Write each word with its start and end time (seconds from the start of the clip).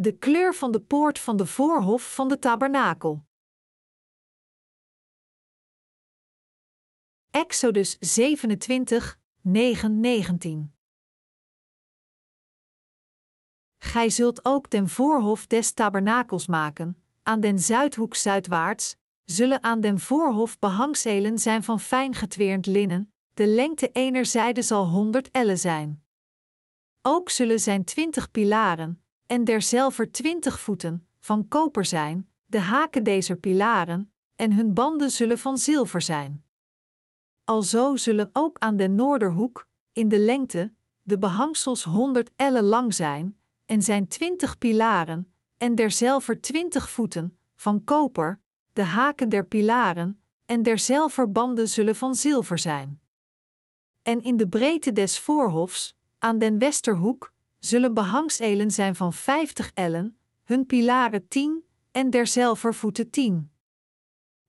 De 0.00 0.18
kleur 0.18 0.54
van 0.54 0.72
de 0.72 0.80
poort 0.80 1.18
van 1.18 1.36
de 1.36 1.46
voorhof 1.46 2.14
van 2.14 2.28
de 2.28 2.38
tabernakel. 2.38 3.24
Exodus 7.30 7.96
27, 7.98 9.18
9, 9.40 10.00
19. 10.00 10.74
Gij 13.78 14.10
zult 14.10 14.44
ook 14.44 14.70
den 14.70 14.88
voorhof 14.88 15.46
des 15.46 15.72
tabernakels 15.72 16.46
maken, 16.46 17.02
aan 17.22 17.40
den 17.40 17.58
zuidhoek 17.58 18.14
zuidwaarts, 18.14 18.96
zullen 19.24 19.62
aan 19.62 19.80
den 19.80 19.98
voorhof 19.98 20.58
behangselen 20.58 21.38
zijn 21.38 21.62
van 21.62 21.80
fijn 21.80 22.14
getweerd 22.14 22.66
linnen, 22.66 23.12
de 23.34 23.46
lengte 23.46 23.90
ener 23.92 24.26
zijde 24.26 24.62
zal 24.62 24.86
honderd 24.88 25.30
ellen 25.30 25.58
zijn. 25.58 26.04
Ook 27.02 27.30
zullen 27.30 27.60
zijn 27.60 27.84
twintig 27.84 28.30
pilaren, 28.30 29.04
en 29.30 29.44
derzelver 29.44 30.10
twintig 30.10 30.60
voeten, 30.60 31.06
van 31.18 31.48
koper 31.48 31.84
zijn, 31.84 32.28
de 32.46 32.58
haken 32.58 33.04
deze 33.04 33.36
pilaren, 33.36 34.12
en 34.36 34.52
hun 34.52 34.74
banden 34.74 35.10
zullen 35.10 35.38
van 35.38 35.58
zilver 35.58 36.02
zijn. 36.02 36.44
Alzo 37.44 37.96
zullen 37.96 38.30
ook 38.32 38.58
aan 38.58 38.76
den 38.76 38.94
noorderhoek, 38.94 39.68
in 39.92 40.08
de 40.08 40.18
lengte, 40.18 40.72
de 41.02 41.18
behangsels 41.18 41.84
honderd 41.84 42.30
ellen 42.36 42.64
lang 42.64 42.94
zijn, 42.94 43.38
en 43.66 43.82
zijn 43.82 44.08
twintig 44.08 44.58
pilaren, 44.58 45.32
en 45.56 45.74
derzelver 45.74 46.40
twintig 46.40 46.90
voeten, 46.90 47.38
van 47.54 47.84
koper, 47.84 48.40
de 48.72 48.82
haken 48.82 49.28
der 49.28 49.46
pilaren, 49.46 50.22
en 50.46 50.62
derzelver 50.62 51.32
banden 51.32 51.68
zullen 51.68 51.96
van 51.96 52.14
zilver 52.14 52.58
zijn. 52.58 53.00
En 54.02 54.22
in 54.22 54.36
de 54.36 54.48
breedte 54.48 54.92
des 54.92 55.18
voorhofs, 55.18 55.96
aan 56.18 56.38
den 56.38 56.58
westerhoek, 56.58 57.32
zullen 57.60 57.94
behangselen 57.94 58.70
zijn 58.70 58.94
van 58.94 59.12
vijftig 59.12 59.70
ellen, 59.74 60.18
hun 60.44 60.66
pilaren 60.66 61.28
tien, 61.28 61.64
en 61.90 62.10
derzelver 62.10 62.74
voeten 62.74 63.10
tien. 63.10 63.50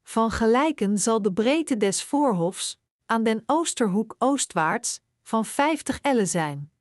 Van 0.03 0.31
gelijken 0.31 0.98
zal 0.98 1.22
de 1.22 1.34
breedte 1.34 1.78
des 1.78 2.03
voorhofs, 2.03 2.80
aan 3.06 3.23
den 3.23 3.44
oosterhoek 3.45 4.16
oostwaarts, 4.18 5.02
van 5.22 5.45
vijftig 5.45 6.00
ellen 6.02 6.28
zijn. 6.28 6.72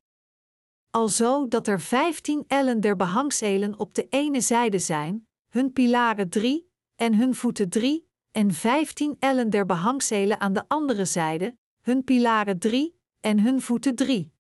Alzo 0.90 1.48
dat 1.48 1.66
er 1.66 1.80
vijftien 1.80 2.44
ellen 2.46 2.80
der 2.80 2.96
behangselen 2.96 3.78
op 3.78 3.94
de 3.94 4.06
ene 4.08 4.40
zijde 4.40 4.78
zijn, 4.78 5.26
hun 5.48 5.72
pilaren 5.72 6.28
drie, 6.28 6.70
en 6.96 7.14
hun 7.14 7.34
voeten 7.34 7.68
drie, 7.68 8.08
en 8.30 8.52
vijftien 8.52 9.16
ellen 9.18 9.50
der 9.50 9.66
behangselen 9.66 10.40
aan 10.40 10.52
de 10.52 10.64
andere 10.68 11.04
zijde, 11.04 11.56
hun 11.80 12.04
pilaren 12.04 12.58
drie, 12.58 12.98
en 13.20 13.40
hun 13.40 13.60
voeten 13.60 13.94
drie. 13.94 14.32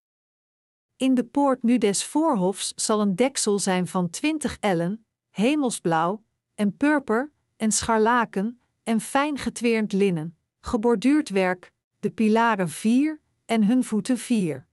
In 1.00 1.14
de 1.14 1.24
poort 1.24 1.62
nu 1.62 1.78
des 1.78 2.04
voorhofs 2.04 2.72
zal 2.76 3.00
een 3.00 3.16
deksel 3.16 3.58
zijn 3.58 3.86
van 3.86 4.10
twintig 4.10 4.56
ellen, 4.58 5.06
hemelsblauw, 5.30 6.22
en 6.54 6.76
purper, 6.76 7.32
en 7.56 7.72
scharlaken, 7.72 8.60
en 8.82 9.00
fijn 9.00 9.38
getweerd 9.38 9.92
linnen, 9.92 10.36
geborduurd 10.60 11.28
werk, 11.28 11.72
de 12.00 12.10
pilaren 12.10 12.68
vier, 12.68 13.20
en 13.44 13.64
hun 13.64 13.84
voeten 13.84 14.18
vier. 14.18 14.66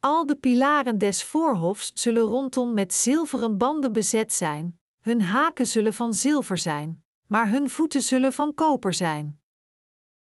Al 0.00 0.26
de 0.26 0.36
pilaren 0.36 0.98
des 0.98 1.24
voorhofs 1.24 1.90
zullen 1.94 2.22
rondom 2.22 2.74
met 2.74 2.94
zilveren 2.94 3.58
banden 3.58 3.92
bezet 3.92 4.32
zijn, 4.32 4.78
hun 5.00 5.22
haken 5.22 5.66
zullen 5.66 5.94
van 5.94 6.14
zilver 6.14 6.58
zijn, 6.58 7.04
maar 7.26 7.50
hun 7.50 7.70
voeten 7.70 8.02
zullen 8.02 8.32
van 8.32 8.54
koper 8.54 8.94
zijn. 8.94 9.40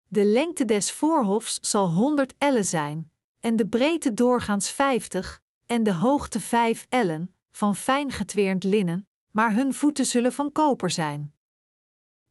De 0.08 0.26
lengte 0.26 0.66
des 0.66 0.92
voorhofs 0.92 1.58
zal 1.62 1.90
honderd 1.90 2.34
ellen 2.38 2.66
zijn, 2.66 3.12
en 3.46 3.56
de 3.56 3.68
breedte 3.68 4.14
doorgaans 4.14 4.70
vijftig, 4.70 5.42
en 5.66 5.84
de 5.84 5.94
hoogte 5.94 6.40
vijf 6.40 6.86
ellen, 6.90 7.36
van 7.52 7.76
fijn 7.76 8.12
getweerd 8.12 8.64
linnen, 8.64 9.08
maar 9.32 9.54
hun 9.54 9.74
voeten 9.74 10.06
zullen 10.06 10.34
van 10.34 10.52
koper 10.52 10.90
zijn. 10.90 11.34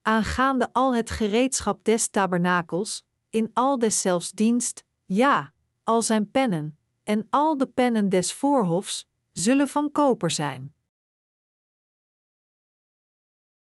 Aangaande 0.02 0.72
al 0.72 0.94
het 0.94 1.10
gereedschap 1.10 1.84
des 1.84 2.08
tabernakels, 2.08 3.04
in 3.30 3.50
al 3.52 3.78
deszelfs 3.78 4.30
dienst, 4.30 4.84
ja, 5.04 5.52
al 5.84 6.02
zijn 6.02 6.30
pennen, 6.30 6.78
en 7.02 7.26
al 7.30 7.56
de 7.56 7.66
pennen 7.66 8.08
des 8.08 8.32
voorhofs, 8.32 9.08
zullen 9.32 9.68
van 9.68 9.92
koper 9.92 10.30
zijn. 10.30 10.74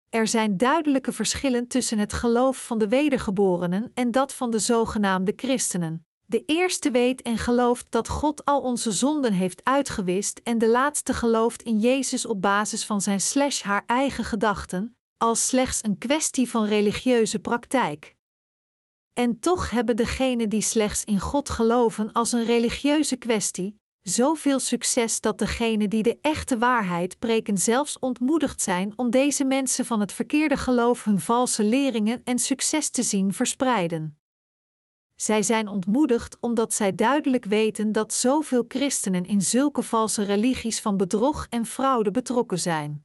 Er 0.08 0.26
zijn 0.26 0.56
duidelijke 0.56 1.12
verschillen 1.12 1.66
tussen 1.66 1.98
het 1.98 2.12
geloof 2.12 2.66
van 2.66 2.78
de 2.78 2.88
wedergeborenen 2.88 3.90
en 3.94 4.10
dat 4.10 4.34
van 4.34 4.50
de 4.50 4.58
zogenaamde 4.58 5.32
christenen. 5.36 6.05
De 6.28 6.42
eerste 6.46 6.90
weet 6.90 7.22
en 7.22 7.38
gelooft 7.38 7.90
dat 7.90 8.08
God 8.08 8.44
al 8.44 8.60
onze 8.60 8.92
zonden 8.92 9.32
heeft 9.32 9.64
uitgewist, 9.64 10.40
en 10.44 10.58
de 10.58 10.68
laatste 10.68 11.14
gelooft 11.14 11.62
in 11.62 11.78
Jezus 11.78 12.26
op 12.26 12.42
basis 12.42 12.84
van 12.84 13.00
zijn 13.00 13.20
slash 13.20 13.62
haar 13.62 13.82
eigen 13.86 14.24
gedachten, 14.24 14.96
als 15.16 15.46
slechts 15.46 15.84
een 15.84 15.98
kwestie 15.98 16.50
van 16.50 16.64
religieuze 16.64 17.38
praktijk. 17.38 18.14
En 19.12 19.40
toch 19.40 19.70
hebben 19.70 19.96
degenen 19.96 20.48
die 20.48 20.60
slechts 20.60 21.04
in 21.04 21.20
God 21.20 21.50
geloven 21.50 22.12
als 22.12 22.32
een 22.32 22.44
religieuze 22.44 23.16
kwestie, 23.16 23.80
zoveel 24.02 24.58
succes 24.58 25.20
dat 25.20 25.38
degenen 25.38 25.90
die 25.90 26.02
de 26.02 26.18
echte 26.20 26.58
waarheid 26.58 27.18
preken 27.18 27.58
zelfs 27.58 27.98
ontmoedigd 27.98 28.62
zijn 28.62 28.92
om 28.96 29.10
deze 29.10 29.44
mensen 29.44 29.84
van 29.84 30.00
het 30.00 30.12
verkeerde 30.12 30.56
geloof 30.56 31.04
hun 31.04 31.20
valse 31.20 31.64
leringen 31.64 32.20
en 32.24 32.38
succes 32.38 32.90
te 32.90 33.02
zien 33.02 33.32
verspreiden. 33.32 34.18
Zij 35.16 35.42
zijn 35.42 35.68
ontmoedigd 35.68 36.36
omdat 36.40 36.72
zij 36.72 36.94
duidelijk 36.94 37.44
weten 37.44 37.92
dat 37.92 38.12
zoveel 38.12 38.64
christenen 38.68 39.24
in 39.24 39.42
zulke 39.42 39.82
valse 39.82 40.22
religies 40.22 40.80
van 40.80 40.96
bedrog 40.96 41.46
en 41.50 41.66
fraude 41.66 42.10
betrokken 42.10 42.58
zijn. 42.58 43.04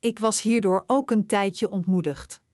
Ik 0.00 0.18
was 0.18 0.42
hierdoor 0.42 0.84
ook 0.86 1.10
een 1.10 1.26
tijdje 1.26 1.70
ontmoedigd 1.70 2.44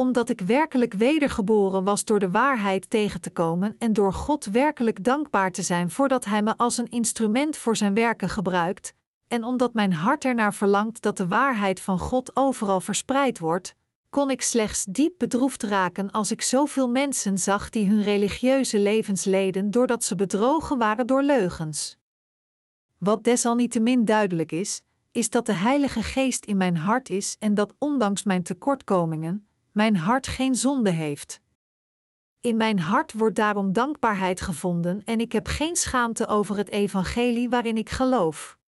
omdat 0.00 0.28
ik 0.28 0.40
werkelijk 0.40 0.94
wedergeboren 0.94 1.84
was 1.84 2.04
door 2.04 2.18
de 2.18 2.30
waarheid 2.30 2.90
tegen 2.90 3.20
te 3.20 3.30
komen 3.30 3.76
en 3.78 3.92
door 3.92 4.12
God 4.12 4.44
werkelijk 4.44 5.04
dankbaar 5.04 5.52
te 5.52 5.62
zijn 5.62 5.90
voordat 5.90 6.24
Hij 6.24 6.42
me 6.42 6.56
als 6.56 6.78
een 6.78 6.88
instrument 6.88 7.56
voor 7.56 7.76
Zijn 7.76 7.94
werken 7.94 8.28
gebruikt, 8.28 8.94
en 9.28 9.44
omdat 9.44 9.74
mijn 9.74 9.92
hart 9.92 10.24
ernaar 10.24 10.54
verlangt 10.54 11.02
dat 11.02 11.16
de 11.16 11.28
waarheid 11.28 11.80
van 11.80 11.98
God 11.98 12.36
overal 12.36 12.80
verspreid 12.80 13.38
wordt, 13.38 13.74
kon 14.10 14.30
ik 14.30 14.42
slechts 14.42 14.84
diep 14.84 15.14
bedroefd 15.18 15.62
raken 15.62 16.10
als 16.10 16.30
ik 16.30 16.42
zoveel 16.42 16.88
mensen 16.88 17.38
zag 17.38 17.70
die 17.70 17.88
hun 17.88 18.02
religieuze 18.02 18.78
levens 18.78 19.24
leden 19.24 19.70
doordat 19.70 20.04
ze 20.04 20.14
bedrogen 20.14 20.78
waren 20.78 21.06
door 21.06 21.22
leugens. 21.22 21.98
Wat 22.98 23.24
desalniettemin 23.24 24.04
duidelijk 24.04 24.52
is, 24.52 24.82
is 25.12 25.30
dat 25.30 25.46
de 25.46 25.52
Heilige 25.52 26.02
Geest 26.02 26.44
in 26.44 26.56
mijn 26.56 26.76
hart 26.76 27.10
is 27.10 27.36
en 27.38 27.54
dat 27.54 27.74
ondanks 27.78 28.22
mijn 28.22 28.42
tekortkomingen, 28.42 29.46
mijn 29.72 29.96
hart 29.96 30.26
geen 30.26 30.54
zonde 30.54 30.90
heeft. 30.90 31.40
In 32.40 32.56
mijn 32.56 32.78
hart 32.78 33.12
wordt 33.12 33.36
daarom 33.36 33.72
dankbaarheid 33.72 34.40
gevonden 34.40 35.04
en 35.04 35.20
ik 35.20 35.32
heb 35.32 35.46
geen 35.46 35.76
schaamte 35.76 36.26
over 36.26 36.56
het 36.56 36.70
evangelie 36.70 37.48
waarin 37.48 37.76
ik 37.76 37.90
geloof. 37.90 38.58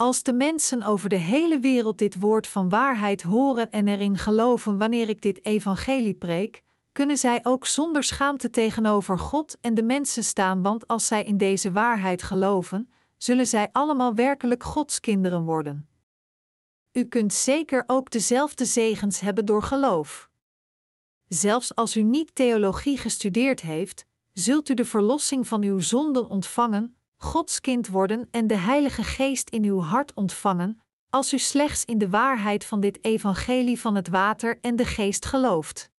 Als 0.00 0.22
de 0.22 0.32
mensen 0.32 0.82
over 0.82 1.08
de 1.08 1.16
hele 1.16 1.58
wereld 1.58 1.98
dit 1.98 2.20
woord 2.20 2.46
van 2.46 2.68
waarheid 2.68 3.22
horen 3.22 3.70
en 3.70 3.88
erin 3.88 4.18
geloven 4.18 4.78
wanneer 4.78 5.08
ik 5.08 5.22
dit 5.22 5.44
evangelie 5.44 6.14
preek, 6.14 6.62
kunnen 6.92 7.16
zij 7.16 7.40
ook 7.42 7.66
zonder 7.66 8.02
schaamte 8.02 8.50
tegenover 8.50 9.18
God 9.18 9.58
en 9.60 9.74
de 9.74 9.82
mensen 9.82 10.24
staan, 10.24 10.62
want 10.62 10.86
als 10.86 11.06
zij 11.06 11.24
in 11.24 11.36
deze 11.36 11.72
waarheid 11.72 12.22
geloven, 12.22 12.90
zullen 13.16 13.46
zij 13.46 13.68
allemaal 13.72 14.14
werkelijk 14.14 14.62
Gods 14.62 15.00
kinderen 15.00 15.44
worden. 15.44 15.88
U 16.92 17.04
kunt 17.04 17.32
zeker 17.32 17.84
ook 17.86 18.10
dezelfde 18.10 18.64
zegens 18.64 19.20
hebben 19.20 19.44
door 19.44 19.62
geloof. 19.62 20.30
Zelfs 21.28 21.74
als 21.74 21.96
u 21.96 22.02
niet 22.02 22.34
theologie 22.34 22.98
gestudeerd 22.98 23.60
heeft, 23.60 24.04
zult 24.32 24.68
u 24.68 24.74
de 24.74 24.84
verlossing 24.84 25.48
van 25.48 25.62
uw 25.62 25.78
zonden 25.78 26.28
ontvangen, 26.28 26.94
Gods 27.22 27.60
kind 27.60 27.88
worden 27.88 28.28
en 28.30 28.46
de 28.46 28.56
Heilige 28.56 29.02
Geest 29.02 29.50
in 29.50 29.64
uw 29.64 29.80
hart 29.80 30.14
ontvangen, 30.14 30.82
als 31.10 31.32
u 31.32 31.38
slechts 31.38 31.84
in 31.84 31.98
de 31.98 32.08
waarheid 32.08 32.64
van 32.64 32.80
dit 32.80 33.04
evangelie 33.04 33.80
van 33.80 33.94
het 33.94 34.08
water 34.08 34.58
en 34.60 34.76
de 34.76 34.84
geest 34.84 35.26
gelooft. 35.26 35.90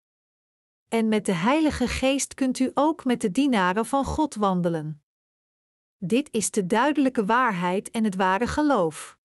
En 0.88 1.08
met 1.08 1.26
de 1.26 1.32
Heilige 1.32 1.88
Geest 1.88 2.34
kunt 2.34 2.58
u 2.58 2.70
ook 2.74 3.04
met 3.04 3.20
de 3.20 3.30
dienaren 3.30 3.86
van 3.86 4.04
God 4.04 4.34
wandelen. 4.34 5.02
Dit 5.98 6.28
is 6.32 6.50
de 6.50 6.66
duidelijke 6.66 7.24
waarheid 7.24 7.90
en 7.90 8.04
het 8.04 8.14
ware 8.14 8.46
geloof. 8.46 9.18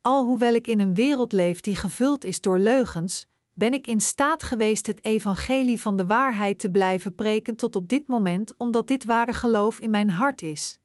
Alhoewel 0.00 0.54
ik 0.54 0.66
in 0.66 0.80
een 0.80 0.94
wereld 0.94 1.32
leef 1.32 1.60
die 1.60 1.76
gevuld 1.76 2.24
is 2.24 2.40
door 2.40 2.58
leugens, 2.58 3.26
ben 3.52 3.72
ik 3.72 3.86
in 3.86 4.00
staat 4.00 4.42
geweest 4.42 4.86
het 4.86 5.04
evangelie 5.04 5.80
van 5.80 5.96
de 5.96 6.06
waarheid 6.06 6.58
te 6.58 6.70
blijven 6.70 7.14
preken 7.14 7.56
tot 7.56 7.76
op 7.76 7.88
dit 7.88 8.06
moment, 8.06 8.56
omdat 8.56 8.88
dit 8.88 9.04
ware 9.04 9.32
geloof 9.32 9.80
in 9.80 9.90
mijn 9.90 10.10
hart 10.10 10.42
is. 10.42 10.78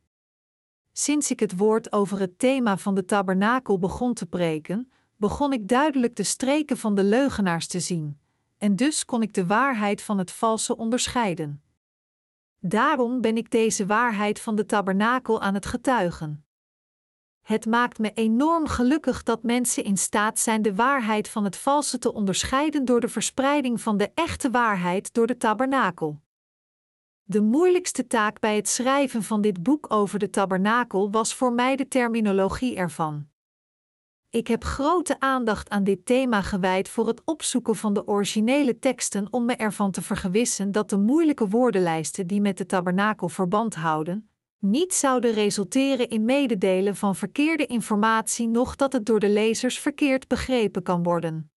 Sinds 0.99 1.31
ik 1.31 1.39
het 1.39 1.57
woord 1.57 1.91
over 1.91 2.19
het 2.19 2.39
thema 2.39 2.77
van 2.77 2.95
de 2.95 3.05
tabernakel 3.05 3.79
begon 3.79 4.13
te 4.13 4.25
preken, 4.25 4.91
begon 5.15 5.53
ik 5.53 5.67
duidelijk 5.67 6.15
de 6.15 6.23
streken 6.23 6.77
van 6.77 6.95
de 6.95 7.03
leugenaars 7.03 7.67
te 7.67 7.79
zien, 7.79 8.19
en 8.57 8.75
dus 8.75 9.05
kon 9.05 9.21
ik 9.21 9.33
de 9.33 9.45
waarheid 9.45 10.01
van 10.01 10.17
het 10.17 10.31
valse 10.31 10.77
onderscheiden. 10.77 11.63
Daarom 12.59 13.21
ben 13.21 13.37
ik 13.37 13.51
deze 13.51 13.85
waarheid 13.85 14.39
van 14.39 14.55
de 14.55 14.65
tabernakel 14.65 15.41
aan 15.41 15.53
het 15.53 15.65
getuigen. 15.65 16.45
Het 17.41 17.65
maakt 17.65 17.99
me 17.99 18.13
enorm 18.13 18.67
gelukkig 18.67 19.23
dat 19.23 19.43
mensen 19.43 19.83
in 19.83 19.97
staat 19.97 20.39
zijn 20.39 20.61
de 20.61 20.75
waarheid 20.75 21.29
van 21.29 21.43
het 21.43 21.57
valse 21.57 21.97
te 21.97 22.13
onderscheiden 22.13 22.85
door 22.85 22.99
de 22.99 23.09
verspreiding 23.09 23.81
van 23.81 23.97
de 23.97 24.11
echte 24.13 24.49
waarheid 24.49 25.13
door 25.13 25.27
de 25.27 25.37
tabernakel. 25.37 26.21
De 27.31 27.41
moeilijkste 27.41 28.07
taak 28.07 28.39
bij 28.39 28.55
het 28.55 28.67
schrijven 28.67 29.23
van 29.23 29.41
dit 29.41 29.63
boek 29.63 29.93
over 29.93 30.19
de 30.19 30.29
tabernakel 30.29 31.11
was 31.11 31.33
voor 31.33 31.53
mij 31.53 31.75
de 31.75 31.87
terminologie 31.87 32.75
ervan. 32.75 33.27
Ik 34.29 34.47
heb 34.47 34.63
grote 34.63 35.19
aandacht 35.19 35.69
aan 35.69 35.83
dit 35.83 36.05
thema 36.05 36.41
gewijd 36.41 36.89
voor 36.89 37.07
het 37.07 37.21
opzoeken 37.25 37.75
van 37.75 37.93
de 37.93 38.07
originele 38.07 38.79
teksten 38.79 39.27
om 39.31 39.45
me 39.45 39.55
ervan 39.55 39.91
te 39.91 40.01
vergewissen 40.01 40.71
dat 40.71 40.89
de 40.89 40.97
moeilijke 40.97 41.47
woordenlijsten 41.47 42.27
die 42.27 42.41
met 42.41 42.57
de 42.57 42.65
tabernakel 42.65 43.29
verband 43.29 43.75
houden, 43.75 44.29
niet 44.59 44.93
zouden 44.93 45.31
resulteren 45.31 46.09
in 46.09 46.25
mededelen 46.25 46.95
van 46.95 47.15
verkeerde 47.15 47.65
informatie, 47.65 48.47
noch 48.47 48.75
dat 48.75 48.93
het 48.93 49.05
door 49.05 49.19
de 49.19 49.29
lezers 49.29 49.79
verkeerd 49.79 50.27
begrepen 50.27 50.83
kan 50.83 51.03
worden. 51.03 51.51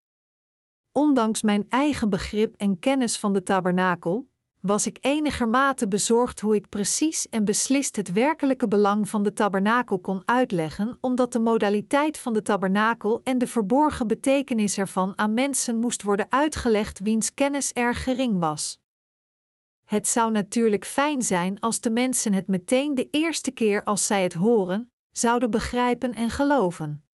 Ondanks 0.91 1.43
mijn 1.43 1.67
eigen 1.69 2.11
begrip 2.11 2.55
en 2.57 2.79
kennis 2.79 3.19
van 3.19 3.33
de 3.33 3.43
tabernakel, 3.43 4.31
was 4.63 4.87
ik 4.87 4.99
enigermate 5.01 5.89
bezorgd 5.89 6.41
hoe 6.41 6.55
ik 6.55 6.69
precies 6.69 7.29
en 7.29 7.45
beslist 7.45 7.97
het 7.97 8.13
werkelijke 8.13 8.69
belang 8.69 9.09
van 9.09 9.23
de 9.23 9.33
tabernakel 9.33 9.99
kon 9.99 10.23
uitleggen, 10.25 10.99
omdat 11.01 11.33
de 11.33 11.39
modaliteit 11.39 12.19
van 12.19 12.33
de 12.33 12.43
tabernakel 12.43 13.21
en 13.25 13.39
de 13.39 13.47
verborgen 13.47 14.07
betekenis 14.07 14.79
ervan 14.79 15.13
aan 15.19 15.35
mensen 15.35 15.77
moest 15.77 16.03
worden 16.03 16.27
uitgelegd 16.29 16.99
wiens 16.99 17.35
kennis 17.35 17.73
erg 17.73 18.03
gering 18.03 18.39
was. 18.39 18.81
Het 19.85 20.09
zou 20.09 20.31
natuurlijk 20.31 20.85
fijn 20.85 21.23
zijn 21.23 21.61
als 21.61 21.81
de 21.81 21.91
mensen 21.91 22.33
het 22.33 22.47
meteen 22.47 22.95
de 22.95 23.09
eerste 23.11 23.51
keer 23.51 23.85
als 23.85 24.07
zij 24.07 24.23
het 24.23 24.35
horen, 24.35 24.93
zouden 25.11 25.51
begrijpen 25.51 26.15
en 26.15 26.31
geloven. 26.31 27.05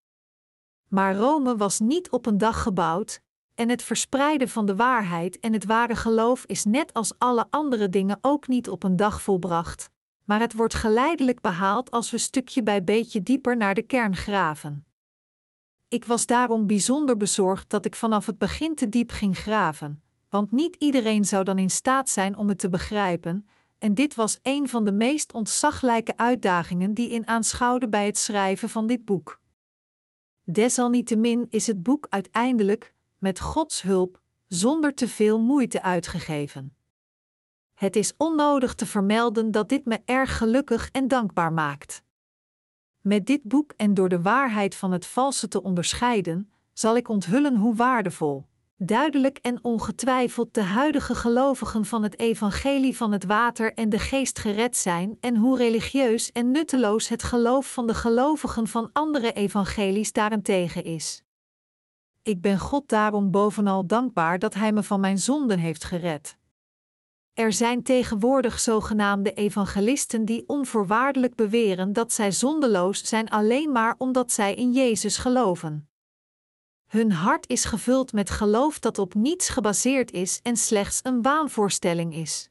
Maar 0.88 1.16
Rome 1.16 1.56
was 1.56 1.80
niet 1.80 2.10
op 2.10 2.26
een 2.26 2.38
dag 2.38 2.62
gebouwd, 2.62 3.22
en 3.58 3.68
het 3.68 3.82
verspreiden 3.82 4.48
van 4.48 4.66
de 4.66 4.76
waarheid 4.76 5.40
en 5.40 5.52
het 5.52 5.64
ware 5.64 5.96
geloof 5.96 6.44
is 6.44 6.64
net 6.64 6.92
als 6.92 7.12
alle 7.18 7.46
andere 7.50 7.88
dingen 7.88 8.18
ook 8.20 8.48
niet 8.48 8.68
op 8.68 8.82
een 8.82 8.96
dag 8.96 9.22
volbracht, 9.22 9.90
maar 10.24 10.40
het 10.40 10.54
wordt 10.54 10.74
geleidelijk 10.74 11.40
behaald 11.40 11.90
als 11.90 12.10
we 12.10 12.18
stukje 12.18 12.62
bij 12.62 12.84
beetje 12.84 13.22
dieper 13.22 13.56
naar 13.56 13.74
de 13.74 13.82
kern 13.82 14.16
graven. 14.16 14.86
Ik 15.88 16.04
was 16.04 16.26
daarom 16.26 16.66
bijzonder 16.66 17.16
bezorgd 17.16 17.70
dat 17.70 17.84
ik 17.84 17.94
vanaf 17.94 18.26
het 18.26 18.38
begin 18.38 18.74
te 18.74 18.88
diep 18.88 19.10
ging 19.10 19.38
graven, 19.38 20.02
want 20.28 20.52
niet 20.52 20.76
iedereen 20.78 21.24
zou 21.24 21.44
dan 21.44 21.58
in 21.58 21.70
staat 21.70 22.08
zijn 22.08 22.36
om 22.36 22.48
het 22.48 22.58
te 22.58 22.68
begrijpen, 22.68 23.48
en 23.78 23.94
dit 23.94 24.14
was 24.14 24.38
een 24.42 24.68
van 24.68 24.84
de 24.84 24.92
meest 24.92 25.32
ontzaglijke 25.32 26.16
uitdagingen 26.16 26.94
die 26.94 27.10
in 27.10 27.26
aanschouwde 27.26 27.88
bij 27.88 28.06
het 28.06 28.18
schrijven 28.18 28.68
van 28.68 28.86
dit 28.86 29.04
boek. 29.04 29.40
Desalniettemin 30.44 31.46
is 31.50 31.66
het 31.66 31.82
boek 31.82 32.06
uiteindelijk, 32.08 32.96
met 33.18 33.40
Gods 33.40 33.82
hulp, 33.82 34.20
zonder 34.46 34.94
te 34.94 35.08
veel 35.08 35.40
moeite 35.40 35.82
uitgegeven. 35.82 36.76
Het 37.74 37.96
is 37.96 38.14
onnodig 38.16 38.74
te 38.74 38.86
vermelden 38.86 39.50
dat 39.50 39.68
dit 39.68 39.84
me 39.84 40.00
erg 40.04 40.36
gelukkig 40.36 40.88
en 40.90 41.08
dankbaar 41.08 41.52
maakt. 41.52 42.02
Met 43.00 43.26
dit 43.26 43.42
boek 43.42 43.72
en 43.76 43.94
door 43.94 44.08
de 44.08 44.22
waarheid 44.22 44.74
van 44.74 44.92
het 44.92 45.06
valse 45.06 45.48
te 45.48 45.62
onderscheiden, 45.62 46.52
zal 46.72 46.96
ik 46.96 47.08
onthullen 47.08 47.56
hoe 47.56 47.74
waardevol, 47.74 48.46
duidelijk 48.76 49.38
en 49.38 49.64
ongetwijfeld 49.64 50.54
de 50.54 50.62
huidige 50.62 51.14
gelovigen 51.14 51.84
van 51.84 52.02
het 52.02 52.18
evangelie 52.18 52.96
van 52.96 53.12
het 53.12 53.24
water 53.24 53.74
en 53.74 53.88
de 53.88 53.98
geest 53.98 54.38
gered 54.38 54.76
zijn 54.76 55.16
en 55.20 55.36
hoe 55.36 55.56
religieus 55.56 56.32
en 56.32 56.50
nutteloos 56.50 57.08
het 57.08 57.22
geloof 57.22 57.72
van 57.72 57.86
de 57.86 57.94
gelovigen 57.94 58.66
van 58.66 58.90
andere 58.92 59.32
evangelies 59.32 60.12
daarentegen 60.12 60.84
is. 60.84 61.22
Ik 62.28 62.40
ben 62.40 62.58
God 62.58 62.88
daarom 62.88 63.30
bovenal 63.30 63.86
dankbaar 63.86 64.38
dat 64.38 64.54
Hij 64.54 64.72
me 64.72 64.82
van 64.82 65.00
mijn 65.00 65.18
zonden 65.18 65.58
heeft 65.58 65.84
gered. 65.84 66.36
Er 67.32 67.52
zijn 67.52 67.82
tegenwoordig 67.82 68.60
zogenaamde 68.60 69.32
evangelisten 69.32 70.24
die 70.24 70.44
onvoorwaardelijk 70.46 71.34
beweren 71.34 71.92
dat 71.92 72.12
zij 72.12 72.32
zondeloos 72.32 73.04
zijn 73.04 73.28
alleen 73.28 73.72
maar 73.72 73.94
omdat 73.98 74.32
zij 74.32 74.54
in 74.54 74.72
Jezus 74.72 75.16
geloven. 75.16 75.88
Hun 76.86 77.12
hart 77.12 77.48
is 77.48 77.64
gevuld 77.64 78.12
met 78.12 78.30
geloof 78.30 78.78
dat 78.78 78.98
op 78.98 79.14
niets 79.14 79.48
gebaseerd 79.48 80.10
is 80.10 80.40
en 80.42 80.56
slechts 80.56 81.00
een 81.02 81.22
waanvoorstelling 81.22 82.14
is. 82.14 82.50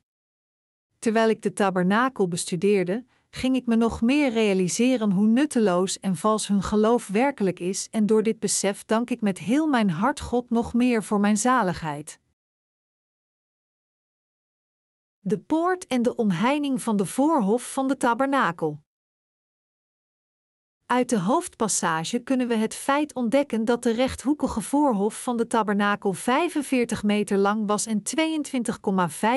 Terwijl 0.99 1.29
ik 1.29 1.41
de 1.41 1.53
tabernakel 1.53 2.27
bestudeerde, 2.27 3.05
ging 3.29 3.55
ik 3.55 3.65
me 3.65 3.75
nog 3.75 4.01
meer 4.01 4.31
realiseren 4.31 5.11
hoe 5.11 5.27
nutteloos 5.27 5.99
en 5.99 6.15
vals 6.15 6.47
hun 6.47 6.63
geloof 6.63 7.07
werkelijk 7.07 7.59
is, 7.59 7.87
en 7.91 8.05
door 8.05 8.23
dit 8.23 8.39
besef 8.39 8.85
dank 8.85 9.09
ik 9.09 9.21
met 9.21 9.39
heel 9.39 9.67
mijn 9.67 9.89
hart 9.89 10.19
God 10.19 10.49
nog 10.49 10.73
meer 10.73 11.03
voor 11.03 11.19
mijn 11.19 11.37
zaligheid. 11.37 12.19
De 15.19 15.39
poort 15.39 15.87
en 15.87 16.01
de 16.01 16.15
omheining 16.15 16.81
van 16.81 16.97
de 16.97 17.05
voorhof 17.05 17.73
van 17.73 17.87
de 17.87 17.97
tabernakel. 17.97 18.85
Uit 20.85 21.09
de 21.09 21.19
hoofdpassage 21.19 22.19
kunnen 22.19 22.47
we 22.47 22.55
het 22.55 22.75
feit 22.75 23.13
ontdekken 23.13 23.65
dat 23.65 23.83
de 23.83 23.91
rechthoekige 23.91 24.61
voorhof 24.61 25.23
van 25.23 25.37
de 25.37 25.47
tabernakel 25.47 26.13
45 26.13 27.03
meter 27.03 27.37
lang 27.37 27.67
was 27.67 27.85
en 27.85 28.01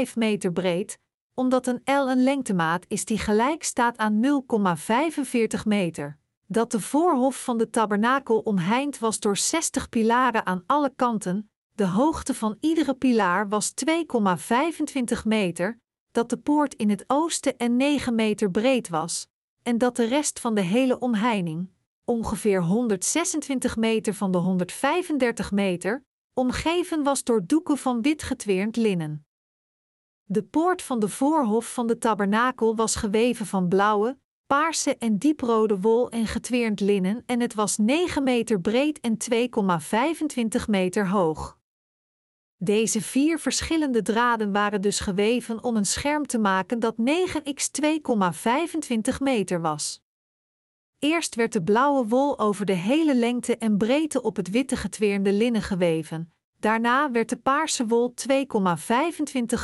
22,5 0.09 0.15
meter 0.15 0.53
breed, 0.53 0.99
omdat 1.41 1.67
een 1.67 1.81
L 1.85 2.09
een 2.09 2.23
lengtemaat 2.23 2.85
is 2.89 3.05
die 3.05 3.19
gelijk 3.19 3.65
staat 3.65 3.97
aan 3.97 4.43
0,45 5.57 5.63
meter. 5.65 6.19
Dat 6.47 6.71
de 6.71 6.81
voorhof 6.81 7.45
van 7.45 7.59
de 7.59 7.71
tabernakel 7.71 8.39
omheind 8.39 8.99
was 8.99 9.21
door 9.21 9.37
60 9.37 9.89
pilaren 9.89 10.47
aan 10.47 10.63
alle 10.67 10.93
kanten, 10.97 11.51
de 11.75 11.87
hoogte 11.87 12.35
van 12.35 12.57
iedere 12.61 12.95
pilaar 12.95 13.49
was 13.49 13.73
2,25 13.85 15.23
meter, 15.25 15.81
dat 16.11 16.31
de 16.31 16.37
poort 16.37 16.75
in 16.75 16.91
het 16.91 17.05
oosten 17.07 17.57
en 17.57 17.77
9 17.77 18.15
meter 18.15 18.51
breed 18.51 18.89
was, 18.89 19.27
en 19.63 19.79
dat 19.79 19.97
de 19.97 20.05
rest 20.05 20.41
van 20.41 20.55
de 20.55 20.61
hele 20.61 20.99
omheining, 20.99 21.71
ongeveer 22.05 22.63
126 22.63 23.77
meter 23.77 24.15
van 24.15 24.31
de 24.31 24.39
135 24.39 25.51
meter, 25.51 26.05
omgeven 26.35 27.03
was 27.03 27.25
door 27.25 27.47
doeken 27.47 27.79
van 27.79 28.03
wit 28.03 28.23
getweerd 28.23 28.77
linnen. 28.77 29.25
De 30.33 30.43
poort 30.43 30.83
van 30.83 31.01
de 31.01 31.09
voorhof 31.09 31.73
van 31.73 31.87
de 31.87 31.99
tabernakel 31.99 32.77
was 32.77 32.97
geweven 32.97 33.47
van 33.47 33.69
blauwe, 33.69 34.19
paarse 34.47 34.97
en 34.97 35.19
dieprode 35.19 35.81
wol 35.81 36.11
en 36.11 36.27
getweerd 36.27 36.81
linnen 36.81 37.23
en 37.27 37.41
het 37.41 37.55
was 37.55 37.77
9 37.77 38.23
meter 38.23 38.61
breed 38.61 39.01
en 39.01 39.17
2,25 40.61 40.65
meter 40.67 41.09
hoog. 41.09 41.59
Deze 42.57 43.03
vier 43.03 43.39
verschillende 43.39 44.03
draden 44.03 44.53
waren 44.53 44.81
dus 44.81 45.01
geweven 45.01 45.65
om 45.65 45.77
een 45.77 45.87
scherm 45.87 46.27
te 46.27 46.39
maken 46.39 46.79
dat 46.79 46.95
9x 47.01 47.83
2,25 49.13 49.19
meter 49.19 49.61
was. 49.61 50.03
Eerst 50.99 51.35
werd 51.35 51.53
de 51.53 51.63
blauwe 51.63 52.07
wol 52.07 52.39
over 52.39 52.67
de 52.67 52.73
hele 52.73 53.15
lengte 53.15 53.57
en 53.57 53.79
breedte 53.79 54.23
op 54.23 54.37
het 54.37 54.51
witte 54.51 54.77
getweerde 54.77 55.33
linnen 55.33 55.63
geweven, 55.63 56.33
Daarna 56.61 57.11
werd 57.11 57.29
de 57.29 57.37
paarse 57.37 57.87
wol 57.87 58.15
2,25 58.29 58.35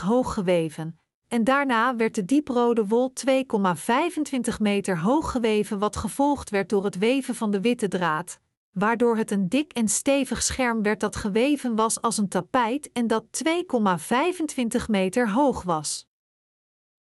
hoog 0.03 0.35
geweven. 0.35 1.00
En 1.29 1.45
daarna 1.45 1.97
werd 1.97 2.15
de 2.15 2.25
dieprode 2.25 2.87
wol 2.87 3.12
2,25 3.26 4.57
meter 4.61 4.99
hoog 4.99 5.31
geweven, 5.31 5.79
wat 5.79 5.97
gevolgd 5.97 6.50
werd 6.50 6.69
door 6.69 6.85
het 6.85 6.99
weven 6.99 7.35
van 7.35 7.50
de 7.50 7.61
witte 7.61 7.88
draad, 7.88 8.41
waardoor 8.71 9.17
het 9.17 9.31
een 9.31 9.49
dik 9.49 9.73
en 9.73 9.88
stevig 9.88 10.43
scherm 10.43 10.83
werd 10.83 11.00
dat 11.00 11.17
geweven 11.17 11.76
was 11.76 12.00
als 12.00 12.19
een 12.19 12.29
tapijt 12.29 12.93
en 12.93 13.07
dat 13.07 13.25
2,25 13.45 14.87
meter 14.87 15.31
hoog 15.31 15.62
was. 15.62 16.07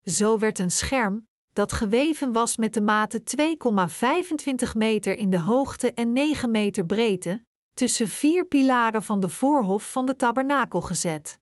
Zo 0.02 0.38
werd 0.38 0.58
een 0.58 0.70
scherm, 0.70 1.28
dat 1.52 1.72
geweven 1.72 2.32
was 2.32 2.56
met 2.56 2.74
de 2.74 2.80
maten 2.80 3.22
2,25 3.38 4.72
meter 4.76 5.18
in 5.18 5.30
de 5.30 5.40
hoogte 5.40 5.92
en 5.92 6.12
9 6.12 6.50
meter 6.50 6.86
breedte, 6.86 7.45
tussen 7.76 8.08
vier 8.08 8.44
pilaren 8.44 9.02
van 9.02 9.20
de 9.20 9.28
voorhof 9.28 9.92
van 9.92 10.06
de 10.06 10.16
tabernakel 10.16 10.80
gezet. 10.80 11.40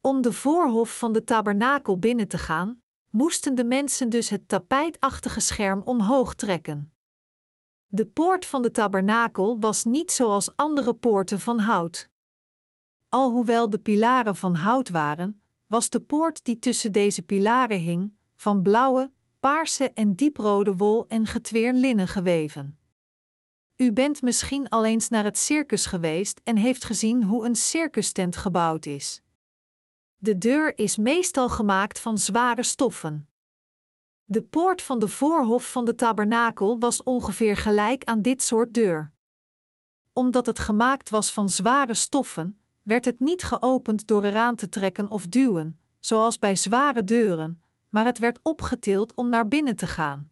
Om 0.00 0.22
de 0.22 0.32
voorhof 0.32 0.98
van 0.98 1.12
de 1.12 1.24
tabernakel 1.24 1.98
binnen 1.98 2.28
te 2.28 2.38
gaan, 2.38 2.82
moesten 3.10 3.54
de 3.54 3.64
mensen 3.64 4.08
dus 4.08 4.28
het 4.28 4.48
tapijtachtige 4.48 5.40
scherm 5.40 5.82
omhoog 5.84 6.34
trekken. 6.34 6.92
De 7.86 8.06
poort 8.06 8.46
van 8.46 8.62
de 8.62 8.70
tabernakel 8.70 9.58
was 9.60 9.84
niet 9.84 10.12
zoals 10.12 10.56
andere 10.56 10.94
poorten 10.94 11.40
van 11.40 11.58
hout. 11.58 12.10
Alhoewel 13.08 13.70
de 13.70 13.78
pilaren 13.78 14.36
van 14.36 14.54
hout 14.54 14.88
waren, 14.88 15.42
was 15.66 15.90
de 15.90 16.00
poort 16.00 16.44
die 16.44 16.58
tussen 16.58 16.92
deze 16.92 17.22
pilaren 17.22 17.80
hing, 17.80 18.16
van 18.34 18.62
blauwe, 18.62 19.10
paarse 19.40 19.90
en 19.92 20.14
dieprode 20.14 20.76
wol 20.76 21.06
en 21.08 21.26
getweer 21.26 21.72
linnen 21.72 22.08
geweven. 22.08 22.78
U 23.84 23.92
bent 23.92 24.22
misschien 24.22 24.68
al 24.68 24.84
eens 24.84 25.08
naar 25.08 25.24
het 25.24 25.38
circus 25.38 25.86
geweest 25.86 26.40
en 26.44 26.56
heeft 26.56 26.84
gezien 26.84 27.22
hoe 27.22 27.46
een 27.46 27.54
circustent 27.54 28.36
gebouwd 28.36 28.86
is. 28.86 29.22
De 30.16 30.38
deur 30.38 30.78
is 30.78 30.96
meestal 30.96 31.48
gemaakt 31.48 32.00
van 32.00 32.18
zware 32.18 32.62
stoffen. 32.62 33.28
De 34.24 34.42
poort 34.42 34.82
van 34.82 34.98
de 34.98 35.08
voorhof 35.08 35.70
van 35.70 35.84
de 35.84 35.94
tabernakel 35.94 36.78
was 36.78 37.02
ongeveer 37.02 37.56
gelijk 37.56 38.04
aan 38.04 38.22
dit 38.22 38.42
soort 38.42 38.74
deur. 38.74 39.12
Omdat 40.12 40.46
het 40.46 40.58
gemaakt 40.58 41.10
was 41.10 41.32
van 41.32 41.48
zware 41.48 41.94
stoffen, 41.94 42.60
werd 42.82 43.04
het 43.04 43.20
niet 43.20 43.42
geopend 43.42 44.06
door 44.06 44.24
eraan 44.24 44.56
te 44.56 44.68
trekken 44.68 45.10
of 45.10 45.26
duwen, 45.26 45.80
zoals 46.00 46.38
bij 46.38 46.56
zware 46.56 47.04
deuren, 47.04 47.62
maar 47.88 48.04
het 48.04 48.18
werd 48.18 48.38
opgetild 48.42 49.14
om 49.14 49.28
naar 49.28 49.48
binnen 49.48 49.76
te 49.76 49.86
gaan. 49.86 50.30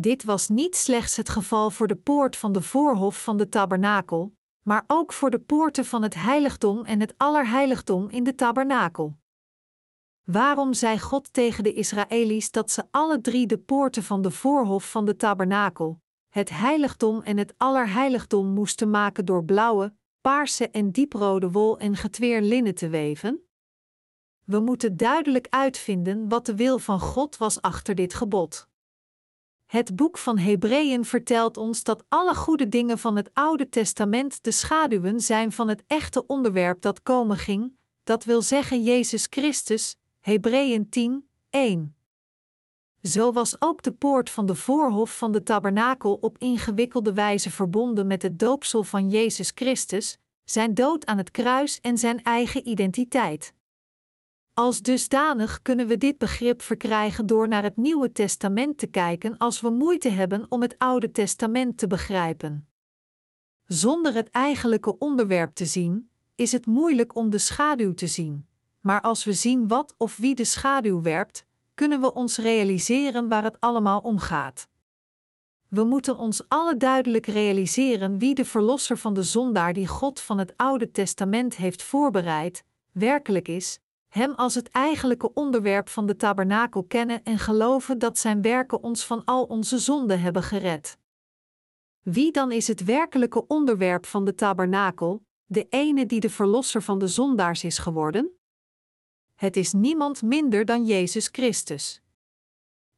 Dit 0.00 0.24
was 0.24 0.48
niet 0.48 0.76
slechts 0.76 1.16
het 1.16 1.28
geval 1.28 1.70
voor 1.70 1.86
de 1.86 1.96
poort 1.96 2.36
van 2.36 2.52
de 2.52 2.62
voorhof 2.62 3.22
van 3.22 3.36
de 3.36 3.48
tabernakel, 3.48 4.36
maar 4.62 4.84
ook 4.86 5.12
voor 5.12 5.30
de 5.30 5.38
poorten 5.38 5.84
van 5.84 6.02
het 6.02 6.14
heiligdom 6.14 6.84
en 6.84 7.00
het 7.00 7.14
allerheiligdom 7.16 8.08
in 8.08 8.24
de 8.24 8.34
tabernakel. 8.34 9.16
Waarom 10.24 10.74
zei 10.74 10.98
God 10.98 11.32
tegen 11.32 11.64
de 11.64 11.72
Israëli's 11.72 12.50
dat 12.50 12.70
ze 12.70 12.84
alle 12.90 13.20
drie 13.20 13.46
de 13.46 13.58
poorten 13.58 14.02
van 14.02 14.22
de 14.22 14.30
voorhof 14.30 14.90
van 14.90 15.04
de 15.04 15.16
tabernakel, 15.16 16.00
het 16.28 16.50
heiligdom 16.50 17.22
en 17.22 17.36
het 17.36 17.54
allerheiligdom 17.56 18.46
moesten 18.46 18.90
maken 18.90 19.24
door 19.24 19.44
blauwe, 19.44 19.94
paarse 20.20 20.70
en 20.70 20.90
dieprode 20.90 21.50
wol 21.50 21.78
en 21.78 21.96
getweer 21.96 22.42
linnen 22.42 22.74
te 22.74 22.88
weven? 22.88 23.48
We 24.44 24.60
moeten 24.60 24.96
duidelijk 24.96 25.46
uitvinden 25.50 26.28
wat 26.28 26.46
de 26.46 26.56
wil 26.56 26.78
van 26.78 27.00
God 27.00 27.36
was 27.36 27.62
achter 27.62 27.94
dit 27.94 28.14
gebod. 28.14 28.68
Het 29.68 29.96
boek 29.96 30.18
van 30.18 30.38
Hebreeën 30.38 31.04
vertelt 31.04 31.56
ons 31.56 31.82
dat 31.82 32.04
alle 32.08 32.34
goede 32.34 32.68
dingen 32.68 32.98
van 32.98 33.16
het 33.16 33.30
Oude 33.32 33.68
Testament 33.68 34.42
de 34.42 34.50
schaduwen 34.50 35.20
zijn 35.20 35.52
van 35.52 35.68
het 35.68 35.84
echte 35.86 36.26
onderwerp 36.26 36.82
dat 36.82 37.02
komen 37.02 37.36
ging, 37.36 37.76
dat 38.04 38.24
wil 38.24 38.42
zeggen 38.42 38.82
Jezus 38.82 39.26
Christus, 39.30 39.96
Hebreeën 40.20 40.88
10, 40.88 41.28
1. 41.50 41.96
Zo 43.02 43.32
was 43.32 43.60
ook 43.60 43.82
de 43.82 43.92
poort 43.92 44.30
van 44.30 44.46
de 44.46 44.54
voorhof 44.54 45.18
van 45.18 45.32
de 45.32 45.42
tabernakel 45.42 46.14
op 46.20 46.38
ingewikkelde 46.38 47.12
wijze 47.12 47.50
verbonden 47.50 48.06
met 48.06 48.22
het 48.22 48.38
doopsel 48.38 48.84
van 48.84 49.08
Jezus 49.08 49.52
Christus, 49.54 50.18
zijn 50.44 50.74
dood 50.74 51.06
aan 51.06 51.18
het 51.18 51.30
kruis 51.30 51.80
en 51.80 51.98
zijn 51.98 52.22
eigen 52.22 52.68
identiteit. 52.68 53.52
Als 54.58 54.82
dusdanig 54.82 55.62
kunnen 55.62 55.86
we 55.86 55.96
dit 55.96 56.18
begrip 56.18 56.62
verkrijgen 56.62 57.26
door 57.26 57.48
naar 57.48 57.62
het 57.62 57.76
Nieuwe 57.76 58.12
Testament 58.12 58.78
te 58.78 58.86
kijken 58.86 59.36
als 59.36 59.60
we 59.60 59.70
moeite 59.70 60.08
hebben 60.08 60.46
om 60.48 60.62
het 60.62 60.74
Oude 60.78 61.10
Testament 61.10 61.78
te 61.78 61.86
begrijpen. 61.86 62.68
Zonder 63.64 64.14
het 64.14 64.30
eigenlijke 64.30 64.98
onderwerp 64.98 65.54
te 65.54 65.64
zien, 65.64 66.10
is 66.34 66.52
het 66.52 66.66
moeilijk 66.66 67.14
om 67.14 67.30
de 67.30 67.38
schaduw 67.38 67.94
te 67.94 68.06
zien. 68.06 68.46
Maar 68.80 69.00
als 69.00 69.24
we 69.24 69.32
zien 69.32 69.68
wat 69.68 69.94
of 69.98 70.16
wie 70.16 70.34
de 70.34 70.44
schaduw 70.44 71.02
werpt, 71.02 71.44
kunnen 71.74 72.00
we 72.00 72.14
ons 72.14 72.38
realiseren 72.38 73.28
waar 73.28 73.44
het 73.44 73.60
allemaal 73.60 74.00
om 74.00 74.18
gaat. 74.18 74.68
We 75.68 75.84
moeten 75.84 76.16
ons 76.16 76.48
alle 76.48 76.76
duidelijk 76.76 77.26
realiseren 77.26 78.18
wie 78.18 78.34
de 78.34 78.44
verlosser 78.44 78.98
van 78.98 79.14
de 79.14 79.22
zondaar 79.22 79.72
die 79.72 79.86
God 79.86 80.20
van 80.20 80.38
het 80.38 80.52
Oude 80.56 80.90
Testament 80.90 81.56
heeft 81.56 81.82
voorbereid, 81.82 82.64
werkelijk 82.92 83.48
is, 83.48 83.80
hem 84.08 84.32
als 84.32 84.54
het 84.54 84.68
eigenlijke 84.68 85.34
onderwerp 85.34 85.88
van 85.88 86.06
de 86.06 86.16
tabernakel 86.16 86.84
kennen 86.84 87.24
en 87.24 87.38
geloven 87.38 87.98
dat 87.98 88.18
zijn 88.18 88.42
werken 88.42 88.82
ons 88.82 89.04
van 89.04 89.24
al 89.24 89.44
onze 89.44 89.78
zonden 89.78 90.20
hebben 90.20 90.42
gered. 90.42 90.98
Wie 92.02 92.32
dan 92.32 92.52
is 92.52 92.68
het 92.68 92.84
werkelijke 92.84 93.46
onderwerp 93.46 94.06
van 94.06 94.24
de 94.24 94.34
tabernakel, 94.34 95.22
de 95.46 95.66
ene 95.68 96.06
die 96.06 96.20
de 96.20 96.30
verlosser 96.30 96.82
van 96.82 96.98
de 96.98 97.06
zondaars 97.06 97.64
is 97.64 97.78
geworden? 97.78 98.38
Het 99.34 99.56
is 99.56 99.72
niemand 99.72 100.22
minder 100.22 100.64
dan 100.64 100.86
Jezus 100.86 101.28
Christus. 101.32 102.00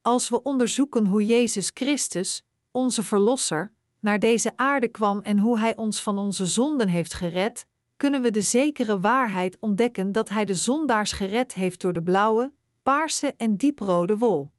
Als 0.02 0.28
we 0.28 0.42
onderzoeken 0.42 1.06
hoe 1.06 1.26
Jezus 1.26 1.70
Christus, 1.74 2.42
onze 2.70 3.02
Verlosser, 3.02 3.72
naar 4.00 4.18
deze 4.18 4.56
aarde 4.56 4.88
kwam 4.88 5.20
en 5.20 5.38
hoe 5.38 5.58
Hij 5.58 5.76
ons 5.76 6.02
van 6.02 6.18
onze 6.18 6.46
zonden 6.46 6.88
heeft 6.88 7.14
gered, 7.14 7.66
kunnen 8.00 8.22
we 8.22 8.30
de 8.30 8.42
zekere 8.42 9.00
waarheid 9.00 9.56
ontdekken 9.58 10.12
dat 10.12 10.28
Hij 10.28 10.44
de 10.44 10.54
zondaars 10.54 11.12
gered 11.12 11.54
heeft 11.54 11.80
door 11.80 11.92
de 11.92 12.02
blauwe, 12.02 12.52
paarse 12.82 13.34
en 13.36 13.56
dieprode 13.56 14.18
wol. 14.18 14.50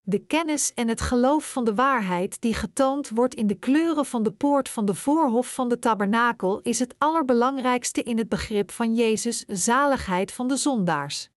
De 0.00 0.18
kennis 0.18 0.74
en 0.74 0.88
het 0.88 1.00
geloof 1.00 1.52
van 1.52 1.64
de 1.64 1.74
waarheid 1.74 2.40
die 2.40 2.54
getoond 2.54 3.08
wordt 3.08 3.34
in 3.34 3.46
de 3.46 3.54
kleuren 3.54 4.06
van 4.06 4.22
de 4.22 4.32
poort 4.32 4.68
van 4.68 4.84
de 4.84 4.94
voorhof 4.94 5.54
van 5.54 5.68
de 5.68 5.78
tabernakel 5.78 6.60
is 6.60 6.78
het 6.78 6.94
allerbelangrijkste 6.98 8.02
in 8.02 8.18
het 8.18 8.28
begrip 8.28 8.70
van 8.70 8.94
Jezus' 8.94 9.44
zaligheid 9.46 10.32
van 10.32 10.48
de 10.48 10.56
zondaars. 10.56 11.30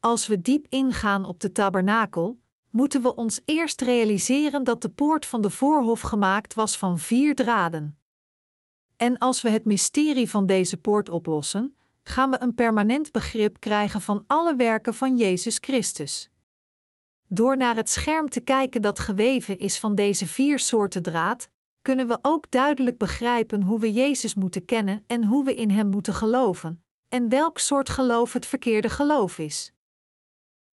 Als 0.00 0.26
we 0.26 0.40
diep 0.40 0.66
ingaan 0.68 1.24
op 1.24 1.40
de 1.40 1.52
tabernakel, 1.52 2.38
moeten 2.70 3.02
we 3.02 3.14
ons 3.14 3.40
eerst 3.44 3.80
realiseren 3.80 4.64
dat 4.64 4.82
de 4.82 4.88
poort 4.88 5.26
van 5.26 5.40
de 5.40 5.50
voorhof 5.50 6.00
gemaakt 6.00 6.54
was 6.54 6.78
van 6.78 6.98
vier 6.98 7.34
draden. 7.34 7.97
En 8.98 9.18
als 9.18 9.42
we 9.42 9.50
het 9.50 9.64
mysterie 9.64 10.30
van 10.30 10.46
deze 10.46 10.76
poort 10.76 11.08
oplossen, 11.08 11.76
gaan 12.02 12.30
we 12.30 12.40
een 12.40 12.54
permanent 12.54 13.12
begrip 13.12 13.60
krijgen 13.60 14.00
van 14.00 14.24
alle 14.26 14.56
werken 14.56 14.94
van 14.94 15.16
Jezus 15.16 15.58
Christus. 15.60 16.30
Door 17.28 17.56
naar 17.56 17.76
het 17.76 17.90
scherm 17.90 18.28
te 18.28 18.40
kijken 18.40 18.82
dat 18.82 18.98
geweven 18.98 19.58
is 19.58 19.78
van 19.78 19.94
deze 19.94 20.26
vier 20.26 20.58
soorten 20.58 21.02
draad, 21.02 21.48
kunnen 21.82 22.08
we 22.08 22.18
ook 22.22 22.50
duidelijk 22.50 22.98
begrijpen 22.98 23.62
hoe 23.62 23.80
we 23.80 23.92
Jezus 23.92 24.34
moeten 24.34 24.64
kennen 24.64 25.04
en 25.06 25.24
hoe 25.24 25.44
we 25.44 25.54
in 25.54 25.70
Hem 25.70 25.86
moeten 25.86 26.14
geloven, 26.14 26.84
en 27.08 27.28
welk 27.28 27.58
soort 27.58 27.88
geloof 27.88 28.32
het 28.32 28.46
verkeerde 28.46 28.88
geloof 28.88 29.38
is. 29.38 29.72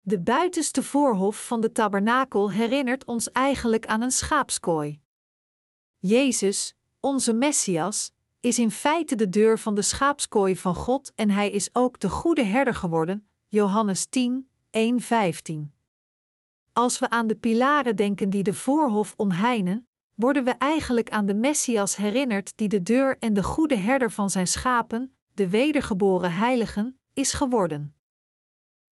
De 0.02 0.20
buitenste 0.20 0.84
voorhof 0.84 1.48
van 1.48 1.62
de 1.62 1.72
tabernakel 1.72 2.52
herinnert 2.52 3.06
ons 3.06 3.32
eigenlijk 3.32 3.86
aan 3.86 4.02
een 4.02 4.12
schaapskooi. 4.12 5.00
Jezus, 5.98 6.76
onze 7.00 7.34
Messias, 7.34 8.14
is 8.46 8.60
in 8.60 8.72
feite 8.72 9.16
de 9.16 9.30
deur 9.30 9.60
van 9.60 9.76
de 9.76 9.82
schaapskooi 9.82 10.58
van 10.58 10.76
God 10.76 11.12
en 11.16 11.30
hij 11.30 11.50
is 11.50 11.70
ook 11.74 12.00
de 12.00 12.10
goede 12.10 12.44
herder 12.44 12.76
geworden. 12.76 13.28
Johannes 13.48 14.06
10, 14.06 14.50
1, 14.70 15.02
15. 15.02 15.74
Als 16.74 17.00
we 17.00 17.10
aan 17.10 17.28
de 17.28 17.36
pilaren 17.36 17.96
denken 17.96 18.30
die 18.30 18.44
de 18.44 18.54
voorhof 18.54 19.14
omheinen, 19.18 19.88
worden 20.14 20.44
we 20.44 20.52
eigenlijk 20.52 21.10
aan 21.10 21.26
de 21.26 21.34
Messias 21.34 21.96
herinnerd 21.96 22.58
die 22.58 22.68
de 22.68 22.84
deur 22.84 23.18
en 23.20 23.34
de 23.34 23.44
goede 23.44 23.76
herder 23.76 24.12
van 24.12 24.30
zijn 24.30 24.48
schapen, 24.48 25.16
de 25.34 25.50
wedergeboren 25.50 26.32
heiligen, 26.32 27.00
is 27.14 27.34
geworden. 27.34 27.95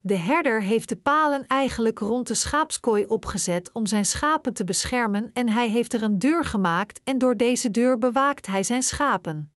De 0.06 0.18
herder 0.18 0.62
heeft 0.62 0.90
de 0.90 0.96
palen 0.96 1.48
eigenlijk 1.48 2.00
rond 2.00 2.28
de 2.28 2.34
schaapskooi 2.34 3.06
opgezet 3.06 3.72
om 3.72 3.86
zijn 3.86 4.06
schapen 4.06 4.54
te 4.54 4.64
beschermen 4.64 5.30
en 5.34 5.50
hij 5.50 5.70
heeft 5.70 5.94
er 5.94 6.04
een 6.04 6.20
deur 6.20 6.46
gemaakt 6.46 7.02
en 7.04 7.18
door 7.18 7.38
deze 7.38 7.72
deur 7.72 7.98
bewaakt 7.98 8.46
hij 8.46 8.64
zijn 8.64 8.84
schapen. 8.84 9.54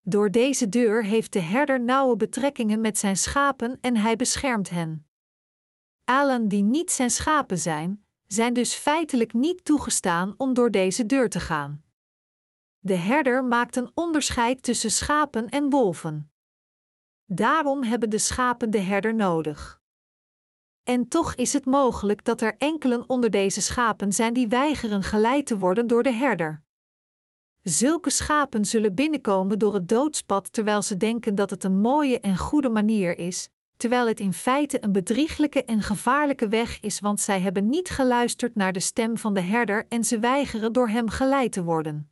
Door 0.00 0.30
deze 0.30 0.68
deur 0.68 1.04
heeft 1.04 1.32
de 1.32 1.40
herder 1.40 1.80
nauwe 1.80 2.16
betrekkingen 2.16 2.80
met 2.80 2.98
zijn 2.98 3.16
schapen 3.16 3.78
en 3.80 3.96
hij 3.96 4.16
beschermt 4.16 4.70
hen. 4.70 5.06
Allen 6.04 6.48
die 6.48 6.62
niet 6.62 6.90
zijn 6.90 7.10
schapen 7.10 7.58
zijn, 7.58 8.04
zijn 8.26 8.52
dus 8.52 8.74
feitelijk 8.74 9.32
niet 9.32 9.64
toegestaan 9.64 10.34
om 10.36 10.54
door 10.54 10.70
deze 10.70 11.06
deur 11.06 11.28
te 11.28 11.40
gaan. 11.40 11.84
De 12.78 12.96
herder 12.96 13.44
maakt 13.44 13.76
een 13.76 13.90
onderscheid 13.94 14.62
tussen 14.62 14.90
schapen 14.90 15.48
en 15.48 15.70
wolven. 15.70 16.30
Daarom 17.26 17.82
hebben 17.82 18.10
de 18.10 18.18
schapen 18.18 18.70
de 18.70 18.78
herder 18.78 19.14
nodig. 19.14 19.80
En 20.82 21.08
toch 21.08 21.34
is 21.34 21.52
het 21.52 21.64
mogelijk 21.64 22.24
dat 22.24 22.40
er 22.40 22.54
enkelen 22.58 23.08
onder 23.08 23.30
deze 23.30 23.60
schapen 23.60 24.12
zijn 24.12 24.32
die 24.32 24.48
weigeren 24.48 25.02
geleid 25.02 25.46
te 25.46 25.58
worden 25.58 25.86
door 25.86 26.02
de 26.02 26.12
herder. 26.12 26.62
Zulke 27.62 28.10
schapen 28.10 28.64
zullen 28.64 28.94
binnenkomen 28.94 29.58
door 29.58 29.74
het 29.74 29.88
doodspad 29.88 30.52
terwijl 30.52 30.82
ze 30.82 30.96
denken 30.96 31.34
dat 31.34 31.50
het 31.50 31.64
een 31.64 31.80
mooie 31.80 32.20
en 32.20 32.36
goede 32.36 32.68
manier 32.68 33.18
is, 33.18 33.48
terwijl 33.76 34.06
het 34.06 34.20
in 34.20 34.32
feite 34.32 34.84
een 34.84 34.92
bedrieglijke 34.92 35.64
en 35.64 35.82
gevaarlijke 35.82 36.48
weg 36.48 36.80
is, 36.80 37.00
want 37.00 37.20
zij 37.20 37.40
hebben 37.40 37.68
niet 37.68 37.88
geluisterd 37.88 38.54
naar 38.54 38.72
de 38.72 38.80
stem 38.80 39.18
van 39.18 39.34
de 39.34 39.40
herder 39.40 39.86
en 39.88 40.04
ze 40.04 40.18
weigeren 40.18 40.72
door 40.72 40.88
hem 40.88 41.08
geleid 41.08 41.52
te 41.52 41.64
worden. 41.64 42.10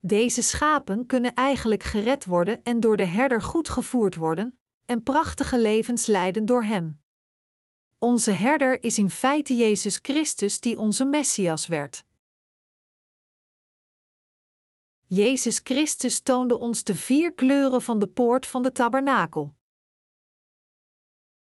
Deze 0.00 0.42
schapen 0.42 1.06
kunnen 1.06 1.34
eigenlijk 1.34 1.82
gered 1.82 2.24
worden 2.24 2.62
en 2.62 2.80
door 2.80 2.96
de 2.96 3.04
herder 3.04 3.42
goed 3.42 3.68
gevoerd 3.68 4.14
worden, 4.14 4.58
en 4.84 5.02
prachtige 5.02 5.58
levens 5.58 6.06
leiden 6.06 6.46
door 6.46 6.62
hem. 6.62 7.00
Onze 7.98 8.30
herder 8.30 8.82
is 8.82 8.98
in 8.98 9.10
feite 9.10 9.56
Jezus 9.56 9.98
Christus 10.02 10.60
die 10.60 10.78
onze 10.78 11.04
Messias 11.04 11.66
werd. 11.66 12.04
Jezus 15.06 15.60
Christus 15.62 16.20
toonde 16.20 16.58
ons 16.58 16.84
de 16.84 16.94
vier 16.94 17.32
kleuren 17.34 17.82
van 17.82 17.98
de 17.98 18.06
poort 18.06 18.46
van 18.46 18.62
de 18.62 18.72
tabernakel. 18.72 19.54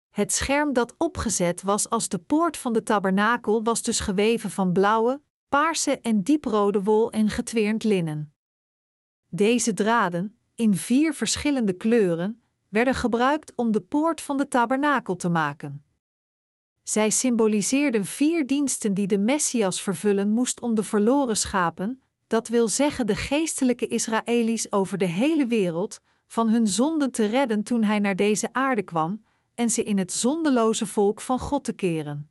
Het 0.10 0.34
scherm 0.34 0.74
dat 0.74 0.96
opgezet 0.98 1.62
was 1.62 1.90
als 1.90 2.08
de 2.10 2.20
poort 2.20 2.58
van 2.58 2.74
de 2.74 2.84
tabernakel 2.84 3.64
was 3.64 3.82
dus 3.82 4.00
geweven 4.00 4.50
van 4.52 4.72
blauwe, 4.72 5.22
paarse 5.50 6.00
en 6.00 6.22
dieprode 6.22 6.84
wol 6.84 7.12
en 7.12 7.30
getweerd 7.30 7.84
linnen. 7.84 8.34
Deze 9.30 9.74
draden, 9.74 10.38
in 10.56 10.76
vier 10.76 11.14
verschillende 11.14 11.74
kleuren, 11.74 12.42
werden 12.70 12.96
gebruikt 12.96 13.54
om 13.56 13.72
de 13.72 13.82
poort 13.82 14.22
van 14.22 14.38
de 14.38 14.48
tabernakel 14.48 15.16
te 15.16 15.30
maken. 15.30 15.84
Zij 16.84 17.10
symboliseerden 17.10 18.06
vier 18.06 18.48
diensten 18.48 18.94
die 18.94 19.08
de 19.08 19.18
Messias 19.18 19.82
vervullen 19.82 20.30
moest 20.30 20.62
om 20.62 20.76
de 20.76 20.84
verloren 20.84 21.38
schapen, 21.38 22.02
dat 22.28 22.48
wil 22.48 22.68
zeggen 22.68 23.08
de 23.08 23.16
geestelijke 23.16 23.88
Israëli's 23.88 24.68
over 24.70 24.98
de 24.98 25.06
hele 25.06 25.48
wereld, 25.48 26.00
van 26.28 26.50
hun 26.50 26.68
zonden 26.68 27.12
te 27.12 27.26
redden 27.26 27.64
toen 27.64 27.84
hij 27.84 28.00
naar 28.00 28.16
deze 28.16 28.54
aarde 28.54 28.84
kwam, 28.84 29.24
en 29.56 29.70
ze 29.70 29.84
in 29.84 29.98
het 29.98 30.12
zondeloze 30.12 30.86
volk 30.86 31.22
van 31.22 31.40
God 31.40 31.64
te 31.64 31.74
keren. 31.74 32.30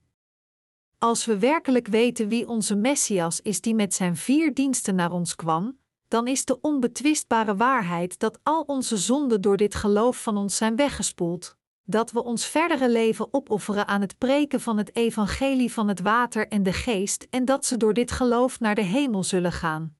Als 0.98 1.24
we 1.24 1.38
werkelijk 1.38 1.86
weten 1.86 2.28
wie 2.28 2.48
onze 2.48 2.74
Messias 2.74 3.40
is 3.40 3.60
die 3.60 3.74
met 3.74 3.94
zijn 3.94 4.16
vier 4.16 4.54
diensten 4.54 4.94
naar 4.94 5.12
ons 5.12 5.34
kwam, 5.34 5.78
dan 6.08 6.26
is 6.26 6.44
de 6.44 6.60
onbetwistbare 6.60 7.56
waarheid 7.56 8.18
dat 8.18 8.38
al 8.42 8.62
onze 8.62 8.96
zonden 8.96 9.40
door 9.40 9.56
dit 9.56 9.74
geloof 9.74 10.22
van 10.22 10.36
ons 10.36 10.56
zijn 10.56 10.76
weggespoeld, 10.76 11.56
dat 11.84 12.10
we 12.10 12.24
ons 12.24 12.46
verdere 12.46 12.90
leven 12.90 13.28
opofferen 13.30 13.86
aan 13.86 14.00
het 14.00 14.18
preken 14.18 14.60
van 14.60 14.78
het 14.78 14.96
evangelie 14.96 15.72
van 15.72 15.88
het 15.88 16.00
water 16.00 16.48
en 16.48 16.62
de 16.62 16.72
geest 16.72 17.26
en 17.30 17.44
dat 17.44 17.66
ze 17.66 17.76
door 17.76 17.94
dit 17.94 18.10
geloof 18.10 18.60
naar 18.60 18.74
de 18.74 18.82
hemel 18.82 19.24
zullen 19.24 19.52
gaan. 19.52 19.96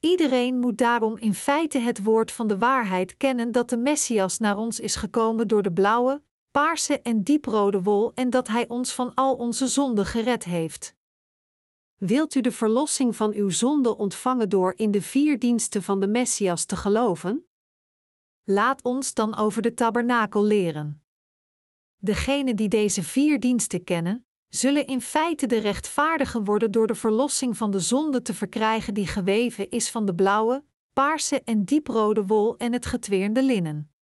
Iedereen 0.00 0.58
moet 0.58 0.78
daarom 0.78 1.16
in 1.16 1.34
feite 1.34 1.78
het 1.78 2.02
woord 2.02 2.32
van 2.32 2.46
de 2.46 2.58
waarheid 2.58 3.16
kennen 3.16 3.52
dat 3.52 3.68
de 3.68 3.76
Messias 3.76 4.38
naar 4.38 4.56
ons 4.56 4.80
is 4.80 4.96
gekomen 4.96 5.48
door 5.48 5.62
de 5.62 5.72
blauwe, 5.72 6.22
paarse 6.50 7.00
en 7.00 7.22
dieprode 7.22 7.82
wol 7.82 8.12
en 8.14 8.30
dat 8.30 8.48
Hij 8.48 8.68
ons 8.68 8.92
van 8.92 9.14
al 9.14 9.34
onze 9.34 9.66
zonden 9.66 10.06
gered 10.06 10.44
heeft. 10.44 10.94
Wilt 12.06 12.34
u 12.34 12.40
de 12.40 12.52
verlossing 12.52 13.16
van 13.16 13.32
uw 13.32 13.50
zonde 13.50 13.96
ontvangen 13.96 14.48
door 14.48 14.72
in 14.76 14.90
de 14.90 15.02
vier 15.02 15.38
diensten 15.38 15.82
van 15.82 16.00
de 16.00 16.06
Messias 16.06 16.64
te 16.64 16.76
geloven? 16.76 17.46
Laat 18.42 18.82
ons 18.82 19.14
dan 19.14 19.36
over 19.36 19.62
de 19.62 19.74
tabernakel 19.74 20.44
leren. 20.44 21.02
Degenen 21.96 22.56
die 22.56 22.68
deze 22.68 23.02
vier 23.02 23.40
diensten 23.40 23.84
kennen, 23.84 24.26
zullen 24.48 24.86
in 24.86 25.00
feite 25.00 25.46
de 25.46 25.58
rechtvaardigen 25.58 26.44
worden 26.44 26.70
door 26.70 26.86
de 26.86 26.94
verlossing 26.94 27.56
van 27.56 27.70
de 27.70 27.80
zonde 27.80 28.22
te 28.22 28.34
verkrijgen 28.34 28.94
die 28.94 29.06
geweven 29.06 29.70
is 29.70 29.90
van 29.90 30.06
de 30.06 30.14
blauwe, 30.14 30.64
paarse 30.92 31.42
en 31.42 31.64
dieprode 31.64 32.26
wol 32.26 32.56
en 32.56 32.72
het 32.72 32.86
getweerde 32.86 33.42
linnen. 33.42 33.93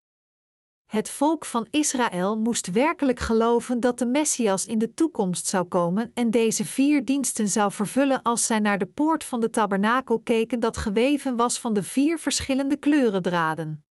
Het 0.92 1.10
volk 1.10 1.44
van 1.44 1.66
Israël 1.70 2.38
moest 2.38 2.70
werkelijk 2.70 3.18
geloven 3.18 3.80
dat 3.80 3.98
de 3.98 4.06
Messias 4.06 4.66
in 4.66 4.78
de 4.78 4.94
toekomst 4.94 5.46
zou 5.46 5.64
komen 5.64 6.10
en 6.14 6.30
deze 6.30 6.64
vier 6.64 7.04
diensten 7.04 7.48
zou 7.48 7.72
vervullen 7.72 8.22
als 8.22 8.46
zij 8.46 8.58
naar 8.58 8.78
de 8.78 8.86
poort 8.86 9.24
van 9.24 9.40
de 9.40 9.50
tabernakel 9.50 10.20
keken 10.20 10.60
dat 10.60 10.76
geweven 10.76 11.36
was 11.36 11.60
van 11.60 11.74
de 11.74 11.82
vier 11.82 12.18
verschillende 12.18 12.76
kleurendraden. 12.76 13.84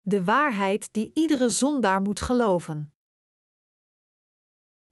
De 0.00 0.24
waarheid 0.24 0.92
die 0.92 1.10
iedere 1.14 1.48
zondaar 1.48 2.00
moet 2.00 2.20
geloven. 2.20 2.94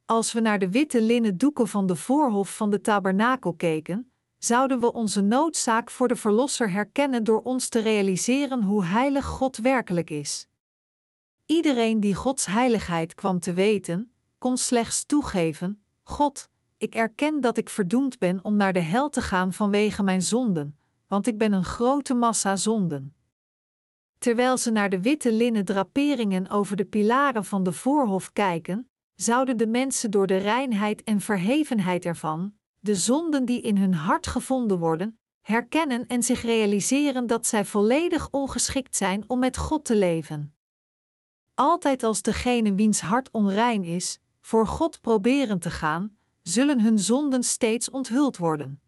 Als 0.04 0.32
we 0.32 0.40
naar 0.40 0.58
de 0.58 0.70
witte 0.70 1.02
linnen 1.02 1.36
doeken 1.36 1.68
van 1.68 1.86
de 1.86 1.96
voorhof 1.96 2.56
van 2.56 2.70
de 2.70 2.80
tabernakel 2.80 3.54
keken, 3.54 4.15
zouden 4.38 4.80
we 4.80 4.92
onze 4.92 5.20
noodzaak 5.20 5.90
voor 5.90 6.08
de 6.08 6.16
Verlosser 6.16 6.70
herkennen 6.70 7.24
door 7.24 7.42
ons 7.42 7.68
te 7.68 7.78
realiseren 7.78 8.62
hoe 8.62 8.84
heilig 8.84 9.24
God 9.24 9.56
werkelijk 9.56 10.10
is. 10.10 10.48
Iedereen 11.46 12.00
die 12.00 12.14
Gods 12.14 12.46
heiligheid 12.46 13.14
kwam 13.14 13.40
te 13.40 13.52
weten, 13.52 14.12
kon 14.38 14.56
slechts 14.56 15.04
toegeven: 15.04 15.82
God, 16.02 16.48
ik 16.76 16.94
erken 16.94 17.40
dat 17.40 17.56
ik 17.56 17.68
verdoemd 17.68 18.18
ben 18.18 18.44
om 18.44 18.56
naar 18.56 18.72
de 18.72 18.80
hel 18.80 19.08
te 19.08 19.22
gaan 19.22 19.52
vanwege 19.52 20.02
mijn 20.02 20.22
zonden, 20.22 20.78
want 21.06 21.26
ik 21.26 21.38
ben 21.38 21.52
een 21.52 21.64
grote 21.64 22.14
massa 22.14 22.56
zonden. 22.56 23.14
Terwijl 24.18 24.56
ze 24.56 24.70
naar 24.70 24.90
de 24.90 25.00
witte 25.00 25.32
linnen 25.32 25.64
draperingen 25.64 26.48
over 26.48 26.76
de 26.76 26.84
pilaren 26.84 27.44
van 27.44 27.62
de 27.62 27.72
voorhof 27.72 28.32
kijken, 28.32 28.88
zouden 29.14 29.56
de 29.56 29.66
mensen 29.66 30.10
door 30.10 30.26
de 30.26 30.36
reinheid 30.36 31.04
en 31.04 31.20
verhevenheid 31.20 32.04
ervan, 32.04 32.54
de 32.86 32.94
zonden 32.94 33.44
die 33.44 33.60
in 33.60 33.76
hun 33.76 33.94
hart 33.94 34.26
gevonden 34.26 34.78
worden, 34.78 35.18
herkennen 35.40 36.06
en 36.06 36.22
zich 36.22 36.42
realiseren 36.42 37.26
dat 37.26 37.46
zij 37.46 37.64
volledig 37.64 38.28
ongeschikt 38.30 38.96
zijn 38.96 39.24
om 39.26 39.38
met 39.38 39.56
God 39.56 39.84
te 39.84 39.96
leven. 39.96 40.54
Altijd 41.54 42.02
als 42.02 42.22
degene 42.22 42.74
wiens 42.74 43.00
hart 43.00 43.30
onrein 43.30 43.84
is, 43.84 44.18
voor 44.40 44.66
God 44.66 45.00
proberen 45.00 45.58
te 45.58 45.70
gaan, 45.70 46.16
zullen 46.42 46.80
hun 46.80 46.98
zonden 46.98 47.42
steeds 47.42 47.90
onthuld 47.90 48.36
worden. 48.36 48.80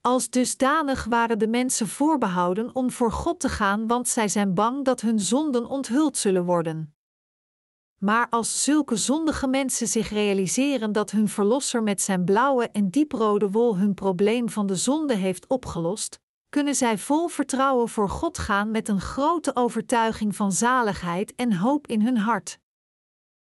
Als 0.00 0.30
dusdanig 0.30 1.04
waren 1.04 1.38
de 1.38 1.48
mensen 1.48 1.88
voorbehouden 1.88 2.74
om 2.74 2.90
voor 2.90 3.12
God 3.12 3.40
te 3.40 3.48
gaan, 3.48 3.86
want 3.86 4.08
zij 4.08 4.28
zijn 4.28 4.54
bang 4.54 4.84
dat 4.84 5.00
hun 5.00 5.20
zonden 5.20 5.66
onthuld 5.66 6.16
zullen 6.16 6.44
worden. 6.44 6.95
Maar 7.98 8.26
als 8.30 8.64
zulke 8.64 8.96
zondige 8.96 9.46
mensen 9.46 9.86
zich 9.86 10.10
realiseren 10.10 10.92
dat 10.92 11.10
hun 11.10 11.28
Verlosser 11.28 11.82
met 11.82 12.00
zijn 12.00 12.24
blauwe 12.24 12.68
en 12.68 12.90
dieprode 12.90 13.50
wol 13.50 13.76
hun 13.76 13.94
probleem 13.94 14.48
van 14.48 14.66
de 14.66 14.76
zonde 14.76 15.14
heeft 15.14 15.46
opgelost, 15.46 16.20
kunnen 16.48 16.74
zij 16.74 16.98
vol 16.98 17.28
vertrouwen 17.28 17.88
voor 17.88 18.08
God 18.08 18.38
gaan 18.38 18.70
met 18.70 18.88
een 18.88 19.00
grote 19.00 19.56
overtuiging 19.56 20.36
van 20.36 20.52
zaligheid 20.52 21.34
en 21.34 21.52
hoop 21.52 21.86
in 21.86 22.02
hun 22.02 22.16
hart. 22.16 22.58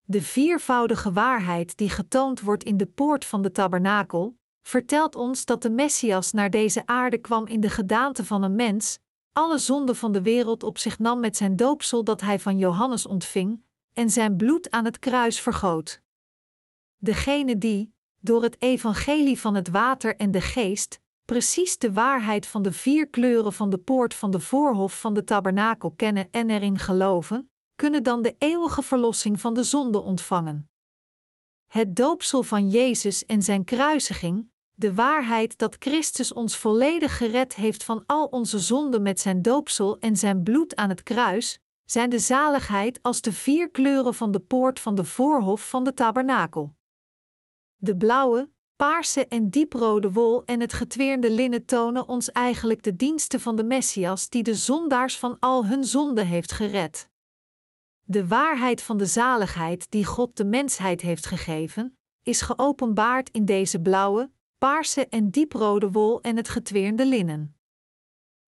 De 0.04 0.22
viervoudige 0.22 1.12
waarheid 1.12 1.76
die 1.76 1.90
getoond 1.90 2.40
wordt 2.40 2.64
in 2.64 2.76
de 2.76 2.86
poort 2.86 3.24
van 3.24 3.42
de 3.42 3.52
tabernakel, 3.52 4.36
vertelt 4.62 5.14
ons 5.14 5.44
dat 5.44 5.62
de 5.62 5.70
Messias 5.70 6.32
naar 6.32 6.50
deze 6.50 6.86
aarde 6.86 7.18
kwam 7.18 7.46
in 7.46 7.60
de 7.60 7.70
gedaante 7.70 8.24
van 8.24 8.42
een 8.42 8.54
mens, 8.54 8.98
alle 9.32 9.58
zonden 9.58 9.96
van 9.96 10.12
de 10.12 10.22
wereld 10.22 10.62
op 10.62 10.78
zich 10.78 10.98
nam 10.98 11.20
met 11.20 11.36
zijn 11.36 11.56
doopsel 11.56 12.04
dat 12.04 12.20
hij 12.20 12.38
van 12.38 12.58
Johannes 12.58 13.06
ontving, 13.06 13.62
en 13.94 14.10
zijn 14.10 14.36
bloed 14.36 14.70
aan 14.70 14.84
het 14.84 14.98
kruis 14.98 15.40
vergoot. 15.40 16.02
Degene 16.96 17.58
die, 17.58 17.94
door 18.20 18.42
het 18.42 18.62
evangelie 18.62 19.40
van 19.40 19.54
het 19.54 19.68
water 19.68 20.16
en 20.16 20.30
de 20.30 20.40
geest, 20.40 21.00
precies 21.24 21.78
de 21.78 21.92
waarheid 21.92 22.46
van 22.46 22.62
de 22.62 22.72
vier 22.72 23.08
kleuren 23.08 23.52
van 23.52 23.70
de 23.70 23.78
poort 23.78 24.14
van 24.14 24.30
de 24.30 24.40
voorhof 24.40 25.00
van 25.00 25.14
de 25.14 25.24
tabernakel 25.24 25.90
kennen 25.90 26.28
en 26.30 26.50
erin 26.50 26.78
geloven, 26.78 27.50
kunnen 27.74 28.02
dan 28.02 28.22
de 28.22 28.34
eeuwige 28.38 28.82
verlossing 28.82 29.40
van 29.40 29.54
de 29.54 29.62
zonde 29.62 30.00
ontvangen. 30.00 30.70
Het 31.66 31.96
doopsel 31.96 32.42
van 32.42 32.68
Jezus 32.68 33.26
en 33.26 33.42
zijn 33.42 33.64
kruisiging, 33.64 34.50
de 34.74 34.94
waarheid 34.94 35.58
dat 35.58 35.76
Christus 35.78 36.32
ons 36.32 36.56
volledig 36.56 37.16
gered 37.16 37.54
heeft 37.54 37.84
van 37.84 38.02
al 38.06 38.26
onze 38.26 38.58
zonden 38.58 39.02
met 39.02 39.20
zijn 39.20 39.42
doopsel 39.42 39.98
en 39.98 40.16
zijn 40.16 40.42
bloed 40.42 40.76
aan 40.76 40.88
het 40.88 41.02
kruis, 41.02 41.58
zijn 41.84 42.10
de 42.10 42.18
zaligheid 42.18 43.02
als 43.02 43.20
de 43.20 43.32
vier 43.32 43.70
kleuren 43.70 44.14
van 44.14 44.30
de 44.30 44.40
poort 44.40 44.80
van 44.80 44.94
de 44.94 45.04
voorhof 45.04 45.68
van 45.68 45.84
de 45.84 45.94
tabernakel. 45.94 46.74
De 47.76 47.96
blauwe, 47.96 48.50
paarse 48.76 49.26
en 49.26 49.50
dieprode 49.50 50.12
wol 50.12 50.44
en 50.44 50.60
het 50.60 50.72
getweerde 50.72 51.30
linnen 51.30 51.64
tonen 51.64 52.08
ons 52.08 52.32
eigenlijk 52.32 52.82
de 52.82 52.96
diensten 52.96 53.40
van 53.40 53.56
de 53.56 53.64
Messias 53.64 54.28
die 54.28 54.42
de 54.42 54.54
zondaars 54.54 55.18
van 55.18 55.36
al 55.38 55.66
hun 55.66 55.84
zonden 55.84 56.26
heeft 56.26 56.52
gered. 56.52 57.08
De 58.02 58.26
waarheid 58.26 58.82
van 58.82 58.96
de 58.96 59.06
zaligheid 59.06 59.90
die 59.90 60.04
God 60.04 60.36
de 60.36 60.44
mensheid 60.44 61.00
heeft 61.00 61.26
gegeven, 61.26 61.98
is 62.22 62.40
geopenbaard 62.40 63.30
in 63.30 63.44
deze 63.44 63.80
blauwe, 63.80 64.30
paarse 64.58 65.08
en 65.08 65.30
dieprode 65.30 65.90
wol 65.90 66.20
en 66.20 66.36
het 66.36 66.48
getweerde 66.48 67.06
linnen. 67.06 67.56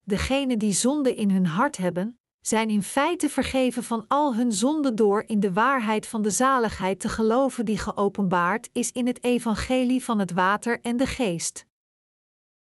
Degenen 0.02 0.60
die 0.60 0.74
zonde 0.74 1.16
in 1.16 1.32
hun 1.32 1.46
hart 1.46 1.78
hebben, 1.78 2.20
zijn 2.48 2.70
in 2.70 2.84
feite 2.84 3.30
vergeven 3.30 3.84
van 3.84 4.06
al 4.08 4.36
hun 4.36 4.52
zonden 4.52 4.96
door 4.96 5.24
in 5.28 5.40
de 5.40 5.54
waarheid 5.54 6.08
van 6.08 6.22
de 6.22 6.30
zaligheid 6.30 7.00
te 7.00 7.10
geloven 7.10 7.66
die 7.66 7.78
geopenbaard 7.78 8.70
is 8.72 8.92
in 8.92 9.08
het 9.08 9.24
evangelie 9.24 10.04
van 10.04 10.20
het 10.20 10.32
water 10.32 10.82
en 10.82 10.98
de 10.98 11.06
geest. 11.06 11.66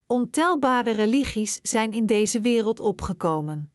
Ontelbare 0.07 0.91
religies 0.91 1.59
zijn 1.63 1.93
in 1.93 2.07
deze 2.07 2.41
wereld 2.41 2.81
opgekomen. 2.81 3.73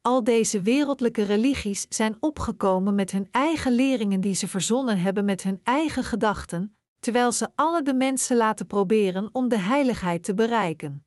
Al 0.00 0.24
deze 0.24 0.62
wereldlijke 0.62 1.22
religies 1.22 1.86
zijn 1.88 2.16
opgekomen 2.20 2.94
met 2.94 3.10
hun 3.10 3.28
eigen 3.30 3.72
leringen 3.72 4.20
die 4.20 4.34
ze 4.34 4.48
verzonnen 4.48 5.00
hebben 5.00 5.24
met 5.24 5.42
hun 5.42 5.60
eigen 5.62 6.04
gedachten, 6.04 6.76
terwijl 7.00 7.32
ze 7.32 7.48
alle 7.54 7.82
de 7.82 7.94
mensen 7.94 8.36
laten 8.36 8.66
proberen 8.66 9.28
om 9.32 9.48
de 9.48 9.58
heiligheid 9.58 10.24
te 10.24 10.34
bereiken 10.34 11.04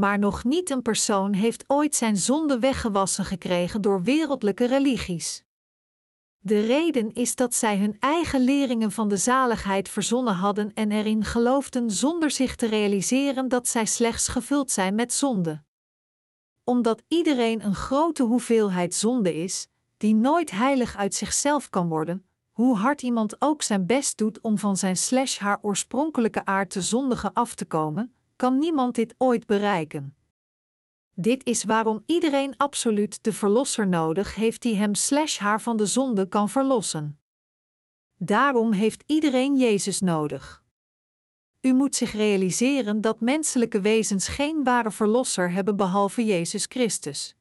maar 0.00 0.18
nog 0.18 0.44
niet 0.44 0.70
een 0.70 0.82
persoon 0.82 1.32
heeft 1.32 1.64
ooit 1.66 1.94
zijn 1.94 2.16
zonde 2.16 2.58
weggewassen 2.58 3.24
gekregen 3.24 3.80
door 3.80 4.02
wereldlijke 4.02 4.66
religies. 4.66 5.44
De 6.38 6.60
reden 6.60 7.12
is 7.12 7.34
dat 7.34 7.54
zij 7.54 7.78
hun 7.78 7.96
eigen 7.98 8.40
leringen 8.40 8.92
van 8.92 9.08
de 9.08 9.16
zaligheid 9.16 9.88
verzonnen 9.88 10.34
hadden 10.34 10.74
en 10.74 10.90
erin 10.90 11.24
geloofden 11.24 11.90
zonder 11.90 12.30
zich 12.30 12.56
te 12.56 12.66
realiseren 12.66 13.48
dat 13.48 13.68
zij 13.68 13.86
slechts 13.86 14.28
gevuld 14.28 14.70
zijn 14.70 14.94
met 14.94 15.12
zonde. 15.12 15.62
Omdat 16.64 17.02
iedereen 17.08 17.64
een 17.64 17.74
grote 17.74 18.22
hoeveelheid 18.22 18.94
zonde 18.94 19.34
is, 19.34 19.68
die 19.96 20.14
nooit 20.14 20.50
heilig 20.50 20.96
uit 20.96 21.14
zichzelf 21.14 21.70
kan 21.70 21.88
worden, 21.88 22.26
hoe 22.50 22.76
hard 22.76 23.02
iemand 23.02 23.36
ook 23.38 23.62
zijn 23.62 23.86
best 23.86 24.18
doet 24.18 24.40
om 24.40 24.58
van 24.58 24.76
zijn 24.76 24.96
slash 24.96 25.38
haar 25.38 25.58
oorspronkelijke 25.62 26.44
aard 26.44 26.70
te 26.70 26.82
zondigen 26.82 27.32
af 27.32 27.54
te 27.54 27.64
komen, 27.64 28.14
kan 28.40 28.58
niemand 28.58 28.94
dit 28.94 29.14
ooit 29.18 29.46
bereiken. 29.46 30.16
Dit 31.14 31.44
is 31.44 31.64
waarom 31.64 32.02
iedereen 32.06 32.56
absoluut 32.56 33.22
de 33.24 33.32
Verlosser 33.32 33.88
nodig 33.88 34.34
heeft 34.34 34.62
die 34.62 34.76
hem 34.76 34.94
slash 34.94 35.38
haar 35.38 35.60
van 35.60 35.76
de 35.76 35.86
zonde 35.86 36.28
kan 36.28 36.48
verlossen. 36.48 37.20
Daarom 38.16 38.72
heeft 38.72 39.02
iedereen 39.06 39.56
Jezus 39.56 40.00
nodig. 40.00 40.64
U 41.60 41.72
moet 41.72 41.94
zich 41.94 42.12
realiseren 42.12 43.00
dat 43.00 43.20
menselijke 43.20 43.80
wezens 43.80 44.28
geen 44.28 44.64
ware 44.64 44.90
verlosser 44.90 45.50
hebben 45.50 45.76
behalve 45.76 46.24
Jezus 46.24 46.64
Christus. 46.68 47.36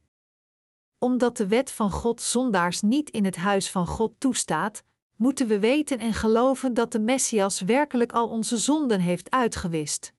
Omdat 0.98 1.38
de 1.38 1.48
wet 1.48 1.72
van 1.72 1.92
God 1.92 2.22
zondaars 2.22 2.82
niet 2.82 3.10
in 3.10 3.26
het 3.26 3.36
huis 3.36 3.72
van 3.72 3.88
God 3.88 4.14
toestaat, 4.18 4.84
moeten 5.16 5.48
we 5.48 5.60
weten 5.60 6.00
en 6.00 6.14
geloven 6.14 6.74
dat 6.74 6.92
de 6.92 7.00
Messias 7.00 7.62
werkelijk 7.62 8.12
al 8.12 8.28
onze 8.28 8.58
zonden 8.58 9.00
heeft 9.00 9.30
uitgewist. 9.30 10.18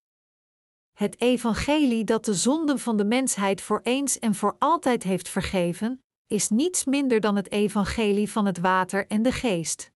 Het 1.01 1.21
evangelie 1.21 2.05
dat 2.05 2.25
de 2.25 2.35
zonden 2.35 2.79
van 2.79 2.97
de 2.97 3.05
mensheid 3.05 3.61
voor 3.61 3.81
eens 3.83 4.19
en 4.19 4.35
voor 4.35 4.57
altijd 4.59 5.03
heeft 5.03 5.29
vergeven, 5.29 6.03
is 6.27 6.49
niets 6.49 6.85
minder 6.85 7.21
dan 7.21 7.37
het 7.37 7.51
evangelie 7.51 8.31
van 8.31 8.47
het 8.47 8.59
water 8.59 9.07
en 9.07 9.23
de 9.23 9.33
geest. 9.33 9.91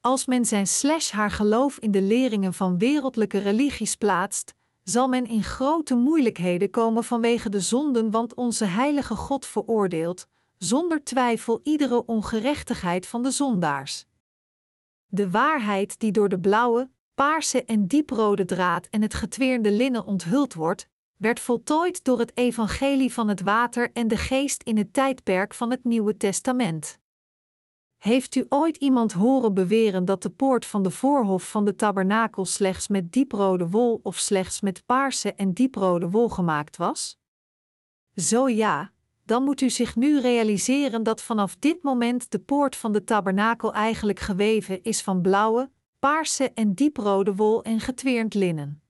Als 0.00 0.26
men 0.26 0.44
zijn 0.44 0.66
slash 0.66 1.10
haar 1.10 1.30
geloof 1.30 1.78
in 1.78 1.90
de 1.90 2.02
leringen 2.02 2.54
van 2.54 2.78
wereldlijke 2.78 3.38
religies 3.38 3.96
plaatst, 3.96 4.54
zal 4.82 5.08
men 5.08 5.26
in 5.26 5.42
grote 5.42 5.94
moeilijkheden 5.94 6.70
komen 6.70 7.04
vanwege 7.04 7.48
de 7.48 7.60
zonden, 7.60 8.10
want 8.10 8.34
onze 8.34 8.64
heilige 8.64 9.14
God 9.14 9.46
veroordeelt, 9.46 10.26
zonder 10.58 11.04
twijfel, 11.04 11.60
iedere 11.62 12.06
ongerechtigheid 12.06 13.06
van 13.06 13.22
de 13.22 13.30
zondaars. 13.30 14.06
De 15.06 15.30
waarheid 15.30 15.98
die 15.98 16.12
door 16.12 16.28
de 16.28 16.40
blauwe, 16.40 16.90
paarse 17.20 17.64
en 17.64 17.86
dieprode 17.86 18.44
draad 18.44 18.86
en 18.90 19.02
het 19.02 19.14
getweerde 19.14 19.70
linnen 19.70 20.04
onthuld 20.04 20.54
wordt, 20.54 20.88
werd 21.16 21.40
voltooid 21.40 22.04
door 22.04 22.18
het 22.18 22.36
evangelie 22.36 23.12
van 23.12 23.28
het 23.28 23.40
water 23.40 23.90
en 23.92 24.08
de 24.08 24.16
geest 24.16 24.62
in 24.62 24.76
het 24.76 24.92
tijdperk 24.92 25.54
van 25.54 25.70
het 25.70 25.84
Nieuwe 25.84 26.16
Testament. 26.16 26.98
Heeft 27.96 28.34
u 28.34 28.46
ooit 28.48 28.76
iemand 28.76 29.12
horen 29.12 29.54
beweren 29.54 30.04
dat 30.04 30.22
de 30.22 30.30
poort 30.30 30.66
van 30.66 30.82
de 30.82 30.90
voorhof 30.90 31.50
van 31.50 31.64
de 31.64 31.76
tabernakel 31.76 32.44
slechts 32.44 32.88
met 32.88 33.12
dieprode 33.12 33.68
wol 33.68 34.00
of 34.02 34.16
slechts 34.16 34.60
met 34.60 34.86
paarse 34.86 35.34
en 35.34 35.52
dieprode 35.52 36.10
wol 36.10 36.28
gemaakt 36.28 36.76
was? 36.76 37.18
Zo 38.14 38.48
ja, 38.48 38.92
dan 39.24 39.44
moet 39.44 39.60
u 39.60 39.70
zich 39.70 39.96
nu 39.96 40.20
realiseren 40.20 41.02
dat 41.02 41.22
vanaf 41.22 41.56
dit 41.56 41.82
moment 41.82 42.30
de 42.30 42.38
poort 42.38 42.76
van 42.76 42.92
de 42.92 43.04
tabernakel 43.04 43.72
eigenlijk 43.72 44.20
geweven 44.20 44.82
is 44.82 45.02
van 45.02 45.20
blauwe, 45.20 45.70
paarse 46.00 46.52
en 46.54 46.74
dieprode 46.74 47.34
wol 47.34 47.62
en 47.62 47.80
getweerd 47.80 48.34
linnen. 48.34 48.82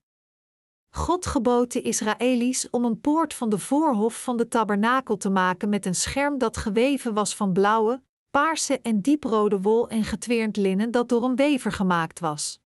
God 0.91 1.27
gebood 1.27 1.73
de 1.73 1.83
Israëli's 1.83 2.69
om 2.71 2.85
een 2.85 3.01
poort 3.01 3.35
van 3.35 3.49
de 3.49 3.59
voorhof 3.59 4.23
van 4.23 4.37
de 4.37 4.49
tabernakel 4.49 5.17
te 5.17 5.31
maken 5.31 5.69
met 5.69 5.87
een 5.87 5.95
scherm 5.95 6.39
dat 6.39 6.57
geweven 6.57 7.15
was 7.15 7.37
van 7.37 7.53
blauwe, 7.53 8.03
paarse 8.31 8.81
en 8.81 9.01
dieprode 9.01 9.61
wol 9.61 9.89
en 9.89 10.05
getweerd 10.05 10.57
linnen 10.57 10.91
dat 10.91 11.09
door 11.09 11.25
een 11.25 11.37
wever 11.37 11.73
gemaakt 11.73 12.21
was. 12.21 12.61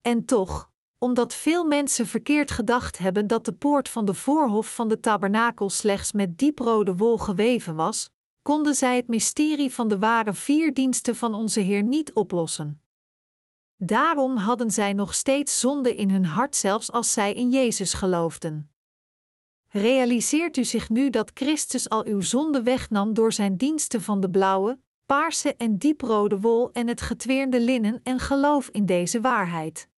En 0.00 0.24
toch, 0.24 0.70
omdat 0.98 1.34
veel 1.34 1.64
mensen 1.64 2.06
verkeerd 2.06 2.50
gedacht 2.50 2.98
hebben 2.98 3.26
dat 3.26 3.44
de 3.44 3.52
poort 3.52 3.88
van 3.88 4.04
de 4.04 4.14
voorhof 4.14 4.74
van 4.74 4.88
de 4.88 5.00
tabernakel 5.00 5.70
slechts 5.70 6.12
met 6.12 6.38
dieprode 6.38 6.96
wol 6.96 7.18
geweven 7.18 7.74
was, 7.74 8.10
konden 8.42 8.74
zij 8.74 8.96
het 8.96 9.08
mysterie 9.08 9.74
van 9.74 9.88
de 9.88 9.98
ware 9.98 10.32
vier 10.32 10.74
diensten 10.74 11.16
van 11.16 11.34
onze 11.34 11.60
Heer 11.60 11.82
niet 11.82 12.12
oplossen. 12.12 12.80
Daarom 13.76 14.36
hadden 14.36 14.70
zij 14.70 14.92
nog 14.92 15.14
steeds 15.14 15.60
zonde 15.60 15.94
in 15.94 16.10
hun 16.10 16.24
hart, 16.24 16.56
zelfs 16.56 16.92
als 16.92 17.12
zij 17.12 17.32
in 17.32 17.50
Jezus 17.50 17.92
geloofden. 17.92 18.70
Realiseert 19.68 20.56
u 20.56 20.64
zich 20.64 20.88
nu 20.88 21.10
dat 21.10 21.30
Christus 21.34 21.88
al 21.88 22.06
uw 22.06 22.20
zonde 22.20 22.62
wegnam 22.62 23.14
door 23.14 23.32
zijn 23.32 23.56
diensten 23.56 24.02
van 24.02 24.20
de 24.20 24.30
blauwe, 24.30 24.78
paarse 25.06 25.54
en 25.54 25.78
dieprode 25.78 26.40
wol 26.40 26.72
en 26.72 26.88
het 26.88 27.00
getweerde 27.00 27.60
linnen 27.60 28.00
en 28.02 28.18
geloof 28.18 28.68
in 28.68 28.86
deze 28.86 29.20
waarheid? 29.20 29.88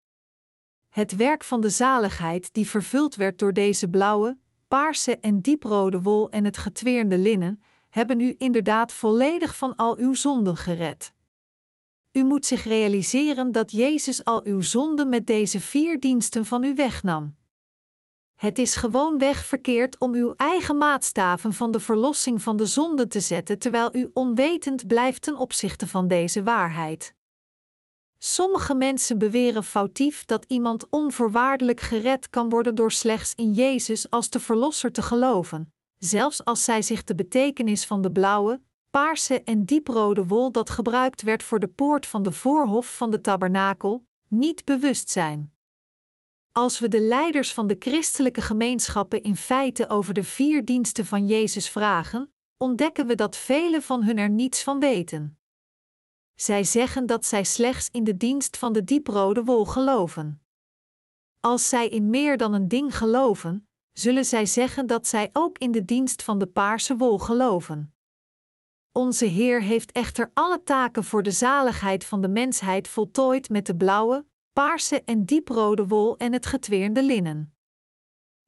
Het 0.88 1.16
werk 1.16 1.44
van 1.44 1.60
de 1.60 1.70
zaligheid 1.70 2.52
die 2.52 2.68
vervuld 2.68 3.14
werd 3.14 3.38
door 3.38 3.52
deze 3.52 3.88
blauwe, 3.88 4.38
paarse 4.68 5.18
en 5.18 5.40
dieprode 5.40 6.02
wol 6.02 6.30
en 6.30 6.44
het 6.44 6.56
getweerde 6.56 7.18
linnen, 7.18 7.62
hebben 7.88 8.20
u 8.20 8.34
inderdaad 8.38 8.92
volledig 8.92 9.56
van 9.56 9.76
al 9.76 9.98
uw 9.98 10.14
zonden 10.14 10.56
gered. 10.56 11.12
U 12.12 12.24
moet 12.24 12.46
zich 12.46 12.64
realiseren 12.64 13.52
dat 13.52 13.70
Jezus 13.70 14.24
al 14.24 14.44
uw 14.44 14.60
zonden 14.60 15.08
met 15.08 15.26
deze 15.26 15.60
vier 15.60 16.00
diensten 16.00 16.44
van 16.44 16.64
u 16.64 16.74
wegnam. 16.74 17.36
Het 18.34 18.58
is 18.58 18.76
gewoonweg 18.76 19.44
verkeerd 19.44 19.98
om 19.98 20.14
uw 20.14 20.34
eigen 20.36 20.78
maatstaven 20.78 21.52
van 21.52 21.70
de 21.70 21.80
verlossing 21.80 22.42
van 22.42 22.56
de 22.56 22.66
zonde 22.66 23.06
te 23.06 23.20
zetten 23.20 23.58
terwijl 23.58 23.96
u 23.96 24.10
onwetend 24.12 24.86
blijft 24.86 25.22
ten 25.22 25.36
opzichte 25.36 25.86
van 25.86 26.08
deze 26.08 26.42
waarheid. 26.42 27.14
Sommige 28.18 28.74
mensen 28.74 29.18
beweren 29.18 29.64
foutief 29.64 30.24
dat 30.24 30.44
iemand 30.48 30.86
onvoorwaardelijk 30.90 31.80
gered 31.80 32.30
kan 32.30 32.48
worden 32.48 32.74
door 32.74 32.92
slechts 32.92 33.34
in 33.34 33.52
Jezus 33.52 34.10
als 34.10 34.30
de 34.30 34.40
Verlosser 34.40 34.92
te 34.92 35.02
geloven, 35.02 35.72
zelfs 35.98 36.44
als 36.44 36.64
zij 36.64 36.82
zich 36.82 37.04
de 37.04 37.14
betekenis 37.14 37.86
van 37.86 38.02
de 38.02 38.12
blauwe, 38.12 38.60
paarse 38.90 39.42
en 39.42 39.64
dieprode 39.64 40.26
wol 40.26 40.52
dat 40.52 40.70
gebruikt 40.70 41.22
werd 41.22 41.42
voor 41.42 41.58
de 41.58 41.68
poort 41.68 42.06
van 42.06 42.22
de 42.22 42.32
voorhof 42.32 42.96
van 42.96 43.10
de 43.10 43.20
tabernakel, 43.20 44.06
niet 44.28 44.64
bewust 44.64 45.10
zijn. 45.10 45.52
Als 46.52 46.78
we 46.78 46.88
de 46.88 47.00
leiders 47.00 47.52
van 47.52 47.66
de 47.66 47.76
christelijke 47.78 48.40
gemeenschappen 48.40 49.22
in 49.22 49.36
feite 49.36 49.88
over 49.88 50.14
de 50.14 50.24
vier 50.24 50.64
diensten 50.64 51.06
van 51.06 51.26
Jezus 51.26 51.70
vragen, 51.70 52.32
ontdekken 52.56 53.06
we 53.06 53.14
dat 53.14 53.36
velen 53.36 53.82
van 53.82 54.02
hun 54.02 54.18
er 54.18 54.30
niets 54.30 54.62
van 54.62 54.80
weten. 54.80 55.38
Zij 56.34 56.64
zeggen 56.64 57.06
dat 57.06 57.24
zij 57.24 57.44
slechts 57.44 57.88
in 57.90 58.04
de 58.04 58.16
dienst 58.16 58.56
van 58.56 58.72
de 58.72 58.84
dieprode 58.84 59.44
wol 59.44 59.64
geloven. 59.64 60.42
Als 61.40 61.68
zij 61.68 61.88
in 61.88 62.10
meer 62.10 62.36
dan 62.36 62.52
een 62.52 62.68
ding 62.68 62.96
geloven, 62.96 63.68
zullen 63.92 64.24
zij 64.24 64.46
zeggen 64.46 64.86
dat 64.86 65.06
zij 65.06 65.30
ook 65.32 65.58
in 65.58 65.70
de 65.70 65.84
dienst 65.84 66.22
van 66.22 66.38
de 66.38 66.46
paarse 66.46 66.96
wol 66.96 67.18
geloven. 67.18 67.92
Onze 68.92 69.24
Heer 69.24 69.62
heeft 69.62 69.92
echter 69.92 70.30
alle 70.34 70.62
taken 70.62 71.04
voor 71.04 71.22
de 71.22 71.30
zaligheid 71.30 72.04
van 72.04 72.20
de 72.20 72.28
mensheid 72.28 72.88
voltooid 72.88 73.48
met 73.48 73.66
de 73.66 73.76
blauwe, 73.76 74.26
paarse 74.52 75.02
en 75.04 75.24
dieprode 75.24 75.86
wol 75.86 76.16
en 76.16 76.32
het 76.32 76.46
getweerde 76.46 77.02
linnen. 77.02 77.52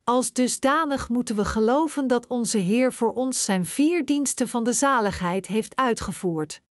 Als 0.05 0.33
dusdanig 0.33 1.09
moeten 1.09 1.37
we 1.37 1.45
geloven 1.45 2.07
dat 2.07 2.27
onze 2.27 2.59
Heer 2.59 2.93
voor 2.93 3.13
ons 3.13 3.45
zijn 3.45 3.67
vier 3.67 4.05
diensten 4.05 4.49
van 4.49 4.65
de 4.65 4.73
zaligheid 4.73 5.47
heeft 5.47 5.77
uitgevoerd. 5.77 6.63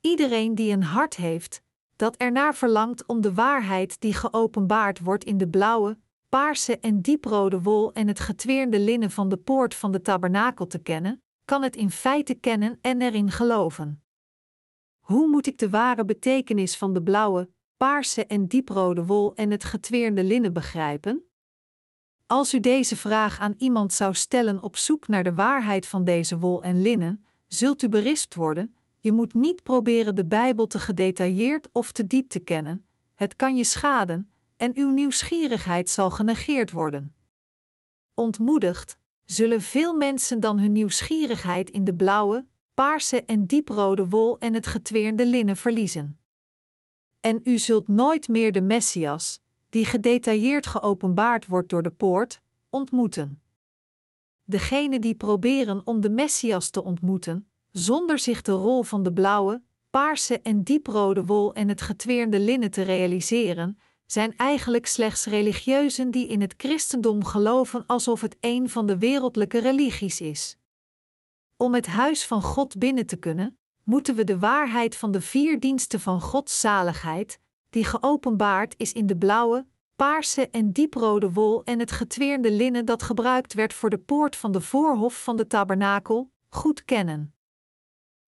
Iedereen 0.00 0.54
die 0.54 0.72
een 0.72 0.82
hart 0.82 1.16
heeft, 1.16 1.62
dat 1.96 2.16
ernaar 2.16 2.54
verlangt 2.54 3.06
om 3.06 3.20
de 3.20 3.34
waarheid 3.34 4.00
die 4.00 4.14
geopenbaard 4.14 5.00
wordt 5.00 5.24
in 5.24 5.38
de 5.38 5.48
blauwe, 5.48 5.98
paarse 6.28 6.78
en 6.78 7.00
dieprode 7.00 7.62
wol 7.62 7.92
en 7.92 8.08
het 8.08 8.20
getweerde 8.20 8.78
linnen 8.78 9.10
van 9.10 9.28
de 9.28 9.36
poort 9.36 9.74
van 9.74 9.92
de 9.92 10.00
tabernakel 10.00 10.66
te 10.66 10.78
kennen, 10.78 11.23
kan 11.44 11.62
het 11.62 11.76
in 11.76 11.90
feite 11.90 12.34
kennen 12.34 12.78
en 12.80 13.02
erin 13.02 13.30
geloven. 13.30 14.02
Hoe 15.00 15.28
moet 15.28 15.46
ik 15.46 15.58
de 15.58 15.70
ware 15.70 16.04
betekenis 16.04 16.76
van 16.76 16.92
de 16.92 17.02
blauwe, 17.02 17.50
paarse 17.76 18.26
en 18.26 18.46
dieprode 18.46 19.04
wol 19.04 19.34
en 19.34 19.50
het 19.50 19.64
getweerde 19.64 20.24
linnen 20.24 20.52
begrijpen? 20.52 21.24
Als 22.26 22.54
u 22.54 22.60
deze 22.60 22.96
vraag 22.96 23.38
aan 23.40 23.54
iemand 23.58 23.92
zou 23.92 24.14
stellen 24.14 24.62
op 24.62 24.76
zoek 24.76 25.08
naar 25.08 25.24
de 25.24 25.34
waarheid 25.34 25.86
van 25.86 26.04
deze 26.04 26.38
wol 26.38 26.62
en 26.62 26.82
linnen, 26.82 27.24
zult 27.46 27.82
u 27.82 27.88
berispt 27.88 28.34
worden. 28.34 28.76
Je 28.98 29.12
moet 29.12 29.34
niet 29.34 29.62
proberen 29.62 30.14
de 30.14 30.26
Bijbel 30.26 30.66
te 30.66 30.78
gedetailleerd 30.78 31.68
of 31.72 31.92
te 31.92 32.06
diep 32.06 32.28
te 32.28 32.38
kennen, 32.38 32.86
het 33.14 33.36
kan 33.36 33.56
je 33.56 33.64
schaden 33.64 34.30
en 34.56 34.76
uw 34.76 34.90
nieuwsgierigheid 34.90 35.90
zal 35.90 36.10
genegeerd 36.10 36.70
worden. 36.70 37.14
Ontmoedigd, 38.14 38.98
zullen 39.24 39.60
veel 39.60 39.94
mensen 39.94 40.40
dan 40.40 40.58
hun 40.58 40.72
nieuwsgierigheid 40.72 41.70
in 41.70 41.84
de 41.84 41.94
blauwe, 41.94 42.46
paarse 42.74 43.24
en 43.24 43.46
dieprode 43.46 44.08
wol 44.08 44.38
en 44.38 44.54
het 44.54 44.66
getweerde 44.66 45.26
linnen 45.26 45.56
verliezen. 45.56 46.18
En 47.20 47.40
u 47.44 47.58
zult 47.58 47.88
nooit 47.88 48.28
meer 48.28 48.52
de 48.52 48.60
Messias, 48.60 49.40
die 49.68 49.84
gedetailleerd 49.84 50.66
geopenbaard 50.66 51.46
wordt 51.46 51.68
door 51.68 51.82
de 51.82 51.90
poort, 51.90 52.40
ontmoeten. 52.70 53.42
Degenen 54.44 55.00
die 55.00 55.14
proberen 55.14 55.82
om 55.84 56.00
de 56.00 56.10
Messias 56.10 56.70
te 56.70 56.84
ontmoeten, 56.84 57.48
zonder 57.70 58.18
zich 58.18 58.42
de 58.42 58.52
rol 58.52 58.82
van 58.82 59.02
de 59.02 59.12
blauwe, 59.12 59.62
paarse 59.90 60.40
en 60.40 60.62
dieprode 60.62 61.24
wol 61.24 61.54
en 61.54 61.68
het 61.68 61.80
getweerde 61.80 62.40
linnen 62.40 62.70
te 62.70 62.82
realiseren, 62.82 63.78
zijn 64.06 64.36
eigenlijk 64.36 64.86
slechts 64.86 65.24
religieuzen 65.24 66.10
die 66.10 66.26
in 66.26 66.40
het 66.40 66.54
christendom 66.56 67.24
geloven 67.24 67.86
alsof 67.86 68.20
het 68.20 68.36
een 68.40 68.70
van 68.70 68.86
de 68.86 68.98
wereldlijke 68.98 69.58
religies 69.58 70.20
is. 70.20 70.58
Om 71.56 71.74
het 71.74 71.86
huis 71.86 72.26
van 72.26 72.42
God 72.42 72.78
binnen 72.78 73.06
te 73.06 73.16
kunnen, 73.16 73.58
moeten 73.84 74.14
we 74.14 74.24
de 74.24 74.38
waarheid 74.38 74.96
van 74.96 75.10
de 75.10 75.20
vier 75.20 75.60
diensten 75.60 76.00
van 76.00 76.20
Gods 76.20 76.60
zaligheid, 76.60 77.40
die 77.70 77.84
geopenbaard 77.84 78.74
is 78.76 78.92
in 78.92 79.06
de 79.06 79.16
blauwe, 79.16 79.66
paarse 79.96 80.48
en 80.48 80.72
dieprode 80.72 81.32
wol 81.32 81.64
en 81.64 81.78
het 81.78 81.92
getweerde 81.92 82.50
linnen 82.50 82.84
dat 82.84 83.02
gebruikt 83.02 83.54
werd 83.54 83.74
voor 83.74 83.90
de 83.90 83.98
poort 83.98 84.36
van 84.36 84.52
de 84.52 84.60
voorhof 84.60 85.22
van 85.22 85.36
de 85.36 85.46
tabernakel, 85.46 86.30
goed 86.48 86.84
kennen. 86.84 87.34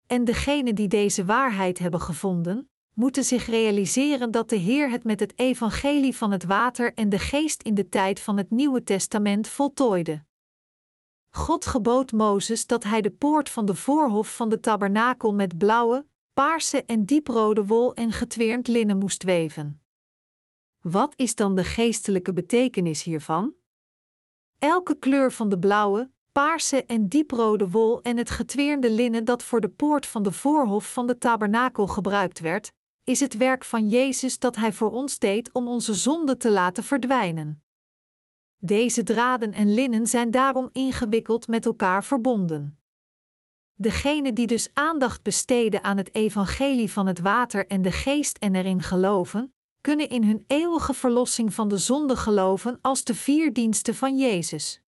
En 0.06 0.24
degenen 0.24 0.74
die 0.74 0.88
deze 0.88 1.24
waarheid 1.24 1.78
hebben 1.78 2.00
gevonden, 2.00 2.70
moeten 2.96 3.24
zich 3.24 3.46
realiseren 3.46 4.30
dat 4.30 4.48
de 4.48 4.56
Heer 4.56 4.90
het 4.90 5.04
met 5.04 5.20
het 5.20 5.38
evangelie 5.38 6.16
van 6.16 6.30
het 6.30 6.44
water 6.44 6.94
en 6.94 7.08
de 7.08 7.18
geest 7.18 7.62
in 7.62 7.74
de 7.74 7.88
tijd 7.88 8.20
van 8.20 8.36
het 8.36 8.50
Nieuwe 8.50 8.82
Testament 8.82 9.48
voltooide. 9.48 10.24
God 11.30 11.66
gebood 11.66 12.12
Mozes 12.12 12.66
dat 12.66 12.84
hij 12.84 13.00
de 13.00 13.10
poort 13.10 13.48
van 13.50 13.66
de 13.66 13.74
voorhof 13.74 14.36
van 14.36 14.48
de 14.48 14.60
tabernakel 14.60 15.34
met 15.34 15.58
blauwe, 15.58 16.06
paarse 16.32 16.84
en 16.84 17.04
dieprode 17.04 17.66
wol 17.66 17.94
en 17.94 18.12
getweerd 18.12 18.68
linnen 18.68 18.98
moest 18.98 19.22
weven. 19.22 19.82
Wat 20.80 21.12
is 21.16 21.34
dan 21.34 21.54
de 21.54 21.64
geestelijke 21.64 22.32
betekenis 22.32 23.02
hiervan? 23.02 23.54
Elke 24.58 24.98
kleur 24.98 25.32
van 25.32 25.48
de 25.48 25.58
blauwe, 25.58 26.10
paarse 26.32 26.84
en 26.84 27.08
dieprode 27.08 27.70
wol 27.70 28.02
en 28.02 28.16
het 28.16 28.30
getweerde 28.30 28.90
linnen 28.90 29.24
dat 29.24 29.42
voor 29.42 29.60
de 29.60 29.68
poort 29.68 30.06
van 30.06 30.22
de 30.22 30.32
voorhof 30.32 30.92
van 30.92 31.06
de 31.06 31.18
tabernakel 31.18 31.86
gebruikt 31.86 32.40
werd, 32.40 32.72
is 33.06 33.20
het 33.20 33.36
werk 33.36 33.64
van 33.64 33.88
Jezus 33.88 34.38
dat 34.38 34.56
Hij 34.56 34.72
voor 34.72 34.90
ons 34.90 35.18
deed 35.18 35.52
om 35.52 35.68
onze 35.68 35.94
zonde 35.94 36.36
te 36.36 36.50
laten 36.50 36.84
verdwijnen. 36.84 37.62
Deze 38.58 39.02
draden 39.02 39.52
en 39.52 39.74
linnen 39.74 40.06
zijn 40.06 40.30
daarom 40.30 40.68
ingewikkeld 40.72 41.48
met 41.48 41.66
elkaar 41.66 42.04
verbonden. 42.04 42.78
Degenen 43.74 44.34
die 44.34 44.46
dus 44.46 44.70
aandacht 44.74 45.22
besteden 45.22 45.84
aan 45.84 45.96
het 45.96 46.14
evangelie 46.14 46.92
van 46.92 47.06
het 47.06 47.18
water 47.18 47.66
en 47.66 47.82
de 47.82 47.92
geest 47.92 48.38
en 48.38 48.54
erin 48.54 48.82
geloven, 48.82 49.54
kunnen 49.80 50.08
in 50.08 50.24
hun 50.24 50.44
eeuwige 50.46 50.94
verlossing 50.94 51.54
van 51.54 51.68
de 51.68 51.78
zonde 51.78 52.16
geloven 52.16 52.78
als 52.80 53.04
de 53.04 53.14
vier 53.14 53.52
diensten 53.52 53.94
van 53.94 54.16
Jezus. 54.18 54.80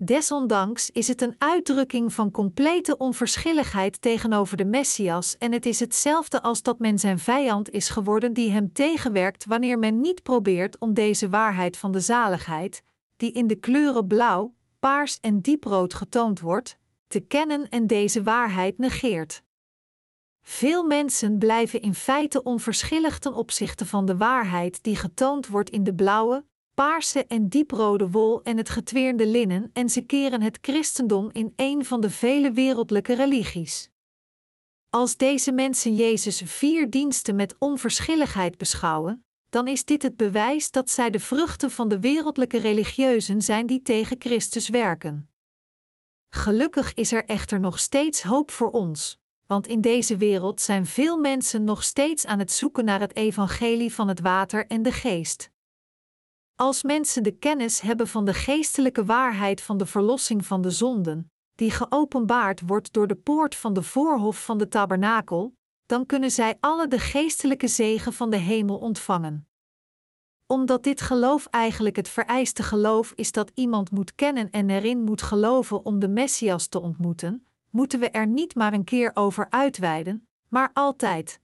Desondanks 0.00 0.90
is 0.90 1.08
het 1.08 1.22
een 1.22 1.34
uitdrukking 1.38 2.12
van 2.12 2.30
complete 2.30 2.96
onverschilligheid 2.96 4.00
tegenover 4.00 4.56
de 4.56 4.64
Messias 4.64 5.36
en 5.38 5.52
het 5.52 5.66
is 5.66 5.80
hetzelfde 5.80 6.42
als 6.42 6.62
dat 6.62 6.78
men 6.78 6.98
zijn 6.98 7.18
vijand 7.18 7.70
is 7.70 7.88
geworden 7.88 8.32
die 8.32 8.50
hem 8.50 8.72
tegenwerkt 8.72 9.44
wanneer 9.44 9.78
men 9.78 10.00
niet 10.00 10.22
probeert 10.22 10.78
om 10.78 10.94
deze 10.94 11.28
waarheid 11.28 11.76
van 11.76 11.92
de 11.92 12.00
zaligheid, 12.00 12.82
die 13.16 13.32
in 13.32 13.46
de 13.46 13.54
kleuren 13.54 14.06
blauw, 14.06 14.54
paars 14.78 15.20
en 15.20 15.40
dieprood 15.40 15.94
getoond 15.94 16.40
wordt, 16.40 16.78
te 17.06 17.20
kennen 17.20 17.68
en 17.68 17.86
deze 17.86 18.22
waarheid 18.22 18.78
negeert. 18.78 19.42
Veel 20.42 20.84
mensen 20.84 21.38
blijven 21.38 21.80
in 21.80 21.94
feite 21.94 22.42
onverschillig 22.42 23.18
ten 23.18 23.34
opzichte 23.34 23.86
van 23.86 24.04
de 24.04 24.16
waarheid 24.16 24.82
die 24.82 24.96
getoond 24.96 25.46
wordt 25.46 25.70
in 25.70 25.84
de 25.84 25.94
blauwe, 25.94 26.44
paarse 26.78 27.26
en 27.26 27.48
dieprode 27.48 28.10
wol 28.10 28.42
en 28.42 28.56
het 28.56 28.68
getweerde 28.68 29.26
linnen 29.26 29.70
en 29.72 29.88
ze 29.88 30.00
keren 30.00 30.42
het 30.42 30.58
christendom 30.60 31.30
in 31.32 31.52
een 31.56 31.84
van 31.84 32.00
de 32.00 32.10
vele 32.10 32.52
wereldlijke 32.52 33.14
religies. 33.14 33.90
Als 34.90 35.16
deze 35.16 35.52
mensen 35.52 35.94
Jezus 35.94 36.42
vier 36.44 36.90
diensten 36.90 37.36
met 37.36 37.56
onverschilligheid 37.58 38.58
beschouwen, 38.58 39.24
dan 39.48 39.68
is 39.68 39.84
dit 39.84 40.02
het 40.02 40.16
bewijs 40.16 40.70
dat 40.70 40.90
zij 40.90 41.10
de 41.10 41.20
vruchten 41.20 41.70
van 41.70 41.88
de 41.88 42.00
wereldlijke 42.00 42.58
religieuzen 42.58 43.42
zijn 43.42 43.66
die 43.66 43.82
tegen 43.82 44.16
Christus 44.18 44.68
werken. 44.68 45.30
Gelukkig 46.28 46.94
is 46.94 47.12
er 47.12 47.24
echter 47.24 47.60
nog 47.60 47.78
steeds 47.78 48.22
hoop 48.22 48.50
voor 48.50 48.70
ons, 48.70 49.18
want 49.46 49.66
in 49.66 49.80
deze 49.80 50.16
wereld 50.16 50.60
zijn 50.60 50.86
veel 50.86 51.18
mensen 51.18 51.64
nog 51.64 51.82
steeds 51.84 52.26
aan 52.26 52.38
het 52.38 52.52
zoeken 52.52 52.84
naar 52.84 53.00
het 53.00 53.16
evangelie 53.16 53.94
van 53.94 54.08
het 54.08 54.20
water 54.20 54.66
en 54.66 54.82
de 54.82 54.92
geest. 54.92 55.50
Als 56.60 56.82
mensen 56.82 57.22
de 57.22 57.30
kennis 57.30 57.80
hebben 57.80 58.08
van 58.08 58.24
de 58.24 58.34
geestelijke 58.34 59.04
waarheid 59.04 59.60
van 59.60 59.78
de 59.78 59.86
verlossing 59.86 60.46
van 60.46 60.62
de 60.62 60.70
zonden, 60.70 61.32
die 61.54 61.70
geopenbaard 61.70 62.60
wordt 62.66 62.92
door 62.92 63.06
de 63.06 63.14
poort 63.14 63.54
van 63.54 63.72
de 63.72 63.82
voorhof 63.82 64.44
van 64.44 64.58
de 64.58 64.68
tabernakel, 64.68 65.54
dan 65.86 66.06
kunnen 66.06 66.30
zij 66.30 66.56
alle 66.60 66.88
de 66.88 66.98
geestelijke 66.98 67.68
zegen 67.68 68.12
van 68.12 68.30
de 68.30 68.36
hemel 68.36 68.78
ontvangen. 68.78 69.48
Omdat 70.46 70.82
dit 70.82 71.00
geloof 71.00 71.46
eigenlijk 71.46 71.96
het 71.96 72.08
vereiste 72.08 72.62
geloof 72.62 73.12
is 73.12 73.32
dat 73.32 73.50
iemand 73.54 73.90
moet 73.90 74.14
kennen 74.14 74.50
en 74.50 74.70
erin 74.70 75.04
moet 75.04 75.22
geloven 75.22 75.84
om 75.84 75.98
de 75.98 76.08
Messias 76.08 76.66
te 76.66 76.80
ontmoeten, 76.80 77.46
moeten 77.70 78.00
we 78.00 78.10
er 78.10 78.26
niet 78.26 78.54
maar 78.54 78.72
een 78.72 78.84
keer 78.84 79.10
over 79.14 79.50
uitweiden, 79.50 80.28
maar 80.48 80.70
altijd. 80.72 81.40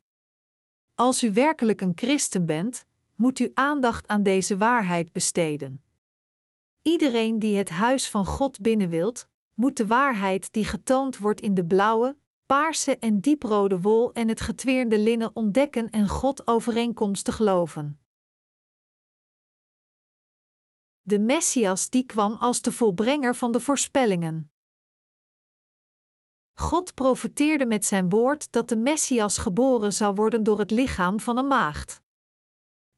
Als 0.94 1.22
u 1.22 1.32
werkelijk 1.32 1.80
een 1.80 1.92
christen 1.94 2.46
bent, 2.46 2.86
moet 3.14 3.38
u 3.38 3.50
aandacht 3.54 4.08
aan 4.08 4.22
deze 4.22 4.56
waarheid 4.56 5.12
besteden. 5.12 5.82
Iedereen 6.82 7.38
die 7.38 7.56
het 7.56 7.68
huis 7.68 8.10
van 8.10 8.26
God 8.26 8.60
binnen 8.60 8.88
wilt, 8.88 9.28
moet 9.54 9.76
de 9.76 9.86
waarheid 9.86 10.52
die 10.52 10.64
getoond 10.64 11.18
wordt 11.18 11.40
in 11.40 11.54
de 11.54 11.66
blauwe, 11.66 12.16
paarse 12.46 12.98
en 12.98 13.20
dieprode 13.20 13.80
wol 13.80 14.12
en 14.12 14.28
het 14.28 14.40
getweerde 14.40 14.98
linnen 14.98 15.30
ontdekken 15.36 15.90
en 15.90 16.08
God 16.08 16.46
overeenkomstig 16.46 17.36
geloven. 17.36 17.98
De 21.02 21.18
Messias 21.18 21.90
die 21.90 22.04
kwam 22.06 22.32
als 22.32 22.62
de 22.62 22.72
volbrenger 22.72 23.34
van 23.34 23.52
de 23.52 23.60
voorspellingen. 23.60 24.52
God 26.54 26.94
profeteerde 26.94 27.66
met 27.66 27.84
zijn 27.84 28.08
woord 28.08 28.52
dat 28.52 28.68
de 28.68 28.76
Messias 28.76 29.38
geboren 29.38 29.92
zou 29.92 30.14
worden 30.14 30.42
door 30.42 30.58
het 30.58 30.70
lichaam 30.70 31.20
van 31.20 31.38
een 31.38 31.46
maagd. 31.46 32.03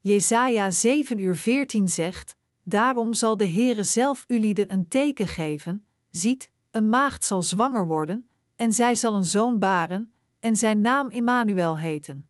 Jesaja 0.06 0.70
7 0.70 1.18
uur 1.18 1.36
14 1.36 1.88
zegt, 1.88 2.36
Daarom 2.62 3.14
zal 3.14 3.36
de 3.36 3.48
Heere 3.48 3.82
zelf 3.82 4.24
ulieden 4.28 4.72
een 4.72 4.88
teken 4.88 5.26
geven, 5.26 5.86
ziet, 6.10 6.50
een 6.70 6.88
maagd 6.88 7.24
zal 7.24 7.42
zwanger 7.42 7.86
worden, 7.86 8.28
en 8.56 8.72
zij 8.72 8.94
zal 8.94 9.14
een 9.14 9.24
zoon 9.24 9.58
baren, 9.58 10.12
en 10.40 10.56
zijn 10.56 10.80
naam 10.80 11.08
Immanuel 11.08 11.78
heten. 11.78 12.28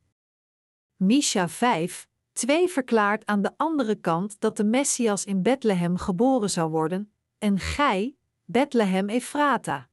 Misha 0.96 1.48
5, 1.48 2.08
2 2.32 2.68
verklaart 2.68 3.26
aan 3.26 3.42
de 3.42 3.52
andere 3.56 3.94
kant 3.94 4.40
dat 4.40 4.56
de 4.56 4.64
Messias 4.64 5.24
in 5.24 5.42
Bethlehem 5.42 5.96
geboren 5.96 6.50
zou 6.50 6.70
worden, 6.70 7.12
en 7.38 7.58
gij, 7.58 8.16
Bethlehem 8.44 9.08
Ephrata. 9.08 9.88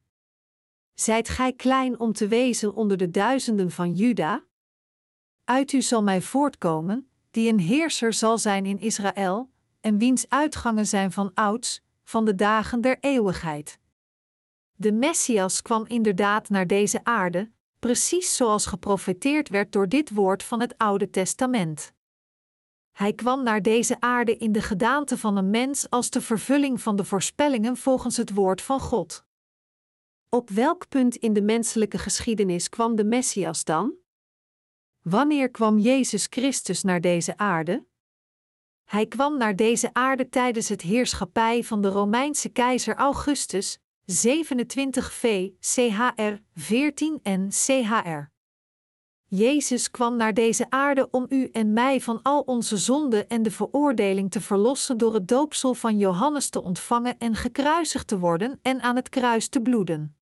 Zijt 0.94 1.30
gij 1.30 1.54
klein 1.54 2.00
om 2.00 2.14
te 2.14 2.28
wezen 2.28 2.74
onder 2.74 2.98
de 2.98 3.12
duizenden 3.12 3.72
van 3.72 3.94
Juda? 3.94 4.44
Uit 5.44 5.72
u 5.72 5.82
zal 5.82 6.04
mij 6.04 6.22
voortkomen, 6.22 7.08
die 7.34 7.50
een 7.50 7.60
heerser 7.60 8.14
zal 8.14 8.38
zijn 8.38 8.66
in 8.66 8.80
Israël, 8.80 9.50
en 9.82 9.98
wiens 9.98 10.30
uitgangen 10.30 10.88
zijn 10.88 11.12
van 11.12 11.32
ouds, 11.34 11.82
van 12.04 12.26
de 12.26 12.36
dagen 12.36 12.82
der 12.82 12.98
eeuwigheid. 13.00 13.80
De 14.76 14.92
Messias 14.92 15.62
kwam 15.62 15.86
inderdaad 15.88 16.50
naar 16.50 16.68
deze 16.68 17.04
aarde, 17.04 17.52
precies 17.80 18.36
zoals 18.36 18.66
geprofeteerd 18.66 19.50
werd 19.50 19.72
door 19.72 19.90
dit 19.90 20.10
woord 20.10 20.44
van 20.44 20.60
het 20.60 20.78
Oude 20.78 21.10
Testament. 21.10 21.94
Hij 22.92 23.14
kwam 23.14 23.44
naar 23.44 23.62
deze 23.62 24.00
aarde 24.00 24.38
in 24.38 24.52
de 24.52 24.62
gedaante 24.62 25.18
van 25.18 25.38
een 25.38 25.50
mens 25.50 25.90
als 25.90 26.10
de 26.10 26.22
vervulling 26.22 26.82
van 26.82 26.96
de 26.96 27.06
voorspellingen 27.06 27.78
volgens 27.78 28.18
het 28.18 28.34
woord 28.34 28.62
van 28.62 28.80
God. 28.80 29.26
Op 30.30 30.50
welk 30.50 30.90
punt 30.90 31.16
in 31.16 31.34
de 31.34 31.42
menselijke 31.42 31.98
geschiedenis 31.98 32.70
kwam 32.70 32.96
de 32.96 33.04
Messias 33.04 33.64
dan? 33.64 34.02
Wanneer 35.04 35.50
kwam 35.50 35.80
Jezus 35.80 36.28
Christus 36.30 36.84
naar 36.84 37.02
deze 37.02 37.38
aarde? 37.38 37.86
Hij 38.84 39.06
kwam 39.06 39.38
naar 39.38 39.56
deze 39.56 39.94
aarde 39.94 40.30
tijdens 40.30 40.70
het 40.70 40.82
heerschappij 40.82 41.64
van 41.64 41.82
de 41.82 41.88
Romeinse 41.88 42.50
keizer 42.50 42.96
Augustus, 42.96 43.80
27 44.06 45.14
v. 45.14 45.50
CHR 45.60 46.34
14 46.54 47.20
en 47.24 47.50
CHR. 47.52 48.32
Jezus 49.26 49.92
kwam 49.92 50.16
naar 50.16 50.34
deze 50.34 50.70
aarde 50.70 51.10
om 51.12 51.26
u 51.30 51.50
en 51.52 51.74
mij 51.74 52.02
van 52.02 52.22
al 52.22 52.42
onze 52.42 52.78
zonden 52.78 53.30
en 53.30 53.44
de 53.44 53.52
veroordeling 53.52 54.32
te 54.32 54.42
verlossen 54.42 54.98
door 54.98 55.14
het 55.14 55.28
doopsel 55.28 55.74
van 55.74 55.98
Johannes 55.98 56.50
te 56.50 56.64
ontvangen 56.64 57.18
en 57.18 57.36
gekruisigd 57.36 58.08
te 58.08 58.20
worden 58.20 58.60
en 58.62 58.82
aan 58.82 58.96
het 58.96 59.10
kruis 59.10 59.48
te 59.48 59.62
bloeden. 59.62 60.18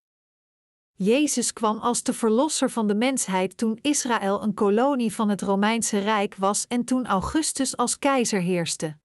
Jezus 0.96 1.54
kwam 1.54 1.78
als 1.78 2.04
de 2.04 2.14
verlosser 2.14 2.70
van 2.70 2.88
de 2.88 2.96
mensheid 2.96 3.58
toen 3.58 3.80
Israël 3.82 4.44
een 4.44 4.54
kolonie 4.54 5.14
van 5.14 5.30
het 5.30 5.42
Romeinse 5.42 6.00
Rijk 6.00 6.36
was 6.36 6.68
en 6.68 6.84
toen 6.84 7.06
Augustus 7.06 7.78
als 7.78 8.00
keizer 8.00 8.42
heerste. 8.42 8.98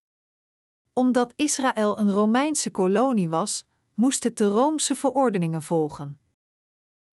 Omdat 0.94 1.34
Israël 1.36 2.00
een 2.00 2.12
Romeinse 2.12 2.72
kolonie 2.72 3.30
was, 3.30 3.66
moest 3.94 4.24
het 4.24 4.38
de 4.38 4.48
Roomse 4.48 4.96
verordeningen 4.96 5.62
volgen. 5.62 6.20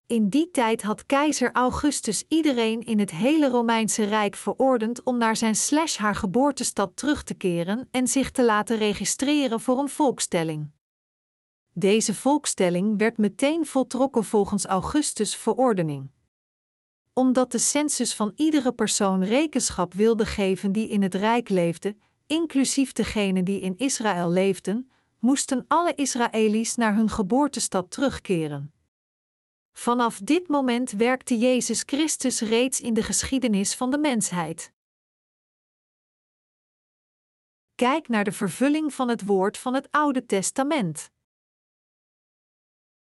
In 0.07 0.29
die 0.29 0.51
tijd 0.51 0.83
had 0.83 1.07
keizer 1.07 1.53
Augustus 1.53 2.25
iedereen 2.29 2.81
in 2.81 2.99
het 2.99 3.11
hele 3.11 3.49
Romeinse 3.49 4.05
Rijk 4.05 4.35
verordend 4.35 5.03
om 5.03 5.19
naar 5.19 5.37
zijn 5.37 5.55
slash 5.55 5.97
haar 5.97 6.15
geboortestad 6.15 6.97
terug 6.97 7.23
te 7.23 7.35
keren 7.35 7.89
en 7.91 8.07
zich 8.07 8.31
te 8.31 8.45
laten 8.45 8.77
registreren 8.77 9.61
voor 9.61 9.79
een 9.79 9.89
volkstelling. 9.89 10.71
Deze 11.75 12.15
volkstelling 12.15 12.99
werd 12.99 13.19
meteen 13.19 13.67
voltrokken 13.67 14.25
volgens 14.25 14.65
Augustus' 14.65 15.37
verordening. 15.37 16.11
Omdat 17.13 17.53
de 17.53 17.59
census 17.59 18.15
van 18.15 18.33
iedere 18.37 18.73
persoon 18.73 19.25
rekenschap 19.25 19.95
wilde 19.95 20.27
geven 20.27 20.73
die 20.73 20.89
in 20.89 21.03
het 21.03 21.15
Rijk 21.15 21.49
leefde, 21.49 21.97
inclusief 22.27 22.93
degenen 22.93 23.45
die 23.45 23.61
in 23.61 23.77
Israël 23.77 24.31
leefden, 24.31 24.91
moesten 25.19 25.65
alle 25.69 25.95
Israëli's 25.95 26.75
naar 26.75 26.95
hun 26.95 27.09
geboortestad 27.09 27.91
terugkeren. 27.91 28.73
Vanaf 29.73 30.19
dit 30.19 30.49
moment 30.49 30.91
werkte 30.91 31.39
Jezus 31.39 31.83
Christus 31.87 32.41
reeds 32.41 32.81
in 32.81 32.95
de 32.95 33.03
geschiedenis 33.03 33.75
van 33.75 33.91
de 33.91 33.99
mensheid. 33.99 34.73
Kijk 37.75 38.09
naar 38.09 38.25
de 38.25 38.33
vervulling 38.33 38.95
van 38.95 39.09
het 39.09 39.27
woord 39.27 39.59
van 39.59 39.75
het 39.75 39.89
Oude 39.91 40.27
Testament. 40.27 41.11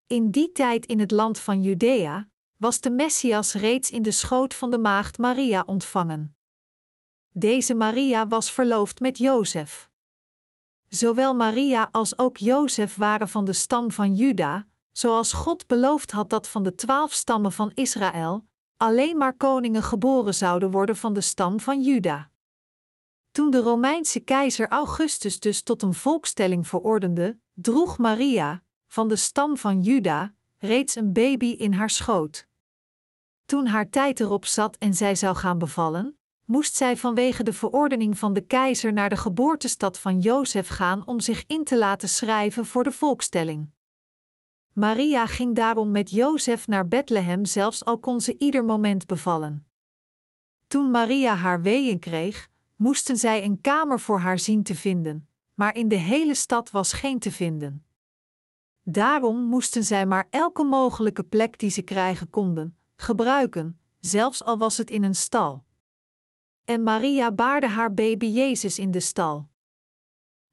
In 0.07 0.31
die 0.31 0.53
tijd 0.53 0.87
in 0.87 1.01
het 1.01 1.11
land 1.11 1.39
van 1.39 1.63
Judea 1.63 2.29
was 2.57 2.81
de 2.81 2.91
Messias 2.91 3.53
reeds 3.53 3.91
in 3.91 4.03
de 4.03 4.11
schoot 4.11 4.55
van 4.55 4.71
de 4.71 4.79
maagd 4.79 5.19
Maria 5.19 5.63
ontvangen. 5.67 6.37
Deze 7.31 7.75
Maria 7.75 8.29
was 8.29 8.51
verloofd 8.51 9.01
met 9.01 9.19
Jozef. 9.19 9.91
Zowel 10.89 11.35
Maria 11.35 11.89
als 11.93 12.19
ook 12.19 12.37
Jozef 12.37 12.97
waren 12.97 13.29
van 13.29 13.45
de 13.45 13.53
stam 13.53 13.91
van 13.91 14.15
Juda, 14.15 14.67
zoals 14.93 15.33
God 15.33 15.67
beloofd 15.67 16.11
had 16.11 16.31
dat 16.31 16.49
van 16.49 16.63
de 16.63 16.75
twaalf 16.75 17.13
stammen 17.13 17.53
van 17.53 17.71
Israël 17.75 18.47
alleen 18.77 19.17
maar 19.17 19.37
koningen 19.37 19.83
geboren 19.83 20.35
zouden 20.35 20.71
worden 20.71 20.97
van 20.97 21.13
de 21.13 21.21
stam 21.21 21.61
van 21.61 21.83
Juda. 21.83 22.31
Toen 23.31 23.51
de 23.51 23.61
Romeinse 23.61 24.21
keizer 24.21 24.69
Augustus 24.69 25.41
dus 25.41 25.63
tot 25.63 25.83
een 25.83 25.95
volkstelling 25.95 26.69
verordende, 26.69 27.39
droeg 27.53 27.99
Maria, 27.99 28.63
van 28.87 29.09
de 29.09 29.17
stam 29.17 29.57
van 29.57 29.81
Juda, 29.81 30.35
reeds 30.59 30.95
een 30.95 31.13
baby 31.13 31.47
in 31.47 31.73
haar 31.73 31.91
schoot. 31.91 32.47
Toen 33.45 33.67
haar 33.67 33.91
tijd 33.91 34.21
erop 34.21 34.47
zat 34.47 34.77
en 34.77 34.95
zij 34.95 35.15
zou 35.15 35.37
gaan 35.37 35.59
bevallen, 35.59 36.19
moest 36.45 36.75
zij 36.75 36.97
vanwege 36.97 37.43
de 37.43 37.53
verordening 37.53 38.19
van 38.19 38.33
de 38.33 38.41
keizer 38.41 38.93
naar 38.93 39.09
de 39.09 39.17
geboortestad 39.17 39.99
van 39.99 40.21
Jozef 40.21 40.69
gaan 40.69 41.07
om 41.07 41.21
zich 41.21 41.45
in 41.47 41.65
te 41.65 41.79
laten 41.79 42.09
schrijven 42.09 42.67
voor 42.67 42.85
de 42.85 42.93
volkstelling. 42.93 43.71
Maria 44.73 45.27
ging 45.27 45.55
daarom 45.55 45.91
met 45.91 46.11
Jozef 46.11 46.67
naar 46.67 46.89
Bethlehem, 46.89 47.45
zelfs 47.45 47.85
al 47.85 47.99
kon 47.99 48.21
ze 48.21 48.39
ieder 48.39 48.65
moment 48.65 49.07
bevallen. 49.07 49.67
Toen 50.67 50.91
Maria 50.91 51.35
haar 51.35 51.63
weeën 51.63 51.99
kreeg, 51.99 52.49
moesten 52.77 53.17
zij 53.17 53.45
een 53.45 53.61
kamer 53.61 54.01
voor 54.01 54.19
haar 54.19 54.39
zien 54.39 54.63
te 54.63 54.75
vinden, 54.75 55.29
maar 55.55 55.75
in 55.75 55.89
de 55.89 55.97
hele 55.97 56.35
stad 56.35 56.71
was 56.71 56.93
geen 56.93 57.19
te 57.19 57.33
vinden. 57.33 57.85
Daarom 58.87 59.43
moesten 59.43 59.85
zij 59.85 60.07
maar 60.07 60.27
elke 60.31 60.65
mogelijke 60.65 61.25
plek 61.25 61.59
die 61.59 61.71
ze 61.71 61.83
krijgen 61.83 62.31
konden, 62.31 62.79
gebruiken, 62.97 63.81
zelfs 64.01 64.45
al 64.45 64.59
was 64.59 64.77
het 64.77 64.91
in 64.91 65.03
een 65.03 65.15
stal. 65.15 65.65
En 66.65 66.83
Maria 66.83 67.33
baarde 67.33 67.69
haar 67.69 67.95
baby 67.95 68.27
Jezus 68.27 68.79
in 68.79 68.91
de 68.91 69.01
stal. 69.01 69.49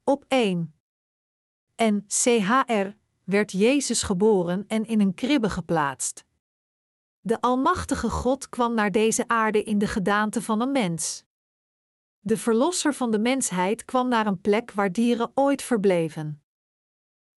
Op 0.04 0.24
1. 0.28 0.74
En 1.74 2.04
CHR 2.06 2.88
werd 3.24 3.52
Jezus 3.52 4.02
geboren 4.02 4.64
en 4.66 4.84
in 4.84 5.00
een 5.00 5.14
kribbe 5.14 5.50
geplaatst. 5.50 6.24
De 7.20 7.40
Almachtige 7.40 8.10
God 8.10 8.48
kwam 8.48 8.74
naar 8.74 8.90
deze 8.90 9.28
aarde 9.28 9.62
in 9.62 9.78
de 9.78 9.86
gedaante 9.86 10.42
van 10.42 10.60
een 10.60 10.72
mens. 10.72 11.24
De 12.20 12.36
Verlosser 12.36 12.94
van 12.94 13.10
de 13.10 13.18
mensheid 13.18 13.84
kwam 13.84 14.08
naar 14.08 14.26
een 14.26 14.40
plek 14.40 14.72
waar 14.72 14.92
dieren 14.92 15.30
ooit 15.34 15.62
verbleven. 15.62 16.41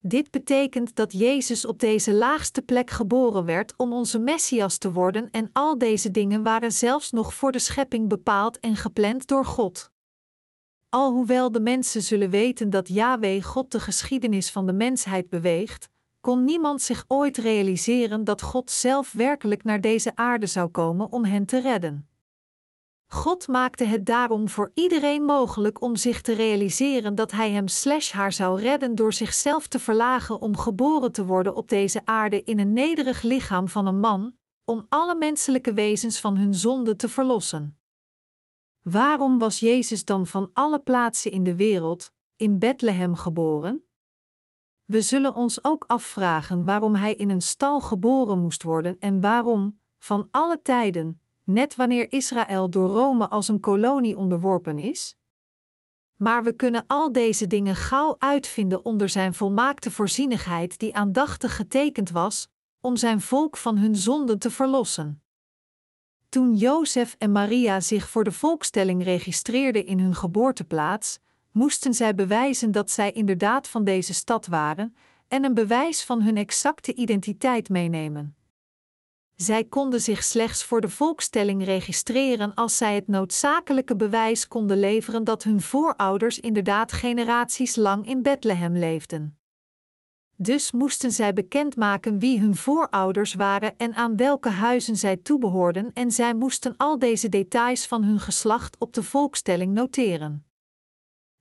Dit 0.06 0.30
betekent 0.30 0.96
dat 0.96 1.12
Jezus 1.12 1.66
op 1.66 1.78
deze 1.78 2.12
laagste 2.12 2.62
plek 2.62 2.90
geboren 2.90 3.44
werd 3.44 3.74
om 3.76 3.92
onze 3.92 4.18
Messias 4.18 4.78
te 4.78 4.92
worden 4.92 5.30
en 5.30 5.50
al 5.52 5.78
deze 5.78 6.10
dingen 6.10 6.42
waren 6.42 6.72
zelfs 6.72 7.10
nog 7.10 7.34
voor 7.34 7.52
de 7.52 7.58
schepping 7.58 8.08
bepaald 8.08 8.60
en 8.60 8.76
gepland 8.76 9.26
door 9.26 9.44
God. 9.44 9.90
Alhoewel 10.88 11.52
de 11.52 11.60
mensen 11.60 12.02
zullen 12.02 12.30
weten 12.30 12.70
dat 12.70 12.88
Yahweh 12.88 13.42
God 13.42 13.72
de 13.72 13.80
geschiedenis 13.80 14.50
van 14.50 14.66
de 14.66 14.72
mensheid 14.72 15.28
beweegt, 15.28 15.88
kon 16.20 16.44
niemand 16.44 16.82
zich 16.82 17.04
ooit 17.08 17.36
realiseren 17.36 18.24
dat 18.24 18.42
God 18.42 18.70
zelf 18.70 19.12
werkelijk 19.12 19.64
naar 19.64 19.80
deze 19.80 20.16
aarde 20.16 20.46
zou 20.46 20.68
komen 20.68 21.12
om 21.12 21.24
hen 21.24 21.46
te 21.46 21.60
redden. 21.60 22.08
God 23.14 23.48
maakte 23.48 23.84
het 23.84 24.06
daarom 24.06 24.48
voor 24.48 24.70
iedereen 24.74 25.22
mogelijk 25.22 25.80
om 25.80 25.96
zich 25.96 26.20
te 26.20 26.32
realiseren 26.32 27.14
dat 27.14 27.30
hij 27.30 27.50
hem 27.50 27.68
slash 27.68 28.12
haar 28.12 28.32
zou 28.32 28.60
redden 28.60 28.94
door 28.94 29.12
zichzelf 29.12 29.66
te 29.66 29.78
verlagen 29.78 30.40
om 30.40 30.56
geboren 30.56 31.12
te 31.12 31.24
worden 31.24 31.54
op 31.54 31.68
deze 31.68 32.00
aarde 32.04 32.42
in 32.42 32.58
een 32.58 32.72
nederig 32.72 33.22
lichaam 33.22 33.68
van 33.68 33.86
een 33.86 34.00
man, 34.00 34.36
om 34.64 34.86
alle 34.88 35.14
menselijke 35.14 35.72
wezens 35.72 36.20
van 36.20 36.36
hun 36.36 36.54
zonde 36.54 36.96
te 36.96 37.08
verlossen. 37.08 37.78
Waarom 38.82 39.38
was 39.38 39.60
Jezus 39.60 40.04
dan 40.04 40.26
van 40.26 40.50
alle 40.52 40.78
plaatsen 40.78 41.30
in 41.30 41.44
de 41.44 41.56
wereld, 41.56 42.12
in 42.36 42.58
Bethlehem 42.58 43.14
geboren? 43.14 43.84
We 44.84 45.00
zullen 45.00 45.34
ons 45.34 45.64
ook 45.64 45.84
afvragen 45.86 46.64
waarom 46.64 46.94
hij 46.94 47.14
in 47.14 47.30
een 47.30 47.42
stal 47.42 47.80
geboren 47.80 48.38
moest 48.38 48.62
worden 48.62 48.96
en 48.98 49.20
waarom, 49.20 49.80
van 49.98 50.28
alle 50.30 50.62
tijden, 50.62 51.18
net 51.44 51.76
wanneer 51.76 52.12
Israël 52.12 52.70
door 52.70 52.88
Rome 52.88 53.28
als 53.28 53.48
een 53.48 53.60
kolonie 53.60 54.16
onderworpen 54.16 54.78
is? 54.78 55.16
Maar 56.16 56.44
we 56.44 56.52
kunnen 56.52 56.84
al 56.86 57.12
deze 57.12 57.46
dingen 57.46 57.76
gauw 57.76 58.16
uitvinden 58.18 58.84
onder 58.84 59.08
zijn 59.08 59.34
volmaakte 59.34 59.90
voorzienigheid, 59.90 60.78
die 60.78 60.94
aandachtig 60.94 61.56
getekend 61.56 62.10
was, 62.10 62.48
om 62.80 62.96
zijn 62.96 63.20
volk 63.20 63.56
van 63.56 63.78
hun 63.78 63.96
zonden 63.96 64.38
te 64.38 64.50
verlossen. 64.50 65.22
Toen 66.28 66.54
Jozef 66.54 67.16
en 67.18 67.32
Maria 67.32 67.80
zich 67.80 68.08
voor 68.08 68.24
de 68.24 68.32
volkstelling 68.32 69.04
registreerden 69.04 69.86
in 69.86 69.98
hun 69.98 70.14
geboorteplaats, 70.14 71.18
moesten 71.50 71.94
zij 71.94 72.14
bewijzen 72.14 72.72
dat 72.72 72.90
zij 72.90 73.12
inderdaad 73.12 73.68
van 73.68 73.84
deze 73.84 74.14
stad 74.14 74.46
waren 74.46 74.96
en 75.28 75.44
een 75.44 75.54
bewijs 75.54 76.04
van 76.04 76.22
hun 76.22 76.36
exacte 76.36 76.94
identiteit 76.94 77.68
meenemen. 77.68 78.36
Zij 79.36 79.64
konden 79.64 80.00
zich 80.00 80.24
slechts 80.24 80.64
voor 80.64 80.80
de 80.80 80.88
volkstelling 80.88 81.64
registreren 81.64 82.54
als 82.54 82.76
zij 82.76 82.94
het 82.94 83.08
noodzakelijke 83.08 83.96
bewijs 83.96 84.48
konden 84.48 84.80
leveren 84.80 85.24
dat 85.24 85.42
hun 85.42 85.60
voorouders 85.60 86.40
inderdaad 86.40 86.92
generaties 86.92 87.76
lang 87.76 88.06
in 88.06 88.22
Bethlehem 88.22 88.76
leefden. 88.76 89.38
Dus 90.36 90.72
moesten 90.72 91.12
zij 91.12 91.32
bekendmaken 91.32 92.18
wie 92.18 92.40
hun 92.40 92.56
voorouders 92.56 93.34
waren 93.34 93.76
en 93.76 93.94
aan 93.94 94.16
welke 94.16 94.48
huizen 94.48 94.96
zij 94.96 95.16
toebehoorden, 95.16 95.90
en 95.92 96.10
zij 96.10 96.34
moesten 96.34 96.74
al 96.76 96.98
deze 96.98 97.28
details 97.28 97.86
van 97.86 98.04
hun 98.04 98.20
geslacht 98.20 98.78
op 98.78 98.92
de 98.92 99.02
volkstelling 99.02 99.72
noteren. 99.72 100.46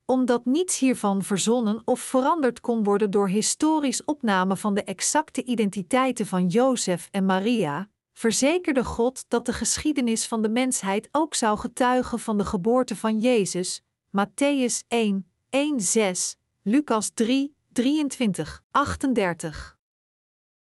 Omdat 0.06 0.46
niets 0.46 0.80
hiervan 0.80 1.24
verzonnen 1.24 1.82
of 1.86 2.00
veranderd 2.00 2.60
kon 2.60 2.84
worden 2.84 3.12
door 3.12 3.28
historisch 3.28 4.04
opname 4.04 4.58
van 4.58 4.74
de 4.74 4.84
exacte 4.84 5.44
identiteiten 5.44 6.26
van 6.26 6.48
Jozef 6.48 7.08
en 7.12 7.26
Maria, 7.26 7.90
verzekerde 8.14 8.84
God 8.84 9.26
dat 9.28 9.46
de 9.46 9.54
geschiedenis 9.54 10.28
van 10.28 10.42
de 10.42 10.50
mensheid 10.50 11.10
ook 11.12 11.36
zou 11.36 11.58
getuigen 11.58 12.20
van 12.20 12.38
de 12.38 12.46
geboorte 12.46 12.96
van 12.96 13.20
Jezus, 13.20 13.82
Matthäus 14.18 14.88
1, 14.88 15.32
1, 15.50 15.82
6, 15.82 16.38
Lucas 16.62 17.12
3, 17.14 17.56
23, 17.72 18.64
38. 18.72 19.78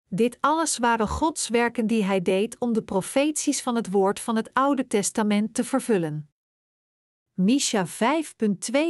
Dit 0.09 0.37
alles 0.41 0.79
waren 0.79 1.09
Gods 1.09 1.49
werken 1.49 1.87
die 1.87 2.05
hij 2.05 2.23
deed 2.23 2.59
om 2.59 2.73
de 2.73 2.83
profeties 2.83 3.63
van 3.63 3.75
het 3.75 3.91
woord 3.91 4.21
van 4.21 4.37
het 4.37 4.51
Oude 4.53 4.87
Testament 4.87 5.55
te 5.55 5.65
vervullen. 5.65 6.31
Misha 7.37 7.87
5.2 7.87 7.91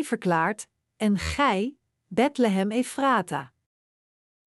verklaart: 0.03 0.67
En 0.97 1.19
gij, 1.19 1.77
Bethlehem 2.07 2.71
Ephrata. 2.71 3.53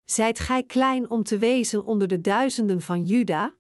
Zijt 0.06 0.40
gij 0.40 0.64
klein 0.64 1.10
om 1.10 1.24
te 1.24 1.38
wezen 1.38 1.86
onder 1.86 2.08
de 2.08 2.22
duizenden 2.22 2.82
van 2.82 3.04
Juda? 3.04 3.54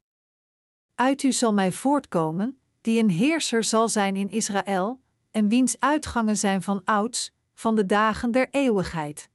Uit 0.95 1.23
u 1.23 1.32
zal 1.32 1.54
mij 1.54 1.71
voortkomen, 1.71 2.60
die 2.82 2.99
een 2.99 3.10
heerser 3.10 3.63
zal 3.63 3.89
zijn 3.89 4.15
in 4.15 4.30
Israël, 4.30 5.02
en 5.32 5.47
wiens 5.47 5.80
uitgangen 5.80 6.38
zijn 6.38 6.62
van 6.62 6.82
ouds, 6.84 7.32
van 7.54 7.75
de 7.75 7.86
dagen 7.86 8.32
der 8.32 8.47
eeuwigheid 8.52 9.30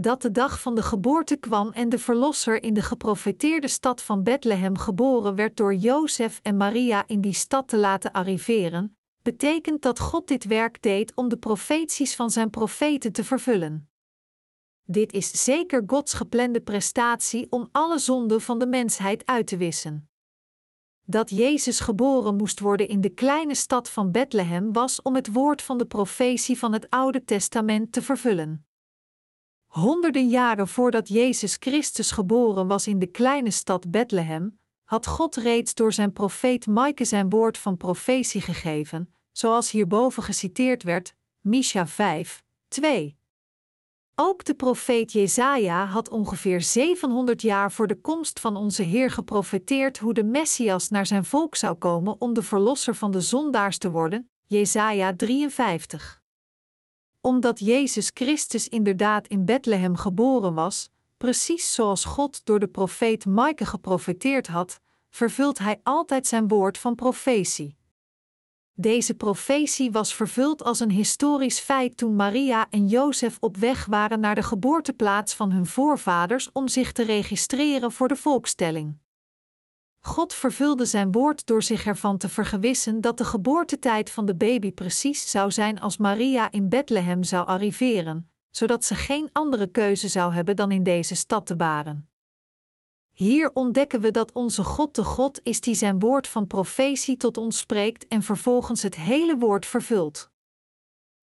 dat 0.00 0.22
de 0.22 0.30
dag 0.30 0.60
van 0.60 0.74
de 0.74 0.82
geboorte 0.82 1.36
kwam 1.36 1.70
en 1.70 1.88
de 1.88 1.98
Verlosser 1.98 2.62
in 2.62 2.74
de 2.74 2.82
geprofeteerde 2.82 3.68
stad 3.68 4.02
van 4.02 4.22
Bethlehem 4.22 4.76
geboren 4.76 5.34
werd 5.34 5.56
door 5.56 5.74
Jozef 5.74 6.40
en 6.42 6.56
Maria 6.56 7.04
in 7.06 7.20
die 7.20 7.32
stad 7.32 7.68
te 7.68 7.76
laten 7.76 8.12
arriveren, 8.12 8.97
betekent 9.22 9.82
dat 9.82 9.98
God 9.98 10.28
dit 10.28 10.44
werk 10.44 10.82
deed 10.82 11.14
om 11.14 11.28
de 11.28 11.36
profeties 11.36 12.14
van 12.14 12.30
zijn 12.30 12.50
profeten 12.50 13.12
te 13.12 13.24
vervullen. 13.24 13.90
Dit 14.84 15.12
is 15.12 15.44
zeker 15.44 15.82
Gods 15.86 16.12
geplande 16.12 16.60
prestatie 16.60 17.46
om 17.50 17.68
alle 17.72 17.98
zonden 17.98 18.40
van 18.40 18.58
de 18.58 18.66
mensheid 18.66 19.26
uit 19.26 19.46
te 19.46 19.56
wissen. 19.56 20.10
Dat 21.02 21.30
Jezus 21.30 21.80
geboren 21.80 22.36
moest 22.36 22.60
worden 22.60 22.88
in 22.88 23.00
de 23.00 23.08
kleine 23.08 23.54
stad 23.54 23.90
van 23.90 24.10
Bethlehem 24.10 24.72
was 24.72 25.02
om 25.02 25.14
het 25.14 25.32
woord 25.32 25.62
van 25.62 25.78
de 25.78 25.86
profetie 25.86 26.58
van 26.58 26.72
het 26.72 26.90
Oude 26.90 27.24
Testament 27.24 27.92
te 27.92 28.02
vervullen. 28.02 28.66
Honderden 29.66 30.28
jaren 30.28 30.68
voordat 30.68 31.08
Jezus 31.08 31.56
Christus 31.60 32.10
geboren 32.10 32.66
was 32.66 32.86
in 32.86 32.98
de 32.98 33.06
kleine 33.06 33.50
stad 33.50 33.90
Bethlehem, 33.90 34.58
had 34.88 35.06
God 35.06 35.36
reeds 35.36 35.74
door 35.74 35.92
zijn 35.92 36.12
profeet 36.12 36.66
Maaike 36.66 37.04
zijn 37.04 37.28
woord 37.28 37.58
van 37.58 37.76
profetie 37.76 38.40
gegeven, 38.40 39.14
zoals 39.32 39.70
hierboven 39.70 40.22
geciteerd 40.22 40.82
werd, 40.82 41.14
Misha 41.40 41.86
5, 41.86 42.42
2. 42.68 43.18
Ook 44.14 44.44
de 44.44 44.54
profeet 44.54 45.12
Jesaja 45.12 45.86
had 45.86 46.08
ongeveer 46.08 46.60
700 46.60 47.42
jaar 47.42 47.72
voor 47.72 47.86
de 47.86 48.00
komst 48.00 48.40
van 48.40 48.56
onze 48.56 48.82
Heer 48.82 49.10
geprofeteerd 49.10 49.98
hoe 49.98 50.14
de 50.14 50.24
Messias 50.24 50.88
naar 50.88 51.06
zijn 51.06 51.24
volk 51.24 51.54
zou 51.54 51.74
komen 51.74 52.20
om 52.20 52.34
de 52.34 52.42
verlosser 52.42 52.94
van 52.94 53.10
de 53.10 53.20
zondaars 53.20 53.78
te 53.78 53.90
worden, 53.90 54.30
Jesaja 54.44 55.16
53. 55.16 56.22
Omdat 57.20 57.58
Jezus 57.58 58.10
Christus 58.14 58.68
inderdaad 58.68 59.26
in 59.26 59.44
Bethlehem 59.44 59.96
geboren 59.96 60.54
was, 60.54 60.90
precies 61.18 61.74
zoals 61.74 62.04
God 62.04 62.44
door 62.44 62.58
de 62.58 62.68
profeet 62.68 63.26
Maaike 63.26 63.66
geprofeteerd 63.66 64.46
had, 64.46 64.80
vervult 65.10 65.58
hij 65.58 65.80
altijd 65.82 66.26
zijn 66.26 66.48
woord 66.48 66.78
van 66.78 66.94
profetie. 66.94 67.76
Deze 68.80 69.14
profetie 69.14 69.90
was 69.90 70.14
vervuld 70.14 70.62
als 70.62 70.80
een 70.80 70.90
historisch 70.90 71.58
feit 71.58 71.96
toen 71.96 72.16
Maria 72.16 72.66
en 72.70 72.86
Jozef 72.86 73.36
op 73.40 73.56
weg 73.56 73.86
waren 73.86 74.20
naar 74.20 74.34
de 74.34 74.42
geboorteplaats 74.42 75.34
van 75.34 75.50
hun 75.50 75.66
voorvaders 75.66 76.52
om 76.52 76.68
zich 76.68 76.92
te 76.92 77.02
registreren 77.02 77.92
voor 77.92 78.08
de 78.08 78.16
volkstelling. 78.16 78.98
God 80.00 80.34
vervulde 80.34 80.84
zijn 80.84 81.12
woord 81.12 81.46
door 81.46 81.62
zich 81.62 81.86
ervan 81.86 82.18
te 82.18 82.28
vergewissen 82.28 83.00
dat 83.00 83.18
de 83.18 83.24
geboortetijd 83.24 84.10
van 84.10 84.26
de 84.26 84.34
baby 84.34 84.72
precies 84.72 85.30
zou 85.30 85.50
zijn 85.50 85.80
als 85.80 85.96
Maria 85.96 86.50
in 86.50 86.68
Bethlehem 86.68 87.22
zou 87.22 87.46
arriveren, 87.46 88.27
zodat 88.50 88.84
ze 88.84 88.94
geen 88.94 89.28
andere 89.32 89.66
keuze 89.66 90.08
zou 90.08 90.32
hebben 90.32 90.56
dan 90.56 90.70
in 90.70 90.82
deze 90.82 91.14
stad 91.14 91.46
te 91.46 91.56
baren. 91.56 92.08
Hier 93.18 93.50
ontdekken 93.54 94.00
we 94.00 94.10
dat 94.10 94.32
onze 94.32 94.64
God 94.64 94.94
de 94.94 95.04
God 95.04 95.40
is 95.42 95.60
die 95.60 95.74
zijn 95.74 95.98
woord 95.98 96.28
van 96.28 96.46
profetie 96.46 97.16
tot 97.16 97.36
ons 97.36 97.58
spreekt 97.58 98.08
en 98.08 98.22
vervolgens 98.22 98.82
het 98.82 98.94
hele 98.96 99.36
woord 99.36 99.66
vervult. 99.66 100.30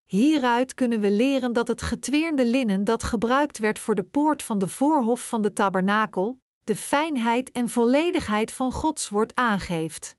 Hieruit 0.05 0.73
kunnen 0.73 0.99
we 0.99 1.11
leren 1.11 1.53
dat 1.53 1.67
het 1.67 1.81
getweerde 1.81 2.45
linnen 2.45 2.83
dat 2.83 3.03
gebruikt 3.03 3.57
werd 3.57 3.79
voor 3.79 3.95
de 3.95 4.03
poort 4.03 4.43
van 4.43 4.57
de 4.57 4.67
voorhof 4.67 5.27
van 5.27 5.41
de 5.41 5.53
tabernakel, 5.53 6.39
de 6.63 6.75
fijnheid 6.75 7.51
en 7.51 7.69
volledigheid 7.69 8.51
van 8.51 8.71
Gods 8.71 9.09
woord 9.09 9.35
aangeeft. 9.35 10.17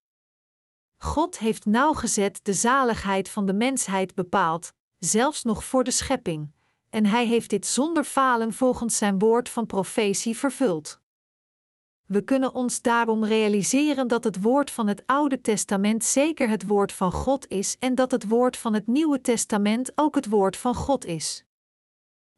God 0.97 1.39
heeft 1.39 1.65
nauwgezet 1.65 2.41
de 2.43 2.53
zaligheid 2.53 3.29
van 3.29 3.47
de 3.47 3.55
mensheid 3.55 4.15
bepaald, 4.15 4.73
zelfs 4.99 5.43
nog 5.43 5.65
voor 5.65 5.85
de 5.85 5.91
schepping, 5.91 6.53
en 6.97 7.07
hij 7.07 7.27
heeft 7.27 7.51
dit 7.51 7.67
zonder 7.67 8.05
falen 8.05 8.53
volgens 8.53 8.97
zijn 8.97 9.19
woord 9.19 9.49
van 9.49 9.67
profetie 9.67 10.37
vervuld. 10.37 11.01
We 12.07 12.23
kunnen 12.23 12.55
ons 12.55 12.83
daarom 12.83 13.25
realiseren 13.25 14.09
dat 14.09 14.25
het 14.25 14.43
woord 14.43 14.71
van 14.71 14.87
het 14.87 15.03
Oude 15.07 15.41
Testament 15.41 16.05
zeker 16.05 16.49
het 16.49 16.67
woord 16.67 16.93
van 16.93 17.13
God 17.13 17.49
is 17.49 17.77
en 17.79 17.95
dat 17.95 18.11
het 18.11 18.29
woord 18.29 18.57
van 18.57 18.75
het 18.75 18.87
Nieuwe 18.87 19.21
Testament 19.21 19.93
ook 19.95 20.15
het 20.15 20.29
woord 20.29 20.57
van 20.57 20.75
God 20.75 21.05
is. 21.05 21.45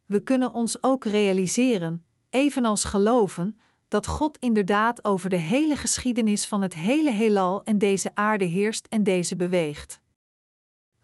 We 0.06 0.22
kunnen 0.22 0.52
ons 0.52 0.82
ook 0.82 1.04
realiseren, 1.04 2.04
evenals 2.30 2.84
geloven, 2.84 3.58
dat 3.88 4.06
God 4.06 4.38
inderdaad 4.38 5.04
over 5.04 5.30
de 5.30 5.36
hele 5.36 5.76
geschiedenis 5.76 6.46
van 6.46 6.62
het 6.62 6.74
hele 6.74 7.10
heelal 7.10 7.64
en 7.64 7.78
deze 7.78 8.10
aarde 8.14 8.44
heerst 8.44 8.86
en 8.86 9.02
deze 9.02 9.36
beweegt. 9.36 10.00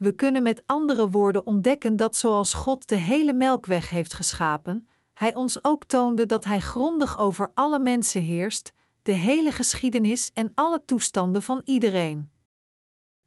We 0.05 0.13
kunnen 0.13 0.43
met 0.43 0.63
andere 0.67 1.11
woorden 1.11 1.47
ontdekken 1.47 1.97
dat 1.97 2.17
zoals 2.17 2.55
God 2.55 2.89
de 2.89 2.97
hele 2.97 3.33
melkweg 3.33 3.91
heeft 3.91 4.15
geschapen, 4.15 4.89
hij 5.15 5.35
ons 5.35 5.65
ook 5.65 5.85
toonde 5.85 6.27
dat 6.27 6.45
hij 6.45 6.61
grondig 6.61 7.19
over 7.19 7.51
alle 7.55 7.79
mensen 7.79 8.23
heerst, 8.23 8.73
de 9.03 9.13
hele 9.13 9.53
geschiedenis 9.53 10.31
en 10.35 10.53
alle 10.55 10.83
toestanden 10.85 11.43
van 11.43 11.61
iedereen. 11.65 12.31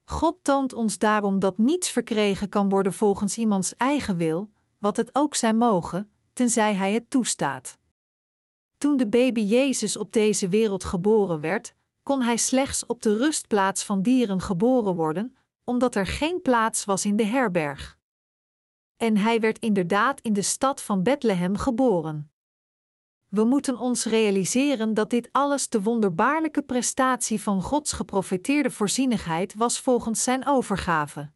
God 0.06 0.38
toont 0.42 0.74
ons 0.74 0.98
daarom 0.98 1.40
dat 1.40 1.58
niets 1.58 1.90
verkregen 1.90 2.50
kan 2.50 2.70
worden 2.70 2.94
volgens 2.94 3.38
iemands 3.38 3.76
eigen 3.76 4.18
wil, 4.18 4.50
wat 4.78 4.98
het 4.98 5.10
ook 5.14 5.36
zijn 5.36 5.58
mogen, 5.58 6.12
tenzij 6.34 6.74
hij 6.74 6.94
het 6.94 7.10
toestaat. 7.10 7.78
Toen 8.78 8.98
de 8.98 9.08
baby 9.08 9.42
Jezus 9.42 9.98
op 9.98 10.14
deze 10.14 10.48
wereld 10.48 10.84
geboren 10.84 11.40
werd, 11.40 11.74
kon 12.04 12.22
hij 12.22 12.38
slechts 12.38 12.86
op 12.86 13.02
de 13.02 13.18
rustplaats 13.18 13.84
van 13.84 14.02
dieren 14.02 14.42
geboren 14.42 14.96
worden, 14.96 15.37
omdat 15.68 15.96
er 15.96 16.08
geen 16.08 16.42
plaats 16.42 16.86
was 16.86 17.06
in 17.06 17.16
de 17.16 17.26
herberg 17.26 17.98
en 18.98 19.18
hij 19.18 19.40
werd 19.40 19.60
inderdaad 19.60 20.22
in 20.22 20.34
de 20.34 20.42
stad 20.42 20.82
van 20.82 21.04
Bethlehem 21.04 21.58
geboren. 21.58 22.32
We 23.28 23.44
moeten 23.44 23.78
ons 23.78 24.06
realiseren 24.06 24.94
dat 24.94 25.10
dit 25.10 25.30
alles 25.32 25.70
de 25.70 25.82
wonderbaarlijke 25.82 26.62
prestatie 26.62 27.42
van 27.42 27.62
Gods 27.62 27.92
geprofeteerde 27.92 28.72
voorzienigheid 28.72 29.54
was 29.56 29.80
volgens 29.80 30.24
zijn 30.24 30.48
overgave. 30.48 31.32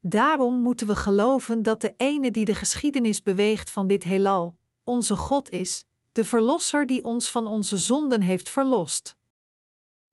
Daarom 0.00 0.60
moeten 0.60 0.86
we 0.86 0.96
geloven 0.96 1.62
dat 1.62 1.80
de 1.80 1.94
ene 1.96 2.30
die 2.30 2.44
de 2.44 2.54
geschiedenis 2.54 3.22
beweegt 3.22 3.70
van 3.70 3.86
dit 3.86 4.02
heelal, 4.02 4.56
onze 4.84 5.16
God 5.16 5.50
is, 5.50 5.84
de 6.12 6.24
Verlosser 6.24 6.86
die 6.86 7.04
ons 7.04 7.30
van 7.30 7.46
onze 7.46 7.76
zonden 7.76 8.20
heeft 8.20 8.48
verlost. 8.48 9.16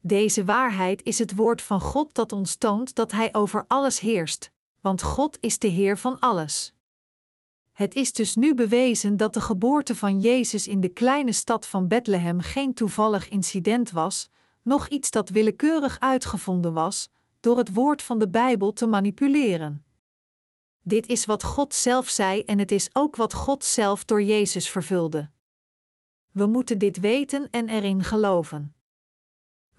Deze 0.02 0.46
waarheid 0.46 1.04
is 1.04 1.20
het 1.20 1.36
woord 1.36 1.62
van 1.62 1.82
God 1.82 2.14
dat 2.14 2.32
ons 2.32 2.56
toont 2.56 2.96
dat 2.96 3.12
Hij 3.12 3.34
over 3.34 3.66
alles 3.68 4.00
heerst, 4.00 4.52
want 4.82 5.02
God 5.02 5.38
is 5.40 5.60
de 5.60 5.68
Heer 5.68 5.98
van 5.98 6.20
alles. 6.20 6.74
Het 7.72 7.96
is 7.96 8.14
dus 8.14 8.36
nu 8.36 8.56
bewezen 8.56 9.18
dat 9.18 9.34
de 9.34 9.42
geboorte 9.42 9.96
van 9.96 10.20
Jezus 10.20 10.68
in 10.68 10.82
de 10.82 10.90
kleine 10.90 11.32
stad 11.32 11.68
van 11.68 11.88
Bethlehem 11.88 12.40
geen 12.40 12.74
toevallig 12.74 13.30
incident 13.30 13.92
was, 13.92 14.30
noch 14.62 14.88
iets 14.88 15.12
dat 15.12 15.30
willekeurig 15.30 16.00
uitgevonden 16.00 16.74
was, 16.74 17.10
door 17.40 17.58
het 17.58 17.74
woord 17.74 18.02
van 18.02 18.20
de 18.20 18.30
Bijbel 18.30 18.74
te 18.74 18.88
manipuleren. 18.88 19.84
Dit 20.82 21.08
is 21.08 21.26
wat 21.26 21.44
God 21.44 21.74
zelf 21.74 22.10
zei 22.10 22.42
en 22.42 22.60
het 22.60 22.72
is 22.72 22.90
ook 22.94 23.16
wat 23.16 23.34
God 23.34 23.64
zelf 23.64 24.06
door 24.06 24.22
Jezus 24.24 24.70
vervulde. 24.70 25.30
We 26.32 26.46
moeten 26.46 26.78
dit 26.78 27.00
weten 27.00 27.48
en 27.52 27.70
erin 27.70 28.04
geloven. 28.04 28.74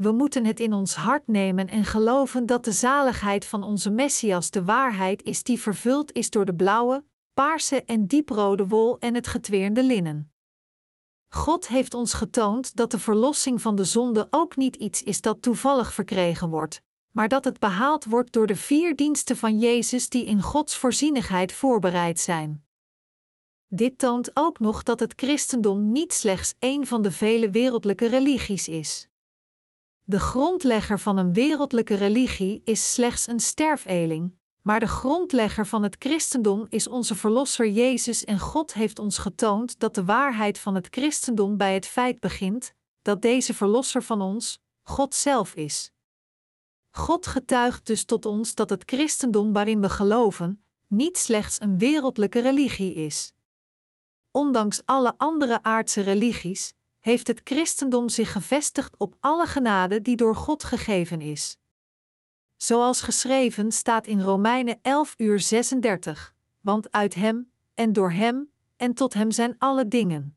We 0.01 0.13
moeten 0.13 0.45
het 0.45 0.61
in 0.61 0.73
ons 0.73 0.95
hart 0.95 1.27
nemen 1.27 1.69
en 1.69 1.85
geloven 1.85 2.47
dat 2.47 2.65
de 2.65 2.73
zaligheid 2.73 3.45
van 3.45 3.63
onze 3.63 3.91
Messias 3.91 4.51
de 4.51 4.65
waarheid 4.65 5.23
is 5.23 5.43
die 5.43 5.61
vervuld 5.61 6.13
is 6.13 6.31
door 6.31 6.45
de 6.45 6.55
blauwe, 6.55 7.05
paarse 7.35 7.85
en 7.85 8.07
dieprode 8.07 8.67
wol 8.67 8.99
en 8.99 9.15
het 9.15 9.27
getweerde 9.27 9.85
linnen. 9.85 10.33
God 11.29 11.69
heeft 11.69 11.95
ons 11.95 12.13
getoond 12.13 12.77
dat 12.77 12.91
de 12.91 12.99
verlossing 12.99 13.61
van 13.63 13.77
de 13.77 13.85
zonde 13.85 14.27
ook 14.31 14.57
niet 14.57 14.77
iets 14.77 15.03
is 15.03 15.21
dat 15.21 15.43
toevallig 15.43 15.93
verkregen 15.93 16.49
wordt, 16.49 16.83
maar 17.11 17.29
dat 17.29 17.45
het 17.45 17.59
behaald 17.59 18.05
wordt 18.05 18.33
door 18.33 18.47
de 18.47 18.57
vier 18.57 18.97
diensten 18.97 19.37
van 19.37 19.59
Jezus 19.59 20.09
die 20.09 20.25
in 20.25 20.43
Gods 20.43 20.77
voorzienigheid 20.77 21.53
voorbereid 21.53 22.21
zijn. 22.21 22.65
Dit 23.67 23.99
toont 23.99 24.31
ook 24.35 24.59
nog 24.59 24.83
dat 24.83 25.01
het 25.01 25.13
christendom 25.17 25.93
niet 25.93 26.13
slechts 26.13 26.55
een 26.59 26.87
van 26.87 27.03
de 27.03 27.13
vele 27.13 27.51
wereldlijke 27.51 28.07
religies 28.07 28.69
is. 28.69 29.10
De 30.11 30.21
grondlegger 30.21 30.99
van 30.99 31.17
een 31.17 31.33
wereldlijke 31.33 31.95
religie 31.95 32.61
is 32.65 32.93
slechts 32.93 33.27
een 33.27 33.41
sterfeling, 33.41 34.35
maar 34.63 34.81
de 34.81 34.87
grondlegger 34.87 35.67
van 35.67 35.83
het 35.83 35.97
christendom 35.99 36.67
is 36.69 36.89
onze 36.89 37.15
Verlosser 37.15 37.69
Jezus 37.69 38.25
en 38.25 38.39
God 38.39 38.73
heeft 38.73 38.99
ons 38.99 39.19
getoond 39.19 39.79
dat 39.79 39.95
de 39.95 40.05
waarheid 40.05 40.59
van 40.59 40.75
het 40.75 40.87
christendom 40.91 41.57
bij 41.57 41.75
het 41.75 41.87
feit 41.87 42.21
begint 42.21 42.75
dat 43.03 43.23
deze 43.23 43.55
Verlosser 43.55 44.03
van 44.03 44.21
ons, 44.21 44.59
God 44.83 45.15
zelf 45.15 45.55
is. 45.55 45.93
God 46.91 47.27
getuigt 47.27 47.87
dus 47.87 48.05
tot 48.05 48.27
ons 48.27 48.55
dat 48.55 48.71
het 48.71 48.83
christendom 48.87 49.53
waarin 49.53 49.81
we 49.81 49.89
geloven 49.89 50.65
niet 50.87 51.19
slechts 51.19 51.61
een 51.61 51.79
wereldlijke 51.79 52.41
religie 52.41 52.95
is. 52.95 53.33
Ondanks 54.31 54.83
alle 54.85 55.15
andere 55.17 55.63
aardse 55.63 56.01
religies 56.01 56.73
heeft 57.01 57.27
het 57.27 57.41
christendom 57.45 58.09
zich 58.09 58.33
gevestigd 58.33 58.97
op 58.97 59.17
alle 59.21 59.47
genade 59.47 60.03
die 60.03 60.17
door 60.17 60.37
God 60.37 60.65
gegeven 60.65 61.21
is. 61.21 61.59
Zoals 62.57 63.01
geschreven 63.01 63.73
staat 63.73 64.07
in 64.07 64.21
Romeinen 64.21 64.79
11 64.83 65.15
uur 65.17 65.41
36, 65.41 66.35
want 66.61 66.93
uit 66.93 67.15
Hem, 67.15 67.53
en 67.75 67.93
door 67.93 68.11
Hem, 68.11 68.53
en 68.77 68.95
tot 68.95 69.15
Hem 69.15 69.31
zijn 69.31 69.55
alle 69.59 69.89
dingen. 69.89 70.37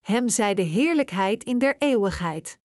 Hem 0.00 0.28
zij 0.28 0.54
de 0.54 0.62
heerlijkheid 0.62 1.44
in 1.44 1.58
der 1.58 1.76
eeuwigheid. 1.78 2.58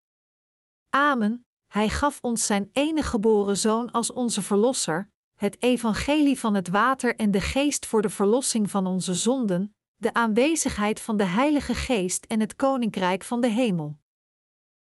Amen, 0.89 1.45
Hij 1.68 1.89
gaf 1.89 2.20
ons 2.22 2.45
Zijn 2.45 2.70
enige 2.74 3.10
geboren 3.10 3.58
Zoon 3.58 3.91
als 3.91 4.12
onze 4.12 4.41
Verlosser, 4.41 5.10
het 5.36 5.62
evangelie 5.62 6.39
van 6.39 6.54
het 6.54 6.68
water 6.68 7.16
en 7.16 7.32
de 7.32 7.41
geest 7.41 7.86
voor 7.86 8.02
de 8.02 8.10
verlossing 8.10 8.70
van 8.70 8.88
onze 8.88 9.14
zonden, 9.14 9.76
de 10.02 10.14
aanwezigheid 10.14 10.99
van 10.99 11.18
de 11.18 11.24
Heilige 11.24 11.76
Geest 11.76 12.26
en 12.26 12.39
het 12.39 12.56
Koninkrijk 12.56 13.24
van 13.24 13.41
de 13.41 13.47
Hemel. 13.47 13.97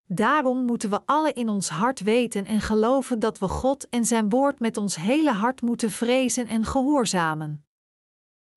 Daarom 0.07 0.65
moeten 0.65 0.91
we 0.91 1.01
alle 1.05 1.33
in 1.33 1.49
ons 1.49 1.69
hart 1.69 2.01
weten 2.01 2.47
en 2.47 2.61
geloven 2.61 3.19
dat 3.19 3.39
we 3.39 3.49
God 3.49 3.89
en 3.89 4.05
Zijn 4.05 4.29
Woord 4.29 4.61
met 4.61 4.77
ons 4.77 4.97
hele 4.97 5.33
hart 5.33 5.63
moeten 5.63 5.91
vrezen 5.91 6.47
en 6.47 6.65
gehoorzamen. 6.65 7.67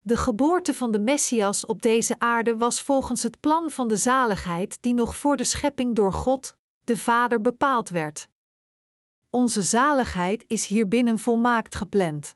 De 0.02 0.18
geboorte 0.18 0.74
van 0.74 0.92
de 0.92 1.00
Messias 1.00 1.66
op 1.66 1.82
deze 1.82 2.20
aarde 2.20 2.58
was 2.58 2.82
volgens 2.82 3.24
het 3.24 3.40
plan 3.40 3.70
van 3.70 3.88
de 3.88 3.98
zaligheid 3.98 4.78
die 4.82 4.94
nog 4.94 5.16
voor 5.16 5.38
de 5.38 5.44
schepping 5.44 5.96
door 5.96 6.14
God, 6.14 6.58
de 6.84 6.98
Vader, 6.98 7.42
bepaald 7.42 7.90
werd. 7.90 8.30
Onze 9.30 9.62
zaligheid 9.62 10.44
is 10.48 10.66
hierbinnen 10.66 11.20
volmaakt 11.20 11.76
gepland. 11.76 12.36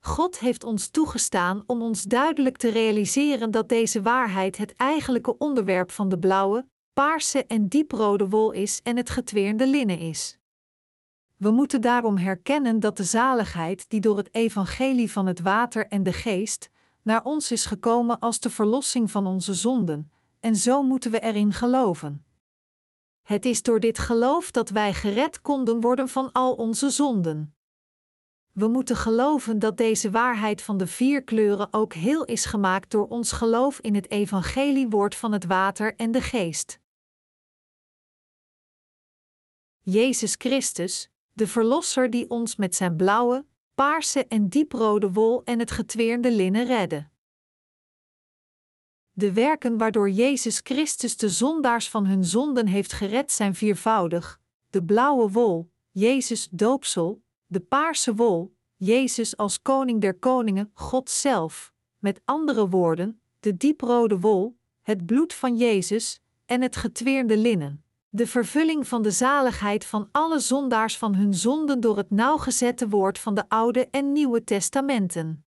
God 0.00 0.38
heeft 0.38 0.64
ons 0.64 0.88
toegestaan 0.88 1.62
om 1.66 1.82
ons 1.82 2.02
duidelijk 2.02 2.56
te 2.56 2.70
realiseren 2.70 3.50
dat 3.50 3.68
deze 3.68 4.02
waarheid 4.02 4.56
het 4.56 4.74
eigenlijke 4.76 5.38
onderwerp 5.38 5.90
van 5.90 6.08
de 6.08 6.18
blauwe, 6.18 6.66
paarse 6.92 7.44
en 7.46 7.68
dieprode 7.68 8.28
wol 8.28 8.50
is 8.50 8.80
en 8.82 8.96
het 8.96 9.10
getweerde 9.10 9.66
linnen 9.66 9.98
is. 9.98 10.38
We 11.36 11.50
moeten 11.50 11.80
daarom 11.80 12.16
herkennen 12.16 12.80
dat 12.80 12.96
de 12.96 13.04
zaligheid 13.04 13.88
die 13.88 14.00
door 14.00 14.16
het 14.16 14.34
evangelie 14.34 15.12
van 15.12 15.26
het 15.26 15.40
water 15.40 15.86
en 15.86 16.02
de 16.02 16.12
geest 16.12 16.70
naar 17.02 17.24
ons 17.24 17.52
is 17.52 17.66
gekomen 17.66 18.18
als 18.18 18.40
de 18.40 18.50
verlossing 18.50 19.10
van 19.10 19.26
onze 19.26 19.54
zonden, 19.54 20.10
en 20.40 20.56
zo 20.56 20.82
moeten 20.82 21.10
we 21.10 21.20
erin 21.20 21.52
geloven. 21.52 22.24
Het 23.22 23.44
is 23.44 23.62
door 23.62 23.80
dit 23.80 23.98
geloof 23.98 24.50
dat 24.50 24.68
wij 24.68 24.94
gered 24.94 25.40
konden 25.40 25.80
worden 25.80 26.08
van 26.08 26.32
al 26.32 26.54
onze 26.54 26.90
zonden. 26.90 27.54
We 28.60 28.68
moeten 28.68 28.96
geloven 28.96 29.58
dat 29.58 29.76
deze 29.76 30.10
waarheid 30.10 30.62
van 30.62 30.76
de 30.76 30.86
vier 30.86 31.24
kleuren 31.24 31.72
ook 31.72 31.94
heel 31.94 32.24
is 32.24 32.44
gemaakt 32.44 32.90
door 32.90 33.08
ons 33.08 33.32
geloof 33.32 33.78
in 33.80 33.94
het 33.94 34.10
evangeliewoord 34.10 35.14
van 35.14 35.32
het 35.32 35.44
water 35.44 35.96
en 35.96 36.10
de 36.10 36.20
geest. 36.20 36.80
Jezus 39.80 40.34
Christus, 40.38 41.10
de 41.32 41.46
Verlosser 41.46 42.10
die 42.10 42.30
ons 42.30 42.56
met 42.56 42.74
zijn 42.74 42.96
blauwe, 42.96 43.46
paarse 43.74 44.26
en 44.26 44.48
dieprode 44.48 45.12
wol 45.12 45.44
en 45.44 45.58
het 45.58 45.70
getweerde 45.70 46.32
linnen 46.32 46.66
redde. 46.66 47.08
De 49.12 49.32
werken 49.32 49.78
waardoor 49.78 50.10
Jezus 50.10 50.60
Christus 50.62 51.16
de 51.16 51.28
zondaars 51.28 51.88
van 51.88 52.06
hun 52.06 52.24
zonden 52.24 52.66
heeft 52.66 52.92
gered 52.92 53.32
zijn 53.32 53.54
viervoudig: 53.54 54.40
de 54.70 54.84
blauwe 54.84 55.30
wol, 55.30 55.70
Jezus 55.90 56.48
doopsel, 56.50 57.22
de 57.50 57.60
paarse 57.60 58.14
wol, 58.14 58.54
Jezus 58.76 59.36
als 59.36 59.62
koning 59.62 60.00
der 60.00 60.14
koningen, 60.14 60.70
God 60.74 61.10
zelf, 61.10 61.72
met 61.98 62.20
andere 62.24 62.68
woorden, 62.68 63.20
de 63.40 63.56
dieprode 63.56 64.18
wol, 64.18 64.58
het 64.82 65.06
bloed 65.06 65.34
van 65.34 65.56
Jezus 65.56 66.20
en 66.46 66.62
het 66.62 66.76
getweerde 66.76 67.36
linnen. 67.36 67.84
De 68.08 68.26
vervulling 68.26 68.88
van 68.88 69.02
de 69.02 69.10
zaligheid 69.10 69.84
van 69.84 70.08
alle 70.12 70.38
zondaars 70.38 70.98
van 70.98 71.14
hun 71.14 71.34
zonden 71.34 71.80
door 71.80 71.96
het 71.96 72.10
nauwgezette 72.10 72.88
woord 72.88 73.18
van 73.18 73.34
de 73.34 73.48
Oude 73.48 73.88
en 73.90 74.12
Nieuwe 74.12 74.44
Testamenten. 74.44 75.44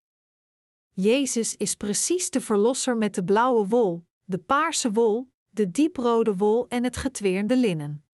Jezus 0.91 1.55
is 1.57 1.75
precies 1.75 2.29
de 2.29 2.41
verlosser 2.41 2.97
met 2.97 3.15
de 3.15 3.23
blauwe 3.23 3.67
wol, 3.67 4.05
de 4.23 4.37
paarse 4.37 4.91
wol, 4.91 5.31
de 5.49 5.71
dieprode 5.71 6.35
wol 6.35 6.67
en 6.67 6.83
het 6.83 6.97
getweerde 6.97 7.57
linnen. 7.57 8.05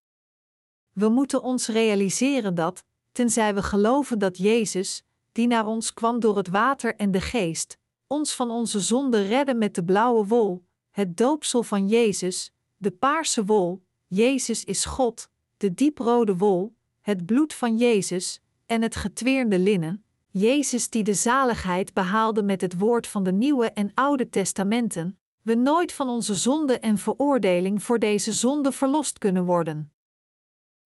We 0.94 1.10
moeten 1.10 1.42
ons 1.42 1.68
realiseren 1.68 2.56
dat, 2.56 2.84
tenzij 3.20 3.56
we 3.56 3.64
geloven 3.64 4.20
dat 4.20 4.38
Jezus, 4.38 5.04
die 5.32 5.48
naar 5.48 5.66
ons 5.66 5.94
kwam 5.94 6.20
door 6.20 6.38
het 6.38 6.48
water 6.48 6.96
en 6.96 7.12
de 7.12 7.22
geest, 7.22 7.78
ons 8.08 8.36
van 8.36 8.52
onze 8.52 8.80
zonde 8.80 9.22
redde 9.22 9.54
met 9.54 9.76
de 9.76 9.84
blauwe 9.84 10.26
wol, 10.26 10.64
het 10.92 11.18
doopsel 11.18 11.64
van 11.64 11.88
Jezus, 11.88 12.54
de 12.78 12.92
paarse 12.92 13.46
wol, 13.46 13.82
Jezus 14.08 14.64
is 14.64 14.86
God, 14.86 15.30
de 15.58 15.74
dieprode 15.74 16.38
wol, 16.38 16.76
het 17.02 17.26
bloed 17.26 17.54
van 17.54 17.78
Jezus 17.78 18.42
en 18.66 18.82
het 18.82 18.96
getweerde 18.96 19.60
linnen, 19.60 20.04
Jezus 20.32 20.90
die 20.90 21.04
de 21.04 21.14
zaligheid 21.14 21.94
behaalde 21.94 22.44
met 22.44 22.62
het 22.62 22.78
woord 22.78 23.08
van 23.08 23.24
de 23.24 23.32
Nieuwe 23.32 23.72
en 23.72 23.92
Oude 23.94 24.30
Testamenten, 24.30 25.20
we 25.42 25.56
nooit 25.56 25.92
van 25.92 26.10
onze 26.10 26.36
zonde 26.36 26.80
en 26.80 26.98
veroordeling 26.98 27.84
voor 27.84 28.00
deze 28.00 28.34
zonde 28.34 28.72
verlost 28.72 29.18
kunnen 29.18 29.46
worden. 29.46 29.92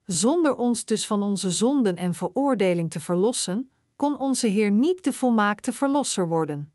Zonder 0.04 0.56
ons 0.56 0.84
dus 0.84 1.06
van 1.06 1.22
onze 1.22 1.50
zonden 1.50 1.96
en 1.96 2.14
veroordeling 2.14 2.90
te 2.90 3.00
verlossen, 3.00 3.70
kon 3.96 4.18
onze 4.18 4.46
Heer 4.46 4.70
niet 4.70 5.04
de 5.04 5.12
volmaakte 5.12 5.72
Verlosser 5.72 6.28
worden. 6.28 6.72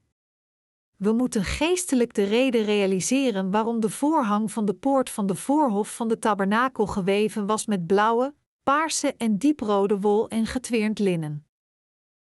We 0.97 1.11
moeten 1.11 1.43
geestelijk 1.43 2.13
de 2.13 2.23
reden 2.23 2.63
realiseren 2.63 3.51
waarom 3.51 3.79
de 3.79 3.89
voorhang 3.89 4.51
van 4.51 4.65
de 4.65 4.73
poort 4.73 5.09
van 5.09 5.25
de 5.25 5.35
voorhof 5.35 5.95
van 5.95 6.07
de 6.07 6.19
tabernakel 6.19 6.87
geweven 6.87 7.45
was 7.45 7.65
met 7.65 7.87
blauwe, 7.87 8.33
paarse 8.63 9.13
en 9.17 9.37
dieprode 9.37 9.99
wol 9.99 10.27
en 10.27 10.45
getweerd 10.45 10.99
linnen. 10.99 11.47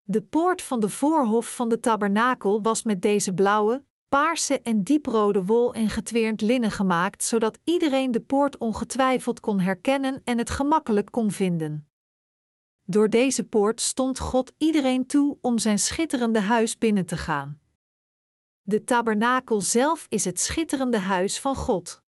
De 0.04 0.22
poort 0.22 0.62
van 0.62 0.80
de 0.80 0.90
voorhof 0.90 1.56
van 1.56 1.70
de 1.70 1.80
tabernakel 1.80 2.62
was 2.62 2.84
met 2.84 3.02
deze 3.02 3.34
blauwe, 3.34 3.84
paarse 4.12 4.62
en 4.62 4.84
dieprode 4.84 5.46
wol 5.46 5.74
en 5.74 5.90
getweerd 5.90 6.42
linnen 6.42 6.72
gemaakt, 6.72 7.24
zodat 7.24 7.60
iedereen 7.64 8.12
de 8.12 8.22
poort 8.22 8.58
ongetwijfeld 8.58 9.40
kon 9.40 9.60
herkennen 9.60 10.22
en 10.24 10.38
het 10.38 10.50
gemakkelijk 10.50 11.12
kon 11.12 11.32
vinden. 11.32 11.90
Door 12.84 13.10
deze 13.10 13.44
poort 13.44 13.82
stond 13.82 14.20
God 14.20 14.54
iedereen 14.58 15.06
toe 15.06 15.38
om 15.42 15.58
zijn 15.58 15.80
schitterende 15.80 16.40
huis 16.40 16.78
binnen 16.78 17.06
te 17.06 17.18
gaan. 17.18 17.60
De 18.62 18.84
tabernakel 18.84 19.62
zelf 19.62 20.06
is 20.10 20.26
het 20.26 20.40
schitterende 20.40 21.00
huis 21.00 21.40
van 21.40 21.56
God. 21.56 22.04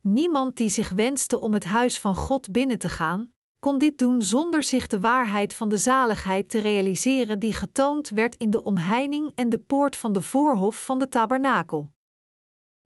Niemand 0.00 0.56
die 0.56 0.68
zich 0.68 0.88
wenste 0.88 1.40
om 1.40 1.52
het 1.52 1.64
huis 1.64 1.98
van 1.98 2.14
God 2.14 2.52
binnen 2.52 2.78
te 2.78 2.88
gaan, 2.88 3.33
kon 3.64 3.78
dit 3.78 3.98
doen 3.98 4.22
zonder 4.22 4.62
zich 4.62 4.86
de 4.86 5.00
waarheid 5.00 5.54
van 5.54 5.68
de 5.68 5.76
zaligheid 5.76 6.48
te 6.48 6.58
realiseren 6.58 7.38
die 7.38 7.52
getoond 7.52 8.08
werd 8.08 8.36
in 8.36 8.50
de 8.50 8.62
omheining 8.62 9.32
en 9.34 9.48
de 9.48 9.58
poort 9.58 9.96
van 9.96 10.12
de 10.12 10.22
voorhof 10.22 10.84
van 10.84 10.98
de 10.98 11.08
tabernakel. 11.08 11.90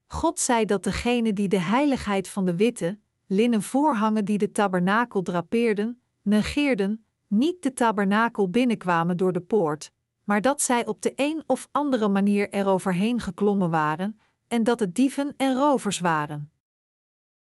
God 0.07 0.39
zei 0.41 0.65
dat 0.65 0.85
degenen 0.85 1.35
die 1.35 1.49
de 1.49 1.61
heiligheid 1.61 2.29
van 2.29 2.45
de 2.45 2.57
witte, 2.57 2.99
linnen 3.27 3.63
voorhangen 3.63 4.25
die 4.25 4.39
de 4.39 4.51
tabernakel 4.51 5.23
drapeerden, 5.23 6.01
negeerden, 6.23 7.05
niet 7.27 7.63
de 7.63 7.73
tabernakel 7.73 8.51
binnenkwamen 8.51 9.17
door 9.17 9.33
de 9.33 9.41
poort, 9.41 9.93
maar 10.25 10.41
dat 10.41 10.63
zij 10.63 10.87
op 10.87 11.03
de 11.03 11.13
een 11.17 11.43
of 11.47 11.69
andere 11.71 12.09
manier 12.09 12.49
eroverheen 12.51 13.21
geklommen 13.21 13.71
waren, 13.71 14.21
en 14.49 14.65
dat 14.65 14.81
het 14.81 14.95
dieven 14.95 15.35
en 15.37 15.55
rovers 15.55 15.99
waren. 15.99 16.51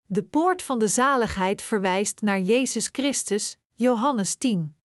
De 0.09 0.23
poort 0.23 0.63
van 0.63 0.79
de 0.79 0.89
zaligheid 0.89 1.63
verwijst 1.63 2.21
naar 2.21 2.41
Jezus 2.41 2.89
Christus, 2.93 3.59
Johannes 3.75 4.35
10. 4.35 4.77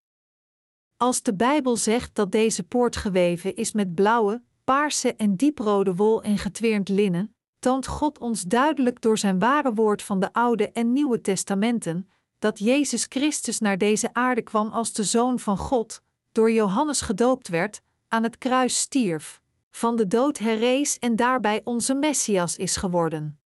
Als 0.96 1.22
de 1.22 1.34
Bijbel 1.34 1.76
zegt 1.76 2.14
dat 2.14 2.32
deze 2.32 2.62
poort 2.62 2.96
geweven 2.96 3.56
is 3.56 3.72
met 3.72 3.94
blauwe, 3.94 4.42
paarse 4.64 5.14
en 5.14 5.36
dieprode 5.36 5.94
wol 5.94 6.22
en 6.22 6.38
getweerd 6.38 6.88
linnen, 6.88 7.34
toont 7.58 7.86
God 7.86 8.18
ons 8.18 8.42
duidelijk 8.42 9.00
door 9.00 9.18
zijn 9.18 9.38
ware 9.38 9.74
woord 9.74 10.02
van 10.02 10.20
de 10.20 10.32
Oude 10.32 10.70
en 10.70 10.92
Nieuwe 10.92 11.20
Testamenten 11.20 12.10
dat 12.38 12.58
Jezus 12.58 13.06
Christus 13.08 13.58
naar 13.58 13.78
deze 13.78 14.14
aarde 14.14 14.42
kwam 14.42 14.68
als 14.68 14.92
de 14.92 15.04
Zoon 15.04 15.38
van 15.38 15.56
God, 15.56 16.02
door 16.32 16.52
Johannes 16.52 17.00
gedoopt 17.00 17.48
werd, 17.48 17.82
aan 18.08 18.22
het 18.22 18.38
kruis 18.38 18.78
stierf, 18.78 19.40
van 19.70 19.96
de 19.96 20.06
dood 20.06 20.38
herrees 20.38 20.98
en 20.98 21.16
daarbij 21.16 21.60
onze 21.64 21.94
Messias 21.94 22.56
is 22.56 22.76
geworden. 22.76 23.41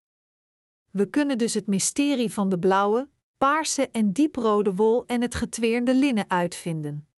We 0.97 1.07
kunnen 1.07 1.38
dus 1.38 1.55
het 1.55 1.66
mysterie 1.66 2.32
van 2.32 2.49
de 2.49 2.59
blauwe, 2.59 3.09
paarse 3.38 3.88
en 3.90 4.12
dieprode 4.12 4.74
wol 4.74 5.07
en 5.07 5.22
het 5.22 5.34
getweerde 5.34 5.94
linnen 5.94 6.24
uitvinden. 6.28 7.09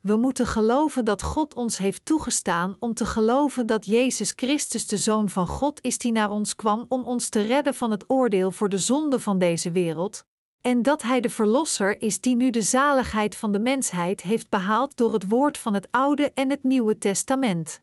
We 0.00 0.16
moeten 0.16 0.46
geloven 0.46 1.04
dat 1.04 1.22
God 1.22 1.54
ons 1.54 1.78
heeft 1.78 2.04
toegestaan 2.04 2.76
om 2.78 2.94
te 2.94 3.06
geloven 3.06 3.66
dat 3.66 3.86
Jezus 3.86 4.32
Christus 4.36 4.86
de 4.86 4.96
Zoon 4.96 5.28
van 5.28 5.46
God 5.46 5.80
is 5.82 5.98
die 5.98 6.12
naar 6.12 6.30
ons 6.30 6.56
kwam 6.56 6.84
om 6.88 7.04
ons 7.04 7.28
te 7.28 7.40
redden 7.40 7.74
van 7.74 7.90
het 7.90 8.04
oordeel 8.06 8.50
voor 8.50 8.68
de 8.68 8.78
zonde 8.78 9.20
van 9.20 9.38
deze 9.38 9.70
wereld, 9.70 10.24
en 10.60 10.82
dat 10.82 11.02
Hij 11.02 11.20
de 11.20 11.30
Verlosser 11.30 12.02
is 12.02 12.20
die 12.20 12.36
nu 12.36 12.50
de 12.50 12.62
zaligheid 12.62 13.36
van 13.36 13.52
de 13.52 13.60
mensheid 13.60 14.22
heeft 14.22 14.48
behaald 14.48 14.96
door 14.96 15.12
het 15.12 15.28
woord 15.28 15.58
van 15.58 15.74
het 15.74 15.88
Oude 15.90 16.32
en 16.34 16.50
het 16.50 16.62
Nieuwe 16.62 16.98
Testament. 16.98 17.82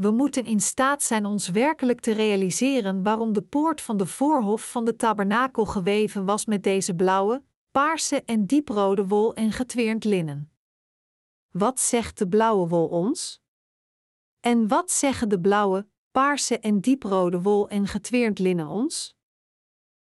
We 0.00 0.10
moeten 0.10 0.44
in 0.44 0.60
staat 0.60 1.02
zijn 1.02 1.26
ons 1.26 1.48
werkelijk 1.48 2.00
te 2.00 2.12
realiseren 2.12 3.02
waarom 3.02 3.32
de 3.32 3.42
poort 3.42 3.80
van 3.80 3.96
de 3.96 4.06
voorhof 4.06 4.70
van 4.70 4.84
de 4.84 4.96
tabernakel 4.96 5.64
geweven 5.64 6.24
was 6.24 6.44
met 6.44 6.62
deze 6.62 6.94
blauwe, 6.94 7.42
paarse 7.70 8.22
en 8.24 8.46
dieprode 8.46 9.06
wol 9.06 9.34
en 9.34 9.52
getweerd 9.52 10.04
linnen. 10.04 10.52
Wat 11.50 11.80
zegt 11.80 12.18
de 12.18 12.28
blauwe 12.28 12.68
wol 12.68 12.86
ons? 12.86 13.42
En 14.40 14.68
wat 14.68 14.90
zeggen 14.90 15.28
de 15.28 15.40
blauwe, 15.40 15.86
paarse 16.10 16.58
en 16.58 16.80
dieprode 16.80 17.40
wol 17.40 17.68
en 17.68 17.86
getweerd 17.86 18.38
linnen 18.38 18.68
ons? 18.68 19.16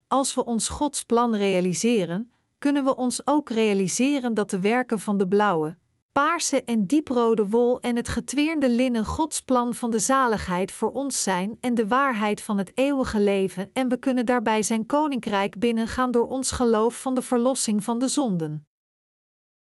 Als 0.08 0.34
we 0.34 0.46
ons 0.46 0.70
Gods 0.70 1.04
plan 1.04 1.36
realiseren, 1.36 2.32
kunnen 2.58 2.84
we 2.84 2.96
ons 2.96 3.28
ook 3.28 3.50
realiseren 3.50 4.34
dat 4.34 4.50
de 4.50 4.60
werken 4.60 5.00
van 5.00 5.18
de 5.18 5.28
blauwe, 5.28 5.78
paarse 6.20 6.63
en 6.63 6.86
dieprode 6.86 7.47
wol 7.49 7.80
en 7.80 7.95
het 7.95 8.07
getweerde 8.07 8.70
linnen 8.70 9.05
Gods 9.05 9.41
plan 9.41 9.74
van 9.74 9.91
de 9.91 9.99
zaligheid 9.99 10.72
voor 10.72 10.91
ons 10.91 11.24
zijn 11.24 11.57
en 11.59 11.74
de 11.74 11.88
waarheid 11.88 12.41
van 12.41 12.57
het 12.57 12.72
eeuwige 12.76 13.20
leven, 13.20 13.70
en 13.74 13.89
we 13.89 13.97
kunnen 13.97 14.26
daarbij 14.26 14.63
zijn 14.63 14.86
koninkrijk 14.86 15.59
binnengaan 15.59 16.11
door 16.11 16.28
ons 16.28 16.51
geloof 16.51 17.01
van 17.01 17.16
de 17.16 17.22
verlossing 17.22 17.84
van 17.84 17.99
de 17.99 18.07
zonden. 18.07 18.68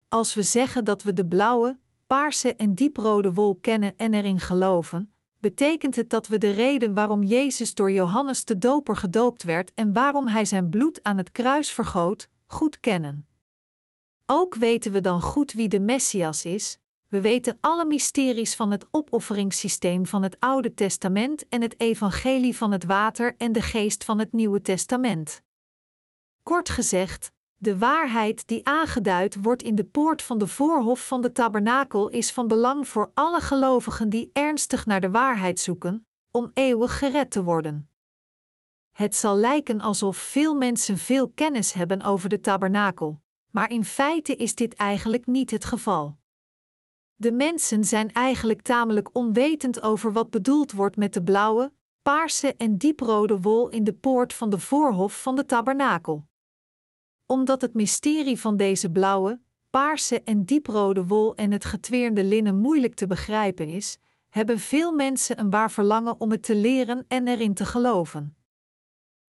Als 0.09 0.33
we 0.33 0.41
zeggen 0.41 0.85
dat 0.85 1.03
we 1.03 1.13
de 1.13 1.25
blauwe, 1.25 1.79
paarse 2.07 2.55
en 2.55 2.73
dieprode 2.73 3.33
wol 3.33 3.55
kennen 3.55 3.97
en 3.97 4.13
erin 4.13 4.39
geloven, 4.39 5.13
betekent 5.39 5.95
het 5.95 6.09
dat 6.09 6.27
we 6.27 6.37
de 6.37 6.51
reden 6.51 6.93
waarom 6.93 7.23
Jezus 7.23 7.73
door 7.73 7.91
Johannes 7.91 8.45
de 8.45 8.57
Doper 8.57 8.95
gedoopt 8.95 9.43
werd 9.43 9.71
en 9.73 9.93
waarom 9.93 10.27
hij 10.27 10.45
zijn 10.45 10.69
bloed 10.69 11.03
aan 11.03 11.17
het 11.17 11.31
kruis 11.31 11.71
vergoot, 11.71 12.29
goed 12.45 12.79
kennen. 12.79 13.27
Ook 14.25 14.55
weten 14.55 14.91
we 14.91 15.01
dan 15.01 15.21
goed 15.21 15.51
wie 15.51 15.67
de 15.67 15.79
Messias 15.79 16.45
is, 16.45 16.77
We 17.13 17.21
weten 17.21 17.57
alle 17.61 17.85
mysteries 17.85 18.55
van 18.55 18.71
het 18.71 18.85
opofferingssysteem 18.91 20.05
van 20.05 20.23
het 20.23 20.39
Oude 20.39 20.73
Testament 20.73 21.47
en 21.49 21.61
het 21.61 21.79
evangelie 21.79 22.57
van 22.57 22.71
het 22.71 22.83
water 22.83 23.35
en 23.37 23.51
de 23.51 23.61
geest 23.61 24.03
van 24.03 24.19
het 24.19 24.31
Nieuwe 24.31 24.61
Testament. 24.61 25.41
Kort 26.43 26.69
gezegd, 26.69 27.31
de 27.55 27.77
waarheid 27.77 28.47
die 28.47 28.67
aangeduid 28.67 29.41
wordt 29.41 29.63
in 29.63 29.75
de 29.75 29.83
poort 29.83 30.21
van 30.21 30.37
de 30.37 30.47
voorhof 30.47 31.07
van 31.07 31.21
de 31.21 31.31
tabernakel 31.31 32.09
is 32.09 32.31
van 32.31 32.47
belang 32.47 32.87
voor 32.87 33.11
alle 33.13 33.41
gelovigen 33.41 34.09
die 34.09 34.29
ernstig 34.33 34.85
naar 34.85 35.01
de 35.01 35.11
waarheid 35.11 35.59
zoeken, 35.59 36.07
om 36.31 36.51
eeuwig 36.53 36.97
gered 36.97 37.31
te 37.31 37.43
worden. 37.43 37.89
Het 38.91 39.15
zal 39.15 39.35
lijken 39.35 39.81
alsof 39.81 40.17
veel 40.17 40.55
mensen 40.55 40.97
veel 40.97 41.29
kennis 41.29 41.73
hebben 41.73 42.01
over 42.01 42.29
de 42.29 42.39
tabernakel, 42.39 43.22
maar 43.53 43.71
in 43.71 43.85
feite 43.85 44.35
is 44.35 44.55
dit 44.55 44.73
eigenlijk 44.73 45.25
niet 45.25 45.51
het 45.51 45.65
geval. 45.65 46.17
De 47.15 47.31
mensen 47.31 47.83
zijn 47.83 48.11
eigenlijk 48.11 48.61
tamelijk 48.61 49.15
onwetend 49.15 49.81
over 49.81 50.11
wat 50.11 50.29
bedoeld 50.29 50.71
wordt 50.71 50.95
met 50.95 51.13
de 51.13 51.23
blauwe, 51.23 51.73
paarse 52.01 52.55
en 52.55 52.77
dieprode 52.77 53.39
wol 53.39 53.69
in 53.69 53.83
de 53.83 53.93
poort 53.93 54.33
van 54.33 54.49
de 54.49 54.59
voorhof 54.59 55.21
van 55.21 55.35
de 55.35 55.45
tabernakel. 55.45 56.27
Omdat 57.25 57.61
het 57.61 57.73
mysterie 57.73 58.39
van 58.39 58.57
deze 58.57 58.91
blauwe, 58.91 59.41
paarse 59.69 60.21
en 60.23 60.45
dieprode 60.45 61.05
wol 61.05 61.35
en 61.35 61.51
het 61.51 61.65
getweerde 61.65 62.23
linnen 62.23 62.57
moeilijk 62.59 62.93
te 62.93 63.07
begrijpen 63.07 63.67
is, 63.67 63.97
hebben 64.29 64.59
veel 64.59 64.91
mensen 64.91 65.39
een 65.39 65.49
waar 65.49 65.71
verlangen 65.71 66.19
om 66.19 66.31
het 66.31 66.43
te 66.43 66.55
leren 66.55 67.05
en 67.07 67.27
erin 67.27 67.53
te 67.53 67.65
geloven. 67.65 68.35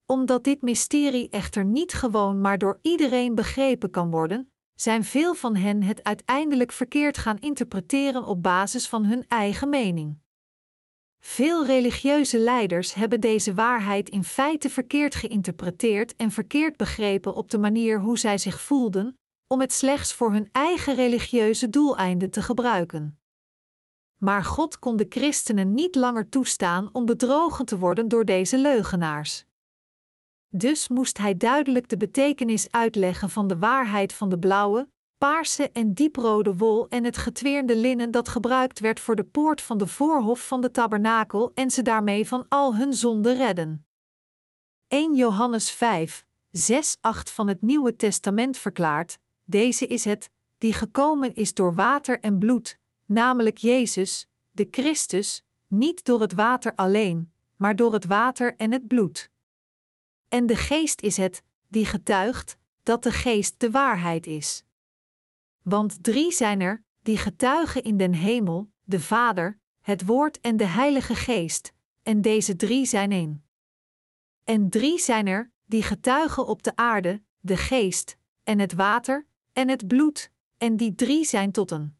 Omdat 0.06 0.44
dit 0.44 0.62
mysterie 0.62 1.28
echter 1.28 1.64
niet 1.64 1.92
gewoon 1.92 2.40
maar 2.40 2.58
door 2.58 2.78
iedereen 2.82 3.34
begrepen 3.34 3.90
kan 3.90 4.10
worden, 4.10 4.52
zijn 4.74 5.04
veel 5.04 5.34
van 5.34 5.56
hen 5.56 5.82
het 5.82 6.04
uiteindelijk 6.04 6.72
verkeerd 6.72 7.18
gaan 7.18 7.38
interpreteren 7.38 8.24
op 8.24 8.42
basis 8.42 8.88
van 8.88 9.04
hun 9.04 9.24
eigen 9.28 9.68
mening. 9.68 10.22
Veel 11.20 11.66
religieuze 11.66 12.38
leiders 12.38 12.94
hebben 12.94 13.20
deze 13.20 13.54
waarheid 13.54 14.08
in 14.08 14.24
feite 14.24 14.70
verkeerd 14.70 15.14
geïnterpreteerd 15.14 16.16
en 16.16 16.30
verkeerd 16.30 16.76
begrepen 16.76 17.34
op 17.34 17.50
de 17.50 17.58
manier 17.58 18.00
hoe 18.00 18.18
zij 18.18 18.38
zich 18.38 18.60
voelden, 18.60 19.18
om 19.46 19.60
het 19.60 19.72
slechts 19.72 20.12
voor 20.12 20.32
hun 20.32 20.48
eigen 20.52 20.94
religieuze 20.94 21.70
doeleinden 21.70 22.30
te 22.30 22.42
gebruiken. 22.42 23.18
Maar 24.18 24.44
God 24.44 24.78
kon 24.78 24.96
de 24.96 25.06
christenen 25.08 25.74
niet 25.74 25.94
langer 25.94 26.28
toestaan 26.28 26.88
om 26.92 27.04
bedrogen 27.04 27.64
te 27.64 27.78
worden 27.78 28.08
door 28.08 28.24
deze 28.24 28.58
leugenaars. 28.58 29.46
Dus 30.56 30.88
moest 30.88 31.18
hij 31.18 31.36
duidelijk 31.36 31.88
de 31.88 31.96
betekenis 31.96 32.70
uitleggen 32.70 33.30
van 33.30 33.46
de 33.46 33.58
waarheid 33.58 34.12
van 34.12 34.28
de 34.28 34.38
blauwe, 34.38 34.88
paarse 35.18 35.70
en 35.70 35.94
dieprode 35.94 36.56
wol 36.56 36.88
en 36.88 37.04
het 37.04 37.16
getweerde 37.16 37.76
linnen 37.76 38.10
dat 38.10 38.28
gebruikt 38.28 38.80
werd 38.80 39.00
voor 39.00 39.16
de 39.16 39.24
poort 39.24 39.60
van 39.60 39.78
de 39.78 39.86
voorhof 39.86 40.46
van 40.46 40.60
de 40.60 40.70
tabernakel 40.70 41.52
en 41.54 41.70
ze 41.70 41.82
daarmee 41.82 42.28
van 42.28 42.46
al 42.48 42.76
hun 42.76 42.92
zonden 42.92 43.36
redden. 43.36 43.86
1 44.88 45.14
Johannes 45.14 45.70
5, 45.70 46.26
6, 46.50 46.96
8 47.00 47.30
van 47.30 47.48
het 47.48 47.62
Nieuwe 47.62 47.96
Testament 47.96 48.56
verklaart: 48.56 49.18
Deze 49.44 49.86
is 49.86 50.04
het, 50.04 50.30
die 50.58 50.72
gekomen 50.72 51.34
is 51.34 51.54
door 51.54 51.74
water 51.74 52.20
en 52.20 52.38
bloed, 52.38 52.78
namelijk 53.06 53.58
Jezus, 53.58 54.26
de 54.50 54.68
Christus, 54.70 55.42
niet 55.66 56.04
door 56.04 56.20
het 56.20 56.32
water 56.32 56.72
alleen, 56.74 57.32
maar 57.56 57.76
door 57.76 57.92
het 57.92 58.04
water 58.04 58.54
en 58.56 58.72
het 58.72 58.86
bloed. 58.86 59.32
En 60.34 60.46
de 60.46 60.56
geest 60.56 61.00
is 61.00 61.16
het, 61.16 61.42
die 61.68 61.86
getuigt, 61.86 62.58
dat 62.82 63.02
de 63.02 63.10
geest 63.10 63.60
de 63.60 63.70
waarheid 63.70 64.26
is. 64.26 64.64
Want 65.62 66.02
drie 66.02 66.32
zijn 66.32 66.60
er, 66.60 66.84
die 67.02 67.16
getuigen 67.16 67.82
in 67.82 67.96
den 67.96 68.12
hemel, 68.14 68.70
de 68.82 69.00
Vader, 69.00 69.58
het 69.80 70.04
Woord 70.06 70.40
en 70.40 70.56
de 70.56 70.64
Heilige 70.64 71.14
Geest, 71.14 71.72
en 72.02 72.20
deze 72.20 72.56
drie 72.56 72.86
zijn 72.86 73.12
één. 73.12 73.44
En 74.44 74.70
drie 74.70 74.98
zijn 74.98 75.26
er, 75.26 75.52
die 75.64 75.82
getuigen 75.82 76.46
op 76.46 76.62
de 76.62 76.76
aarde, 76.76 77.22
de 77.40 77.56
Geest, 77.56 78.16
en 78.42 78.58
het 78.58 78.72
water, 78.72 79.26
en 79.52 79.68
het 79.68 79.86
bloed, 79.86 80.30
en 80.56 80.76
die 80.76 80.94
drie 80.94 81.24
zijn 81.24 81.52
tot 81.52 81.70
een. 81.70 81.96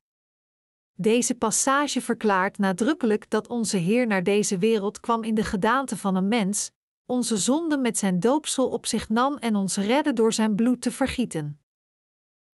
Deze 0.95 1.35
passage 1.35 2.01
verklaart 2.01 2.59
nadrukkelijk 2.59 3.31
dat 3.31 3.49
onze 3.49 3.77
Heer 3.77 4.07
naar 4.07 4.23
deze 4.23 4.59
wereld 4.59 5.01
kwam 5.01 5.23
in 5.23 5.35
de 5.35 5.45
gedaante 5.45 5.97
van 5.97 6.17
een 6.17 6.29
mens, 6.29 6.71
onze 7.07 7.37
zonden 7.37 7.81
met 7.81 7.99
zijn 7.99 8.21
doopsel 8.21 8.69
op 8.69 8.87
zich 8.87 9.09
nam 9.09 9.37
en 9.37 9.57
ons 9.57 9.77
redde 9.77 10.13
door 10.13 10.33
zijn 10.33 10.55
bloed 10.55 10.81
te 10.81 10.91
vergieten. 10.91 11.61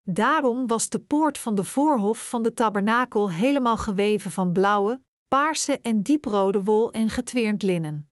Daarom 0.03 0.67
was 0.67 0.89
de 0.89 0.99
poort 0.99 1.39
van 1.39 1.55
de 1.55 1.65
voorhof 1.65 2.29
van 2.29 2.43
de 2.43 2.55
tabernakel 2.55 3.31
helemaal 3.31 3.77
geweven 3.77 4.31
van 4.31 4.53
blauwe, 4.53 5.03
paarse 5.29 5.81
en 5.81 6.03
dieprode 6.03 6.63
wol 6.63 6.93
en 6.93 7.09
getweerd 7.11 7.63
linnen. 7.63 8.11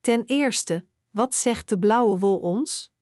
Ten 0.00 0.24
eerste, 0.24 0.86
wat 1.10 1.34
zegt 1.34 1.68
de 1.68 1.78
blauwe 1.78 2.18
wol 2.18 2.38
ons? 2.38 2.94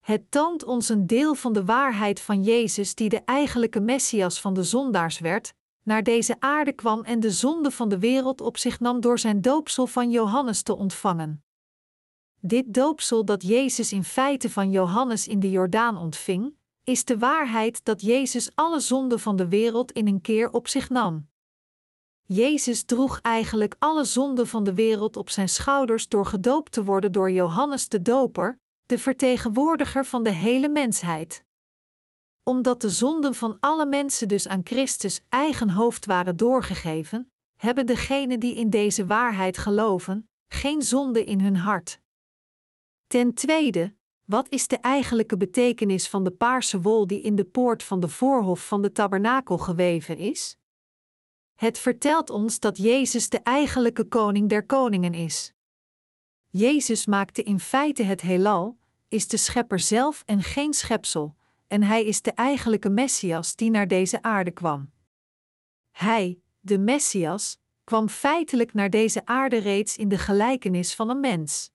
Het 0.00 0.30
toont 0.30 0.64
ons 0.64 0.88
een 0.88 1.06
deel 1.06 1.34
van 1.34 1.52
de 1.52 1.64
waarheid 1.64 2.20
van 2.20 2.42
Jezus, 2.42 2.94
die 2.94 3.08
de 3.08 3.20
eigenlijke 3.24 3.80
Messias 3.80 4.40
van 4.40 4.54
de 4.54 4.62
zondaars 4.62 5.18
werd, 5.18 5.54
naar 5.88 6.02
deze 6.02 6.36
aarde 6.38 6.72
kwam 6.72 7.02
en 7.02 7.20
de 7.20 7.30
zonde 7.30 7.70
van 7.70 7.88
de 7.88 7.98
wereld 7.98 8.40
op 8.40 8.56
zich 8.56 8.80
nam 8.80 9.00
door 9.00 9.18
zijn 9.18 9.40
doopsel 9.40 9.86
van 9.86 10.10
Johannes 10.10 10.62
te 10.62 10.76
ontvangen. 10.76 11.44
Dit 12.40 12.74
doopsel 12.74 13.24
dat 13.24 13.42
Jezus 13.42 13.92
in 13.92 14.04
feite 14.04 14.50
van 14.50 14.70
Johannes 14.70 15.28
in 15.28 15.40
de 15.40 15.50
Jordaan 15.50 15.96
ontving, 15.96 16.54
is 16.84 17.04
de 17.04 17.18
waarheid 17.18 17.84
dat 17.84 18.00
Jezus 18.00 18.50
alle 18.54 18.80
zonden 18.80 19.20
van 19.20 19.36
de 19.36 19.48
wereld 19.48 19.92
in 19.92 20.06
een 20.06 20.20
keer 20.20 20.50
op 20.50 20.68
zich 20.68 20.88
nam. 20.90 21.28
Jezus 22.22 22.82
droeg 22.82 23.20
eigenlijk 23.20 23.76
alle 23.78 24.04
zonden 24.04 24.46
van 24.46 24.64
de 24.64 24.74
wereld 24.74 25.16
op 25.16 25.30
zijn 25.30 25.48
schouders 25.48 26.08
door 26.08 26.26
gedoopt 26.26 26.72
te 26.72 26.84
worden 26.84 27.12
door 27.12 27.30
Johannes 27.30 27.88
de 27.88 28.02
Doper, 28.02 28.60
de 28.86 28.98
vertegenwoordiger 28.98 30.04
van 30.04 30.22
de 30.22 30.32
hele 30.32 30.68
mensheid. 30.68 31.46
Omdat 32.48 32.80
de 32.80 32.90
zonden 32.90 33.34
van 33.34 33.56
alle 33.60 33.86
mensen 33.86 34.28
dus 34.28 34.48
aan 34.48 34.60
Christus 34.64 35.20
eigen 35.28 35.70
hoofd 35.70 36.06
waren 36.06 36.36
doorgegeven, 36.36 37.32
hebben 37.56 37.86
degenen 37.86 38.40
die 38.40 38.54
in 38.54 38.70
deze 38.70 39.06
waarheid 39.06 39.58
geloven, 39.58 40.28
geen 40.46 40.82
zonde 40.82 41.24
in 41.24 41.40
hun 41.40 41.56
hart. 41.56 42.00
Ten 43.06 43.34
tweede, 43.34 43.94
wat 44.24 44.48
is 44.48 44.68
de 44.68 44.76
eigenlijke 44.76 45.36
betekenis 45.36 46.08
van 46.08 46.24
de 46.24 46.30
paarse 46.30 46.80
wol 46.80 47.06
die 47.06 47.20
in 47.20 47.36
de 47.36 47.44
poort 47.44 47.82
van 47.82 48.00
de 48.00 48.08
voorhof 48.08 48.66
van 48.66 48.82
de 48.82 48.92
tabernakel 48.92 49.58
geweven 49.58 50.16
is? 50.16 50.56
Het 51.54 51.78
vertelt 51.78 52.30
ons 52.30 52.60
dat 52.60 52.76
Jezus 52.76 53.28
de 53.28 53.38
eigenlijke 53.38 54.04
koning 54.04 54.48
der 54.48 54.66
koningen 54.66 55.14
is. 55.14 55.52
Jezus 56.48 57.06
maakte 57.06 57.42
in 57.42 57.60
feite 57.60 58.02
het 58.02 58.20
heelal, 58.20 58.78
is 59.08 59.28
de 59.28 59.36
schepper 59.36 59.78
zelf 59.78 60.22
en 60.26 60.42
geen 60.42 60.74
schepsel, 60.74 61.36
en 61.68 61.82
hij 61.82 62.04
is 62.04 62.22
de 62.22 62.32
eigenlijke 62.32 62.88
Messias 62.88 63.56
die 63.56 63.70
naar 63.70 63.88
deze 63.88 64.22
aarde 64.22 64.50
kwam. 64.50 64.90
Hij, 65.90 66.40
de 66.60 66.78
Messias, 66.78 67.58
kwam 67.84 68.08
feitelijk 68.08 68.74
naar 68.74 68.90
deze 68.90 69.26
aarde 69.26 69.56
reeds 69.56 69.96
in 69.96 70.08
de 70.08 70.18
gelijkenis 70.18 70.94
van 70.94 71.10
een 71.10 71.20
mens. 71.20 71.70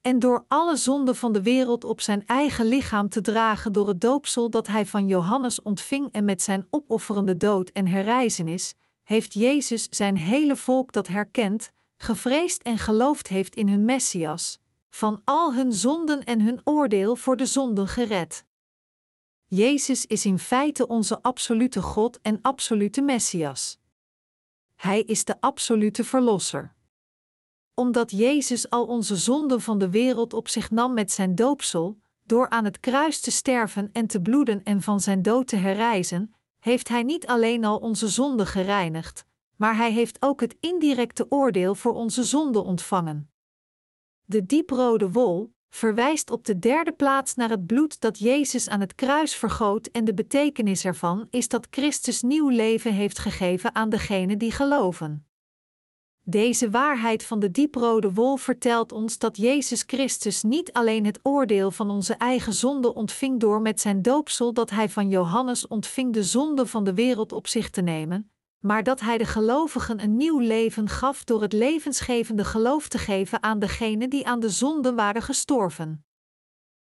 En 0.00 0.18
door 0.18 0.44
alle 0.48 0.76
zonden 0.76 1.16
van 1.16 1.32
de 1.32 1.42
wereld 1.42 1.84
op 1.84 2.00
zijn 2.00 2.26
eigen 2.26 2.66
lichaam 2.66 3.08
te 3.08 3.20
dragen 3.20 3.72
door 3.72 3.88
het 3.88 4.00
doopsel 4.00 4.50
dat 4.50 4.66
hij 4.66 4.86
van 4.86 5.06
Johannes 5.06 5.62
ontving 5.62 6.12
en 6.12 6.24
met 6.24 6.42
zijn 6.42 6.66
opofferende 6.70 7.36
dood 7.36 7.68
en 7.68 7.86
herrijzenis, 7.86 8.74
heeft 9.02 9.34
Jezus 9.34 9.86
zijn 9.90 10.16
hele 10.16 10.56
volk 10.56 10.92
dat 10.92 11.06
herkent, 11.06 11.72
gevreesd 11.96 12.62
en 12.62 12.78
geloofd 12.78 13.28
heeft 13.28 13.54
in 13.54 13.68
hun 13.68 13.84
Messias, 13.84 14.58
van 14.90 15.20
al 15.24 15.54
hun 15.54 15.72
zonden 15.72 16.24
en 16.24 16.40
hun 16.40 16.60
oordeel 16.64 17.16
voor 17.16 17.36
de 17.36 17.46
zonden 17.46 17.88
gered. 17.88 18.44
Jezus 19.50 20.06
is 20.06 20.24
in 20.24 20.38
feite 20.38 20.86
onze 20.86 21.22
absolute 21.22 21.82
God 21.82 22.20
en 22.20 22.38
absolute 22.42 23.02
Messias. 23.02 23.78
Hij 24.74 25.02
is 25.02 25.24
de 25.24 25.40
absolute 25.40 26.04
Verlosser. 26.04 26.74
Omdat 27.74 28.10
Jezus 28.10 28.70
al 28.70 28.86
onze 28.86 29.16
zonden 29.16 29.60
van 29.60 29.78
de 29.78 29.90
wereld 29.90 30.32
op 30.32 30.48
zich 30.48 30.70
nam 30.70 30.94
met 30.94 31.12
zijn 31.12 31.34
doopsel, 31.34 31.98
door 32.24 32.48
aan 32.48 32.64
het 32.64 32.80
kruis 32.80 33.20
te 33.20 33.30
sterven 33.30 33.90
en 33.92 34.06
te 34.06 34.20
bloeden 34.20 34.62
en 34.62 34.82
van 34.82 35.00
zijn 35.00 35.22
dood 35.22 35.46
te 35.46 35.56
herrijzen, 35.56 36.34
heeft 36.58 36.88
Hij 36.88 37.02
niet 37.02 37.26
alleen 37.26 37.64
al 37.64 37.78
onze 37.78 38.08
zonden 38.08 38.46
gereinigd, 38.46 39.24
maar 39.56 39.76
Hij 39.76 39.92
heeft 39.92 40.22
ook 40.22 40.40
het 40.40 40.56
indirecte 40.60 41.26
oordeel 41.28 41.74
voor 41.74 41.94
onze 41.94 42.24
zonden 42.24 42.64
ontvangen. 42.64 43.30
De 44.24 44.46
dieprode 44.46 45.10
wol 45.10 45.56
verwijst 45.70 46.30
op 46.30 46.44
de 46.44 46.58
derde 46.58 46.92
plaats 46.92 47.34
naar 47.34 47.50
het 47.50 47.66
bloed 47.66 48.00
dat 48.00 48.18
Jezus 48.18 48.68
aan 48.68 48.80
het 48.80 48.94
kruis 48.94 49.34
vergoot 49.34 49.86
en 49.86 50.04
de 50.04 50.14
betekenis 50.14 50.84
ervan 50.84 51.26
is 51.30 51.48
dat 51.48 51.66
Christus 51.70 52.22
nieuw 52.22 52.48
leven 52.48 52.92
heeft 52.92 53.18
gegeven 53.18 53.74
aan 53.74 53.88
degenen 53.88 54.38
die 54.38 54.52
geloven. 54.52 55.28
Deze 56.30 56.70
waarheid 56.70 57.24
van 57.24 57.40
de 57.40 57.50
dieprode 57.50 58.12
wol 58.12 58.36
vertelt 58.36 58.92
ons 58.92 59.18
dat 59.18 59.36
Jezus 59.36 59.82
Christus 59.86 60.42
niet 60.42 60.72
alleen 60.72 61.04
het 61.04 61.20
oordeel 61.22 61.70
van 61.70 61.90
onze 61.90 62.14
eigen 62.14 62.52
zonde 62.52 62.94
ontving 62.94 63.40
door 63.40 63.60
met 63.60 63.80
zijn 63.80 64.02
doopsel 64.02 64.52
dat 64.52 64.70
hij 64.70 64.88
van 64.88 65.08
Johannes 65.08 65.66
ontving 65.66 66.12
de 66.12 66.22
zonde 66.22 66.66
van 66.66 66.84
de 66.84 66.94
wereld 66.94 67.32
op 67.32 67.46
zich 67.46 67.70
te 67.70 67.80
nemen, 67.80 68.30
maar 68.58 68.82
dat 68.82 69.00
hij 69.00 69.18
de 69.18 69.24
gelovigen 69.24 70.02
een 70.02 70.16
nieuw 70.16 70.38
leven 70.38 70.88
gaf 70.88 71.24
door 71.24 71.42
het 71.42 71.52
levensgevende 71.52 72.44
geloof 72.44 72.88
te 72.88 72.98
geven 72.98 73.42
aan 73.42 73.58
degenen 73.58 74.10
die 74.10 74.26
aan 74.26 74.40
de 74.40 74.50
zonde 74.50 74.94
waren 74.94 75.22
gestorven. 75.22 76.04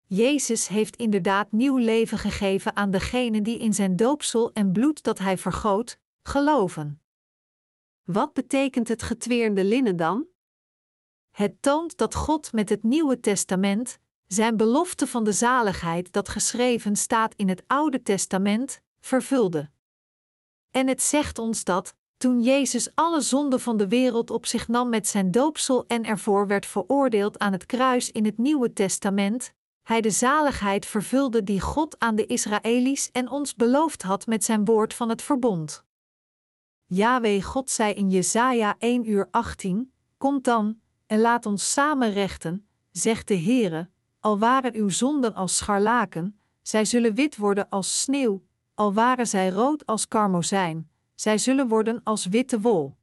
Jezus 0.08 0.68
heeft 0.68 0.96
inderdaad 0.96 1.52
nieuw 1.52 1.78
leven 1.78 2.18
gegeven 2.18 2.76
aan 2.76 2.92
degenen 2.92 3.44
die 3.44 3.58
in 3.58 3.74
zijn 3.74 3.96
doopsel 3.96 4.54
en 4.54 4.72
bloed 4.72 5.04
dat 5.04 5.20
hij 5.20 5.38
vergoot, 5.38 6.00
geloven. 6.24 7.02
Wat 8.04 8.34
betekent 8.34 8.88
het 8.88 9.04
getweerde 9.04 9.64
linnen 9.64 9.96
dan? 9.96 10.26
Het 11.32 11.62
toont 11.62 11.98
dat 11.98 12.16
God 12.16 12.54
met 12.54 12.70
het 12.70 12.84
Nieuwe 12.84 13.20
Testament 13.20 14.00
zijn 14.28 14.58
belofte 14.58 15.08
van 15.08 15.24
de 15.24 15.32
zaligheid 15.32 16.12
dat 16.12 16.30
geschreven 16.30 16.96
staat 16.96 17.34
in 17.36 17.50
het 17.50 17.64
Oude 17.68 18.02
Testament 18.02 18.82
vervulde. 19.00 19.70
En 20.76 20.88
het 20.88 21.02
zegt 21.02 21.40
ons 21.40 21.64
dat, 21.64 21.96
toen 22.18 22.42
Jezus 22.42 22.96
alle 22.96 23.22
zonden 23.22 23.60
van 23.60 23.78
de 23.78 23.88
wereld 23.88 24.30
op 24.30 24.46
zich 24.46 24.68
nam 24.68 24.90
met 24.90 25.08
zijn 25.08 25.32
doopsel 25.32 25.86
en 25.88 26.06
ervoor 26.06 26.48
werd 26.48 26.66
veroordeeld 26.66 27.40
aan 27.40 27.52
het 27.52 27.66
kruis 27.66 28.12
in 28.12 28.26
het 28.26 28.38
Nieuwe 28.38 28.74
Testament, 28.74 29.54
hij 29.84 30.02
de 30.02 30.10
zaligheid 30.10 30.86
vervulde 30.86 31.44
die 31.44 31.62
God 31.62 32.00
aan 32.00 32.16
de 32.16 32.26
Israëli's 32.26 33.10
en 33.12 33.30
ons 33.30 33.56
beloofd 33.56 34.02
had 34.02 34.28
met 34.28 34.44
zijn 34.44 34.66
woord 34.66 34.94
van 34.94 35.10
het 35.10 35.22
verbond. 35.22 35.84
Yahweh 36.86 37.44
God 37.44 37.70
zei 37.70 37.94
in 37.94 38.10
Jesaja 38.10 38.76
1 38.80 39.10
uur 39.10 39.28
18, 39.32 39.94
Kom 40.18 40.42
dan, 40.42 40.80
en 41.06 41.20
laat 41.20 41.46
ons 41.46 41.72
samen 41.72 42.12
rechten, 42.12 42.68
zegt 42.92 43.28
de 43.28 43.38
Heere, 43.40 43.90
al 44.20 44.40
waren 44.40 44.76
uw 44.76 44.90
zonden 44.90 45.34
als 45.34 45.58
scharlaken, 45.58 46.40
zij 46.62 46.86
zullen 46.86 47.14
wit 47.14 47.38
worden 47.38 47.70
als 47.70 48.02
sneeuw, 48.02 48.45
al 48.76 48.94
waren 48.94 49.28
zij 49.28 49.50
rood 49.50 49.86
als 49.86 50.08
karmozijn, 50.08 50.90
zij 51.16 51.38
zullen 51.38 51.68
worden 51.68 52.02
als 52.04 52.26
witte 52.26 52.60
wol. 52.60 52.96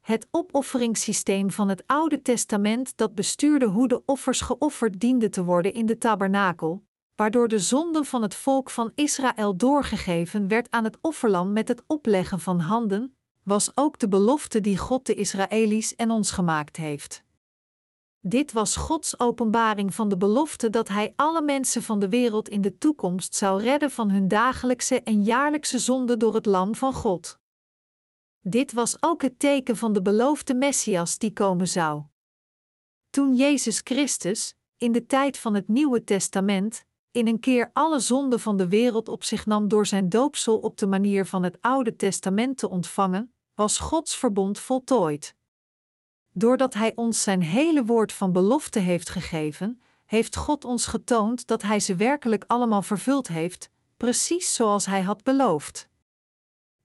Het 0.00 0.28
opofferingssysteem 0.30 1.50
van 1.50 1.68
het 1.68 1.82
Oude 1.86 2.22
Testament 2.22 2.96
dat 2.96 3.14
bestuurde 3.14 3.66
hoe 3.66 3.88
de 3.88 4.02
offers 4.04 4.40
geofferd 4.40 5.00
dienden 5.00 5.30
te 5.30 5.44
worden 5.44 5.72
in 5.72 5.86
de 5.86 5.98
tabernakel, 5.98 6.84
waardoor 7.14 7.48
de 7.48 7.58
zonde 7.58 8.04
van 8.04 8.22
het 8.22 8.34
volk 8.34 8.70
van 8.70 8.92
Israël 8.94 9.56
doorgegeven 9.56 10.48
werd 10.48 10.70
aan 10.70 10.84
het 10.84 10.98
offerlam 11.00 11.52
met 11.52 11.68
het 11.68 11.82
opleggen 11.86 12.40
van 12.40 12.60
handen, 12.60 13.16
was 13.42 13.70
ook 13.74 13.98
de 13.98 14.08
belofte 14.08 14.60
die 14.60 14.78
God 14.78 15.06
de 15.06 15.14
Israëli's 15.14 15.96
en 15.96 16.10
ons 16.10 16.30
gemaakt 16.30 16.76
heeft. 16.76 17.24
Dit 18.22 18.52
was 18.52 18.76
Gods 18.76 19.18
openbaring 19.18 19.94
van 19.94 20.08
de 20.08 20.16
belofte 20.16 20.70
dat 20.70 20.88
Hij 20.88 21.12
alle 21.16 21.42
mensen 21.42 21.82
van 21.82 21.98
de 21.98 22.08
wereld 22.08 22.48
in 22.48 22.60
de 22.60 22.78
toekomst 22.78 23.34
zou 23.34 23.62
redden 23.62 23.90
van 23.90 24.10
hun 24.10 24.28
dagelijkse 24.28 25.02
en 25.02 25.22
jaarlijkse 25.22 25.78
zonde 25.78 26.16
door 26.16 26.34
het 26.34 26.46
Lam 26.46 26.74
van 26.74 26.92
God. 26.92 27.38
Dit 28.40 28.72
was 28.72 29.02
ook 29.02 29.22
het 29.22 29.38
teken 29.38 29.76
van 29.76 29.92
de 29.92 30.02
beloofde 30.02 30.54
Messias 30.54 31.18
die 31.18 31.32
komen 31.32 31.68
zou. 31.68 32.02
Toen 33.10 33.34
Jezus 33.34 33.80
Christus, 33.84 34.54
in 34.76 34.92
de 34.92 35.06
tijd 35.06 35.38
van 35.38 35.54
het 35.54 35.68
Nieuwe 35.68 36.04
Testament, 36.04 36.84
in 37.10 37.26
een 37.26 37.40
keer 37.40 37.70
alle 37.72 37.98
zonden 37.98 38.40
van 38.40 38.56
de 38.56 38.68
wereld 38.68 39.08
op 39.08 39.24
zich 39.24 39.46
nam 39.46 39.68
door 39.68 39.86
zijn 39.86 40.08
doopsel 40.08 40.58
op 40.58 40.78
de 40.78 40.86
manier 40.86 41.26
van 41.26 41.42
het 41.42 41.58
Oude 41.60 41.96
Testament 41.96 42.58
te 42.58 42.68
ontvangen, 42.68 43.34
was 43.54 43.78
Gods 43.78 44.16
verbond 44.16 44.58
voltooid. 44.58 45.38
Doordat 46.40 46.74
Hij 46.74 46.92
ons 46.94 47.22
zijn 47.22 47.42
hele 47.42 47.84
woord 47.84 48.12
van 48.12 48.32
belofte 48.32 48.78
heeft 48.78 49.08
gegeven, 49.08 49.82
heeft 50.04 50.36
God 50.36 50.64
ons 50.64 50.86
getoond 50.86 51.46
dat 51.46 51.62
Hij 51.62 51.80
ze 51.80 51.94
werkelijk 51.96 52.44
allemaal 52.46 52.82
vervuld 52.82 53.28
heeft, 53.28 53.70
precies 53.96 54.54
zoals 54.54 54.86
Hij 54.86 55.02
had 55.02 55.22
beloofd. 55.22 55.88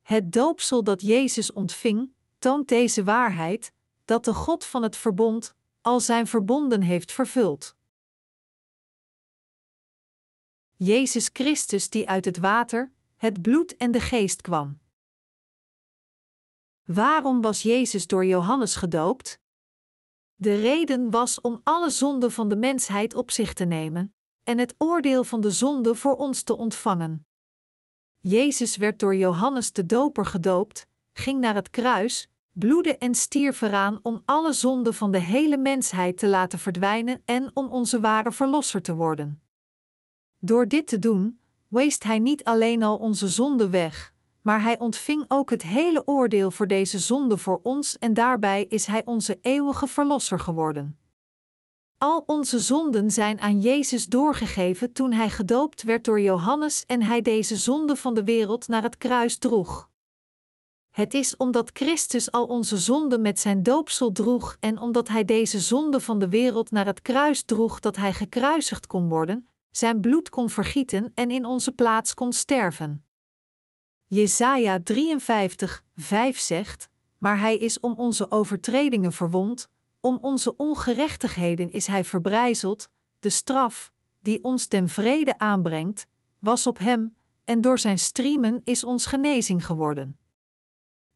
Het 0.01 0.31
doopsel 0.31 0.83
dat 0.83 1.01
Jezus 1.01 1.53
ontving, 1.53 2.13
toont 2.39 2.67
deze 2.67 3.03
waarheid, 3.03 3.71
dat 4.05 4.25
de 4.25 4.33
God 4.33 4.65
van 4.65 4.83
het 4.83 4.95
verbond 4.97 5.55
al 5.81 5.99
zijn 5.99 6.27
verbonden 6.27 6.81
heeft 6.81 7.11
vervuld. 7.11 7.75
Jezus 10.75 11.29
Christus 11.33 11.89
die 11.89 12.09
uit 12.09 12.25
het 12.25 12.37
water, 12.37 12.91
het 13.15 13.41
bloed 13.41 13.77
en 13.77 13.91
de 13.91 14.01
geest 14.01 14.41
kwam. 14.41 14.79
Waarom 16.83 17.41
was 17.41 17.61
Jezus 17.61 18.07
door 18.07 18.25
Johannes 18.25 18.75
gedoopt? 18.75 19.43
De 20.35 20.55
reden 20.55 21.09
was 21.09 21.41
om 21.41 21.61
alle 21.63 21.89
zonden 21.89 22.31
van 22.31 22.49
de 22.49 22.55
mensheid 22.55 23.15
op 23.15 23.31
zich 23.31 23.53
te 23.53 23.65
nemen 23.65 24.15
en 24.43 24.57
het 24.57 24.75
oordeel 24.77 25.23
van 25.23 25.41
de 25.41 25.51
zonde 25.51 25.95
voor 25.95 26.15
ons 26.15 26.43
te 26.43 26.57
ontvangen. 26.57 27.27
Jezus 28.19 28.77
werd 28.77 28.99
door 28.99 29.15
Johannes 29.15 29.71
de 29.71 29.85
Doper 29.85 30.25
gedoopt, 30.25 30.87
ging 31.13 31.39
naar 31.39 31.55
het 31.55 31.69
kruis, 31.69 32.29
bloedde 32.51 32.97
en 32.97 33.15
stierf 33.15 33.61
eraan 33.61 33.99
om 34.01 34.21
alle 34.25 34.53
zonden 34.53 34.93
van 34.93 35.11
de 35.11 35.19
hele 35.19 35.57
mensheid 35.57 36.17
te 36.17 36.27
laten 36.27 36.59
verdwijnen 36.59 37.21
en 37.25 37.51
om 37.53 37.67
onze 37.67 37.99
ware 37.99 38.31
verlosser 38.31 38.81
te 38.81 38.95
worden. 38.95 39.41
Door 40.39 40.67
dit 40.67 40.87
te 40.87 40.99
doen, 40.99 41.39
weest 41.67 42.03
Hij 42.03 42.19
niet 42.19 42.43
alleen 42.43 42.83
al 42.83 42.97
onze 42.97 43.27
zonde 43.27 43.69
weg, 43.69 44.13
maar 44.45 44.61
Hij 44.61 44.79
ontving 44.79 45.25
ook 45.27 45.49
het 45.49 45.61
hele 45.61 46.07
oordeel 46.07 46.51
voor 46.51 46.67
deze 46.67 46.99
zonde 46.99 47.37
voor 47.37 47.59
ons 47.63 47.97
en 47.97 48.13
daarbij 48.13 48.65
is 48.65 48.85
Hij 48.85 49.05
onze 49.05 49.37
eeuwige 49.41 49.87
Verlosser 49.87 50.39
geworden. 50.39 50.99
Al 51.97 52.23
onze 52.25 52.59
zonden 52.59 53.11
zijn 53.11 53.39
aan 53.39 53.61
Jezus 53.61 54.05
doorgegeven 54.05 54.91
toen 54.93 55.11
Hij 55.11 55.29
gedoopt 55.29 55.83
werd 55.83 56.05
door 56.05 56.21
Johannes 56.21 56.85
en 56.85 57.01
Hij 57.01 57.21
deze 57.21 57.55
zonde 57.55 57.95
van 57.95 58.13
de 58.13 58.23
wereld 58.23 58.67
naar 58.67 58.83
het 58.83 58.97
kruis 58.97 59.37
droeg. 59.37 59.89
Het 60.89 61.13
is 61.13 61.37
omdat 61.37 61.69
Christus 61.73 62.31
al 62.31 62.45
onze 62.45 62.77
zonden 62.77 63.21
met 63.21 63.39
zijn 63.39 63.63
doopsel 63.63 64.11
droeg 64.11 64.57
en 64.59 64.79
omdat 64.79 65.07
Hij 65.07 65.25
deze 65.25 65.59
zonde 65.59 65.99
van 65.99 66.19
de 66.19 66.29
wereld 66.29 66.71
naar 66.71 66.85
het 66.85 67.01
kruis 67.01 67.43
droeg 67.43 67.79
dat 67.79 67.95
Hij 67.95 68.13
gekruisigd 68.13 68.87
kon 68.87 69.09
worden, 69.09 69.49
zijn 69.71 70.01
bloed 70.01 70.29
kon 70.29 70.49
vergieten 70.49 71.11
en 71.15 71.31
in 71.31 71.45
onze 71.45 71.71
plaats 71.71 72.13
kon 72.13 72.33
sterven. 72.33 73.04
Jesaja 74.07 74.79
53, 74.83 75.83
5 75.95 76.39
zegt: 76.39 76.89
Maar 77.17 77.39
hij 77.39 77.57
is 77.57 77.79
om 77.79 77.93
onze 77.93 78.31
overtredingen 78.31 79.11
verwond, 79.11 79.69
om 79.99 80.17
onze 80.21 80.55
ongerechtigheden 80.55 81.71
is 81.71 81.87
hij 81.87 82.03
verbrijzeld, 82.03 82.89
de 83.19 83.29
straf, 83.29 83.91
die 84.21 84.43
ons 84.43 84.65
ten 84.67 84.89
vrede 84.89 85.39
aanbrengt, 85.39 86.07
was 86.39 86.67
op 86.67 86.77
hem, 86.77 87.15
en 87.43 87.61
door 87.61 87.79
zijn 87.79 87.99
striemen 87.99 88.61
is 88.63 88.83
ons 88.83 89.05
genezing 89.05 89.65
geworden. 89.65 90.17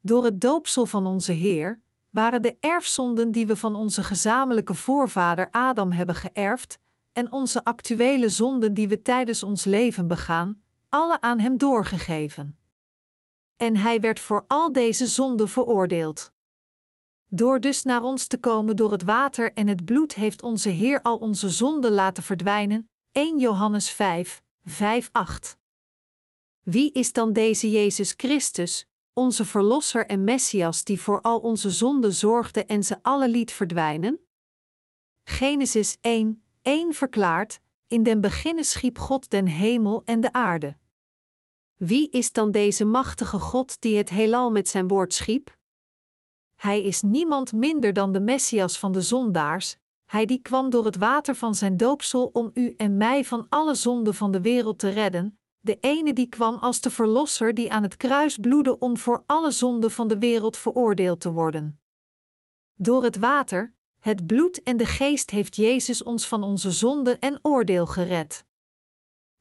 Door 0.01 0.23
het 0.23 0.41
doopsel 0.41 0.85
van 0.85 1.05
onze 1.05 1.31
Heer 1.31 1.81
waren 2.09 2.41
de 2.41 2.57
erfzonden 2.59 3.31
die 3.31 3.47
we 3.47 3.55
van 3.55 3.75
onze 3.75 4.03
gezamenlijke 4.03 4.73
voorvader 4.73 5.47
Adam 5.51 5.91
hebben 5.91 6.15
geërfd, 6.15 6.79
en 7.13 7.31
onze 7.31 7.63
actuele 7.63 8.29
zonden 8.29 8.73
die 8.73 8.87
we 8.87 9.01
tijdens 9.01 9.43
ons 9.43 9.63
leven 9.63 10.07
begaan, 10.07 10.61
alle 10.89 11.21
aan 11.21 11.39
Hem 11.39 11.57
doorgegeven. 11.57 12.58
En 13.59 13.77
Hij 13.77 13.99
werd 13.99 14.19
voor 14.19 14.45
al 14.47 14.71
deze 14.71 15.07
zonden 15.07 15.49
veroordeeld. 15.49 16.31
Door 17.27 17.59
dus 17.59 17.83
naar 17.83 18.01
ons 18.01 18.27
te 18.27 18.37
komen 18.37 18.75
door 18.75 18.91
het 18.91 19.03
water 19.03 19.53
en 19.53 19.67
het 19.67 19.85
bloed 19.85 20.13
heeft 20.13 20.43
onze 20.43 20.69
Heer 20.69 21.01
al 21.01 21.17
onze 21.17 21.49
zonden 21.49 21.91
laten 21.91 22.23
verdwijnen. 22.23 22.89
1 23.11 23.39
Johannes 23.39 23.89
5, 23.89 24.43
5, 24.65 25.09
8. 25.11 25.57
Wie 26.63 26.91
is 26.91 27.13
dan 27.13 27.33
deze 27.33 27.71
Jezus 27.71 28.13
Christus, 28.17 28.85
onze 29.13 29.45
Verlosser 29.45 30.05
en 30.05 30.23
Messias 30.23 30.83
die 30.83 31.01
voor 31.01 31.21
al 31.21 31.39
onze 31.39 31.69
zonden 31.69 32.13
zorgde 32.13 32.65
en 32.65 32.83
ze 32.83 32.97
alle 33.01 33.29
liet 33.29 33.51
verdwijnen? 33.51 34.19
Genesis 35.23 35.97
1, 36.01 36.43
1 36.61 36.93
verklaart: 36.93 37.59
In 37.87 38.03
den 38.03 38.21
beginnen 38.21 38.65
schiep 38.65 38.97
God 38.97 39.29
den 39.29 39.45
hemel 39.45 40.01
en 40.05 40.21
de 40.21 40.33
aarde. 40.33 40.78
Wie 41.79 42.09
is 42.09 42.31
dan 42.31 42.51
deze 42.51 42.85
machtige 42.85 43.39
God 43.39 43.81
die 43.81 43.97
het 43.97 44.09
heelal 44.09 44.51
met 44.51 44.69
zijn 44.69 44.87
woord 44.87 45.13
schiep? 45.13 45.57
Hij 46.55 46.83
is 46.83 47.01
niemand 47.01 47.53
minder 47.53 47.93
dan 47.93 48.11
de 48.11 48.19
Messias 48.19 48.79
van 48.79 48.91
de 48.91 49.01
zondaars, 49.01 49.77
hij 50.05 50.25
die 50.25 50.41
kwam 50.41 50.69
door 50.69 50.85
het 50.85 50.97
water 50.97 51.35
van 51.35 51.55
zijn 51.55 51.77
doopsel 51.77 52.29
om 52.33 52.51
u 52.53 52.73
en 52.77 52.97
mij 52.97 53.25
van 53.25 53.45
alle 53.49 53.75
zonden 53.75 54.13
van 54.13 54.31
de 54.31 54.41
wereld 54.41 54.79
te 54.79 54.89
redden, 54.89 55.39
de 55.59 55.77
ene 55.79 56.13
die 56.13 56.27
kwam 56.27 56.55
als 56.55 56.81
de 56.81 56.89
Verlosser 56.89 57.53
die 57.53 57.71
aan 57.71 57.83
het 57.83 57.97
kruis 57.97 58.37
bloedde 58.37 58.79
om 58.79 58.97
voor 58.97 59.23
alle 59.25 59.51
zonden 59.51 59.91
van 59.91 60.07
de 60.07 60.17
wereld 60.17 60.57
veroordeeld 60.57 61.21
te 61.21 61.31
worden. 61.31 61.79
Door 62.73 63.03
het 63.03 63.17
water, 63.17 63.73
het 63.99 64.27
bloed 64.27 64.63
en 64.63 64.77
de 64.77 64.85
geest 64.85 65.29
heeft 65.29 65.55
Jezus 65.55 66.03
ons 66.03 66.27
van 66.27 66.43
onze 66.43 66.71
zonde 66.71 67.17
en 67.17 67.39
oordeel 67.41 67.85
gered. 67.85 68.47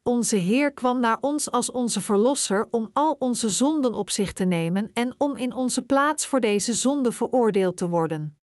Onze 0.09 0.37
Heer 0.37 0.73
kwam 0.73 1.01
naar 1.01 1.19
ons 1.21 1.51
als 1.51 1.71
onze 1.71 2.01
Verlosser 2.01 2.69
om 2.71 2.91
al 2.93 3.17
onze 3.19 3.49
zonden 3.49 3.95
op 3.95 4.11
zich 4.11 4.33
te 4.33 4.45
nemen 4.45 4.91
en 4.93 5.15
om 5.19 5.37
in 5.37 5.53
onze 5.53 5.83
plaats 5.83 6.27
voor 6.27 6.41
deze 6.41 6.75
zonde 6.75 7.13
veroordeeld 7.13 7.77
te 7.77 7.89
worden. 7.89 8.39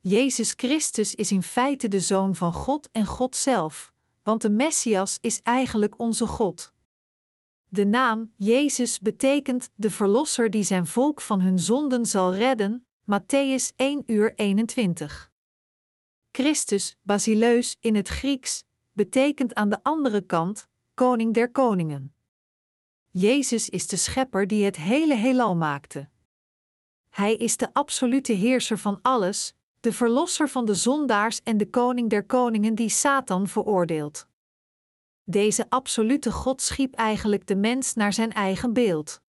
Jezus 0.00 0.52
Christus 0.56 1.14
is 1.14 1.32
in 1.32 1.42
feite 1.42 1.88
de 1.88 2.00
Zoon 2.00 2.34
van 2.34 2.52
God 2.52 2.88
en 2.92 3.06
God 3.06 3.36
zelf, 3.36 3.92
want 4.22 4.42
de 4.42 4.50
Messias 4.50 5.18
is 5.20 5.42
eigenlijk 5.42 5.98
onze 5.98 6.26
God. 6.26 6.72
De 7.68 7.84
naam 7.84 8.32
Jezus 8.36 8.98
betekent 8.98 9.70
de 9.74 9.90
Verlosser 9.90 10.50
die 10.50 10.62
zijn 10.62 10.86
volk 10.86 11.20
van 11.20 11.40
hun 11.40 11.58
zonden 11.58 12.06
zal 12.06 12.34
redden, 12.34 12.86
Matthäus 13.02 13.76
1 13.76 14.02
uur 14.06 14.34
21. 14.34 15.30
Christus, 16.32 16.96
Basileus 17.02 17.76
in 17.80 17.94
het 17.94 18.08
Grieks, 18.08 18.64
betekent 18.92 19.54
aan 19.54 19.68
de 19.68 19.82
andere 19.82 20.20
kant 20.20 20.68
Koning 20.94 21.34
der 21.34 21.50
Koningen. 21.50 22.14
Jezus 23.10 23.68
is 23.68 23.86
de 23.86 23.96
schepper 23.96 24.46
die 24.46 24.64
het 24.64 24.76
hele 24.76 25.14
heelal 25.14 25.56
maakte. 25.56 26.08
Hij 27.08 27.34
is 27.34 27.56
de 27.56 27.74
absolute 27.74 28.32
heerser 28.32 28.78
van 28.78 28.98
alles, 29.02 29.54
de 29.80 29.92
verlosser 29.92 30.48
van 30.48 30.64
de 30.64 30.74
zondaars 30.74 31.42
en 31.42 31.56
de 31.56 31.70
koning 31.70 32.10
der 32.10 32.24
koningen 32.24 32.74
die 32.74 32.88
Satan 32.88 33.46
veroordeelt. 33.48 34.26
Deze 35.24 35.70
absolute 35.70 36.32
God 36.32 36.62
schiep 36.62 36.94
eigenlijk 36.94 37.46
de 37.46 37.56
mens 37.56 37.94
naar 37.94 38.12
zijn 38.12 38.32
eigen 38.32 38.72
beeld. 38.72 39.22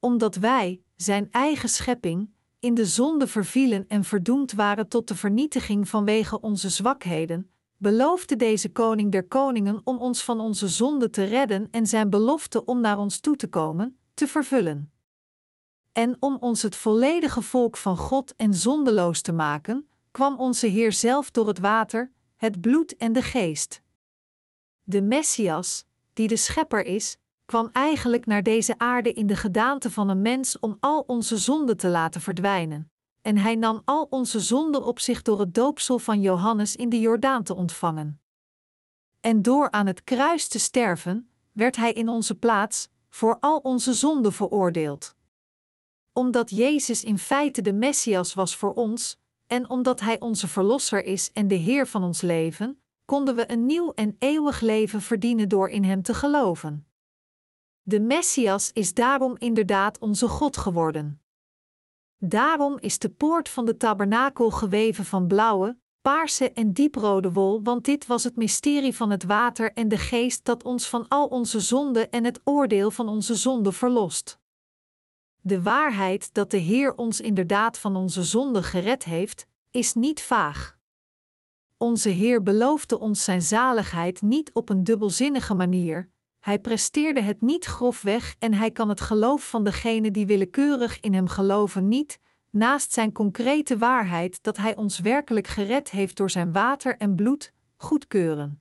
Omdat 0.00 0.34
wij, 0.34 0.82
zijn 0.96 1.28
eigen 1.30 1.68
schepping, 1.68 2.30
in 2.58 2.74
de 2.74 2.86
zonde 2.86 3.26
vervielen 3.26 3.88
en 3.88 4.04
verdoemd 4.04 4.52
waren 4.52 4.88
tot 4.88 5.08
de 5.08 5.14
vernietiging 5.14 5.88
vanwege 5.88 6.40
onze 6.40 6.68
zwakheden, 6.68 7.50
beloofde 7.78 8.36
deze 8.36 8.72
koning 8.72 9.12
der 9.12 9.28
koningen 9.28 9.80
om 9.84 9.98
ons 9.98 10.24
van 10.24 10.40
onze 10.40 10.68
zonde 10.68 11.10
te 11.10 11.24
redden 11.24 11.68
en 11.70 11.86
zijn 11.86 12.10
belofte 12.10 12.64
om 12.64 12.80
naar 12.80 12.98
ons 12.98 13.20
toe 13.20 13.36
te 13.36 13.48
komen, 13.48 13.98
te 14.14 14.26
vervullen. 14.26 14.92
En 15.92 16.16
om 16.20 16.36
ons 16.40 16.62
het 16.62 16.76
volledige 16.76 17.42
volk 17.42 17.76
van 17.76 17.96
God 17.96 18.34
en 18.36 18.54
zondeloos 18.54 19.20
te 19.20 19.32
maken, 19.32 19.88
kwam 20.10 20.38
onze 20.38 20.66
Heer 20.66 20.92
zelf 20.92 21.30
door 21.30 21.46
het 21.46 21.58
water, 21.58 22.12
het 22.36 22.60
bloed 22.60 22.96
en 22.96 23.12
de 23.12 23.22
geest. 23.22 23.82
De 24.82 25.02
Messias, 25.02 25.84
die 26.12 26.28
de 26.28 26.36
Schepper 26.36 26.84
is, 26.84 27.16
kwam 27.44 27.68
eigenlijk 27.72 28.26
naar 28.26 28.42
deze 28.42 28.78
aarde 28.78 29.12
in 29.12 29.26
de 29.26 29.36
gedaante 29.36 29.90
van 29.90 30.08
een 30.08 30.22
mens 30.22 30.58
om 30.58 30.76
al 30.80 31.04
onze 31.06 31.36
zonden 31.36 31.76
te 31.76 31.88
laten 31.88 32.20
verdwijnen. 32.20 32.90
En 33.22 33.36
hij 33.36 33.54
nam 33.54 33.82
al 33.84 34.06
onze 34.10 34.40
zonden 34.40 34.84
op 34.84 34.98
zich 34.98 35.22
door 35.22 35.40
het 35.40 35.54
doopsel 35.54 35.98
van 35.98 36.20
Johannes 36.20 36.76
in 36.76 36.88
de 36.88 37.00
Jordaan 37.00 37.42
te 37.42 37.54
ontvangen. 37.54 38.20
En 39.20 39.42
door 39.42 39.70
aan 39.70 39.86
het 39.86 40.04
kruis 40.04 40.48
te 40.48 40.58
sterven, 40.58 41.30
werd 41.52 41.76
hij 41.76 41.92
in 41.92 42.08
onze 42.08 42.34
plaats 42.34 42.88
voor 43.08 43.36
al 43.40 43.58
onze 43.58 43.92
zonden 43.92 44.32
veroordeeld. 44.32 45.16
Omdat 46.12 46.50
Jezus 46.50 47.04
in 47.04 47.18
feite 47.18 47.62
de 47.62 47.72
Messias 47.72 48.34
was 48.34 48.56
voor 48.56 48.74
ons, 48.74 49.18
en 49.46 49.70
omdat 49.70 50.00
Hij 50.00 50.20
onze 50.20 50.48
Verlosser 50.48 51.04
is 51.04 51.32
en 51.32 51.48
de 51.48 51.54
Heer 51.54 51.86
van 51.86 52.02
ons 52.02 52.20
leven, 52.20 52.82
konden 53.04 53.34
we 53.34 53.50
een 53.50 53.66
nieuw 53.66 53.92
en 53.92 54.16
eeuwig 54.18 54.60
leven 54.60 55.02
verdienen 55.02 55.48
door 55.48 55.68
in 55.68 55.84
Hem 55.84 56.02
te 56.02 56.14
geloven. 56.14 56.86
De 57.82 58.00
Messias 58.00 58.70
is 58.72 58.94
daarom 58.94 59.36
inderdaad 59.38 59.98
onze 59.98 60.28
God 60.28 60.56
geworden. 60.56 61.22
Daarom 62.18 62.78
is 62.78 62.98
de 62.98 63.08
poort 63.08 63.48
van 63.48 63.64
de 63.64 63.76
tabernakel 63.76 64.50
geweven 64.50 65.04
van 65.04 65.26
blauwe, 65.26 65.78
paarse 66.02 66.52
en 66.52 66.72
dieprode 66.72 67.32
wol, 67.32 67.62
want 67.62 67.84
dit 67.84 68.06
was 68.06 68.24
het 68.24 68.36
mysterie 68.36 68.94
van 68.94 69.10
het 69.10 69.24
water 69.24 69.72
en 69.72 69.88
de 69.88 69.98
geest 69.98 70.44
dat 70.44 70.64
ons 70.64 70.88
van 70.88 71.08
al 71.08 71.26
onze 71.26 71.60
zonden 71.60 72.10
en 72.10 72.24
het 72.24 72.40
oordeel 72.44 72.90
van 72.90 73.08
onze 73.08 73.34
zonde 73.34 73.72
verlost. 73.72 74.38
De 75.40 75.62
waarheid 75.62 76.34
dat 76.34 76.50
de 76.50 76.56
Heer 76.56 76.94
ons 76.94 77.20
inderdaad 77.20 77.78
van 77.78 77.96
onze 77.96 78.22
zonden 78.22 78.62
gered 78.62 79.04
heeft, 79.04 79.46
is 79.70 79.94
niet 79.94 80.22
vaag. 80.22 80.78
Onze 81.76 82.08
Heer 82.08 82.42
beloofde 82.42 82.98
ons 82.98 83.24
zijn 83.24 83.42
zaligheid 83.42 84.22
niet 84.22 84.52
op 84.52 84.68
een 84.68 84.84
dubbelzinnige 84.84 85.54
manier, 85.54 86.10
hij 86.48 86.58
presteerde 86.58 87.20
het 87.20 87.40
niet 87.40 87.64
grofweg 87.64 88.34
en 88.38 88.54
hij 88.54 88.70
kan 88.70 88.88
het 88.88 89.00
geloof 89.00 89.48
van 89.48 89.64
degenen 89.64 90.12
die 90.12 90.26
willekeurig 90.26 91.00
in 91.00 91.14
hem 91.14 91.28
geloven 91.28 91.88
niet, 91.88 92.18
naast 92.50 92.92
zijn 92.92 93.12
concrete 93.12 93.78
waarheid 93.78 94.42
dat 94.42 94.56
hij 94.56 94.76
ons 94.76 94.98
werkelijk 94.98 95.46
gered 95.46 95.90
heeft 95.90 96.16
door 96.16 96.30
zijn 96.30 96.52
water 96.52 96.96
en 96.96 97.14
bloed, 97.14 97.52
goedkeuren. 97.76 98.60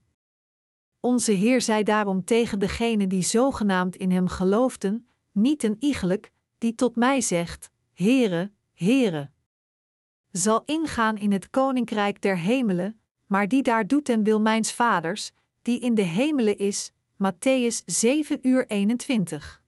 Onze 1.00 1.32
Heer 1.32 1.62
zei 1.62 1.84
daarom 1.84 2.24
tegen 2.24 2.60
degenen 2.60 3.10
die 3.10 3.22
zogenaamd 3.22 3.96
in 3.96 4.12
hem 4.12 4.28
geloofden, 4.28 5.08
niet 5.32 5.64
een 5.64 5.76
iegelijk, 5.80 6.32
die 6.58 6.76
tot 6.76 6.96
mij 6.96 7.22
zegt: 7.22 7.72
Heere, 7.94 8.52
Heere. 8.74 9.30
Zal 10.32 10.62
ingaan 10.66 11.18
in 11.18 11.32
het 11.32 11.50
koninkrijk 11.50 12.22
der 12.22 12.38
hemelen, 12.38 13.00
maar 13.26 13.48
die 13.48 13.64
daar 13.64 13.88
doet 13.88 14.10
en 14.10 14.24
wil 14.24 14.42
mijns 14.42 14.74
vaders, 14.74 15.32
die 15.62 15.80
in 15.80 15.96
de 15.96 16.02
hemelen 16.02 16.58
is, 16.58 16.92
Matthäus 17.24 17.82
7 17.86 18.40
uur 18.42 18.68
21. 18.68 19.62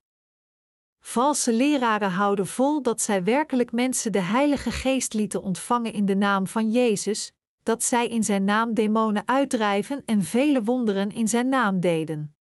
Valse 1.00 1.54
leraren 1.54 2.12
houden 2.12 2.47
vol 2.47 2.82
dat 2.82 3.02
zij 3.02 3.24
werkelijk 3.24 3.72
mensen 3.72 4.12
de 4.12 4.20
Heilige 4.20 4.72
Geest 4.72 5.14
lieten 5.14 5.41
ontvangen 5.41 5.93
in 5.93 6.06
de 6.06 6.16
naam 6.16 6.47
van 6.47 6.72
Jezus, 6.72 7.32
dat 7.64 7.84
zij 7.84 8.08
in 8.08 8.24
zijn 8.24 8.43
naam 8.43 8.74
demonen 8.74 9.28
uitdrijven 9.28 10.02
en 10.06 10.24
vele 10.24 10.64
wonderen 10.64 11.12
in 11.12 11.28
zijn 11.28 11.50
naam 11.50 11.80
deden. 11.80 12.36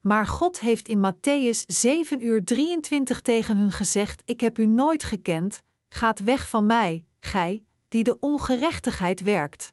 Maar 0.00 0.26
God 0.26 0.60
heeft 0.60 0.88
in 0.88 1.12
Matthäus 1.12 1.64
7 1.66 2.26
uur 2.26 2.44
23 2.44 3.20
tegen 3.20 3.56
hun 3.56 3.72
gezegd: 3.72 4.22
Ik 4.24 4.40
heb 4.40 4.58
u 4.58 4.66
nooit 4.66 5.04
gekend, 5.04 5.62
gaat 5.88 6.20
weg 6.20 6.48
van 6.48 6.66
mij, 6.66 7.04
gij, 7.20 7.64
die 7.88 8.04
de 8.04 8.18
ongerechtigheid 8.20 9.20
werkt. 9.20 9.72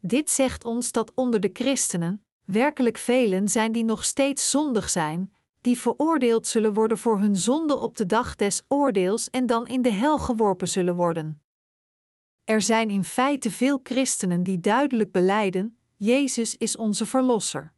Dit 0.00 0.30
zegt 0.30 0.64
ons 0.64 0.92
dat 0.92 1.12
onder 1.14 1.40
de 1.40 1.50
christenen, 1.52 2.25
werkelijk 2.46 2.98
velen 2.98 3.48
zijn 3.48 3.72
die 3.72 3.84
nog 3.84 4.04
steeds 4.04 4.50
zondig 4.50 4.90
zijn, 4.90 5.34
die 5.60 5.78
veroordeeld 5.78 6.46
zullen 6.46 6.74
worden 6.74 6.98
voor 6.98 7.18
hun 7.18 7.36
zonde 7.36 7.76
op 7.76 7.96
de 7.96 8.06
dag 8.06 8.36
des 8.36 8.62
oordeels 8.68 9.30
en 9.30 9.46
dan 9.46 9.66
in 9.66 9.82
de 9.82 9.92
hel 9.92 10.18
geworpen 10.18 10.68
zullen 10.68 10.94
worden. 10.94 11.42
Er 12.44 12.62
zijn 12.62 12.90
in 12.90 13.04
feite 13.04 13.50
veel 13.50 13.80
christenen 13.82 14.42
die 14.42 14.60
duidelijk 14.60 15.12
beleiden: 15.12 15.78
Jezus 15.96 16.56
is 16.56 16.76
onze 16.76 17.06
Verlosser. 17.06 17.72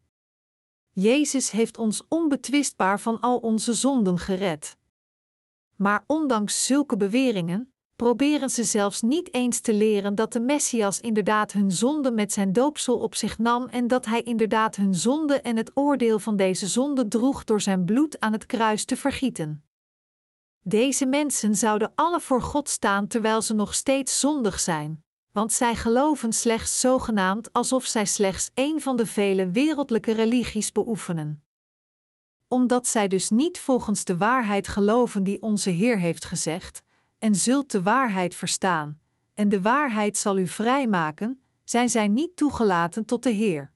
Jezus 0.91 1.51
heeft 1.51 1.79
ons 1.79 2.03
onbetwistbaar 2.09 3.01
van 3.01 3.21
al 3.21 3.39
onze 3.39 3.75
zonden 3.75 4.19
gered. 4.19 4.77
Maar 5.77 6.05
ondanks 6.07 6.66
zulke 6.66 6.97
beweringen, 6.97 7.73
proberen 7.99 8.51
ze 8.51 8.64
zelfs 8.64 9.03
niet 9.03 9.34
eens 9.34 9.61
te 9.61 9.74
leren 9.74 10.14
dat 10.14 10.32
de 10.32 10.40
Messias 10.40 11.01
inderdaad 11.01 11.53
hun 11.53 11.70
zonde 11.70 12.11
met 12.11 12.32
zijn 12.32 12.53
doopsel 12.53 12.99
op 12.99 13.14
zich 13.14 13.38
nam 13.38 13.68
en 13.68 13.86
dat 13.86 14.07
hij 14.07 14.22
inderdaad 14.22 14.76
hun 14.76 14.94
zonde 14.94 15.40
en 15.40 15.57
het 15.57 15.70
oordeel 15.74 16.18
van 16.18 16.36
deze 16.36 16.66
zonde 16.66 17.09
droeg 17.09 17.44
door 17.44 17.61
zijn 17.61 17.84
bloed 17.84 18.20
aan 18.20 18.32
het 18.32 18.46
kruis 18.46 18.84
te 18.84 18.96
vergieten. 18.96 19.64
Deze 20.61 21.07
mensen 21.07 21.55
zouden 21.55 21.92
alle 21.94 22.20
voor 22.20 22.42
God 22.42 22.68
staan 22.68 23.07
terwijl 23.07 23.42
ze 23.42 23.55
nog 23.55 23.74
steeds 23.74 24.20
zondig 24.20 24.61
zijn, 24.61 25.05
want 25.32 25.53
zij 25.53 25.74
geloven 25.74 26.32
slechts 26.32 26.80
zogenaamd 26.80 27.53
alsof 27.53 27.84
zij 27.84 28.07
slechts 28.07 28.51
een 28.55 28.80
van 28.80 28.96
de 28.96 29.07
vele 29.07 29.51
wereldlijke 29.51 30.12
religies 30.12 30.72
beoefenen. 30.72 31.44
Omdat 32.49 32.86
zij 32.86 33.09
dus 33.09 33.30
niet 33.30 33.59
volgens 33.59 34.05
de 34.05 34.16
waarheid 34.16 34.68
geloven 34.68 35.22
die 35.22 35.42
onze 35.42 35.70
Heer 35.70 35.99
heeft 35.99 36.24
gezegd, 36.24 36.86
en 37.19 37.35
zult 37.35 37.71
de 37.71 37.83
waarheid 37.83 38.35
verstaan, 38.35 39.01
en 39.35 39.49
de 39.49 39.61
waarheid 39.62 40.16
zal 40.16 40.39
u 40.39 40.47
vrijmaken, 40.47 41.43
zijn 41.64 41.89
zij 41.89 42.09
niet 42.09 42.37
toegelaten 42.37 43.05
tot 43.05 43.23
de 43.23 43.31
Heer. 43.31 43.73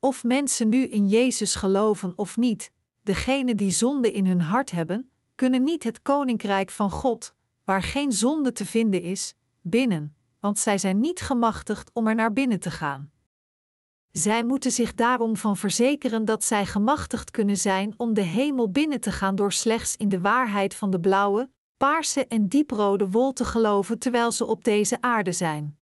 Of 0.00 0.24
mensen 0.24 0.68
nu 0.68 0.86
in 0.86 1.08
Jezus 1.08 1.54
geloven 1.54 2.12
of 2.16 2.36
niet, 2.36 2.72
degenen 3.02 3.56
die 3.56 3.70
zonde 3.70 4.12
in 4.12 4.26
hun 4.26 4.40
hart 4.40 4.70
hebben, 4.70 5.10
kunnen 5.34 5.62
niet 5.62 5.82
het 5.82 6.02
koninkrijk 6.02 6.70
van 6.70 6.90
God, 6.90 7.34
waar 7.64 7.82
geen 7.82 8.12
zonde 8.12 8.52
te 8.52 8.66
vinden 8.66 9.02
is, 9.02 9.34
binnen, 9.60 10.16
want 10.40 10.58
zij 10.58 10.78
zijn 10.78 11.00
niet 11.00 11.20
gemachtigd 11.20 11.90
om 11.92 12.06
er 12.06 12.14
naar 12.14 12.32
binnen 12.32 12.60
te 12.60 12.70
gaan. 12.70 13.10
Zij 14.12 14.44
moeten 14.44 14.72
zich 14.72 14.94
daarom 14.94 15.36
van 15.36 15.56
verzekeren 15.56 16.24
dat 16.24 16.44
zij 16.44 16.66
gemachtigd 16.66 17.30
kunnen 17.30 17.56
zijn 17.56 17.94
om 17.96 18.14
de 18.14 18.20
hemel 18.22 18.70
binnen 18.70 19.00
te 19.00 19.12
gaan 19.12 19.34
door 19.34 19.52
slechts 19.52 19.96
in 19.96 20.08
de 20.08 20.20
waarheid 20.20 20.74
van 20.74 20.90
de 20.90 21.00
blauwe, 21.00 21.50
paarse 21.76 22.26
en 22.26 22.48
dieprode 22.48 23.10
wol 23.10 23.32
te 23.32 23.44
geloven 23.44 23.98
terwijl 23.98 24.32
ze 24.32 24.46
op 24.46 24.64
deze 24.64 25.00
aarde 25.00 25.32
zijn. 25.32 25.78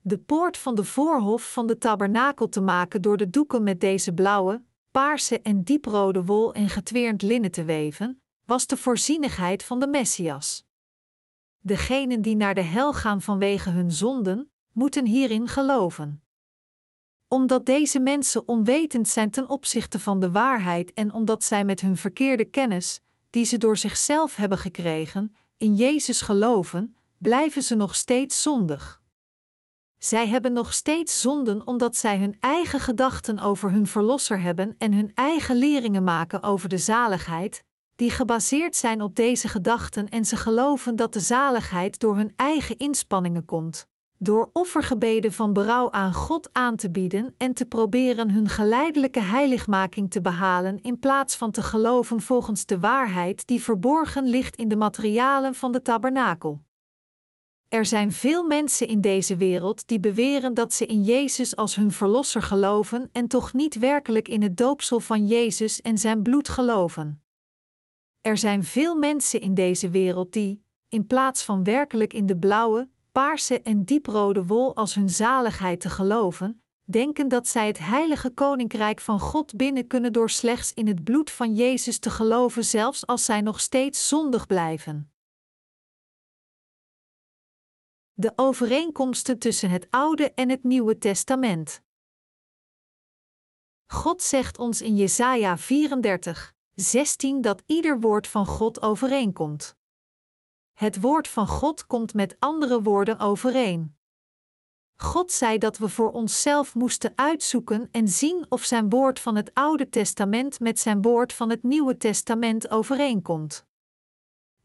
De 0.00 0.18
poort 0.18 0.56
van 0.56 0.74
de 0.74 0.84
voorhof 0.84 1.52
van 1.52 1.66
de 1.66 1.78
tabernakel 1.78 2.48
te 2.48 2.60
maken 2.60 3.02
door 3.02 3.16
de 3.16 3.30
doeken 3.30 3.62
met 3.62 3.80
deze 3.80 4.12
blauwe, 4.12 4.64
paarse 4.90 5.40
en 5.40 5.62
dieprode 5.62 6.24
wol 6.24 6.54
en 6.54 6.68
getweerd 6.68 7.22
linnen 7.22 7.50
te 7.50 7.64
weven, 7.64 8.22
was 8.44 8.66
de 8.66 8.76
voorzienigheid 8.76 9.62
van 9.62 9.80
de 9.80 9.86
Messias. 9.86 10.64
Degenen 11.58 12.22
die 12.22 12.36
naar 12.36 12.54
de 12.54 12.60
hel 12.62 12.92
gaan 12.92 13.22
vanwege 13.22 13.70
hun 13.70 13.92
zonden, 13.92 14.50
moeten 14.72 15.06
hierin 15.06 15.48
geloven. 15.48 16.22
Omdat 17.28 17.66
deze 17.66 18.00
mensen 18.00 18.48
onwetend 18.48 19.08
zijn 19.08 19.30
ten 19.30 19.48
opzichte 19.48 20.00
van 20.00 20.20
de 20.20 20.30
waarheid 20.30 20.92
en 20.92 21.12
omdat 21.12 21.44
zij 21.44 21.64
met 21.64 21.80
hun 21.80 21.96
verkeerde 21.96 22.44
kennis, 22.44 23.01
die 23.32 23.44
ze 23.44 23.58
door 23.58 23.76
zichzelf 23.76 24.36
hebben 24.36 24.58
gekregen, 24.58 25.36
in 25.56 25.74
Jezus 25.74 26.20
geloven, 26.20 26.96
blijven 27.18 27.62
ze 27.62 27.74
nog 27.74 27.94
steeds 27.94 28.42
zondig. 28.42 29.02
Zij 29.98 30.28
hebben 30.28 30.52
nog 30.52 30.72
steeds 30.72 31.20
zonden 31.20 31.66
omdat 31.66 31.96
zij 31.96 32.18
hun 32.18 32.36
eigen 32.40 32.80
gedachten 32.80 33.38
over 33.38 33.70
hun 33.70 33.86
Verlosser 33.86 34.40
hebben 34.40 34.74
en 34.78 34.92
hun 34.92 35.10
eigen 35.14 35.56
leringen 35.56 36.04
maken 36.04 36.42
over 36.42 36.68
de 36.68 36.78
zaligheid, 36.78 37.64
die 37.96 38.10
gebaseerd 38.10 38.76
zijn 38.76 39.02
op 39.02 39.16
deze 39.16 39.48
gedachten 39.48 40.08
en 40.08 40.24
ze 40.24 40.36
geloven 40.36 40.96
dat 40.96 41.12
de 41.12 41.20
zaligheid 41.20 41.98
door 41.98 42.16
hun 42.16 42.32
eigen 42.36 42.76
inspanningen 42.76 43.44
komt, 43.44 43.86
door 44.22 44.50
offergebeden 44.52 45.32
van 45.32 45.52
berouw 45.52 45.90
aan 45.90 46.14
God 46.14 46.48
aan 46.52 46.76
te 46.76 46.90
bieden 46.90 47.34
en 47.36 47.54
te 47.54 47.66
proberen 47.66 48.30
hun 48.30 48.48
geleidelijke 48.48 49.20
heiligmaking 49.20 50.10
te 50.10 50.20
behalen 50.20 50.82
in 50.82 50.98
plaats 50.98 51.36
van 51.36 51.50
te 51.50 51.62
geloven 51.62 52.20
volgens 52.20 52.66
de 52.66 52.78
waarheid 52.78 53.46
die 53.46 53.62
verborgen 53.62 54.24
ligt 54.24 54.56
in 54.56 54.68
de 54.68 54.76
materialen 54.76 55.54
van 55.54 55.72
de 55.72 55.82
tabernakel. 55.82 56.60
Er 57.68 57.86
zijn 57.86 58.12
veel 58.12 58.44
mensen 58.44 58.88
in 58.88 59.00
deze 59.00 59.36
wereld 59.36 59.88
die 59.88 60.00
beweren 60.00 60.54
dat 60.54 60.72
ze 60.72 60.86
in 60.86 61.02
Jezus 61.02 61.56
als 61.56 61.74
hun 61.74 61.90
verlosser 61.90 62.42
geloven 62.42 63.08
en 63.12 63.28
toch 63.28 63.52
niet 63.52 63.78
werkelijk 63.78 64.28
in 64.28 64.42
het 64.42 64.56
doopsel 64.56 65.00
van 65.00 65.26
Jezus 65.26 65.80
en 65.80 65.98
zijn 65.98 66.22
bloed 66.22 66.48
geloven. 66.48 67.22
Er 68.20 68.36
zijn 68.36 68.64
veel 68.64 68.94
mensen 68.94 69.40
in 69.40 69.54
deze 69.54 69.90
wereld 69.90 70.32
die, 70.32 70.64
in 70.88 71.06
plaats 71.06 71.44
van 71.44 71.64
werkelijk 71.64 72.12
in 72.12 72.26
de 72.26 72.36
blauwe, 72.36 72.88
paarse 73.12 73.62
en 73.62 73.84
dieprode 73.84 74.46
wol 74.46 74.76
als 74.76 74.94
hun 74.94 75.10
zaligheid 75.10 75.80
te 75.80 75.90
geloven, 75.90 76.62
denken 76.84 77.28
dat 77.28 77.48
zij 77.48 77.66
het 77.66 77.78
heilige 77.78 78.30
koninkrijk 78.30 79.00
van 79.00 79.20
God 79.20 79.56
binnen 79.56 79.86
kunnen 79.86 80.12
door 80.12 80.30
slechts 80.30 80.72
in 80.74 80.86
het 80.86 81.04
bloed 81.04 81.30
van 81.30 81.54
Jezus 81.54 81.98
te 81.98 82.10
geloven, 82.10 82.64
zelfs 82.64 83.06
als 83.06 83.24
zij 83.24 83.40
nog 83.40 83.60
steeds 83.60 84.08
zondig 84.08 84.46
blijven. 84.46 85.12
De 88.12 88.32
overeenkomsten 88.36 89.38
tussen 89.38 89.70
het 89.70 89.86
Oude 89.90 90.32
en 90.34 90.48
het 90.48 90.64
Nieuwe 90.64 90.98
Testament. 90.98 91.82
God 93.86 94.22
zegt 94.22 94.58
ons 94.58 94.82
in 94.82 94.96
Jesaja 94.96 95.58
34, 95.58 96.54
16 96.74 97.40
dat 97.40 97.62
ieder 97.66 98.00
woord 98.00 98.26
van 98.26 98.46
God 98.46 98.82
overeenkomt. 98.82 99.76
Het 100.72 101.00
woord 101.00 101.28
van 101.28 101.46
God 101.46 101.86
komt 101.86 102.14
met 102.14 102.36
andere 102.38 102.82
woorden 102.82 103.18
overeen. 103.18 103.96
God 104.96 105.32
zei 105.32 105.58
dat 105.58 105.78
we 105.78 105.88
voor 105.88 106.10
onszelf 106.10 106.74
moesten 106.74 107.12
uitzoeken 107.14 107.88
en 107.90 108.08
zien 108.08 108.46
of 108.48 108.64
zijn 108.64 108.88
woord 108.88 109.20
van 109.20 109.36
het 109.36 109.50
Oude 109.54 109.88
Testament 109.88 110.60
met 110.60 110.78
zijn 110.78 111.02
woord 111.02 111.32
van 111.32 111.50
het 111.50 111.62
Nieuwe 111.62 111.96
Testament 111.96 112.70
overeenkomt. 112.70 113.66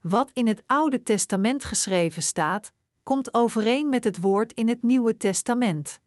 Wat 0.01 0.29
in 0.33 0.47
het 0.47 0.63
Oude 0.65 1.03
Testament 1.03 1.63
geschreven 1.63 2.21
staat, 2.21 2.73
komt 3.03 3.33
overeen 3.33 3.89
met 3.89 4.03
het 4.03 4.19
woord 4.19 4.53
in 4.53 4.67
het 4.67 4.83
Nieuwe 4.83 5.17
Testament. 5.17 5.99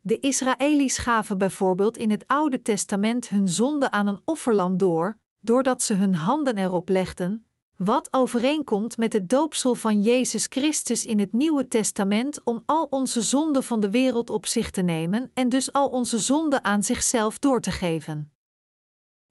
De 0.00 0.20
Israëli's 0.20 0.98
gaven 0.98 1.38
bijvoorbeeld 1.38 1.96
in 1.96 2.10
het 2.10 2.26
Oude 2.26 2.62
Testament 2.62 3.28
hun 3.28 3.48
zonde 3.48 3.90
aan 3.90 4.06
een 4.06 4.20
offerlam 4.24 4.76
door, 4.76 5.18
doordat 5.40 5.82
ze 5.82 5.94
hun 5.94 6.14
handen 6.14 6.58
erop 6.58 6.88
legden, 6.88 7.46
wat 7.84 8.08
overeenkomt 8.10 8.96
met 8.96 9.12
het 9.12 9.28
doopsel 9.28 9.74
van 9.74 10.02
Jezus 10.02 10.46
Christus 10.48 11.06
in 11.06 11.18
het 11.18 11.32
Nieuwe 11.32 11.68
Testament 11.68 12.44
om 12.44 12.62
al 12.66 12.86
onze 12.90 13.22
zonden 13.22 13.62
van 13.62 13.80
de 13.80 13.90
wereld 13.90 14.30
op 14.30 14.46
zich 14.46 14.70
te 14.70 14.82
nemen 14.82 15.30
en 15.34 15.48
dus 15.48 15.72
al 15.72 15.88
onze 15.88 16.18
zonden 16.18 16.64
aan 16.64 16.82
zichzelf 16.82 17.38
door 17.38 17.60
te 17.60 17.70
geven. 17.70 18.32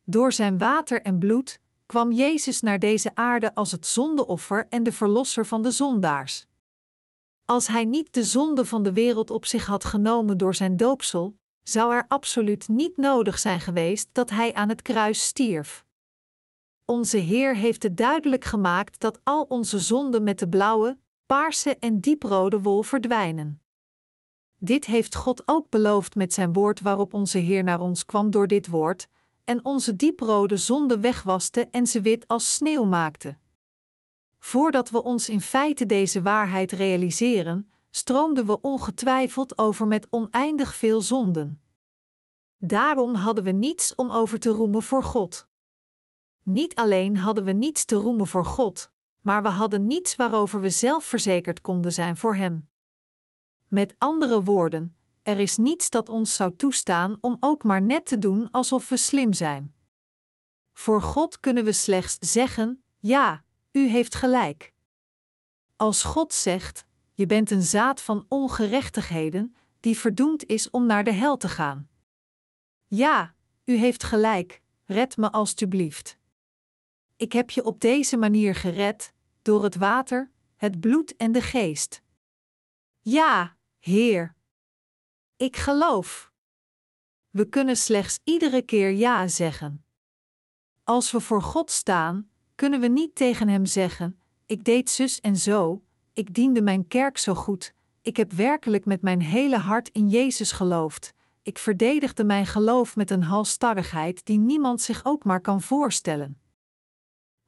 Door 0.04 0.34
zijn 0.34 0.58
water 0.58 1.02
en 1.02 1.20
bloed 1.20 1.60
kwam 1.86 2.12
Jezus 2.12 2.62
naar 2.62 2.80
deze 2.80 3.16
aarde 3.16 3.56
als 3.56 3.72
het 3.72 3.86
zondeoffer 3.86 4.68
en 4.70 4.84
de 4.84 4.91
verlosser 4.91 5.45
van 5.45 5.62
de 5.62 5.72
zondaars. 5.72 6.45
Als 7.45 7.68
hij 7.68 7.86
niet 7.86 8.14
de 8.14 8.24
zonde 8.24 8.66
van 8.66 8.84
de 8.84 8.93
wereld 8.93 9.30
op 9.30 9.45
zich 9.45 9.66
had 9.66 9.86
genomen 9.86 10.38
door 10.38 10.56
zijn 10.56 10.78
doopsel, 10.78 11.36
zou 11.64 11.93
er 11.93 12.06
absoluut 12.08 12.68
niet 12.68 12.97
nodig 12.97 13.39
zijn 13.39 13.60
geweest 13.60 14.10
dat 14.12 14.30
hij 14.30 14.54
aan 14.54 14.70
het 14.70 14.82
kruis 14.82 15.26
stierf. 15.26 15.86
Onze 16.92 17.18
Heer 17.18 17.56
heeft 17.56 17.84
het 17.84 17.98
duidelijk 17.98 18.44
gemaakt 18.44 19.00
dat 19.00 19.20
al 19.24 19.44
onze 19.44 19.80
zonden 19.80 20.24
met 20.24 20.39
de 20.39 20.50
blauwe, 20.50 20.98
paarse 21.26 21.78
en 21.78 22.00
dieprode 22.00 22.62
wol 22.62 22.82
verdwijnen. 22.82 23.62
Dit 24.58 24.86
heeft 24.86 25.16
God 25.16 25.44
ook 25.46 25.70
beloofd 25.70 26.16
met 26.16 26.34
zijn 26.34 26.54
woord 26.54 26.82
waarop 26.82 27.14
onze 27.14 27.38
Heer 27.38 27.64
naar 27.64 27.80
ons 27.80 28.06
kwam 28.06 28.32
door 28.32 28.48
dit 28.48 28.68
woord, 28.68 29.08
en 29.44 29.66
onze 29.66 29.96
dieprode 29.96 30.58
zonden 30.58 31.02
wegwaste 31.02 31.68
en 31.70 31.88
ze 31.88 32.02
wit 32.02 32.28
als 32.28 32.54
sneeuw 32.54 32.86
maakte. 32.86 33.38
Voordat 34.39 34.89
we 34.89 35.04
ons 35.04 35.30
in 35.30 35.42
feite 35.42 35.86
deze 35.86 36.22
waarheid 36.22 36.72
realiseren, 36.72 37.72
stroomden 37.89 38.46
we 38.46 38.62
ongetwijfeld 38.62 39.58
over 39.58 39.88
met 39.88 40.08
oneindig 40.10 40.76
veel 40.76 41.02
zonden. 41.02 41.62
Daarom 42.58 43.16
hadden 43.16 43.44
we 43.44 43.52
niets 43.52 43.96
om 43.96 44.12
over 44.12 44.39
te 44.39 44.50
roemen 44.50 44.84
voor 44.84 45.04
God. 45.04 45.50
Niet 46.44 46.76
alleen 46.76 47.18
hadden 47.18 47.44
we 47.44 47.52
niets 47.52 47.86
te 47.86 47.96
roemen 47.96 48.28
voor 48.28 48.46
God, 48.46 48.92
maar 49.22 49.44
we 49.44 49.50
hadden 49.50 49.88
niets 49.88 50.16
waarover 50.16 50.62
we 50.62 50.70
zelf 50.70 51.04
verzekerd 51.04 51.62
konden 51.62 51.94
zijn 51.94 52.18
voor 52.18 52.36
Hem. 52.36 52.70
Met 53.68 53.96
andere 53.98 54.44
woorden, 54.44 54.96
er 55.24 55.39
is 55.39 55.58
niets 55.58 55.89
dat 55.89 56.10
ons 56.10 56.36
zou 56.36 56.56
toestaan 56.56 57.18
om 57.22 57.38
ook 57.39 57.64
maar 57.64 57.82
net 57.82 58.06
te 58.06 58.18
doen 58.18 58.52
alsof 58.52 58.89
we 58.89 58.98
slim 58.98 59.34
zijn. 59.34 59.76
Voor 60.74 61.02
God 61.02 61.39
kunnen 61.39 61.64
we 61.64 61.72
slechts 61.72 62.32
zeggen: 62.32 62.84
Ja, 63.00 63.44
u 63.72 63.88
heeft 63.88 64.16
gelijk. 64.16 64.74
Als 65.76 66.04
God 66.04 66.34
zegt: 66.34 66.86
Je 67.14 67.26
bent 67.26 67.52
een 67.52 67.62
zaad 67.62 68.02
van 68.02 68.26
ongerechtigheden, 68.28 69.56
die 69.80 69.98
verdoemd 69.98 70.46
is 70.46 70.70
om 70.70 70.86
naar 70.86 71.04
de 71.04 71.12
hel 71.12 71.38
te 71.38 71.50
gaan. 71.50 71.89
Ja, 72.88 73.36
u 73.66 73.76
heeft 73.76 74.04
gelijk, 74.04 74.62
red 74.86 75.18
me 75.18 75.32
alstublieft. 75.32 76.20
Ik 77.22 77.32
heb 77.32 77.49
je 77.49 77.63
op 77.63 77.82
deze 77.82 78.17
manier 78.17 78.55
gered, 78.55 79.13
door 79.41 79.63
het 79.63 79.76
water, 79.76 80.32
het 80.55 80.80
bloed 80.80 81.15
en 81.15 81.32
de 81.32 81.41
geest. 81.41 82.01
Ja, 82.99 83.57
Heer. 83.80 84.36
Ik 85.38 85.57
geloof. 85.57 86.32
We 87.30 87.49
kunnen 87.49 87.78
slechts 87.78 88.19
iedere 88.24 88.61
keer 88.61 88.89
ja 88.89 89.28
zeggen. 89.28 89.86
Als 90.84 91.11
we 91.11 91.19
voor 91.19 91.41
God 91.41 91.72
staan, 91.72 92.30
kunnen 92.55 92.80
we 92.80 92.88
niet 92.88 93.15
tegen 93.15 93.47
Hem 93.47 93.65
zeggen: 93.65 94.19
Ik 94.45 94.63
deed 94.63 94.89
zus 94.89 95.19
en 95.19 95.36
zo, 95.36 95.84
ik 96.13 96.34
diende 96.34 96.61
mijn 96.61 96.88
kerk 96.88 97.17
zo 97.17 97.36
goed, 97.36 97.74
ik 98.01 98.17
heb 98.17 98.32
werkelijk 98.32 98.86
met 98.86 99.01
mijn 99.01 99.22
hele 99.22 99.57
hart 99.57 99.89
in 99.89 100.09
Jezus 100.09 100.51
geloofd, 100.51 101.13
ik 101.41 101.57
verdedigde 101.57 102.24
mijn 102.24 102.45
geloof 102.45 102.95
met 102.95 103.11
een 103.11 103.24
halstarrigheid 103.24 104.26
die 104.26 104.39
niemand 104.39 104.82
zich 104.82 105.05
ook 105.05 105.24
maar 105.24 105.41
kan 105.41 105.61
voorstellen. 105.61 106.41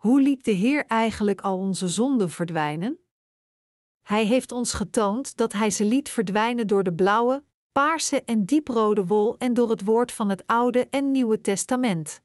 Hoe 0.03 0.21
liet 0.21 0.45
de 0.45 0.51
Heer 0.51 0.85
eigenlijk 0.85 1.41
al 1.41 1.57
onze 1.57 1.87
zonden 1.87 2.29
verdwijnen? 2.29 2.99
Hij 4.01 4.25
heeft 4.25 4.51
ons 4.51 4.73
getoond 4.73 5.37
dat 5.37 5.53
Hij 5.53 5.69
ze 5.69 5.85
liet 5.85 6.09
verdwijnen 6.09 6.67
door 6.67 6.83
de 6.83 6.93
blauwe, 6.93 7.43
paarse 7.71 8.23
en 8.23 8.45
dieprode 8.45 9.05
wol 9.05 9.37
en 9.37 9.53
door 9.53 9.69
het 9.69 9.83
woord 9.83 10.11
van 10.11 10.29
het 10.29 10.47
Oude 10.47 10.87
en 10.89 11.11
Nieuwe 11.11 11.41
Testament. 11.41 12.21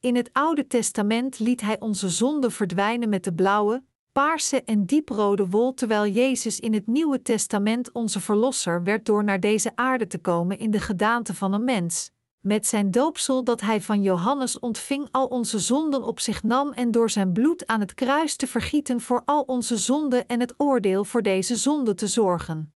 In 0.00 0.16
het 0.16 0.30
Oude 0.32 0.66
Testament 0.66 1.38
liet 1.38 1.60
Hij 1.60 1.80
onze 1.80 2.08
zonden 2.08 2.52
verdwijnen 2.52 3.08
met 3.08 3.24
de 3.24 3.34
blauwe, 3.34 3.84
paarse 4.12 4.62
en 4.62 4.86
dieprode 4.86 5.48
wol, 5.48 5.74
terwijl 5.74 6.06
Jezus 6.06 6.60
in 6.60 6.74
het 6.74 6.86
Nieuwe 6.86 7.22
Testament 7.22 7.92
onze 7.92 8.20
Verlosser 8.20 8.82
werd 8.82 9.06
door 9.06 9.24
naar 9.24 9.40
deze 9.40 9.72
aarde 9.74 10.06
te 10.06 10.18
komen 10.18 10.58
in 10.58 10.70
de 10.70 10.80
gedaante 10.80 11.34
van 11.34 11.52
een 11.52 11.64
mens. 11.64 12.12
Met 12.42 12.66
zijn 12.66 12.90
doopsel 12.90 13.44
dat 13.44 13.60
hij 13.60 13.80
van 13.80 14.02
Johannes 14.02 14.58
ontving, 14.58 15.08
al 15.10 15.26
onze 15.26 15.58
zonden 15.58 16.02
op 16.02 16.20
zich 16.20 16.42
nam 16.42 16.72
en 16.72 16.90
door 16.90 17.10
zijn 17.10 17.32
bloed 17.32 17.66
aan 17.66 17.80
het 17.80 17.94
kruis 17.94 18.36
te 18.36 18.46
vergieten 18.46 19.00
voor 19.00 19.22
al 19.24 19.42
onze 19.42 19.76
zonden 19.76 20.26
en 20.28 20.40
het 20.40 20.54
oordeel 20.56 21.04
voor 21.04 21.22
deze 21.22 21.56
zonde 21.56 21.94
te 21.94 22.06
zorgen. 22.06 22.74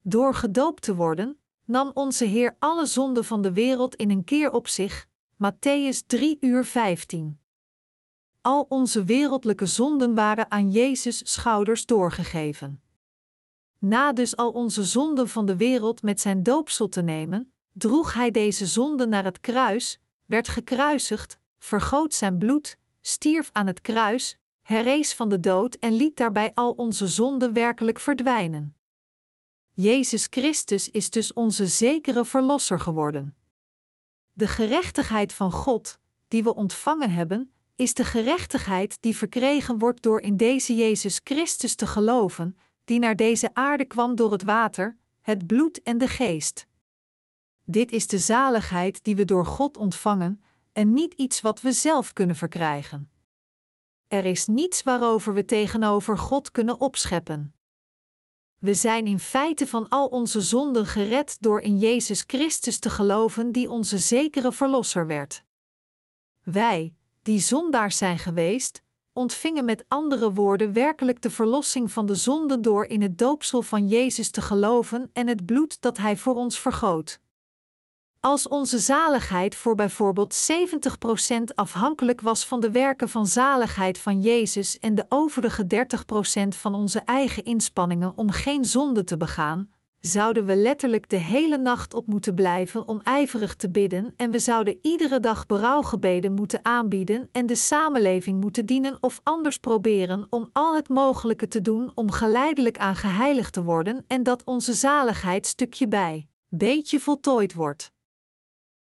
Door 0.00 0.34
gedoopt 0.34 0.82
te 0.82 0.94
worden, 0.94 1.38
nam 1.64 1.90
onze 1.94 2.24
Heer 2.24 2.56
alle 2.58 2.86
zonden 2.86 3.24
van 3.24 3.42
de 3.42 3.52
wereld 3.52 3.94
in 3.94 4.10
een 4.10 4.24
keer 4.24 4.50
op 4.50 4.68
zich, 4.68 5.08
Matthäus 5.34 6.06
3 6.06 6.36
uur 6.40 6.64
15. 6.64 7.40
Al 8.40 8.66
onze 8.68 9.04
wereldlijke 9.04 9.66
zonden 9.66 10.14
waren 10.14 10.50
aan 10.50 10.70
Jezus' 10.70 11.32
schouders 11.32 11.86
doorgegeven. 11.86 12.82
Na 13.78 14.12
dus 14.12 14.36
al 14.36 14.50
onze 14.50 14.84
zonden 14.84 15.28
van 15.28 15.46
de 15.46 15.56
wereld 15.56 16.02
met 16.02 16.20
zijn 16.20 16.42
doopsel 16.42 16.88
te 16.88 17.02
nemen, 17.02 17.52
droeg 17.78 18.14
hij 18.14 18.30
deze 18.30 18.66
zonden 18.66 19.08
naar 19.08 19.24
het 19.24 19.40
kruis, 19.40 19.98
werd 20.24 20.48
gekruisigd, 20.48 21.38
vergoot 21.58 22.14
zijn 22.14 22.38
bloed, 22.38 22.76
stierf 23.00 23.50
aan 23.52 23.66
het 23.66 23.80
kruis, 23.80 24.36
herrees 24.62 25.14
van 25.14 25.28
de 25.28 25.40
dood 25.40 25.74
en 25.74 25.92
liet 25.92 26.16
daarbij 26.16 26.50
al 26.54 26.70
onze 26.70 27.06
zonden 27.06 27.52
werkelijk 27.52 27.98
verdwijnen. 27.98 28.76
Jezus 29.72 30.26
Christus 30.30 30.90
is 30.90 31.10
dus 31.10 31.32
onze 31.32 31.66
zekere 31.66 32.24
Verlosser 32.24 32.80
geworden. 32.80 33.36
De 34.32 34.46
gerechtigheid 34.46 35.32
van 35.32 35.52
God, 35.52 35.98
die 36.28 36.42
we 36.42 36.54
ontvangen 36.54 37.10
hebben, 37.10 37.52
is 37.76 37.94
de 37.94 38.04
gerechtigheid 38.04 38.96
die 39.00 39.16
verkregen 39.16 39.78
wordt 39.78 40.02
door 40.02 40.20
in 40.20 40.36
deze 40.36 40.74
Jezus 40.74 41.20
Christus 41.24 41.74
te 41.74 41.86
geloven, 41.86 42.58
die 42.84 42.98
naar 42.98 43.16
deze 43.16 43.50
aarde 43.54 43.84
kwam 43.84 44.14
door 44.14 44.32
het 44.32 44.42
water, 44.42 44.96
het 45.20 45.46
bloed 45.46 45.82
en 45.82 45.98
de 45.98 46.08
geest. 46.08 46.67
Dit 47.70 47.92
is 47.92 48.06
de 48.06 48.18
zaligheid 48.18 49.04
die 49.04 49.16
we 49.16 49.24
door 49.24 49.46
God 49.46 49.76
ontvangen 49.76 50.42
en 50.72 50.92
niet 50.92 51.14
iets 51.14 51.40
wat 51.40 51.60
we 51.60 51.72
zelf 51.72 52.12
kunnen 52.12 52.36
verkrijgen. 52.36 53.10
Er 54.06 54.24
is 54.24 54.46
niets 54.46 54.82
waarover 54.82 55.34
we 55.34 55.44
tegenover 55.44 56.18
God 56.18 56.50
kunnen 56.50 56.80
opscheppen. 56.80 57.54
We 58.58 58.74
zijn 58.74 59.06
in 59.06 59.18
feite 59.18 59.66
van 59.66 59.88
al 59.88 60.06
onze 60.06 60.40
zonden 60.40 60.86
gered 60.86 61.36
door 61.40 61.60
in 61.60 61.78
Jezus 61.78 62.24
Christus 62.26 62.78
te 62.78 62.90
geloven, 62.90 63.52
die 63.52 63.70
onze 63.70 63.98
zekere 63.98 64.52
Verlosser 64.52 65.06
werd. 65.06 65.44
Wij, 66.42 66.94
die 67.22 67.40
zondaars 67.40 67.96
zijn 67.96 68.18
geweest, 68.18 68.82
ontvingen 69.12 69.64
met 69.64 69.84
andere 69.88 70.32
woorden 70.32 70.72
werkelijk 70.72 71.22
de 71.22 71.30
verlossing 71.30 71.92
van 71.92 72.06
de 72.06 72.14
zonde 72.14 72.60
door 72.60 72.84
in 72.84 73.02
het 73.02 73.18
doopsel 73.18 73.62
van 73.62 73.88
Jezus 73.88 74.30
te 74.30 74.40
geloven 74.40 75.10
en 75.12 75.26
het 75.26 75.46
bloed 75.46 75.80
dat 75.80 75.96
Hij 75.96 76.16
voor 76.16 76.34
ons 76.34 76.58
vergoot. 76.58 77.20
Als 78.20 78.48
onze 78.48 78.78
zaligheid 78.78 79.54
voor 79.54 79.74
bijvoorbeeld 79.74 80.50
70% 81.30 81.54
afhankelijk 81.54 82.20
was 82.20 82.46
van 82.46 82.60
de 82.60 82.70
werken 82.70 83.08
van 83.08 83.26
zaligheid 83.26 83.98
van 83.98 84.20
Jezus 84.20 84.78
en 84.78 84.94
de 84.94 85.04
overige 85.08 85.86
30% 86.44 86.48
van 86.48 86.74
onze 86.74 86.98
eigen 86.98 87.44
inspanningen 87.44 88.12
om 88.16 88.30
geen 88.30 88.64
zonde 88.64 89.04
te 89.04 89.16
begaan, 89.16 89.70
zouden 90.00 90.44
we 90.44 90.56
letterlijk 90.56 91.08
de 91.08 91.16
hele 91.16 91.58
nacht 91.58 91.94
op 91.94 92.06
moeten 92.06 92.34
blijven 92.34 92.88
om 92.88 93.00
ijverig 93.02 93.54
te 93.54 93.70
bidden 93.70 94.12
en 94.16 94.30
we 94.30 94.38
zouden 94.38 94.78
iedere 94.82 95.20
dag 95.20 95.46
berouwgebeden 95.46 96.32
moeten 96.32 96.64
aanbieden 96.64 97.28
en 97.32 97.46
de 97.46 97.56
samenleving 97.56 98.40
moeten 98.40 98.66
dienen 98.66 98.96
of 99.00 99.20
anders 99.22 99.58
proberen 99.58 100.26
om 100.30 100.48
al 100.52 100.74
het 100.74 100.88
mogelijke 100.88 101.48
te 101.48 101.60
doen 101.60 101.92
om 101.94 102.10
geleidelijk 102.10 102.78
aan 102.78 102.96
geheiligd 102.96 103.52
te 103.52 103.62
worden 103.62 104.04
en 104.06 104.22
dat 104.22 104.44
onze 104.44 104.72
zaligheid 104.72 105.46
stukje 105.46 105.88
bij 105.88 106.28
beetje 106.48 107.00
voltooid 107.00 107.54
wordt. 107.54 107.92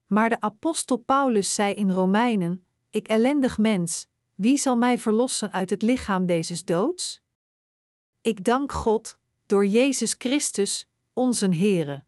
Maar 0.08 0.28
de 0.28 0.40
apostel 0.40 0.96
Paulus 0.96 1.54
zei 1.54 1.74
in 1.74 1.90
Romeinen: 1.90 2.66
Ik 2.90 3.08
ellendig 3.08 3.58
mens, 3.58 4.06
wie 4.34 4.56
zal 4.56 4.76
mij 4.76 4.98
verlossen 4.98 5.52
uit 5.52 5.70
het 5.70 5.82
lichaam 5.82 6.26
deze 6.26 6.64
doods? 6.64 7.22
Ik 8.20 8.44
dank 8.44 8.72
God, 8.72 9.18
door 9.46 9.66
Jezus 9.66 10.14
Christus, 10.18 10.88
onze 11.12 11.48
Heere. 11.48 12.04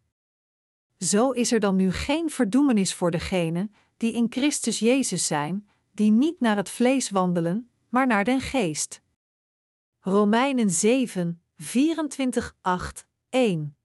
Zo 0.99 1.31
is 1.31 1.53
er 1.53 1.61
dan 1.61 1.77
nu 1.77 1.93
geen 1.93 2.31
verdoemenis 2.31 2.95
voor 2.95 3.11
degenen 3.11 3.75
die 3.97 4.13
in 4.13 4.27
Christus 4.31 4.79
Jezus 4.79 5.27
zijn, 5.27 5.69
die 5.93 6.11
niet 6.11 6.41
naar 6.41 6.57
het 6.57 6.69
vlees 6.69 7.11
wandelen, 7.11 7.71
maar 7.89 8.07
naar 8.07 8.25
den 8.25 8.41
geest. 8.41 9.03
Romeinen 10.01 10.71
7, 10.71 11.43
24, 11.57 12.57
8, 12.61 13.07
1. 13.29 13.77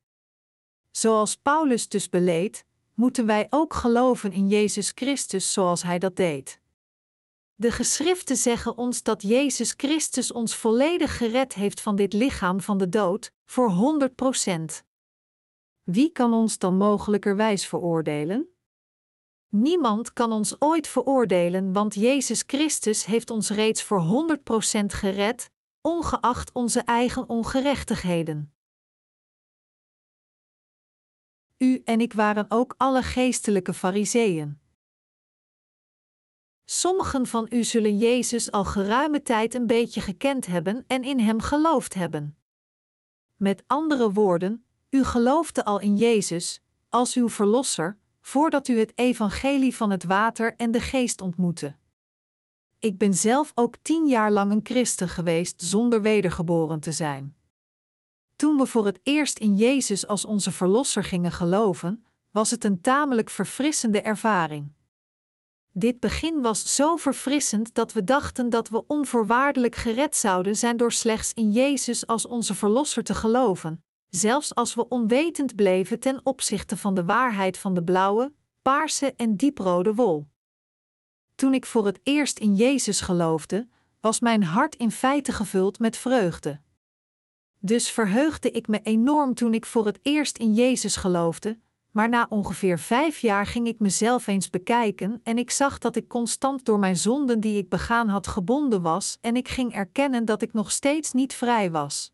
Zoals 0.91 1.35
Paulus 1.35 1.89
dus 1.89 2.09
beleed, 2.09 2.65
moeten 2.95 3.25
wij 3.25 3.47
ook 3.49 3.73
geloven 3.73 4.31
in 4.31 4.47
Jezus 4.47 4.91
Christus 4.95 5.53
zoals 5.53 5.83
Hij 5.83 5.99
dat 5.99 6.15
deed. 6.15 6.59
De 7.55 7.71
geschriften 7.71 8.35
zeggen 8.35 8.77
ons 8.77 9.03
dat 9.03 9.21
Jezus 9.21 9.73
Christus 9.77 10.31
ons 10.31 10.55
volledig 10.55 11.17
gered 11.17 11.53
heeft 11.53 11.81
van 11.81 11.95
dit 11.95 12.13
lichaam 12.13 12.61
van 12.61 12.77
de 12.77 12.89
dood, 12.89 13.31
voor 13.45 13.69
100 13.69 14.15
procent. 14.15 14.83
Wie 15.83 16.11
kan 16.11 16.33
ons 16.33 16.57
dan 16.57 16.77
mogelijkerwijs 16.77 17.67
veroordelen? 17.67 18.49
Niemand 19.49 20.13
kan 20.13 20.31
ons 20.31 20.61
ooit 20.61 20.87
veroordelen, 20.87 21.73
want 21.73 21.93
Jezus 21.93 22.43
Christus 22.47 23.05
heeft 23.05 23.29
ons 23.29 23.49
reeds 23.49 23.83
voor 23.83 24.27
100% 24.81 24.85
gered, 24.85 25.51
ongeacht 25.81 26.51
onze 26.53 26.79
eigen 26.79 27.29
ongerechtigheden. 27.29 28.54
U 31.65 31.81
en 31.85 32.01
ik 32.01 32.13
waren 32.13 32.45
ook 32.49 32.73
alle 32.77 33.01
geestelijke 33.01 33.73
fariseeën. 33.73 34.59
Sommigen 36.65 37.27
van 37.27 37.47
u 37.49 37.63
zullen 37.63 37.97
Jezus 37.97 38.51
al 38.51 38.65
geruime 38.65 39.21
tijd 39.21 39.53
een 39.53 39.67
beetje 39.67 40.01
gekend 40.01 40.45
hebben 40.45 40.83
en 40.87 41.03
in 41.03 41.19
Hem 41.19 41.39
geloofd 41.39 41.93
hebben. 41.93 42.37
Met 43.35 43.63
andere 43.67 44.11
woorden, 44.11 44.65
u 44.89 45.03
geloofde 45.03 45.65
al 45.65 45.79
in 45.79 45.97
Jezus, 45.97 46.61
als 46.89 47.15
uw 47.15 47.29
Verlosser, 47.29 47.97
voordat 48.21 48.67
u 48.67 48.79
het 48.79 48.91
evangelie 48.95 49.75
van 49.75 49.91
het 49.91 50.03
water 50.03 50.55
en 50.55 50.71
de 50.71 50.81
geest 50.81 51.21
ontmoette. 51.21 51.75
Ik 52.79 52.97
ben 52.97 53.13
zelf 53.13 53.51
ook 53.55 53.75
tien 53.81 54.07
jaar 54.07 54.31
lang 54.31 54.51
een 54.51 54.63
christen 54.63 55.09
geweest 55.09 55.61
zonder 55.61 56.01
wedergeboren 56.01 56.79
te 56.79 56.91
zijn. 56.91 57.35
Toen 58.35 58.57
we 58.57 58.65
voor 58.65 58.85
het 58.85 58.99
eerst 59.03 59.39
in 59.39 59.55
Jezus 59.55 60.07
als 60.07 60.25
onze 60.25 60.51
Verlosser 60.51 61.03
gingen 61.03 61.31
geloven, 61.31 62.05
was 62.31 62.51
het 62.51 62.63
een 62.63 62.81
tamelijk 62.81 63.29
verfrissende 63.29 64.01
ervaring. 64.01 64.73
Dit 65.71 65.99
begin 65.99 66.41
was 66.41 66.75
zo 66.75 66.95
verfrissend 66.95 67.73
dat 67.73 67.93
we 67.93 68.03
dachten 68.03 68.49
dat 68.49 68.69
we 68.69 68.87
onvoorwaardelijk 68.87 69.75
gered 69.75 70.15
zouden 70.15 70.55
zijn 70.55 70.77
door 70.77 70.91
slechts 70.91 71.33
in 71.33 71.51
Jezus 71.51 72.07
als 72.07 72.25
onze 72.25 72.55
Verlosser 72.55 73.03
te 73.03 73.15
geloven, 73.15 73.83
zelfs 74.09 74.55
als 74.55 74.73
we 74.73 74.87
onwetend 74.87 75.55
bleven 75.55 75.99
ten 75.99 76.19
opzichte 76.23 76.77
van 76.77 76.93
de 76.93 77.05
waarheid 77.05 77.57
van 77.57 77.73
de 77.73 77.83
blauwe, 77.83 78.33
paarse 78.61 79.13
en 79.15 79.35
dieprode 79.35 79.93
wol. 79.93 80.27
Toen 81.35 81.53
ik 81.53 81.65
voor 81.65 81.85
het 81.85 81.99
eerst 82.03 82.39
in 82.39 82.55
Jezus 82.55 83.01
geloofde, 83.01 83.67
was 83.99 84.19
mijn 84.19 84.43
hart 84.43 84.75
in 84.75 84.91
feite 84.91 85.31
gevuld 85.31 85.79
met 85.79 85.97
vreugde. 85.97 86.63
Dus 87.65 87.91
verheugde 87.91 88.51
ik 88.51 88.67
me 88.67 88.79
enorm 88.81 89.33
toen 89.33 89.53
ik 89.53 89.65
voor 89.65 89.85
het 89.85 89.99
eerst 90.01 90.37
in 90.37 90.53
Jezus 90.53 90.95
geloofde, 90.95 91.59
maar 91.91 92.09
na 92.09 92.25
ongeveer 92.29 92.79
vijf 92.79 93.19
jaar 93.19 93.45
ging 93.45 93.67
ik 93.67 93.79
mezelf 93.79 94.27
eens 94.27 94.49
bekijken 94.49 95.19
en 95.23 95.37
ik 95.37 95.51
zag 95.51 95.77
dat 95.77 95.95
ik 95.95 96.07
constant 96.07 96.65
door 96.65 96.79
mijn 96.79 96.97
zonden 96.97 97.39
die 97.39 97.57
ik 97.57 97.69
begaan 97.69 98.07
had 98.07 98.27
gebonden 98.27 98.81
was 98.81 99.17
en 99.21 99.35
ik 99.35 99.47
ging 99.47 99.73
erkennen 99.73 100.25
dat 100.25 100.41
ik 100.41 100.53
nog 100.53 100.71
steeds 100.71 101.13
niet 101.13 101.33
vrij 101.33 101.71
was. 101.71 102.13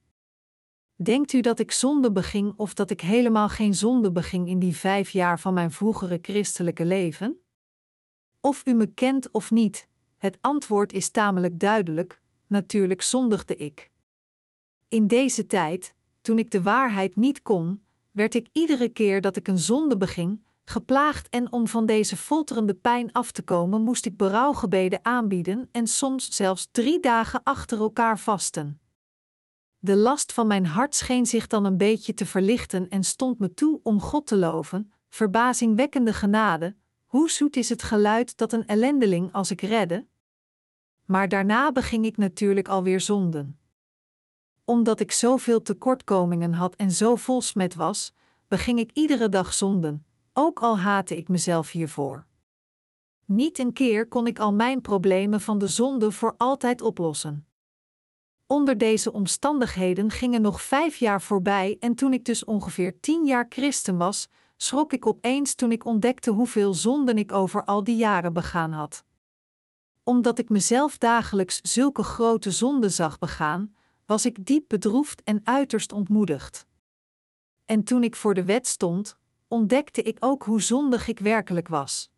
Denkt 0.96 1.34
u 1.34 1.42
dat 1.42 1.60
ik 1.60 1.72
zonde 1.72 2.12
beging 2.12 2.54
of 2.58 2.74
dat 2.74 2.90
ik 2.90 3.02
helemaal 3.02 3.50
geen 3.50 3.74
zonde 3.74 4.12
beging 4.12 4.48
in 4.48 4.60
die 4.60 4.76
vijf 4.76 5.10
jaar 5.10 5.40
van 5.40 5.54
mijn 5.54 5.72
vroegere 5.72 6.20
christelijke 6.22 6.86
leven? 6.86 7.42
Of 8.42 8.62
u 8.66 8.74
me 8.74 8.88
kent 8.88 9.32
of 9.32 9.52
niet, 9.52 9.88
het 10.18 10.38
antwoord 10.42 10.94
is 10.94 11.10
tamelijk 11.10 11.60
duidelijk: 11.60 12.22
natuurlijk 12.48 13.02
zondigde 13.02 13.56
ik. 13.56 13.91
In 14.92 15.08
deze 15.08 15.46
tijd, 15.46 15.96
toen 16.22 16.40
ik 16.40 16.52
de 16.52 16.62
waarheid 16.62 17.16
niet 17.16 17.42
kon, 17.42 17.84
werd 18.12 18.36
ik 18.36 18.48
iedere 18.52 18.90
keer 18.90 19.22
dat 19.22 19.36
ik 19.36 19.48
een 19.48 19.58
zonde 19.58 19.98
beging, 19.98 20.44
geplaagd 20.66 21.30
en 21.30 21.52
om 21.52 21.68
van 21.68 21.86
deze 21.86 22.18
folterende 22.18 22.74
pijn 22.74 23.12
af 23.12 23.32
te 23.32 23.42
komen, 23.42 23.82
moest 23.82 24.06
ik 24.06 24.18
berouwgebeden 24.18 25.00
aanbieden 25.06 25.70
en 25.72 25.88
soms 25.88 26.36
zelfs 26.36 26.68
drie 26.72 27.00
dagen 27.00 27.44
achter 27.44 27.80
elkaar 27.80 28.20
vasten. 28.20 28.80
De 29.80 29.96
last 29.96 30.34
van 30.34 30.48
mijn 30.48 30.66
hart 30.66 30.96
scheen 30.96 31.26
zich 31.26 31.48
dan 31.48 31.66
een 31.66 31.78
beetje 31.78 32.14
te 32.14 32.26
verlichten 32.26 32.90
en 32.90 33.04
stond 33.04 33.40
me 33.40 33.54
toe 33.54 33.80
om 33.84 34.02
God 34.02 34.28
te 34.28 34.38
loven, 34.38 34.92
verbazingwekkende 35.10 36.14
genade, 36.14 36.76
hoe 37.06 37.30
zoet 37.30 37.56
is 37.56 37.70
het 37.70 37.84
geluid 37.84 38.38
dat 38.38 38.54
een 38.54 38.66
ellendeling 38.66 39.34
als 39.34 39.52
ik 39.52 39.62
redde? 39.62 40.08
Maar 41.06 41.30
daarna 41.30 41.72
beging 41.72 42.06
ik 42.06 42.18
natuurlijk 42.18 42.68
alweer 42.68 43.00
zonden. 43.00 43.61
Omdat 44.72 45.00
ik 45.00 45.12
zoveel 45.12 45.62
tekortkomingen 45.62 46.54
had 46.54 46.76
en 46.76 46.92
zo 46.92 47.16
vol 47.16 47.42
smet 47.42 47.76
was, 47.76 48.14
beging 48.48 48.80
ik 48.80 48.92
iedere 48.94 49.30
dag 49.30 49.54
zonden, 49.54 50.06
ook 50.34 50.60
al 50.60 50.78
haatte 50.80 51.18
ik 51.18 51.28
mezelf 51.28 51.72
hiervoor. 51.72 52.26
Niet 53.26 53.60
een 53.60 53.74
keer 53.74 54.08
kon 54.08 54.28
ik 54.28 54.40
al 54.40 54.54
mijn 54.54 54.82
problemen 54.82 55.42
van 55.42 55.58
de 55.58 55.68
zonde 55.68 56.12
voor 56.12 56.34
altijd 56.38 56.82
oplossen. 56.82 57.48
Onder 58.48 58.78
deze 58.78 59.14
omstandigheden 59.14 60.12
gingen 60.12 60.42
nog 60.42 60.62
vijf 60.62 60.96
jaar 60.96 61.22
voorbij 61.22 61.78
en 61.80 61.96
toen 61.96 62.14
ik 62.14 62.26
dus 62.26 62.44
ongeveer 62.44 63.00
tien 63.00 63.26
jaar 63.26 63.46
christen 63.50 63.98
was, 63.98 64.30
schrok 64.58 64.94
ik 64.94 65.06
opeens 65.06 65.56
toen 65.56 65.72
ik 65.72 65.86
ontdekte 65.86 66.32
hoeveel 66.32 66.74
zonden 66.74 67.18
ik 67.18 67.32
over 67.32 67.66
al 67.66 67.84
die 67.84 67.96
jaren 67.96 68.34
begaan 68.34 68.72
had. 68.72 69.04
Omdat 70.04 70.40
ik 70.40 70.50
mezelf 70.50 70.98
dagelijks 70.98 71.60
zulke 71.62 72.04
grote 72.04 72.52
zonden 72.52 72.92
zag 72.92 73.20
begaan, 73.20 73.76
was 74.12 74.26
ik 74.26 74.46
diep 74.46 74.64
bedroefd 74.68 75.24
en 75.24 75.42
uiterst 75.44 75.92
ontmoedigd. 75.92 76.66
En 77.66 77.84
toen 77.84 78.04
ik 78.04 78.16
voor 78.16 78.34
de 78.34 78.44
wet 78.44 78.68
stond, 78.68 79.18
ontdekte 79.48 80.02
ik 80.02 80.18
ook 80.20 80.44
hoe 80.44 80.62
zondig 80.62 81.08
ik 81.08 81.20
werkelijk 81.20 81.68
was. 81.68 82.12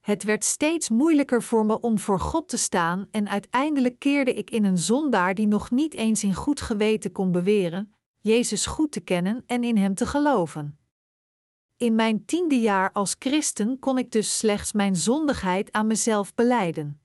Het 0.00 0.22
werd 0.22 0.44
steeds 0.44 0.88
moeilijker 0.88 1.42
voor 1.42 1.66
me 1.66 1.80
om 1.80 1.98
voor 1.98 2.20
God 2.20 2.48
te 2.48 2.56
staan 2.56 3.08
en 3.10 3.28
uiteindelijk 3.28 3.98
keerde 3.98 4.34
ik 4.34 4.50
in 4.50 4.64
een 4.64 4.78
zondaar 4.78 5.34
die 5.34 5.46
nog 5.46 5.70
niet 5.70 5.94
eens 5.94 6.22
in 6.22 6.34
goed 6.34 6.60
geweten 6.60 7.12
kon 7.12 7.32
beweren: 7.32 7.94
Jezus 8.20 8.66
goed 8.66 8.92
te 8.92 9.00
kennen 9.00 9.42
en 9.46 9.64
in 9.64 9.76
Hem 9.76 9.94
te 9.94 10.06
geloven. 10.06 10.78
In 11.76 11.94
mijn 11.94 12.24
tiende 12.24 12.60
jaar 12.60 12.92
als 12.92 13.16
christen 13.18 13.78
kon 13.78 13.98
ik 13.98 14.10
dus 14.10 14.38
slechts 14.38 14.72
mijn 14.72 14.96
zondigheid 14.96 15.72
aan 15.72 15.86
mezelf 15.86 16.34
beleiden. 16.34 17.00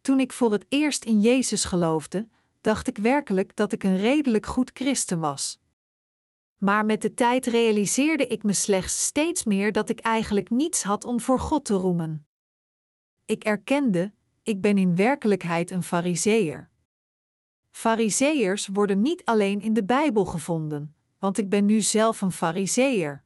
Toen 0.00 0.20
ik 0.20 0.32
voor 0.32 0.52
het 0.52 0.66
eerst 0.68 1.04
in 1.04 1.20
Jezus 1.20 1.64
geloofde, 1.64 2.28
dacht 2.60 2.88
ik 2.88 2.98
werkelijk 2.98 3.56
dat 3.56 3.72
ik 3.72 3.84
een 3.84 3.96
redelijk 3.96 4.46
goed 4.46 4.70
christen 4.74 5.20
was. 5.20 5.60
Maar 6.56 6.84
met 6.84 7.02
de 7.02 7.14
tijd 7.14 7.46
realiseerde 7.46 8.26
ik 8.26 8.42
me 8.42 8.52
slechts 8.52 9.04
steeds 9.04 9.44
meer 9.44 9.72
dat 9.72 9.88
ik 9.88 10.00
eigenlijk 10.00 10.50
niets 10.50 10.82
had 10.82 11.04
om 11.04 11.20
voor 11.20 11.38
God 11.38 11.64
te 11.64 11.74
roemen. 11.74 12.26
Ik 13.24 13.44
erkende, 13.44 14.12
ik 14.42 14.60
ben 14.60 14.78
in 14.78 14.96
werkelijkheid 14.96 15.70
een 15.70 15.82
Fariseer. 15.82 16.70
Fariseërs 17.70 18.66
worden 18.66 19.00
niet 19.00 19.24
alleen 19.24 19.60
in 19.60 19.72
de 19.72 19.84
Bijbel 19.84 20.24
gevonden, 20.24 20.94
want 21.18 21.38
ik 21.38 21.48
ben 21.48 21.64
nu 21.64 21.80
zelf 21.80 22.20
een 22.20 22.32
Fariseer. 22.32 23.24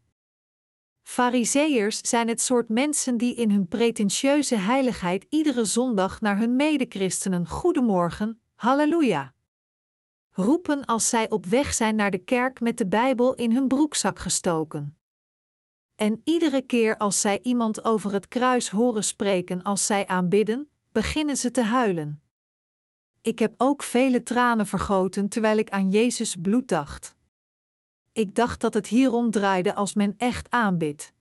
Fariseërs 1.02 1.98
zijn 1.98 2.28
het 2.28 2.40
soort 2.40 2.68
mensen 2.68 3.16
die 3.16 3.34
in 3.34 3.50
hun 3.50 3.68
pretentieuze 3.68 4.56
heiligheid 4.56 5.26
iedere 5.28 5.64
zondag 5.64 6.20
naar 6.20 6.38
hun 6.38 6.56
medechristenen 6.56 7.48
Goedemorgen, 7.48 8.40
Halleluja! 8.54 9.34
roepen 10.30 10.84
als 10.84 11.08
zij 11.08 11.30
op 11.30 11.46
weg 11.46 11.74
zijn 11.74 11.96
naar 11.96 12.10
de 12.10 12.18
kerk 12.18 12.60
met 12.60 12.78
de 12.78 12.86
Bijbel 12.86 13.34
in 13.34 13.52
hun 13.52 13.68
broekzak 13.68 14.18
gestoken. 14.18 14.98
En 15.94 16.20
iedere 16.24 16.62
keer 16.62 16.96
als 16.96 17.20
zij 17.20 17.40
iemand 17.42 17.84
over 17.84 18.12
het 18.12 18.28
kruis 18.28 18.68
horen 18.70 19.04
spreken 19.04 19.62
als 19.62 19.86
zij 19.86 20.06
aanbidden, 20.06 20.68
beginnen 20.92 21.36
ze 21.36 21.50
te 21.50 21.62
huilen. 21.62 22.22
Ik 23.20 23.38
heb 23.38 23.54
ook 23.56 23.82
vele 23.82 24.22
tranen 24.22 24.66
vergoten 24.66 25.28
terwijl 25.28 25.58
ik 25.58 25.70
aan 25.70 25.90
Jezus 25.90 26.36
bloed 26.36 26.68
dacht. 26.68 27.14
Ik 28.12 28.34
dacht 28.34 28.60
dat 28.60 28.74
het 28.74 28.86
hierom 28.86 29.30
draaide 29.30 29.74
als 29.74 29.94
men 29.94 30.14
echt 30.16 30.50
aanbidt. 30.50 31.12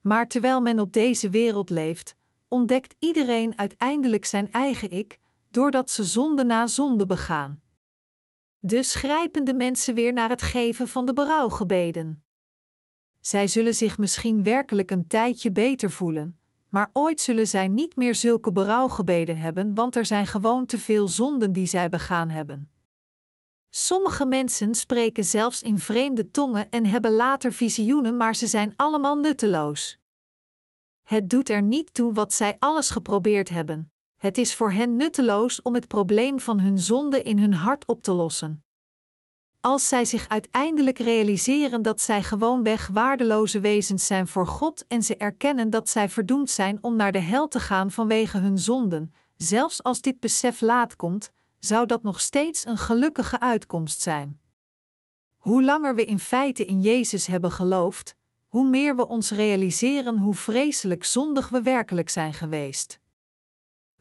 Maar 0.00 0.28
terwijl 0.28 0.60
men 0.60 0.80
op 0.80 0.92
deze 0.92 1.30
wereld 1.30 1.70
leeft, 1.70 2.16
ontdekt 2.48 2.94
iedereen 2.98 3.58
uiteindelijk 3.58 4.24
zijn 4.24 4.52
eigen 4.52 4.90
ik, 4.90 5.18
doordat 5.54 5.90
ze 5.90 6.04
zonde 6.04 6.44
na 6.44 6.66
zonde 6.66 7.06
begaan. 7.06 7.62
Dus 8.58 8.94
grijpen 8.94 9.44
de 9.44 9.54
mensen 9.54 9.94
weer 9.94 10.12
naar 10.12 10.28
het 10.28 10.42
geven 10.42 10.88
van 10.88 11.06
de 11.06 11.12
berouwgebeden. 11.12 12.24
Zij 13.20 13.46
zullen 13.46 13.74
zich 13.74 13.98
misschien 13.98 14.42
werkelijk 14.42 14.90
een 14.90 15.06
tijdje 15.06 15.52
beter 15.52 15.90
voelen, 15.90 16.38
maar 16.68 16.90
ooit 16.92 17.20
zullen 17.20 17.46
zij 17.46 17.68
niet 17.68 17.96
meer 17.96 18.14
zulke 18.14 18.52
berouwgebeden 18.52 19.36
hebben, 19.36 19.74
want 19.74 19.96
er 19.96 20.06
zijn 20.06 20.26
gewoon 20.26 20.66
te 20.66 20.78
veel 20.78 21.08
zonden 21.08 21.52
die 21.52 21.66
zij 21.66 21.88
begaan 21.88 22.28
hebben. 22.28 22.70
Sommige 23.70 24.26
mensen 24.26 24.74
spreken 24.74 25.24
zelfs 25.24 25.62
in 25.62 25.78
vreemde 25.78 26.30
tongen 26.30 26.70
en 26.70 26.86
hebben 26.86 27.12
later 27.12 27.52
visioenen, 27.52 28.16
maar 28.16 28.34
ze 28.34 28.46
zijn 28.46 28.72
allemaal 28.76 29.16
nutteloos. 29.16 29.98
Het 31.02 31.30
doet 31.30 31.48
er 31.48 31.62
niet 31.62 31.94
toe 31.94 32.12
wat 32.12 32.32
zij 32.32 32.56
alles 32.58 32.90
geprobeerd 32.90 33.48
hebben. 33.48 33.93
Het 34.24 34.38
is 34.38 34.54
voor 34.54 34.72
hen 34.72 34.96
nutteloos 34.96 35.62
om 35.62 35.74
het 35.74 35.88
probleem 35.88 36.40
van 36.40 36.60
hun 36.60 36.78
zonde 36.78 37.22
in 37.22 37.38
hun 37.38 37.54
hart 37.54 37.86
op 37.86 38.02
te 38.02 38.12
lossen. 38.12 38.64
Als 39.60 39.88
zij 39.88 40.04
zich 40.04 40.28
uiteindelijk 40.28 40.98
realiseren 40.98 41.82
dat 41.82 42.00
zij 42.00 42.22
gewoonweg 42.22 42.86
waardeloze 42.86 43.60
wezens 43.60 44.06
zijn 44.06 44.26
voor 44.26 44.46
God 44.46 44.86
en 44.86 45.02
ze 45.02 45.16
erkennen 45.16 45.70
dat 45.70 45.88
zij 45.88 46.08
verdoemd 46.08 46.50
zijn 46.50 46.78
om 46.80 46.96
naar 46.96 47.12
de 47.12 47.18
hel 47.18 47.48
te 47.48 47.60
gaan 47.60 47.90
vanwege 47.90 48.38
hun 48.38 48.58
zonden, 48.58 49.14
zelfs 49.36 49.82
als 49.82 50.00
dit 50.00 50.20
besef 50.20 50.60
laat 50.60 50.96
komt, 50.96 51.30
zou 51.58 51.86
dat 51.86 52.02
nog 52.02 52.20
steeds 52.20 52.66
een 52.66 52.78
gelukkige 52.78 53.40
uitkomst 53.40 54.00
zijn. 54.00 54.40
Hoe 55.36 55.62
langer 55.62 55.94
we 55.94 56.04
in 56.04 56.18
feite 56.18 56.64
in 56.64 56.80
Jezus 56.80 57.26
hebben 57.26 57.50
geloofd, 57.50 58.16
hoe 58.46 58.68
meer 58.68 58.96
we 58.96 59.08
ons 59.08 59.30
realiseren 59.30 60.18
hoe 60.18 60.34
vreselijk 60.34 61.04
zondig 61.04 61.48
we 61.48 61.62
werkelijk 61.62 62.08
zijn 62.08 62.32
geweest. 62.32 63.02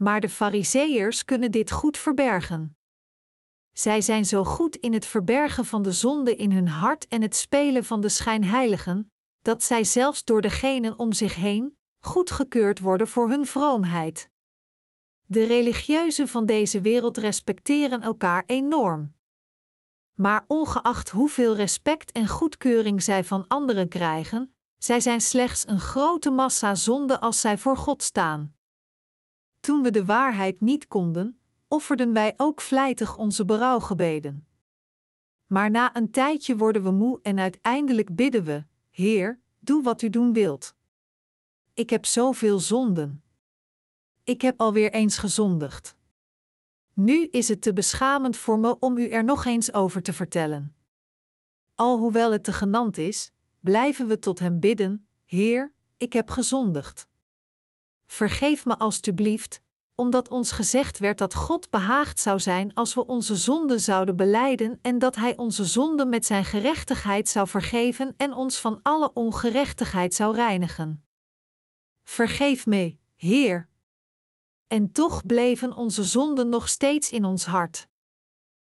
Maar 0.03 0.21
de 0.21 0.29
Fariseërs 0.29 1.25
kunnen 1.25 1.51
dit 1.51 1.71
goed 1.71 1.97
verbergen. 1.97 2.77
Zij 3.71 4.01
zijn 4.01 4.25
zo 4.25 4.43
goed 4.43 4.75
in 4.75 4.93
het 4.93 5.05
verbergen 5.05 5.65
van 5.65 5.81
de 5.81 5.91
zonde 5.91 6.35
in 6.35 6.51
hun 6.51 6.67
hart 6.67 7.07
en 7.07 7.21
het 7.21 7.35
spelen 7.35 7.83
van 7.83 8.01
de 8.01 8.09
schijnheiligen, 8.09 9.11
dat 9.41 9.63
zij 9.63 9.83
zelfs 9.83 10.23
door 10.23 10.41
degenen 10.41 10.99
om 10.99 11.13
zich 11.13 11.35
heen 11.35 11.77
goedgekeurd 11.99 12.79
worden 12.79 13.07
voor 13.07 13.29
hun 13.29 13.45
vroomheid. 13.45 14.29
De 15.25 15.43
religieuzen 15.43 16.27
van 16.27 16.45
deze 16.45 16.81
wereld 16.81 17.17
respecteren 17.17 18.01
elkaar 18.01 18.43
enorm. 18.45 19.15
Maar 20.13 20.43
ongeacht 20.47 21.09
hoeveel 21.09 21.55
respect 21.55 22.11
en 22.11 22.27
goedkeuring 22.27 23.03
zij 23.03 23.23
van 23.23 23.47
anderen 23.47 23.87
krijgen, 23.89 24.55
zij 24.77 24.99
zijn 24.99 25.21
slechts 25.21 25.67
een 25.67 25.79
grote 25.79 26.29
massa 26.29 26.75
zonde 26.75 27.19
als 27.19 27.41
zij 27.41 27.57
voor 27.57 27.77
God 27.77 28.03
staan. 28.03 28.55
Toen 29.63 29.83
we 29.83 29.91
de 29.91 30.05
waarheid 30.05 30.61
niet 30.61 30.87
konden, 30.87 31.39
offerden 31.67 32.13
wij 32.13 32.33
ook 32.37 32.61
vlijtig 32.61 33.17
onze 33.17 33.45
berouwgebeden. 33.45 34.47
Maar 35.45 35.71
na 35.71 35.95
een 35.95 36.11
tijdje 36.11 36.57
worden 36.57 36.83
we 36.83 36.91
moe 36.91 37.19
en 37.21 37.39
uiteindelijk 37.39 38.15
bidden 38.15 38.43
we: 38.43 38.63
Heer, 38.89 39.39
doe 39.59 39.83
wat 39.83 40.01
u 40.01 40.09
doen 40.09 40.33
wilt. 40.33 40.75
Ik 41.73 41.89
heb 41.89 42.05
zoveel 42.05 42.59
zonden. 42.59 43.23
Ik 44.23 44.41
heb 44.41 44.59
alweer 44.59 44.91
eens 44.91 45.17
gezondigd. 45.17 45.95
Nu 46.93 47.25
is 47.25 47.47
het 47.47 47.61
te 47.61 47.73
beschamend 47.73 48.37
voor 48.37 48.59
me 48.59 48.79
om 48.79 48.97
u 48.97 49.09
er 49.09 49.23
nog 49.23 49.45
eens 49.45 49.73
over 49.73 50.01
te 50.01 50.13
vertellen. 50.13 50.75
Alhoewel 51.75 52.31
het 52.31 52.43
te 52.43 52.53
genant 52.53 52.97
is, 52.97 53.31
blijven 53.59 54.07
we 54.07 54.19
tot 54.19 54.39
Hem 54.39 54.59
bidden: 54.59 55.07
Heer, 55.25 55.73
ik 55.97 56.13
heb 56.13 56.29
gezondigd. 56.29 57.11
Vergeef 58.13 58.65
me 58.65 58.77
alstublieft, 58.77 59.61
omdat 59.95 60.29
ons 60.29 60.51
gezegd 60.51 60.99
werd 60.99 61.17
dat 61.17 61.33
God 61.33 61.69
behaagd 61.69 62.19
zou 62.19 62.39
zijn 62.39 62.73
als 62.73 62.93
we 62.93 63.05
onze 63.05 63.35
zonden 63.35 63.79
zouden 63.79 64.15
beleiden 64.15 64.79
en 64.81 64.99
dat 64.99 65.15
Hij 65.15 65.37
onze 65.37 65.65
zonden 65.65 66.09
met 66.09 66.25
Zijn 66.25 66.45
gerechtigheid 66.45 67.29
zou 67.29 67.47
vergeven 67.47 68.13
en 68.17 68.33
ons 68.33 68.59
van 68.59 68.79
alle 68.81 69.13
ongerechtigheid 69.13 70.13
zou 70.13 70.35
reinigen. 70.35 71.05
Vergeef 72.03 72.65
me, 72.65 72.97
Heer. 73.15 73.69
En 74.67 74.91
toch 74.91 75.25
bleven 75.25 75.75
onze 75.75 76.03
zonden 76.03 76.49
nog 76.49 76.69
steeds 76.69 77.11
in 77.11 77.25
ons 77.25 77.45
hart. 77.45 77.87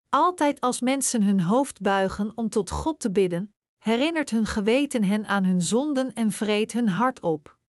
Altijd 0.08 0.60
als 0.60 0.80
mensen 0.80 1.22
hun 1.22 1.40
hoofd 1.40 1.80
buigen 1.80 2.32
om 2.34 2.48
tot 2.48 2.70
God 2.70 3.00
te 3.00 3.10
bidden, 3.10 3.54
herinnert 3.78 4.30
hun 4.30 4.46
geweten 4.46 5.04
hen 5.04 5.26
aan 5.26 5.44
hun 5.44 5.62
zonden 5.62 6.12
en 6.12 6.32
vreet 6.32 6.72
hun 6.72 6.88
hart 6.88 7.20
op. 7.20 7.62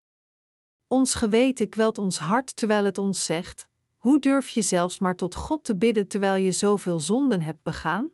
Ons 0.95 1.15
geweten 1.15 1.69
kwelt 1.69 1.99
ons 1.99 2.19
hart 2.19 2.57
terwijl 2.57 2.85
het 2.85 2.99
ons 2.99 3.25
zegt: 3.25 3.69
Hoe 3.97 4.19
durf 4.21 4.49
je 4.49 4.63
zelfs 4.63 4.99
maar 4.99 5.17
tot 5.17 5.35
God 5.35 5.65
te 5.65 5.77
bidden 5.77 6.09
terwijl 6.09 6.43
je 6.43 6.53
zoveel 6.53 7.01
zonden 7.01 7.43
hebt 7.43 7.63
begaan? 7.63 8.11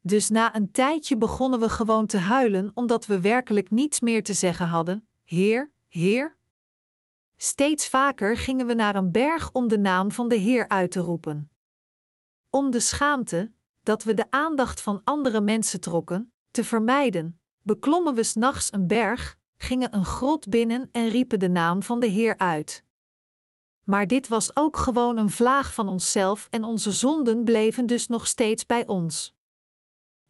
Dus 0.00 0.28
na 0.28 0.54
een 0.54 0.70
tijdje 0.70 1.16
begonnen 1.16 1.60
we 1.60 1.68
gewoon 1.68 2.06
te 2.06 2.18
huilen 2.18 2.70
omdat 2.74 3.06
we 3.06 3.20
werkelijk 3.20 3.70
niets 3.70 4.00
meer 4.00 4.22
te 4.22 4.32
zeggen 4.32 4.66
hadden: 4.66 5.08
Heer, 5.24 5.70
Heer. 5.88 6.36
Steeds 7.36 7.88
vaker 7.88 8.36
gingen 8.36 8.66
we 8.66 8.74
naar 8.74 8.96
een 8.96 9.12
berg 9.12 9.52
om 9.52 9.68
de 9.68 9.78
naam 9.78 10.12
van 10.12 10.28
de 10.28 10.36
Heer 10.36 10.68
uit 10.68 10.90
te 10.90 11.00
roepen. 11.00 11.50
Om 12.50 12.70
de 12.70 12.80
schaamte, 12.80 13.52
dat 13.82 14.04
we 14.04 14.14
de 14.14 14.30
aandacht 14.30 14.80
van 14.80 15.00
andere 15.04 15.40
mensen 15.40 15.80
trokken, 15.80 16.32
te 16.50 16.64
vermijden, 16.64 17.40
beklommen 17.62 18.14
we 18.14 18.22
s'nachts 18.22 18.72
een 18.72 18.86
berg, 18.86 19.38
gingen 19.56 19.94
een 19.94 20.04
grot 20.04 20.48
binnen 20.48 20.88
en 20.92 21.08
riepen 21.08 21.38
de 21.38 21.48
naam 21.48 21.82
van 21.82 22.00
de 22.00 22.06
Heer 22.06 22.38
uit. 22.38 22.84
Maar 23.84 24.06
dit 24.06 24.28
was 24.28 24.56
ook 24.56 24.76
gewoon 24.76 25.16
een 25.16 25.30
vlaag 25.30 25.74
van 25.74 25.88
onszelf 25.88 26.46
en 26.50 26.64
onze 26.64 26.92
zonden 26.92 27.44
bleven 27.44 27.86
dus 27.86 28.06
nog 28.06 28.26
steeds 28.26 28.66
bij 28.66 28.86
ons. 28.86 29.34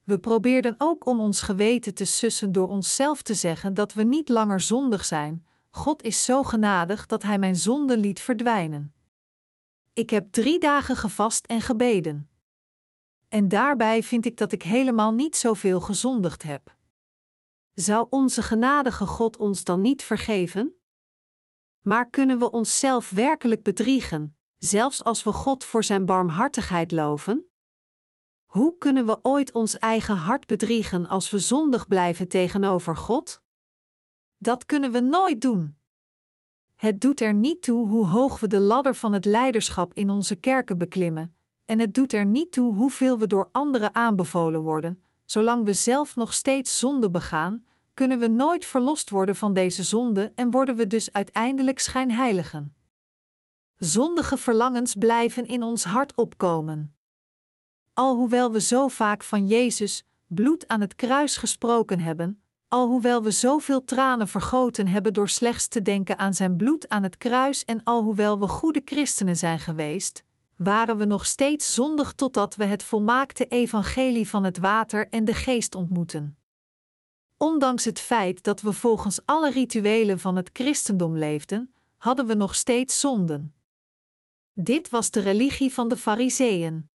We 0.05 0.19
probeerden 0.19 0.75
ook 0.79 1.07
om 1.07 1.21
ons 1.21 1.41
geweten 1.41 1.95
te 1.95 2.05
sussen 2.05 2.53
door 2.53 2.69
onszelf 2.69 3.23
te 3.23 3.35
zeggen 3.35 3.75
dat 3.75 3.93
we 3.93 4.03
niet 4.03 4.29
langer 4.29 4.61
zondig 4.61 5.05
zijn. 5.05 5.47
God 5.71 6.03
is 6.03 6.25
zo 6.25 6.43
genadig 6.43 7.07
dat 7.07 7.23
Hij 7.23 7.39
mijn 7.39 7.57
zonden 7.57 7.99
liet 7.99 8.21
verdwijnen. 8.21 8.95
Ik 9.93 10.11
heb 10.11 10.33
drie 10.33 10.59
dagen 10.59 10.97
gevast 10.97 11.47
en 11.47 11.61
gebeden. 11.61 12.29
En 13.29 13.49
daarbij 13.49 14.03
vind 14.03 14.27
ik 14.27 14.37
dat 14.37 14.53
ik 14.53 14.63
helemaal 14.63 15.13
niet 15.13 15.37
zoveel 15.37 15.81
gezondigd 15.81 16.43
heb. 16.43 16.76
Zou 17.77 18.07
onze 18.11 18.43
genadige 18.43 19.07
God 19.07 19.37
ons 19.37 19.65
dan 19.65 19.81
niet 19.81 20.03
vergeven? 20.03 20.75
Maar 21.81 22.11
kunnen 22.11 22.39
we 22.39 22.51
onszelf 22.51 23.11
werkelijk 23.11 23.63
bedriegen, 23.63 24.37
zelfs 24.57 25.05
als 25.05 25.23
we 25.23 25.33
God 25.33 25.65
voor 25.65 25.85
Zijn 25.85 26.07
barmhartigheid 26.07 26.93
loven? 26.93 27.47
Hoe 28.45 28.79
kunnen 28.79 29.07
we 29.07 29.19
ooit 29.23 29.53
ons 29.53 29.79
eigen 29.79 30.17
hart 30.17 30.47
bedriegen 30.47 31.07
als 31.07 31.31
we 31.31 31.39
zondig 31.39 31.89
blijven 31.89 32.29
tegenover 32.29 32.97
God? 32.97 33.43
Dat 34.37 34.67
kunnen 34.67 34.93
we 34.93 35.01
nooit 35.01 35.41
doen. 35.41 35.79
Het 36.75 37.01
doet 37.01 37.21
er 37.21 37.35
niet 37.35 37.63
toe 37.63 37.89
hoe 37.89 38.07
hoog 38.07 38.41
we 38.41 38.47
de 38.47 38.61
ladder 38.61 38.95
van 38.95 39.13
het 39.13 39.25
leiderschap 39.25 39.95
in 39.95 40.11
onze 40.11 40.37
kerken 40.37 40.79
beklimmen, 40.79 41.37
en 41.65 41.79
het 41.79 41.95
doet 41.95 42.13
er 42.13 42.27
niet 42.27 42.53
toe 42.53 42.75
hoeveel 42.75 43.19
we 43.19 43.27
door 43.27 43.49
anderen 43.53 43.95
aanbevolen 43.95 44.61
worden, 44.61 45.06
zolang 45.27 45.65
we 45.65 45.73
zelf 45.73 46.17
nog 46.17 46.33
steeds 46.33 46.79
zonde 46.79 47.11
begaan, 47.11 47.65
kunnen 47.95 48.19
we 48.19 48.27
nooit 48.27 48.65
verlost 48.65 49.11
worden 49.11 49.37
van 49.37 49.53
deze 49.53 49.83
zonde 49.83 50.33
en 50.35 50.51
worden 50.51 50.77
we 50.77 50.87
dus 50.87 51.13
uiteindelijk 51.13 51.79
schijnheiligen. 51.79 52.75
Zondige 53.77 54.37
verlangens 54.37 54.95
blijven 54.95 55.47
in 55.47 55.63
ons 55.63 55.85
hart 55.85 56.15
opkomen. 56.15 56.95
Alhoewel 57.93 58.53
we 58.53 58.61
zo 58.61 58.89
vaak 58.89 59.23
van 59.23 59.47
Jezus, 59.47 60.05
bloed 60.27 60.69
aan 60.69 60.81
het 60.81 60.95
kruis 60.95 61.37
gesproken 61.37 62.01
hebben, 62.01 62.43
alhoewel 62.69 63.23
we 63.23 63.31
zoveel 63.31 63.85
tranen 63.85 64.29
vergoten 64.29 64.87
hebben 64.87 65.13
door 65.13 65.29
slechts 65.29 65.69
te 65.69 65.83
denken 65.83 66.19
aan 66.19 66.35
zijn 66.35 66.57
bloed 66.57 66.89
aan 66.89 67.03
het 67.03 67.17
kruis 67.17 67.65
en 67.65 67.83
alhoewel 67.85 68.39
we 68.39 68.49
goede 68.49 68.83
christenen 68.85 69.37
zijn 69.37 69.59
geweest, 69.59 70.25
waren 70.57 70.97
we 70.97 71.05
nog 71.05 71.27
steeds 71.27 71.75
zondig 71.75 72.13
totdat 72.13 72.55
we 72.55 72.65
het 72.65 72.83
volmaakte 72.83 73.47
evangelie 73.47 74.29
van 74.29 74.45
het 74.45 74.59
water 74.59 75.09
en 75.09 75.25
de 75.25 75.35
geest 75.35 75.75
ontmoeten. 75.75 76.39
Ondanks 77.37 77.85
het 77.85 78.01
feit 78.01 78.43
dat 78.43 78.61
we 78.61 78.73
volgens 78.73 79.21
alle 79.25 79.51
rituelen 79.51 80.19
van 80.19 80.37
het 80.37 80.51
christendom 80.53 81.17
leefden, 81.17 81.75
hadden 81.97 82.27
we 82.27 82.35
nog 82.35 82.55
steeds 82.55 83.01
zonden. 83.01 83.55
Dit 84.53 84.89
was 84.89 85.11
de 85.11 85.21
religie 85.21 85.73
van 85.73 85.89
de 85.89 85.97
Fariseeën. 85.97 86.91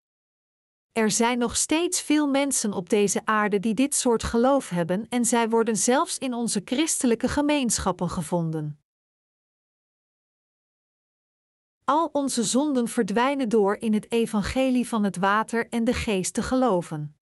Er 0.91 1.11
zijn 1.11 1.37
nog 1.37 1.57
steeds 1.57 2.01
veel 2.01 2.27
mensen 2.27 2.73
op 2.73 2.89
deze 2.89 3.21
aarde 3.25 3.59
die 3.59 3.73
dit 3.73 3.95
soort 3.95 4.23
geloof 4.23 4.69
hebben 4.69 5.05
en 5.09 5.25
zij 5.25 5.49
worden 5.49 5.77
zelfs 5.77 6.17
in 6.17 6.33
onze 6.33 6.61
christelijke 6.65 7.27
gemeenschappen 7.27 8.09
gevonden. 8.09 8.80
Al 11.91 12.09
onze 12.11 12.43
zonden 12.43 12.87
verdwijnen 12.87 13.49
door 13.49 13.75
in 13.75 13.93
het 13.93 14.11
evangelie 14.11 14.87
van 14.87 15.03
het 15.03 15.17
water 15.17 15.69
en 15.69 15.83
de 15.83 15.93
geest 15.93 16.33
te 16.33 16.43
geloven. 16.43 17.15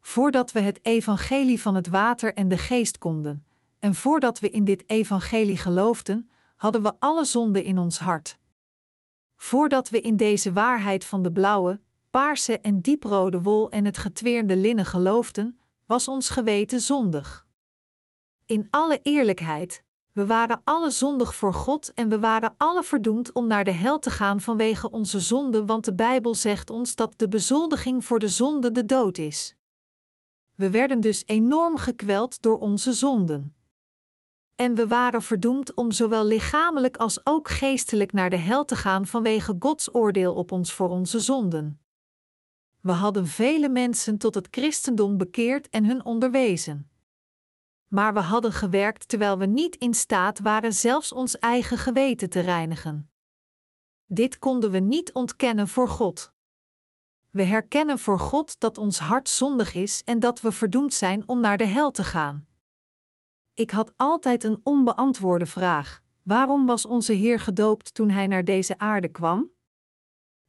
Voordat 0.00 0.52
we 0.52 0.60
het 0.60 0.78
evangelie 0.82 1.60
van 1.60 1.74
het 1.74 1.88
water 1.88 2.34
en 2.34 2.48
de 2.48 2.58
geest 2.58 2.98
konden, 2.98 3.46
en 3.78 3.94
voordat 3.94 4.38
we 4.38 4.50
in 4.50 4.64
dit 4.64 4.84
evangelie 4.86 5.56
geloofden, 5.56 6.30
hadden 6.56 6.82
we 6.82 6.94
alle 6.98 7.24
zonden 7.24 7.64
in 7.64 7.78
ons 7.78 7.98
hart. 7.98 8.38
Voordat 9.36 9.88
we 9.88 10.00
in 10.00 10.16
deze 10.16 10.52
waarheid 10.52 11.04
van 11.04 11.22
de 11.22 11.32
blauwe, 11.32 11.80
paarse 12.10 12.58
en 12.60 12.80
dieprode 12.80 13.42
wol 13.42 13.70
en 13.70 13.84
het 13.84 13.98
getweerde 13.98 14.56
linnen 14.56 14.86
geloofden, 14.86 15.60
was 15.86 16.08
ons 16.08 16.28
geweten 16.28 16.80
zondig. 16.80 17.46
In 18.46 18.66
alle 18.70 19.00
eerlijkheid, 19.02 19.82
we 20.12 20.26
waren 20.26 20.60
alle 20.64 20.90
zondig 20.90 21.34
voor 21.34 21.54
God 21.54 21.92
en 21.94 22.08
we 22.08 22.18
waren 22.18 22.54
alle 22.56 22.82
verdoemd 22.82 23.32
om 23.32 23.46
naar 23.46 23.64
de 23.64 23.70
hel 23.70 23.98
te 23.98 24.10
gaan 24.10 24.40
vanwege 24.40 24.90
onze 24.90 25.20
zonde, 25.20 25.64
want 25.64 25.84
de 25.84 25.94
Bijbel 25.94 26.34
zegt 26.34 26.70
ons 26.70 26.94
dat 26.94 27.12
de 27.16 27.28
bezoldiging 27.28 28.04
voor 28.04 28.18
de 28.18 28.28
zonde 28.28 28.72
de 28.72 28.84
dood 28.84 29.18
is. 29.18 29.54
We 30.54 30.70
werden 30.70 31.00
dus 31.00 31.22
enorm 31.26 31.76
gekweld 31.76 32.42
door 32.42 32.58
onze 32.58 32.92
zonden. 32.92 33.54
En 34.54 34.74
we 34.74 34.86
waren 34.86 35.22
verdoemd 35.22 35.74
om 35.74 35.90
zowel 35.90 36.24
lichamelijk 36.24 36.96
als 36.96 37.26
ook 37.26 37.48
geestelijk 37.48 38.12
naar 38.12 38.30
de 38.30 38.36
hel 38.36 38.64
te 38.64 38.76
gaan 38.76 39.06
vanwege 39.06 39.56
Gods 39.58 39.94
oordeel 39.94 40.34
op 40.34 40.52
ons 40.52 40.72
voor 40.72 40.88
onze 40.88 41.20
zonden. 41.20 41.80
We 42.80 42.92
hadden 42.92 43.26
vele 43.26 43.68
mensen 43.68 44.18
tot 44.18 44.34
het 44.34 44.48
christendom 44.50 45.16
bekeerd 45.16 45.68
en 45.68 45.84
hun 45.84 46.04
onderwezen. 46.04 46.89
Maar 47.90 48.14
we 48.14 48.20
hadden 48.20 48.52
gewerkt 48.52 49.08
terwijl 49.08 49.38
we 49.38 49.46
niet 49.46 49.76
in 49.76 49.94
staat 49.94 50.38
waren 50.38 50.72
zelfs 50.72 51.12
ons 51.12 51.38
eigen 51.38 51.78
geweten 51.78 52.30
te 52.30 52.40
reinigen. 52.40 53.10
Dit 54.06 54.38
konden 54.38 54.70
we 54.70 54.78
niet 54.78 55.12
ontkennen 55.12 55.68
voor 55.68 55.88
God. 55.88 56.32
We 57.30 57.42
herkennen 57.42 57.98
voor 57.98 58.18
God 58.18 58.60
dat 58.60 58.78
ons 58.78 58.98
hart 58.98 59.28
zondig 59.28 59.74
is 59.74 60.02
en 60.04 60.18
dat 60.18 60.40
we 60.40 60.52
verdoemd 60.52 60.94
zijn 60.94 61.28
om 61.28 61.40
naar 61.40 61.56
de 61.56 61.64
hel 61.64 61.90
te 61.90 62.04
gaan. 62.04 62.46
Ik 63.54 63.70
had 63.70 63.92
altijd 63.96 64.44
een 64.44 64.60
onbeantwoorde 64.62 65.46
vraag: 65.46 66.02
waarom 66.22 66.66
was 66.66 66.86
onze 66.86 67.12
Heer 67.12 67.40
gedoopt 67.40 67.94
toen 67.94 68.10
Hij 68.10 68.26
naar 68.26 68.44
deze 68.44 68.78
aarde 68.78 69.08
kwam? 69.08 69.50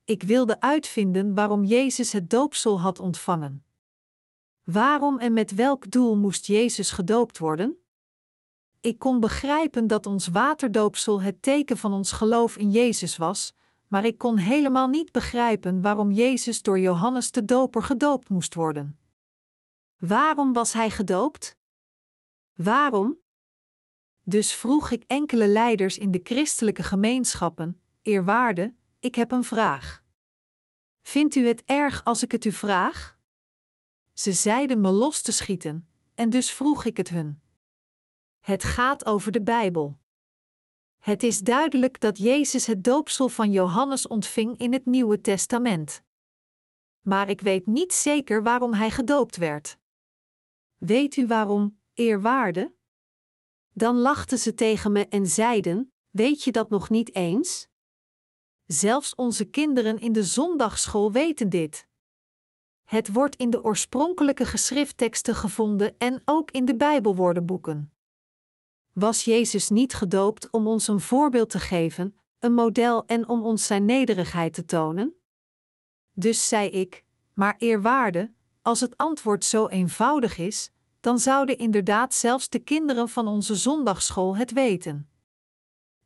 Ik 0.03 0.23
wilde 0.23 0.59
uitvinden 0.59 1.33
waarom 1.33 1.63
Jezus 1.63 2.11
het 2.11 2.29
doopsel 2.29 2.81
had 2.81 2.99
ontvangen. 2.99 3.65
Waarom 4.71 5.19
en 5.19 5.33
met 5.33 5.55
welk 5.55 5.91
doel 5.91 6.17
moest 6.17 6.45
Jezus 6.45 6.91
gedoopt 6.91 7.37
worden? 7.37 7.77
Ik 8.81 8.99
kon 8.99 9.19
begrijpen 9.19 9.87
dat 9.87 10.05
ons 10.05 10.27
waterdoopsel 10.27 11.21
het 11.21 11.41
teken 11.41 11.77
van 11.77 11.93
ons 11.93 12.11
geloof 12.11 12.57
in 12.57 12.71
Jezus 12.71 13.17
was, 13.17 13.53
maar 13.87 14.05
ik 14.05 14.17
kon 14.17 14.37
helemaal 14.37 14.87
niet 14.87 15.11
begrijpen 15.11 15.81
waarom 15.81 16.11
Jezus 16.11 16.61
door 16.61 16.79
Johannes 16.79 17.31
de 17.31 17.45
Doper 17.45 17.83
gedoopt 17.83 18.29
moest 18.29 18.55
worden. 18.55 18.99
Waarom 19.97 20.53
was 20.53 20.73
hij 20.73 20.89
gedoopt? 20.89 21.57
Waarom? 22.53 23.17
Dus 24.23 24.53
vroeg 24.53 24.91
ik 24.91 25.03
enkele 25.07 25.47
leiders 25.47 25.97
in 25.97 26.11
de 26.11 26.19
christelijke 26.23 26.83
gemeenschappen: 26.83 27.81
Eerwaarde, 28.01 28.73
ik 28.99 29.15
heb 29.15 29.31
een 29.31 29.43
vraag. 29.43 30.03
Vindt 31.01 31.35
u 31.35 31.47
het 31.47 31.63
erg 31.65 32.03
als 32.03 32.23
ik 32.23 32.31
het 32.31 32.45
u 32.45 32.51
vraag? 32.51 33.19
Ze 34.21 34.33
zeiden 34.33 34.81
me 34.81 34.91
los 34.91 35.21
te 35.21 35.31
schieten, 35.31 35.87
en 36.15 36.29
dus 36.29 36.51
vroeg 36.51 36.85
ik 36.85 36.97
het 36.97 37.09
hun. 37.09 37.41
Het 38.39 38.63
gaat 38.63 39.05
over 39.05 39.31
de 39.31 39.41
Bijbel. 39.41 39.99
Het 40.97 41.23
is 41.23 41.39
duidelijk 41.39 41.99
dat 41.99 42.17
Jezus 42.17 42.65
het 42.65 42.83
doopsel 42.83 43.29
van 43.29 43.51
Johannes 43.51 44.07
ontving 44.07 44.57
in 44.57 44.73
het 44.73 44.85
Nieuwe 44.85 45.21
Testament. 45.21 46.03
Maar 47.01 47.29
ik 47.29 47.41
weet 47.41 47.65
niet 47.65 47.93
zeker 47.93 48.43
waarom 48.43 48.73
hij 48.73 48.91
gedoopt 48.91 49.37
werd. 49.37 49.77
Weet 50.77 51.15
u 51.15 51.27
waarom, 51.27 51.79
eerwaarde? 51.93 52.73
Dan 53.73 53.95
lachten 53.95 54.37
ze 54.37 54.53
tegen 54.53 54.91
me 54.91 55.07
en 55.07 55.27
zeiden: 55.27 55.93
Weet 56.09 56.43
je 56.43 56.51
dat 56.51 56.69
nog 56.69 56.89
niet 56.89 57.15
eens? 57.15 57.67
Zelfs 58.65 59.15
onze 59.15 59.45
kinderen 59.45 59.99
in 59.99 60.11
de 60.11 60.23
zondagschool 60.23 61.11
weten 61.11 61.49
dit. 61.49 61.89
Het 62.91 63.13
wordt 63.13 63.35
in 63.35 63.49
de 63.49 63.63
oorspronkelijke 63.63 64.45
geschriftteksten 64.45 65.35
gevonden 65.35 65.97
en 65.97 66.21
ook 66.25 66.51
in 66.51 66.65
de 66.65 66.75
Bijbelwoordenboeken. 66.75 67.91
Was 68.93 69.23
Jezus 69.23 69.69
niet 69.69 69.93
gedoopt 69.93 70.49
om 70.49 70.67
ons 70.67 70.87
een 70.87 70.99
voorbeeld 70.99 71.49
te 71.49 71.59
geven, 71.59 72.15
een 72.39 72.53
model 72.53 73.05
en 73.05 73.29
om 73.29 73.43
ons 73.43 73.65
zijn 73.65 73.85
nederigheid 73.85 74.53
te 74.53 74.65
tonen? 74.65 75.13
Dus 76.13 76.47
zei 76.47 76.69
ik: 76.69 77.03
Maar 77.33 77.55
eerwaarde, 77.57 78.31
als 78.61 78.79
het 78.79 78.97
antwoord 78.97 79.45
zo 79.45 79.67
eenvoudig 79.67 80.37
is, 80.37 80.71
dan 80.99 81.19
zouden 81.19 81.57
inderdaad 81.57 82.13
zelfs 82.13 82.49
de 82.49 82.59
kinderen 82.59 83.09
van 83.09 83.27
onze 83.27 83.55
zondagschool 83.55 84.35
het 84.35 84.51
weten. 84.51 85.09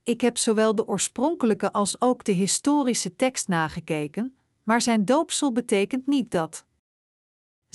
Ik 0.04 0.22
heb 0.22 0.38
zowel 0.38 0.76
de 0.76 0.88
oorspronkelijke 0.88 1.72
als 1.72 2.02
ook 2.02 2.24
de 2.24 2.32
historische 2.32 3.16
tekst 3.16 3.48
nagekeken, 3.48 4.38
maar 4.64 4.82
zijn 4.82 5.06
doopsel 5.06 5.52
betekent 5.52 6.08
niet 6.08 6.32
dat. 6.32 6.66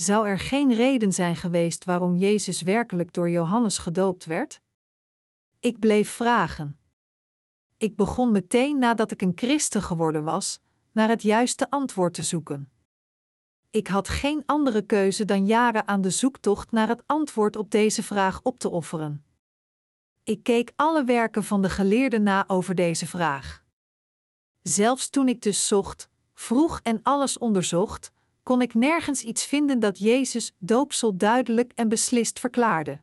Zou 0.01 0.27
er 0.27 0.39
geen 0.39 0.73
reden 0.73 1.13
zijn 1.13 1.35
geweest 1.35 1.85
waarom 1.85 2.15
Jezus 2.15 2.61
werkelijk 2.61 3.13
door 3.13 3.29
Johannes 3.29 3.77
gedoopt 3.77 4.25
werd? 4.25 4.61
Ik 5.59 5.79
bleef 5.79 6.09
vragen. 6.09 6.79
Ik 7.77 7.95
begon 7.95 8.31
meteen 8.31 8.79
nadat 8.79 9.11
ik 9.11 9.21
een 9.21 9.31
christen 9.35 9.81
geworden 9.81 10.23
was, 10.23 10.59
naar 10.91 11.09
het 11.09 11.21
juiste 11.21 11.69
antwoord 11.69 12.13
te 12.13 12.23
zoeken. 12.23 12.71
Ik 13.69 13.87
had 13.87 14.09
geen 14.09 14.43
andere 14.45 14.81
keuze 14.81 15.25
dan 15.25 15.45
jaren 15.45 15.87
aan 15.87 16.01
de 16.01 16.09
zoektocht 16.09 16.71
naar 16.71 16.87
het 16.87 17.03
antwoord 17.05 17.55
op 17.55 17.71
deze 17.71 18.03
vraag 18.03 18.39
op 18.43 18.59
te 18.59 18.69
offeren. 18.69 19.25
Ik 20.23 20.43
keek 20.43 20.73
alle 20.75 21.03
werken 21.03 21.43
van 21.43 21.61
de 21.61 21.69
geleerden 21.69 22.23
na 22.23 22.47
over 22.47 22.75
deze 22.75 23.07
vraag. 23.07 23.63
Zelfs 24.61 25.09
toen 25.09 25.27
ik 25.27 25.41
dus 25.41 25.67
zocht, 25.67 26.09
vroeg 26.33 26.79
en 26.83 26.99
alles 27.03 27.37
onderzocht, 27.37 28.11
kon 28.43 28.61
ik 28.61 28.73
nergens 28.73 29.23
iets 29.23 29.45
vinden 29.45 29.79
dat 29.79 29.99
Jezus 29.99 30.55
doopsel 30.59 31.17
duidelijk 31.17 31.71
en 31.75 31.89
beslist 31.89 32.39
verklaarde. 32.39 33.01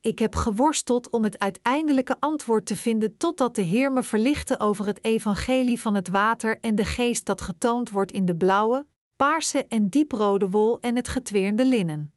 Ik 0.00 0.18
heb 0.18 0.34
geworsteld 0.34 1.10
om 1.10 1.24
het 1.24 1.38
uiteindelijke 1.38 2.16
antwoord 2.20 2.66
te 2.66 2.76
vinden 2.76 3.16
totdat 3.16 3.54
de 3.54 3.62
Heer 3.62 3.92
me 3.92 4.02
verlichtte 4.02 4.60
over 4.60 4.86
het 4.86 5.04
evangelie 5.04 5.80
van 5.80 5.94
het 5.94 6.08
water 6.08 6.58
en 6.60 6.74
de 6.74 6.84
geest 6.84 7.26
dat 7.26 7.40
getoond 7.40 7.90
wordt 7.90 8.12
in 8.12 8.24
de 8.24 8.36
blauwe, 8.36 8.86
paarse 9.16 9.66
en 9.66 9.88
dieprode 9.88 10.50
wol 10.50 10.80
en 10.80 10.96
het 10.96 11.08
getweerde 11.08 11.64
linnen. 11.64 12.14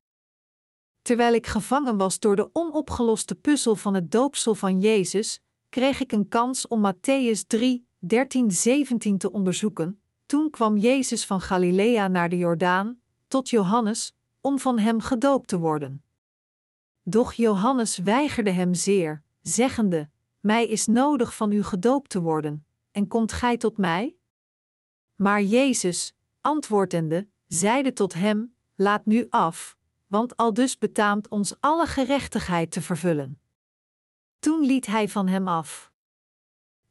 Terwijl 1.01 1.33
ik 1.33 1.47
gevangen 1.47 1.97
was 1.97 2.19
door 2.19 2.35
de 2.35 2.49
onopgeloste 2.53 3.35
puzzel 3.35 3.75
van 3.75 3.93
het 3.93 4.11
doopsel 4.11 4.55
van 4.55 4.79
Jezus, 4.79 5.39
kreeg 5.69 5.99
ik 5.99 6.11
een 6.11 6.27
kans 6.27 6.67
om 6.67 6.93
Matthäus 6.93 7.47
3, 7.47 7.87
13, 7.99 8.51
17 8.51 9.17
te 9.17 9.31
onderzoeken. 9.31 10.02
Toen 10.33 10.49
kwam 10.49 10.77
Jezus 10.77 11.25
van 11.25 11.41
Galilea 11.41 12.07
naar 12.07 12.29
de 12.29 12.37
Jordaan, 12.37 13.01
tot 13.27 13.49
Johannes, 13.49 14.15
om 14.41 14.59
van 14.59 14.79
hem 14.79 14.99
gedoopt 14.99 15.47
te 15.47 15.59
worden. 15.59 16.03
Doch 17.03 17.33
Johannes 17.33 17.97
weigerde 17.97 18.49
hem 18.49 18.73
zeer, 18.73 19.23
zeggende: 19.41 20.09
Mij 20.39 20.67
is 20.67 20.87
nodig 20.87 21.35
van 21.35 21.51
u 21.51 21.63
gedoopt 21.63 22.09
te 22.09 22.21
worden, 22.21 22.65
en 22.91 23.07
komt 23.07 23.31
gij 23.31 23.57
tot 23.57 23.77
mij? 23.77 24.15
Maar 25.15 25.41
Jezus, 25.41 26.15
antwoordende, 26.41 27.27
zeide 27.47 27.93
tot 27.93 28.13
hem: 28.13 28.55
Laat 28.75 29.05
nu 29.05 29.27
af, 29.29 29.77
want 30.07 30.37
aldus 30.37 30.77
betaamt 30.77 31.27
ons 31.27 31.55
alle 31.59 31.85
gerechtigheid 31.85 32.71
te 32.71 32.81
vervullen. 32.81 33.39
Toen 34.39 34.65
liet 34.65 34.85
hij 34.85 35.09
van 35.09 35.27
hem 35.27 35.47
af. 35.47 35.91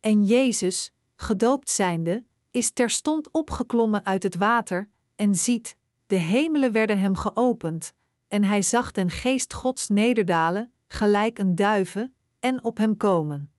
En 0.00 0.24
Jezus, 0.24 0.92
gedoopt 1.16 1.70
zijnde, 1.70 2.24
is 2.52 2.70
terstond 2.70 3.30
opgeklommen 3.30 4.04
uit 4.04 4.22
het 4.22 4.36
water, 4.36 4.88
en 5.16 5.34
ziet, 5.34 5.76
de 6.06 6.16
hemelen 6.16 6.72
werden 6.72 6.98
hem 6.98 7.16
geopend, 7.16 7.94
en 8.28 8.44
hij 8.44 8.62
zag 8.62 8.92
den 8.92 9.10
geest 9.10 9.52
Gods 9.52 9.88
nederdalen, 9.88 10.72
gelijk 10.88 11.38
een 11.38 11.54
duiven, 11.54 12.14
en 12.40 12.64
op 12.64 12.76
hem 12.76 12.96
komen. 12.96 13.52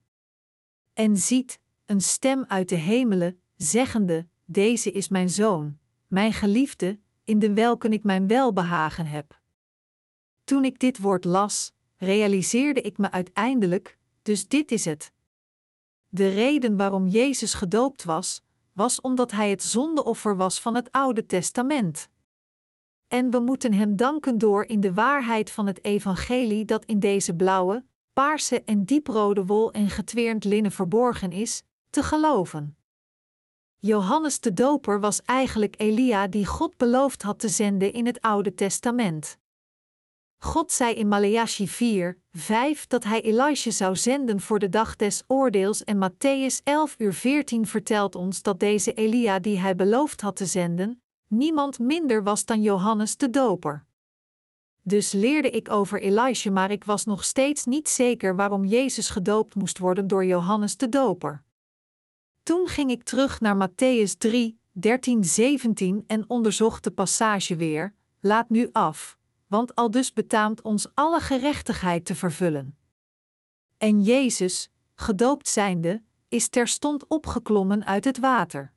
En 0.92 1.16
ziet, 1.16 1.58
een 1.86 2.00
stem 2.00 2.44
uit 2.48 2.68
de 2.68 2.76
hemelen, 2.76 3.40
zeggende: 3.56 4.28
Deze 4.44 4.92
is 4.92 5.08
mijn 5.08 5.30
zoon, 5.30 5.78
mijn 6.06 6.32
geliefde, 6.32 6.98
in 7.24 7.38
de 7.38 7.52
welken 7.52 7.92
ik 7.92 8.02
mijn 8.02 8.26
welbehagen 8.26 9.06
heb. 9.06 9.40
Toen 10.44 10.64
ik 10.64 10.78
dit 10.78 10.98
woord 10.98 11.24
las, 11.24 11.72
realiseerde 11.96 12.80
ik 12.80 12.98
me 12.98 13.10
uiteindelijk, 13.10 13.98
dus 14.22 14.48
dit 14.48 14.70
is 14.70 14.84
het. 14.84 15.12
De 16.08 16.28
reden 16.28 16.76
waarom 16.76 17.08
Jezus 17.08 17.54
gedoopt 17.54 18.04
was, 18.04 18.43
was 18.74 19.00
omdat 19.00 19.30
hij 19.30 19.50
het 19.50 19.62
zondeoffer 19.62 20.36
was 20.36 20.60
van 20.60 20.74
het 20.74 20.92
Oude 20.92 21.26
Testament. 21.26 22.08
En 23.08 23.30
we 23.30 23.38
moeten 23.38 23.72
hem 23.72 23.96
danken 23.96 24.38
door 24.38 24.64
in 24.64 24.80
de 24.80 24.94
waarheid 24.94 25.50
van 25.50 25.66
het 25.66 25.84
evangelie 25.84 26.64
dat 26.64 26.84
in 26.84 26.98
deze 26.98 27.34
blauwe, 27.34 27.84
paarse 28.12 28.62
en 28.64 28.84
dieprode 28.84 29.44
wol 29.44 29.72
en 29.72 29.90
getweerd 29.90 30.44
linnen 30.44 30.72
verborgen 30.72 31.32
is, 31.32 31.62
te 31.90 32.02
geloven. 32.02 32.76
Johannes 33.78 34.40
de 34.40 34.52
Doper 34.52 35.00
was 35.00 35.22
eigenlijk 35.22 35.74
Elia 35.78 36.26
die 36.26 36.46
God 36.46 36.76
beloofd 36.76 37.22
had 37.22 37.38
te 37.38 37.48
zenden 37.48 37.92
in 37.92 38.06
het 38.06 38.20
Oude 38.20 38.54
Testament. 38.54 39.38
God 40.44 40.72
zei 40.72 40.94
in 40.94 41.08
Maleachi 41.08 41.68
4, 41.68 42.18
5 42.32 42.86
dat 42.86 43.04
hij 43.04 43.22
Elisha 43.22 43.70
zou 43.70 43.96
zenden 43.96 44.40
voor 44.40 44.58
de 44.58 44.68
dag 44.68 44.96
des 44.96 45.22
oordeels 45.26 45.84
en 45.84 46.10
Matthäus 46.10 46.62
11 46.64 46.94
uur 46.98 47.12
14 47.12 47.66
vertelt 47.66 48.14
ons 48.14 48.42
dat 48.42 48.60
deze 48.60 48.92
Elia 48.92 49.38
die 49.38 49.58
hij 49.58 49.74
beloofd 49.74 50.20
had 50.20 50.36
te 50.36 50.46
zenden, 50.46 51.02
niemand 51.28 51.78
minder 51.78 52.22
was 52.22 52.44
dan 52.44 52.62
Johannes 52.62 53.16
de 53.16 53.30
Doper. 53.30 53.84
Dus 54.82 55.12
leerde 55.12 55.50
ik 55.50 55.70
over 55.70 56.00
Elisha, 56.00 56.50
maar 56.50 56.70
ik 56.70 56.84
was 56.84 57.04
nog 57.04 57.24
steeds 57.24 57.64
niet 57.64 57.88
zeker 57.88 58.36
waarom 58.36 58.64
Jezus 58.64 59.08
gedoopt 59.08 59.54
moest 59.54 59.78
worden 59.78 60.06
door 60.06 60.24
Johannes 60.24 60.76
de 60.76 60.88
Doper. 60.88 61.42
Toen 62.42 62.68
ging 62.68 62.90
ik 62.90 63.02
terug 63.02 63.40
naar 63.40 63.68
Matthäus 63.68 64.16
3, 64.18 64.58
13, 64.72 65.24
17 65.24 66.04
en 66.06 66.24
onderzocht 66.28 66.84
de 66.84 66.90
passage 66.90 67.56
weer: 67.56 67.94
Laat 68.20 68.48
nu 68.48 68.68
af, 68.72 69.18
want 69.54 69.74
al 69.74 69.90
dus 69.90 70.12
betaamt 70.12 70.62
ons 70.62 70.88
alle 70.94 71.20
gerechtigheid 71.20 72.04
te 72.04 72.14
vervullen. 72.14 72.76
En 73.76 74.02
Jezus, 74.02 74.70
gedoopt 74.94 75.48
zijnde, 75.48 76.02
is 76.28 76.48
terstond 76.48 77.06
opgeklommen 77.06 77.84
uit 77.84 78.04
het 78.04 78.18
water. 78.18 78.72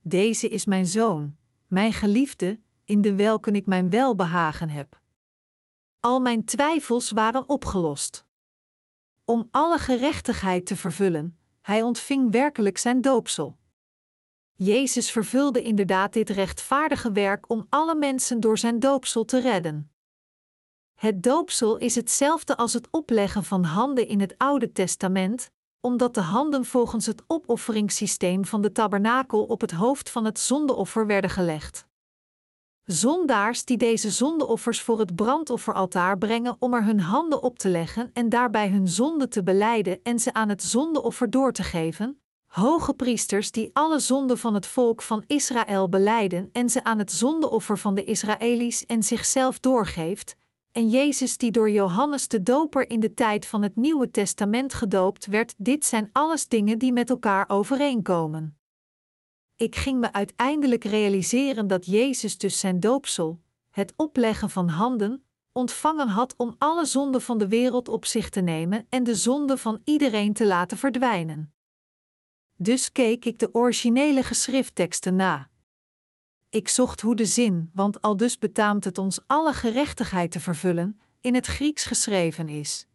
Deze 0.00 0.48
is 0.48 0.64
mijn 0.64 0.86
zoon, 0.86 1.36
mijn 1.66 1.92
geliefde, 1.92 2.60
in 2.84 3.00
de 3.00 3.14
welken 3.14 3.54
ik 3.54 3.66
mijn 3.66 3.90
welbehagen 3.90 4.68
heb. 4.68 5.00
Al 6.00 6.20
mijn 6.20 6.44
twijfels 6.44 7.10
waren 7.10 7.48
opgelost. 7.48 8.24
Om 9.24 9.48
alle 9.50 9.78
gerechtigheid 9.78 10.66
te 10.66 10.76
vervullen, 10.76 11.38
hij 11.60 11.82
ontving 11.82 12.32
werkelijk 12.32 12.78
zijn 12.78 13.00
doopsel. 13.00 13.58
Jezus 14.56 15.10
vervulde 15.10 15.62
inderdaad 15.62 16.12
dit 16.12 16.30
rechtvaardige 16.30 17.12
werk 17.12 17.50
om 17.50 17.66
alle 17.68 17.94
mensen 17.94 18.40
door 18.40 18.58
zijn 18.58 18.78
doopsel 18.78 19.24
te 19.24 19.40
redden. 19.40 19.90
Het 20.94 21.22
doopsel 21.22 21.76
is 21.76 21.94
hetzelfde 21.94 22.56
als 22.56 22.72
het 22.72 22.88
opleggen 22.90 23.44
van 23.44 23.64
handen 23.64 24.08
in 24.08 24.20
het 24.20 24.34
Oude 24.38 24.72
Testament, 24.72 25.50
omdat 25.80 26.14
de 26.14 26.20
handen 26.20 26.64
volgens 26.64 27.06
het 27.06 27.22
opofferingssysteem 27.26 28.44
van 28.44 28.62
de 28.62 28.72
tabernakel 28.72 29.44
op 29.44 29.60
het 29.60 29.70
hoofd 29.70 30.10
van 30.10 30.24
het 30.24 30.38
zondeoffer 30.38 31.06
werden 31.06 31.30
gelegd. 31.30 31.86
Zondaars 32.84 33.64
die 33.64 33.76
deze 33.76 34.10
zondeoffers 34.10 34.80
voor 34.80 34.98
het 34.98 35.14
brandofferaltaar 35.14 36.18
brengen 36.18 36.56
om 36.58 36.74
er 36.74 36.84
hun 36.84 37.00
handen 37.00 37.42
op 37.42 37.58
te 37.58 37.68
leggen 37.68 38.10
en 38.12 38.28
daarbij 38.28 38.68
hun 38.68 38.88
zonde 38.88 39.28
te 39.28 39.42
beleiden 39.42 40.02
en 40.02 40.18
ze 40.18 40.32
aan 40.32 40.48
het 40.48 40.62
zondeoffer 40.62 41.30
door 41.30 41.52
te 41.52 41.62
geven, 41.62 42.23
hoge 42.54 42.94
priesters 42.94 43.50
die 43.50 43.70
alle 43.72 43.98
zonden 43.98 44.38
van 44.38 44.54
het 44.54 44.66
volk 44.66 45.02
van 45.02 45.24
Israël 45.26 45.88
beleiden 45.88 46.48
en 46.52 46.70
ze 46.70 46.84
aan 46.84 46.98
het 46.98 47.12
zondeoffer 47.12 47.78
van 47.78 47.94
de 47.94 48.04
Israëli's 48.04 48.86
en 48.86 49.02
zichzelf 49.02 49.60
doorgeeft, 49.60 50.36
en 50.72 50.88
Jezus 50.88 51.36
die 51.36 51.50
door 51.50 51.70
Johannes 51.70 52.28
de 52.28 52.42
Doper 52.42 52.90
in 52.90 53.00
de 53.00 53.14
tijd 53.14 53.46
van 53.46 53.62
het 53.62 53.76
Nieuwe 53.76 54.10
Testament 54.10 54.74
gedoopt 54.74 55.26
werd, 55.26 55.54
dit 55.58 55.84
zijn 55.84 56.10
alles 56.12 56.48
dingen 56.48 56.78
die 56.78 56.92
met 56.92 57.10
elkaar 57.10 57.44
overeenkomen. 57.48 58.58
Ik 59.56 59.76
ging 59.76 60.00
me 60.00 60.12
uiteindelijk 60.12 60.84
realiseren 60.84 61.66
dat 61.66 61.86
Jezus 61.86 62.38
dus 62.38 62.60
zijn 62.60 62.80
doopsel, 62.80 63.40
het 63.70 63.92
opleggen 63.96 64.50
van 64.50 64.68
handen, 64.68 65.24
ontvangen 65.52 66.08
had 66.08 66.34
om 66.36 66.54
alle 66.58 66.84
zonden 66.84 67.22
van 67.22 67.38
de 67.38 67.48
wereld 67.48 67.88
op 67.88 68.04
zich 68.04 68.28
te 68.28 68.40
nemen 68.40 68.86
en 68.88 69.04
de 69.04 69.14
zonde 69.14 69.56
van 69.56 69.80
iedereen 69.84 70.32
te 70.32 70.46
laten 70.46 70.76
verdwijnen. 70.76 71.53
Dus 72.56 72.92
keek 72.92 73.24
ik 73.24 73.38
de 73.38 73.54
originele 73.54 74.22
geschriftteksten 74.22 75.16
na. 75.16 75.50
Ik 76.48 76.68
zocht 76.68 77.00
hoe 77.00 77.16
de 77.16 77.26
zin, 77.26 77.70
want 77.72 78.00
al 78.00 78.16
dus 78.16 78.38
betaamt 78.38 78.84
het 78.84 78.98
ons 78.98 79.20
alle 79.26 79.52
gerechtigheid 79.52 80.30
te 80.30 80.40
vervullen, 80.40 81.00
in 81.20 81.34
het 81.34 81.46
Grieks 81.46 81.84
geschreven 81.84 82.48
is. 82.48 82.86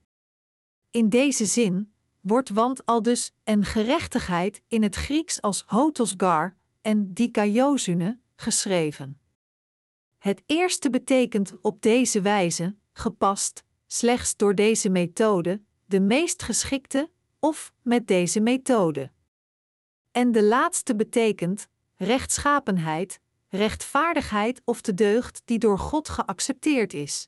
In 0.91 1.09
deze 1.09 1.45
zin 1.45 1.93
wordt 2.21 2.49
want 2.49 2.85
al 2.85 3.01
dus 3.01 3.31
en 3.43 3.65
gerechtigheid 3.65 4.61
in 4.67 4.83
het 4.83 4.95
Grieks 4.95 5.41
als 5.41 5.63
hotosgar 5.67 6.55
en 6.81 7.13
dikaiosune 7.13 8.19
geschreven. 8.35 9.19
Het 10.17 10.43
eerste 10.45 10.89
betekent 10.89 11.53
op 11.61 11.81
deze 11.81 12.21
wijze, 12.21 12.75
gepast, 12.93 13.63
slechts 13.87 14.35
door 14.35 14.55
deze 14.55 14.89
methode, 14.89 15.61
de 15.85 15.99
meest 15.99 16.43
geschikte, 16.43 17.11
of 17.39 17.73
met 17.81 18.07
deze 18.07 18.39
methode. 18.39 19.11
En 20.11 20.31
de 20.31 20.43
laatste 20.43 20.95
betekent 20.95 21.67
rechtschapenheid, 21.95 23.19
rechtvaardigheid 23.47 24.61
of 24.65 24.81
de 24.81 24.93
deugd 24.93 25.41
die 25.45 25.59
door 25.59 25.79
God 25.79 26.09
geaccepteerd 26.09 26.93
is. 26.93 27.27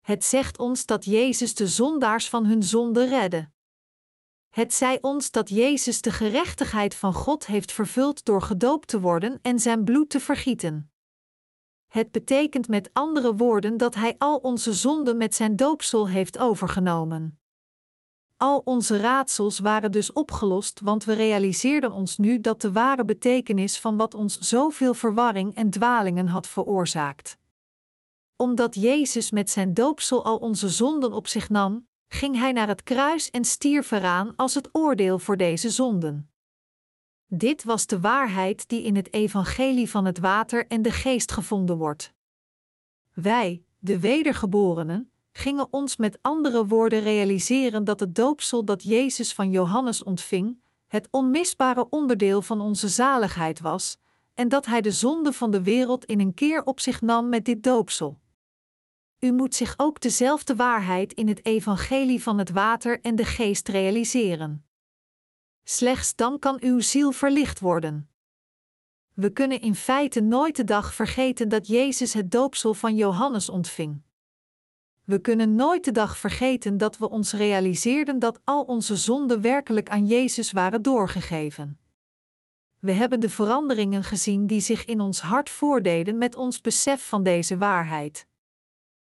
Het 0.00 0.24
zegt 0.24 0.58
ons 0.58 0.86
dat 0.86 1.04
Jezus 1.04 1.54
de 1.54 1.66
zondaars 1.66 2.28
van 2.28 2.46
hun 2.46 2.62
zonde 2.62 3.04
redde. 3.04 3.50
Het 4.48 4.74
zei 4.74 4.98
ons 5.00 5.30
dat 5.30 5.48
Jezus 5.48 6.00
de 6.00 6.10
gerechtigheid 6.10 6.94
van 6.94 7.12
God 7.12 7.46
heeft 7.46 7.72
vervuld 7.72 8.24
door 8.24 8.42
gedoopt 8.42 8.88
te 8.88 9.00
worden 9.00 9.38
en 9.42 9.58
zijn 9.58 9.84
bloed 9.84 10.10
te 10.10 10.20
vergieten. 10.20 10.92
Het 11.86 12.10
betekent 12.10 12.68
met 12.68 12.90
andere 12.92 13.34
woorden 13.34 13.76
dat 13.76 13.94
Hij 13.94 14.14
al 14.18 14.36
onze 14.36 14.72
zonden 14.72 15.16
met 15.16 15.34
zijn 15.34 15.56
doopsel 15.56 16.08
heeft 16.08 16.38
overgenomen. 16.38 17.40
Al 18.40 18.62
onze 18.64 18.96
raadsels 18.96 19.58
waren 19.58 19.92
dus 19.92 20.12
opgelost, 20.12 20.80
want 20.80 21.04
we 21.04 21.12
realiseerden 21.12 21.92
ons 21.92 22.16
nu 22.16 22.40
dat 22.40 22.60
de 22.60 22.72
ware 22.72 23.04
betekenis 23.04 23.78
van 23.78 23.96
wat 23.96 24.14
ons 24.14 24.38
zoveel 24.38 24.94
verwarring 24.94 25.54
en 25.54 25.70
dwalingen 25.70 26.26
had 26.26 26.46
veroorzaakt. 26.46 27.38
Omdat 28.36 28.74
Jezus 28.74 29.30
met 29.30 29.50
zijn 29.50 29.74
doopsel 29.74 30.24
al 30.24 30.36
onze 30.36 30.68
zonden 30.68 31.12
op 31.12 31.26
zich 31.26 31.48
nam, 31.48 31.88
ging 32.08 32.36
hij 32.36 32.52
naar 32.52 32.68
het 32.68 32.82
kruis 32.82 33.30
en 33.30 33.44
stierf 33.44 33.90
eraan 33.90 34.36
als 34.36 34.54
het 34.54 34.68
oordeel 34.72 35.18
voor 35.18 35.36
deze 35.36 35.70
zonden. 35.70 36.30
Dit 37.26 37.64
was 37.64 37.86
de 37.86 38.00
waarheid 38.00 38.68
die 38.68 38.82
in 38.82 38.96
het 38.96 39.12
evangelie 39.12 39.90
van 39.90 40.04
het 40.04 40.18
water 40.18 40.66
en 40.66 40.82
de 40.82 40.92
geest 40.92 41.32
gevonden 41.32 41.76
wordt. 41.76 42.12
Wij, 43.12 43.64
de 43.78 43.98
wedergeborenen, 43.98 45.12
gingen 45.38 45.68
ons 45.70 45.96
met 45.96 46.18
andere 46.22 46.66
woorden 46.66 47.00
realiseren 47.00 47.84
dat 47.84 48.00
het 48.00 48.14
doopsel 48.14 48.64
dat 48.64 48.82
Jezus 48.82 49.32
van 49.32 49.50
Johannes 49.50 50.02
ontving, 50.02 50.60
het 50.86 51.08
onmisbare 51.10 51.88
onderdeel 51.88 52.42
van 52.42 52.60
onze 52.60 52.88
zaligheid 52.88 53.60
was, 53.60 53.96
en 54.34 54.48
dat 54.48 54.66
Hij 54.66 54.80
de 54.80 54.90
zonde 54.90 55.32
van 55.32 55.50
de 55.50 55.62
wereld 55.62 56.04
in 56.04 56.20
een 56.20 56.34
keer 56.34 56.64
op 56.64 56.80
zich 56.80 57.00
nam 57.00 57.28
met 57.28 57.44
dit 57.44 57.62
doopsel. 57.62 58.18
U 59.18 59.32
moet 59.32 59.54
zich 59.54 59.74
ook 59.76 60.00
dezelfde 60.00 60.56
waarheid 60.56 61.12
in 61.12 61.28
het 61.28 61.44
evangelie 61.44 62.22
van 62.22 62.38
het 62.38 62.50
water 62.50 63.00
en 63.00 63.16
de 63.16 63.24
geest 63.24 63.68
realiseren. 63.68 64.66
Slechts 65.64 66.14
dan 66.14 66.38
kan 66.38 66.56
uw 66.60 66.80
ziel 66.80 67.12
verlicht 67.12 67.60
worden. 67.60 68.10
We 69.14 69.30
kunnen 69.30 69.60
in 69.60 69.74
feite 69.74 70.20
nooit 70.20 70.56
de 70.56 70.64
dag 70.64 70.94
vergeten 70.94 71.48
dat 71.48 71.66
Jezus 71.66 72.12
het 72.12 72.30
doopsel 72.30 72.74
van 72.74 72.96
Johannes 72.96 73.48
ontving. 73.48 74.06
We 75.08 75.20
kunnen 75.20 75.54
nooit 75.54 75.84
de 75.84 75.92
dag 75.92 76.18
vergeten 76.18 76.78
dat 76.78 76.98
we 76.98 77.10
ons 77.10 77.32
realiseerden 77.32 78.18
dat 78.18 78.40
al 78.44 78.62
onze 78.62 78.96
zonden 78.96 79.40
werkelijk 79.40 79.88
aan 79.88 80.06
Jezus 80.06 80.52
waren 80.52 80.82
doorgegeven. 80.82 81.78
we 82.78 82.92
hebben 82.92 83.20
de 83.20 83.28
veranderingen 83.28 84.04
gezien 84.04 84.46
die 84.46 84.60
zich 84.60 84.84
in 84.84 85.00
ons 85.00 85.20
hart 85.20 85.50
voordeden 85.50 86.18
met 86.18 86.36
ons 86.36 86.60
besef 86.60 87.08
van 87.08 87.22
deze 87.22 87.58
waarheid. 87.58 88.26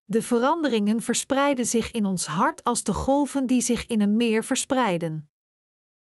De 0.05 0.23
veranderingen 0.23 1.03
verspreiden 1.03 1.67
zich 1.67 1.91
in 1.91 2.07
ons 2.07 2.27
hart 2.27 2.65
als 2.65 2.83
de 2.83 2.95
golven 2.95 3.47
die 3.47 3.61
zich 3.61 3.87
in 3.87 4.01
een 4.01 4.17
meer 4.17 4.45
verspreiden. 4.45 5.31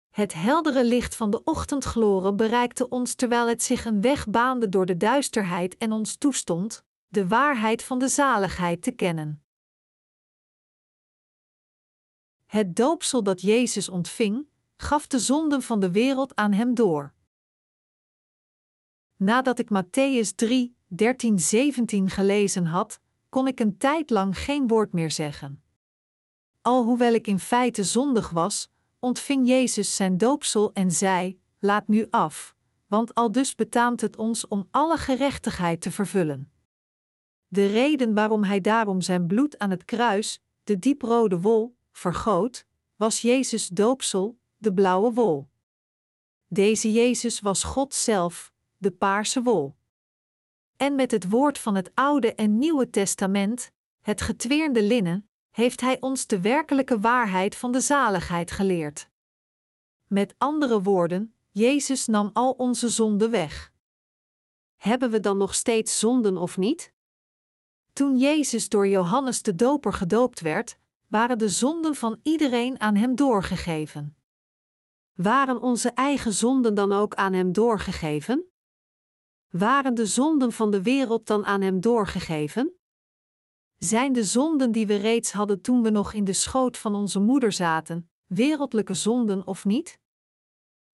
Het 0.09 0.33
heldere 0.33 0.83
licht 0.83 1.15
van 1.15 1.29
de 1.29 1.43
ochtendgloren 1.43 2.35
bereikte 2.35 2.89
ons 2.89 3.13
terwijl 3.13 3.47
het 3.47 3.63
zich 3.63 3.85
een 3.85 4.01
weg 4.01 4.27
baande 4.27 4.69
door 4.69 4.85
de 4.85 4.97
duisterheid 4.97 5.77
en 5.77 5.91
ons 5.91 6.15
toestond, 6.15 6.85
de 7.07 7.27
waarheid 7.27 7.83
van 7.83 7.99
de 7.99 8.07
zaligheid 8.07 8.81
te 8.81 8.91
kennen. 8.91 9.44
Het 12.55 12.75
doopsel 12.75 13.23
dat 13.23 13.41
Jezus 13.41 13.89
ontving, 13.89 14.47
gaf 14.77 15.07
de 15.07 15.19
zonden 15.19 15.61
van 15.61 15.79
de 15.79 15.91
wereld 15.91 16.35
aan 16.35 16.53
hem 16.53 16.73
door. 16.73 17.13
Nadat 19.15 19.59
ik 19.59 19.69
Matthäus 19.69 20.35
3, 20.35 20.75
13, 20.87 21.39
17 21.39 22.09
gelezen 22.09 22.65
had, 22.65 22.99
kon 23.29 23.47
ik 23.47 23.59
een 23.59 23.77
tijd 23.77 24.09
lang 24.09 24.37
geen 24.37 24.67
woord 24.67 24.93
meer 24.93 25.11
zeggen. 25.11 25.63
Alhoewel 26.61 27.13
ik 27.13 27.27
in 27.27 27.39
feite 27.39 27.83
zondig 27.83 28.29
was, 28.29 28.69
ontving 28.99 29.47
Jezus 29.47 29.95
zijn 29.95 30.17
doopsel 30.17 30.73
en 30.73 30.91
zei: 30.91 31.39
Laat 31.59 31.87
nu 31.87 32.07
af, 32.09 32.55
want 32.87 33.13
al 33.13 33.31
dus 33.31 33.55
betaamt 33.55 34.01
het 34.01 34.17
ons 34.17 34.47
om 34.47 34.67
alle 34.71 34.97
gerechtigheid 34.97 35.81
te 35.81 35.91
vervullen. 35.91 36.51
De 37.47 37.65
reden 37.67 38.13
waarom 38.13 38.43
hij 38.43 38.61
daarom 38.61 39.01
zijn 39.01 39.27
bloed 39.27 39.57
aan 39.57 39.69
het 39.69 39.85
kruis, 39.85 40.41
de 40.63 40.79
dieprode 40.79 41.39
wol, 41.39 41.74
vergoot, 41.95 42.65
was 42.95 43.21
Jezus 43.21 43.67
doopsel, 43.67 44.37
de 44.57 44.73
blauwe 44.73 45.13
wol. 45.13 45.47
Deze 46.47 46.91
Jezus 46.91 47.39
was 47.39 47.63
God 47.63 47.93
zelf, 47.93 48.53
de 48.77 48.91
paarse 48.91 49.41
wol. 49.41 49.75
En 50.77 50.95
met 50.95 51.11
het 51.11 51.29
woord 51.29 51.57
van 51.57 51.75
het 51.75 51.91
Oude 51.93 52.35
en 52.35 52.57
Nieuwe 52.57 52.89
Testament, 52.89 53.71
het 54.01 54.21
getweerde 54.21 54.83
linnen, 54.83 55.29
heeft 55.51 55.81
Hij 55.81 56.01
ons 56.01 56.27
de 56.27 56.41
werkelijke 56.41 56.99
waarheid 56.99 57.55
van 57.55 57.71
de 57.71 57.81
zaligheid 57.81 58.51
geleerd. 58.51 59.09
Met 60.07 60.35
andere 60.37 60.81
woorden, 60.81 61.33
Jezus 61.51 62.05
nam 62.05 62.29
al 62.33 62.51
onze 62.51 62.89
zonden 62.89 63.31
weg. 63.31 63.71
Hebben 64.75 65.11
we 65.11 65.19
dan 65.19 65.37
nog 65.37 65.55
steeds 65.55 65.99
zonden 65.99 66.37
of 66.37 66.57
niet? 66.57 66.93
Toen 67.93 68.17
Jezus 68.17 68.69
door 68.69 68.87
Johannes 68.87 69.41
de 69.41 69.55
Doper 69.55 69.93
gedoopt 69.93 70.39
werd, 70.39 70.77
waren 71.15 71.37
de 71.37 71.49
zonden 71.49 71.95
van 71.95 72.19
iedereen 72.23 72.79
aan 72.79 72.95
hem 72.95 73.15
doorgegeven. 73.15 74.17
Waren 75.13 75.61
onze 75.61 75.89
eigen 75.89 76.33
zonden 76.33 76.73
dan 76.73 76.91
ook 76.91 77.15
aan 77.15 77.33
hem 77.33 77.51
doorgegeven? 77.51 78.51
Waren 79.49 79.93
de 79.93 80.05
zonden 80.05 80.51
van 80.51 80.71
de 80.71 80.81
wereld 80.81 81.27
dan 81.27 81.45
aan 81.45 81.61
hem 81.61 81.81
doorgegeven? 81.81 82.75
Zijn 83.77 84.13
de 84.13 84.23
zonden 84.23 84.71
die 84.71 84.87
we 84.87 84.95
reeds 84.95 85.31
hadden 85.31 85.61
toen 85.61 85.81
we 85.83 85.89
nog 85.89 86.13
in 86.13 86.23
de 86.23 86.33
schoot 86.33 86.77
van 86.77 86.95
onze 86.95 87.19
moeder 87.19 87.51
zaten, 87.51 88.09
wereldlijke 88.25 88.93
zonden 88.93 89.47
of 89.47 89.65
niet? 89.65 89.99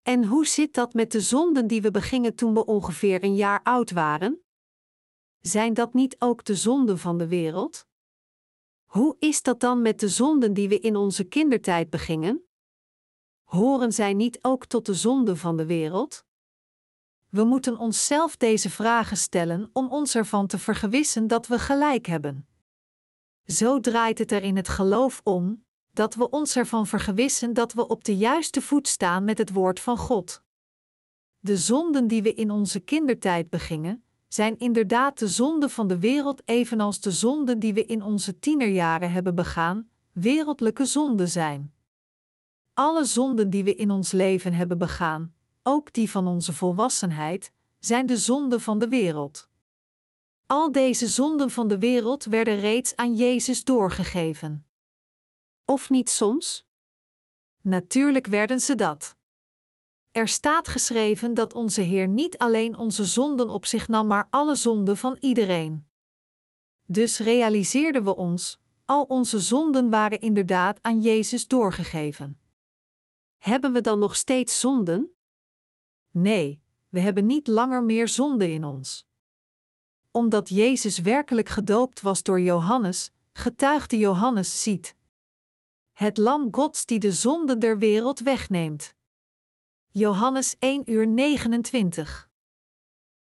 En 0.03 0.25
hoe 0.25 0.47
zit 0.47 0.75
dat 0.75 0.95
met 0.95 1.13
de 1.13 1.21
zonden 1.21 1.67
die 1.67 1.83
we 1.83 1.91
begingen 1.91 2.35
toen 2.35 2.55
we 2.55 2.65
ongeveer 2.65 3.25
een 3.25 3.37
jaar 3.37 3.63
oud 3.63 3.91
waren? 3.91 4.43
Zijn 5.41 5.75
dat 5.75 5.95
niet 5.95 6.17
ook 6.19 6.45
de 6.45 6.55
zonden 6.55 6.99
van 6.99 7.19
de 7.19 7.29
wereld? 7.29 7.89
Hoe 8.91 9.17
is 9.19 9.43
dat 9.43 9.61
dan 9.61 9.83
met 9.83 10.01
de 10.01 10.09
zonden 10.09 10.55
die 10.55 10.69
we 10.69 10.79
in 10.79 10.97
onze 10.97 11.25
kindertijd 11.25 11.91
begingen? 11.91 12.45
Horen 13.43 13.93
zij 13.93 14.15
niet 14.15 14.39
ook 14.43 14.67
tot 14.67 14.87
de 14.87 14.95
zonden 14.95 15.37
van 15.37 15.57
de 15.57 15.67
wereld? 15.67 16.25
We 17.29 17.45
moeten 17.45 17.79
onszelf 17.79 18.37
deze 18.37 18.71
vragen 18.71 19.17
stellen 19.17 19.71
om 19.73 19.91
ons 19.91 20.15
ervan 20.15 20.47
te 20.47 20.59
vergewissen 20.59 21.27
dat 21.27 21.47
we 21.47 21.59
gelijk 21.59 22.07
hebben. 22.07 22.49
Zo 23.47 23.81
draait 23.81 24.19
het 24.19 24.33
er 24.33 24.43
in 24.43 24.57
het 24.57 24.69
geloof 24.69 25.21
om, 25.25 25.65
dat 25.93 26.15
we 26.15 26.31
ons 26.31 26.57
ervan 26.57 26.87
vergewissen 26.87 27.53
dat 27.53 27.73
we 27.73 27.89
op 27.89 28.05
de 28.05 28.17
juiste 28.17 28.61
voet 28.61 28.89
staan 28.89 29.25
met 29.25 29.39
het 29.39 29.53
woord 29.53 29.81
van 29.81 29.97
God. 29.97 30.43
De 31.39 31.57
zonden 31.57 32.07
die 32.07 32.23
we 32.23 32.35
in 32.35 32.51
onze 32.51 32.81
kindertijd 32.81 33.51
begingen, 33.51 34.05
zijn 34.33 34.59
inderdaad 34.59 35.19
de 35.19 35.29
zonden 35.29 35.71
van 35.71 35.89
de 35.89 35.99
wereld, 35.99 36.43
evenals 36.45 37.01
de 37.01 37.11
zonden 37.11 37.59
die 37.59 37.75
we 37.75 37.85
in 37.85 38.03
onze 38.03 38.39
tienerjaren 38.39 39.13
hebben 39.13 39.35
begaan, 39.35 39.91
wereldlijke 40.13 40.85
zonden 40.85 41.29
zijn. 41.29 41.75
Alle 42.75 43.05
zonden 43.05 43.51
die 43.51 43.65
we 43.65 43.75
in 43.75 43.91
ons 43.91 44.13
leven 44.13 44.53
hebben 44.53 44.79
begaan, 44.79 45.35
ook 45.63 45.93
die 45.93 46.11
van 46.11 46.27
onze 46.27 46.53
volwassenheid, 46.53 47.53
zijn 47.79 48.07
de 48.07 48.17
zonden 48.17 48.61
van 48.61 48.79
de 48.79 48.89
wereld. 48.89 49.49
Al 50.47 50.73
deze 50.73 51.07
zonden 51.07 51.51
van 51.51 51.69
de 51.69 51.79
wereld 51.79 52.25
werden 52.25 52.61
reeds 52.61 52.97
aan 52.97 53.15
Jezus 53.15 53.65
doorgegeven. 53.65 54.67
Of 55.65 55.91
niet 55.91 56.11
soms? 56.11 56.67
Natuurlijk 57.61 58.27
werden 58.27 58.61
ze 58.61 58.75
dat. 58.75 59.17
Er 60.11 60.29
staat 60.29 60.69
geschreven 60.69 61.35
dat 61.35 61.55
onze 61.55 61.81
Heer 61.81 62.09
niet 62.09 62.39
alleen 62.39 62.77
onze 62.77 63.05
zonden 63.05 63.49
op 63.49 63.67
zich 63.67 63.89
nam, 63.89 64.07
maar 64.07 64.27
alle 64.31 64.55
zonden 64.55 64.97
van 64.97 65.17
iedereen. 65.21 65.89
Dus 66.87 67.19
realiseerden 67.19 68.05
we 68.05 68.17
ons, 68.17 68.61
al 68.85 69.03
onze 69.03 69.41
zonden 69.41 69.91
waren 69.91 70.21
inderdaad 70.21 70.79
aan 70.83 71.01
Jezus 71.01 71.47
doorgegeven. 71.47 72.41
Hebben 73.39 73.73
we 73.73 73.81
dan 73.81 73.99
nog 73.99 74.17
steeds 74.17 74.61
zonden? 74.61 75.15
Nee, 76.11 76.63
we 76.89 77.01
hebben 77.01 77.27
niet 77.27 77.47
langer 77.47 77.83
meer 77.83 78.09
zonde 78.09 78.51
in 78.51 78.65
ons. 78.65 79.07
Omdat 80.11 80.49
Jezus 80.49 80.99
werkelijk 80.99 81.49
gedoopt 81.49 82.01
was 82.01 82.23
door 82.23 82.41
Johannes, 82.41 83.13
getuigde 83.33 83.99
Johannes 83.99 84.63
ziet. 84.63 84.97
Het 85.93 86.17
lam 86.17 86.49
Gods 86.51 86.87
die 86.87 86.99
de 86.99 87.13
zonde 87.13 87.59
der 87.59 87.79
wereld 87.79 88.21
wegneemt. 88.21 88.95
Johannes 89.93 90.57
1 90.59 90.91
uur 90.91 91.07
29. 91.07 92.29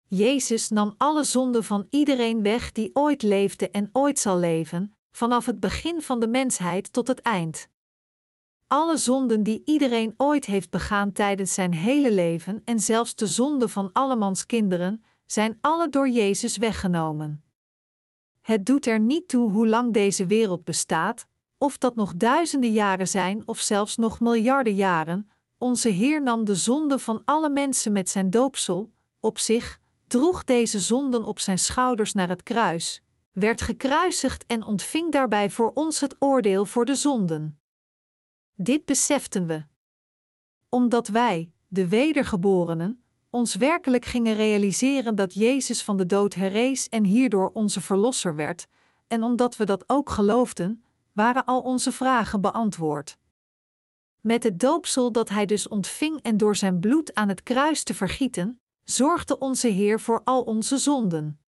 Jezus 0.07 0.69
nam 0.69 0.95
alle 0.97 1.25
zonden 1.25 1.65
van 1.65 1.87
iedereen 1.89 2.43
weg 2.43 2.73
die 2.73 2.91
ooit 2.93 3.23
leefde 3.23 3.71
en 3.71 3.91
ooit 3.93 4.19
zal 4.19 4.39
leven, 4.39 4.97
vanaf 5.11 5.47
het 5.47 5.61
begin 5.61 6.03
van 6.03 6.21
de 6.21 6.29
mensheid 6.29 6.93
tot 6.93 7.09
het 7.09 7.21
eind. 7.21 7.69
Alle 8.67 8.97
zonden 8.97 9.43
die 9.43 9.63
iedereen 9.65 10.15
ooit 10.17 10.45
heeft 10.45 10.71
begaan 10.71 11.13
tijdens 11.13 11.55
zijn 11.55 11.75
hele 11.75 12.13
leven 12.13 12.63
en 12.65 12.81
zelfs 12.81 13.15
de 13.15 13.27
zonden 13.27 13.71
van 13.71 13.93
allemans 13.93 14.47
kinderen, 14.47 15.05
zijn 15.27 15.59
alle 15.61 15.89
door 15.89 16.09
Jezus 16.09 16.57
weggenomen. 16.57 17.45
Het 18.41 18.67
doet 18.67 18.87
er 18.87 19.01
niet 19.01 19.29
toe 19.29 19.51
hoe 19.51 19.69
lang 19.69 19.93
deze 19.93 20.27
wereld 20.27 20.65
bestaat, 20.65 21.27
of 21.59 21.79
dat 21.79 21.95
nog 21.95 22.15
duizenden 22.15 22.73
jaren 22.73 23.09
zijn 23.09 23.43
of 23.49 23.59
zelfs 23.59 23.97
nog 23.97 24.21
miljarden 24.21 24.75
jaren, 24.75 25.31
onze 25.61 25.89
Heer 25.89 26.23
nam 26.23 26.45
de 26.45 26.55
zonden 26.55 27.01
van 27.01 27.23
alle 27.24 27.51
mensen 27.51 27.93
met 27.93 28.11
zijn 28.11 28.31
doopsel 28.31 28.91
op 29.20 29.39
zich, 29.39 29.81
droeg 30.07 30.45
deze 30.45 30.81
zonden 30.81 31.24
op 31.24 31.39
zijn 31.39 31.59
schouders 31.59 32.12
naar 32.12 32.28
het 32.28 32.43
kruis, 32.43 33.03
werd 33.32 33.61
gekruisigd 33.61 34.47
en 34.47 34.65
ontving 34.65 35.12
daarbij 35.12 35.51
voor 35.51 35.70
ons 35.74 36.01
het 36.01 36.16
oordeel 36.19 36.65
voor 36.65 36.85
de 36.85 36.95
zonden. 36.95 37.61
Dit 38.55 38.85
beseften 38.85 39.47
we. 39.47 39.65
Omdat 40.69 41.09
wij, 41.09 41.53
de 41.69 41.89
wedergeborenen, 41.89 43.05
ons 43.31 43.55
werkelijk 43.55 44.05
gingen 44.05 44.35
realiseren 44.35 45.15
dat 45.15 45.35
Jezus 45.35 45.82
van 45.82 45.97
de 45.97 46.07
dood 46.07 46.35
herrees 46.35 46.89
en 46.89 47.05
hierdoor 47.05 47.51
onze 47.53 47.81
verlosser 47.81 48.37
werd, 48.37 48.66
en 49.07 49.23
omdat 49.23 49.57
we 49.57 49.65
dat 49.65 49.85
ook 49.87 50.11
geloofden, 50.11 50.85
waren 51.12 51.45
al 51.45 51.61
onze 51.61 51.93
vragen 51.93 52.41
beantwoord. 52.41 53.19
Met 54.21 54.43
het 54.43 54.61
doopsel 54.61 55.13
dat 55.13 55.29
hij 55.29 55.47
dus 55.47 55.69
ontving 55.69 56.23
en 56.23 56.37
door 56.37 56.57
zijn 56.57 56.81
bloed 56.81 57.15
aan 57.15 57.29
het 57.29 57.43
kruis 57.43 57.83
te 57.83 57.95
vergieten, 57.95 58.61
zorgde 58.85 59.39
onze 59.39 59.69
Heer 59.69 60.01
voor 60.01 60.21
al 60.25 60.43
onze 60.43 60.79
zonden. 60.79 61.41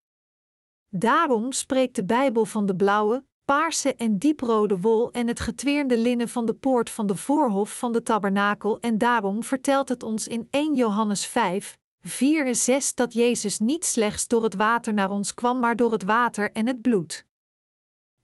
Daarom 0.89 1.53
spreekt 1.53 1.97
de 1.97 2.05
Bijbel 2.05 2.45
van 2.45 2.67
de 2.67 2.77
blauwe, 2.77 3.25
paarse 3.45 3.95
en 3.95 4.19
dieprode 4.19 4.81
wol 4.81 5.11
en 5.11 5.27
het 5.27 5.41
getweerde 5.41 5.99
linnen 5.99 6.29
van 6.29 6.47
de 6.47 6.55
poort 6.55 6.91
van 6.91 7.07
de 7.07 7.17
voorhof 7.17 7.79
van 7.79 7.93
de 7.93 8.03
tabernakel 8.03 8.81
en 8.81 8.99
daarom 8.99 9.43
vertelt 9.43 9.89
het 9.89 10.03
ons 10.03 10.29
in 10.29 10.47
1 10.51 10.75
Johannes 10.75 11.27
5, 11.27 11.79
4 12.01 12.47
en 12.47 12.57
6 12.57 12.95
dat 12.95 13.13
Jezus 13.13 13.59
niet 13.59 13.85
slechts 13.85 14.29
door 14.29 14.43
het 14.43 14.55
water 14.55 14.95
naar 14.95 15.11
ons 15.11 15.35
kwam, 15.35 15.59
maar 15.59 15.77
door 15.77 15.93
het 15.93 16.03
water 16.03 16.53
en 16.53 16.67
het 16.67 16.83
bloed. 16.83 17.27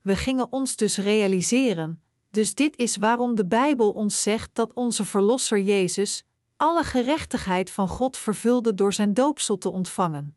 We 0.02 0.16
gingen 0.16 0.52
ons 0.52 0.76
dus 0.76 0.96
realiseren, 0.96 2.02
dus 2.30 2.54
dit 2.54 2.76
is 2.76 2.96
waarom 2.96 3.34
de 3.34 3.46
Bijbel 3.46 3.90
ons 3.90 4.22
zegt 4.22 4.54
dat 4.54 4.72
onze 4.72 5.04
Verlosser 5.04 5.60
Jezus 5.60 6.24
alle 6.56 6.84
gerechtigheid 6.84 7.70
van 7.70 7.88
God 7.88 8.16
vervulde 8.16 8.74
door 8.74 8.92
zijn 8.92 9.14
doopsel 9.14 9.58
te 9.58 9.70
ontvangen. 9.70 10.36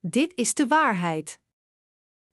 Dit 0.00 0.32
is 0.34 0.54
de 0.54 0.66
waarheid. 0.66 1.38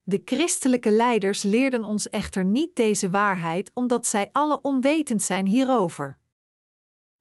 De 0.03 0.21
christelijke 0.25 0.91
leiders 0.91 1.43
leerden 1.43 1.83
ons 1.83 2.09
echter 2.09 2.45
niet 2.45 2.75
deze 2.75 3.09
waarheid 3.09 3.71
omdat 3.73 4.07
zij 4.07 4.29
alle 4.31 4.61
onwetend 4.61 5.21
zijn 5.21 5.45
hierover. 5.45 6.19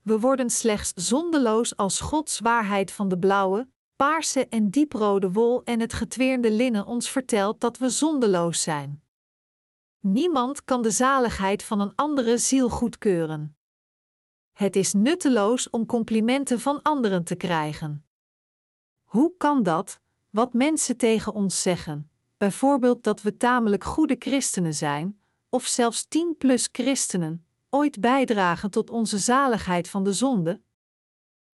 We 0.02 0.20
worden 0.20 0.50
slechts 0.50 0.92
zondeloos 0.94 1.76
als 1.76 2.00
Gods 2.00 2.38
waarheid 2.38 2.92
van 2.92 3.08
de 3.08 3.18
blauwe, 3.18 3.68
paarse 3.96 4.46
en 4.48 4.70
dieprode 4.70 5.32
wol 5.32 5.64
en 5.64 5.80
het 5.80 5.92
getweerde 5.92 6.50
linnen 6.50 6.86
ons 6.86 7.10
vertelt 7.10 7.60
dat 7.60 7.78
we 7.78 7.88
zondeloos 7.88 8.62
zijn. 8.62 9.02
Niemand 10.00 10.64
kan 10.64 10.82
de 10.82 10.90
zaligheid 10.90 11.62
van 11.62 11.80
een 11.80 11.92
andere 11.94 12.38
ziel 12.38 12.68
goedkeuren. 12.68 13.56
Het 14.52 14.76
is 14.76 14.92
nutteloos 14.92 15.70
om 15.70 15.86
complimenten 15.86 16.60
van 16.60 16.82
anderen 16.82 17.24
te 17.24 17.34
krijgen. 17.34 18.04
Hoe 19.04 19.34
kan 19.36 19.62
dat, 19.62 20.00
wat 20.30 20.52
mensen 20.52 20.96
tegen 20.96 21.32
ons 21.32 21.62
zeggen, 21.62 22.10
bijvoorbeeld 22.36 23.02
dat 23.02 23.22
we 23.22 23.36
tamelijk 23.36 23.84
goede 23.84 24.16
christenen 24.18 24.74
zijn, 24.74 25.20
of 25.48 25.66
zelfs 25.66 26.04
tien 26.04 26.34
plus 26.38 26.68
christenen, 26.72 27.46
ooit 27.70 28.00
bijdragen 28.00 28.70
tot 28.70 28.90
onze 28.90 29.18
zaligheid 29.18 29.88
van 29.88 30.04
de 30.04 30.12
zonde? 30.12 30.60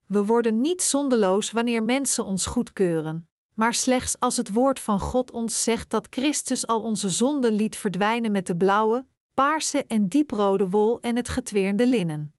We 0.06 0.24
worden 0.24 0.60
niet 0.60 0.82
zondeloos 0.82 1.51
wanneer 1.51 1.82
mensen 1.82 2.24
ons 2.24 2.47
goedkeuren, 2.47 3.28
maar 3.57 3.74
slechts 3.74 4.20
als 4.20 4.37
het 4.37 4.53
woord 4.53 4.81
van 4.81 5.01
God 5.01 5.31
ons 5.31 5.62
zegt 5.62 5.91
dat 5.91 6.07
Christus 6.11 6.66
al 6.66 6.83
onze 6.83 7.11
zonden 7.11 7.53
liet 7.53 7.77
verdwijnen 7.77 8.33
met 8.33 8.47
de 8.47 8.57
blauwe, 8.57 9.07
paarse 9.35 9.85
en 9.85 10.09
dieprode 10.09 10.69
wol 10.69 11.01
en 11.01 11.16
het 11.16 11.28
getweerde 11.28 11.87
linnen. 11.87 12.35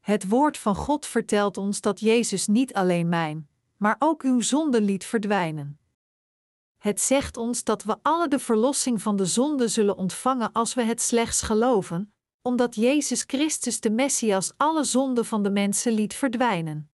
Het 0.00 0.28
woord 0.28 0.58
van 0.58 0.74
God 0.74 1.06
vertelt 1.06 1.56
ons 1.56 1.80
dat 1.80 2.00
Jezus 2.00 2.46
niet 2.46 2.74
alleen 2.74 3.08
mijn, 3.08 3.48
maar 3.76 3.96
ook 3.98 4.22
uw 4.22 4.40
zonde 4.40 4.80
liet 4.80 5.04
verdwijnen. 5.04 5.78
Het 6.78 7.00
zegt 7.00 7.36
ons 7.36 7.64
dat 7.64 7.82
we 7.82 7.96
alle 8.02 8.28
de 8.28 8.38
verlossing 8.38 9.02
van 9.02 9.16
de 9.16 9.26
zonde 9.26 9.68
zullen 9.68 9.96
ontvangen 9.96 10.52
als 10.52 10.74
we 10.74 10.82
het 10.82 11.00
slechts 11.00 11.42
geloven, 11.42 12.14
omdat 12.42 12.74
Jezus 12.74 13.24
Christus 13.26 13.80
de 13.80 13.90
Messias 13.90 14.52
alle 14.56 14.84
zonden 14.84 15.24
van 15.24 15.42
de 15.42 15.50
mensen 15.50 15.92
liet 15.92 16.14
verdwijnen. 16.14 16.90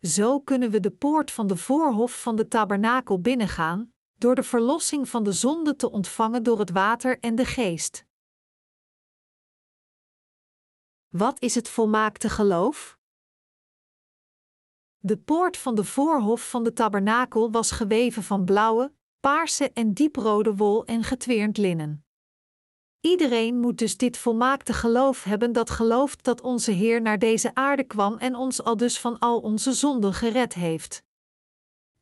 Zo 0.00 0.40
kunnen 0.40 0.70
we 0.70 0.80
de 0.80 0.90
poort 0.90 1.30
van 1.30 1.46
de 1.46 1.56
voorhof 1.56 2.22
van 2.22 2.36
de 2.36 2.48
tabernakel 2.48 3.20
binnengaan, 3.20 3.92
door 4.14 4.34
de 4.34 4.42
verlossing 4.42 5.08
van 5.08 5.24
de 5.24 5.32
zonde 5.32 5.76
te 5.76 5.90
ontvangen 5.90 6.42
door 6.42 6.58
het 6.58 6.70
water 6.70 7.18
en 7.18 7.34
de 7.34 7.44
geest. 7.44 8.06
Wat 11.08 11.42
is 11.42 11.54
het 11.54 11.68
volmaakte 11.68 12.28
geloof? 12.28 12.98
De 14.98 15.18
poort 15.18 15.56
van 15.56 15.74
de 15.74 15.84
voorhof 15.84 16.50
van 16.50 16.64
de 16.64 16.72
tabernakel 16.72 17.50
was 17.50 17.70
geweven 17.70 18.22
van 18.22 18.44
blauwe, 18.44 18.94
paarse 19.20 19.72
en 19.72 19.92
dieprode 19.92 20.56
wol 20.56 20.84
en 20.84 21.04
getweerd 21.04 21.56
linnen. 21.56 22.04
Iedereen 23.00 23.58
moet 23.58 23.78
dus 23.78 23.96
dit 23.96 24.16
volmaakte 24.16 24.72
geloof 24.72 25.24
hebben 25.24 25.52
dat 25.52 25.70
gelooft 25.70 26.24
dat 26.24 26.40
onze 26.40 26.70
Heer 26.70 27.02
naar 27.02 27.18
deze 27.18 27.54
aarde 27.54 27.84
kwam 27.84 28.16
en 28.16 28.34
ons 28.34 28.62
al 28.62 28.76
dus 28.76 29.00
van 29.00 29.18
al 29.18 29.40
onze 29.40 29.72
zonden 29.72 30.14
gered 30.14 30.54
heeft. 30.54 31.02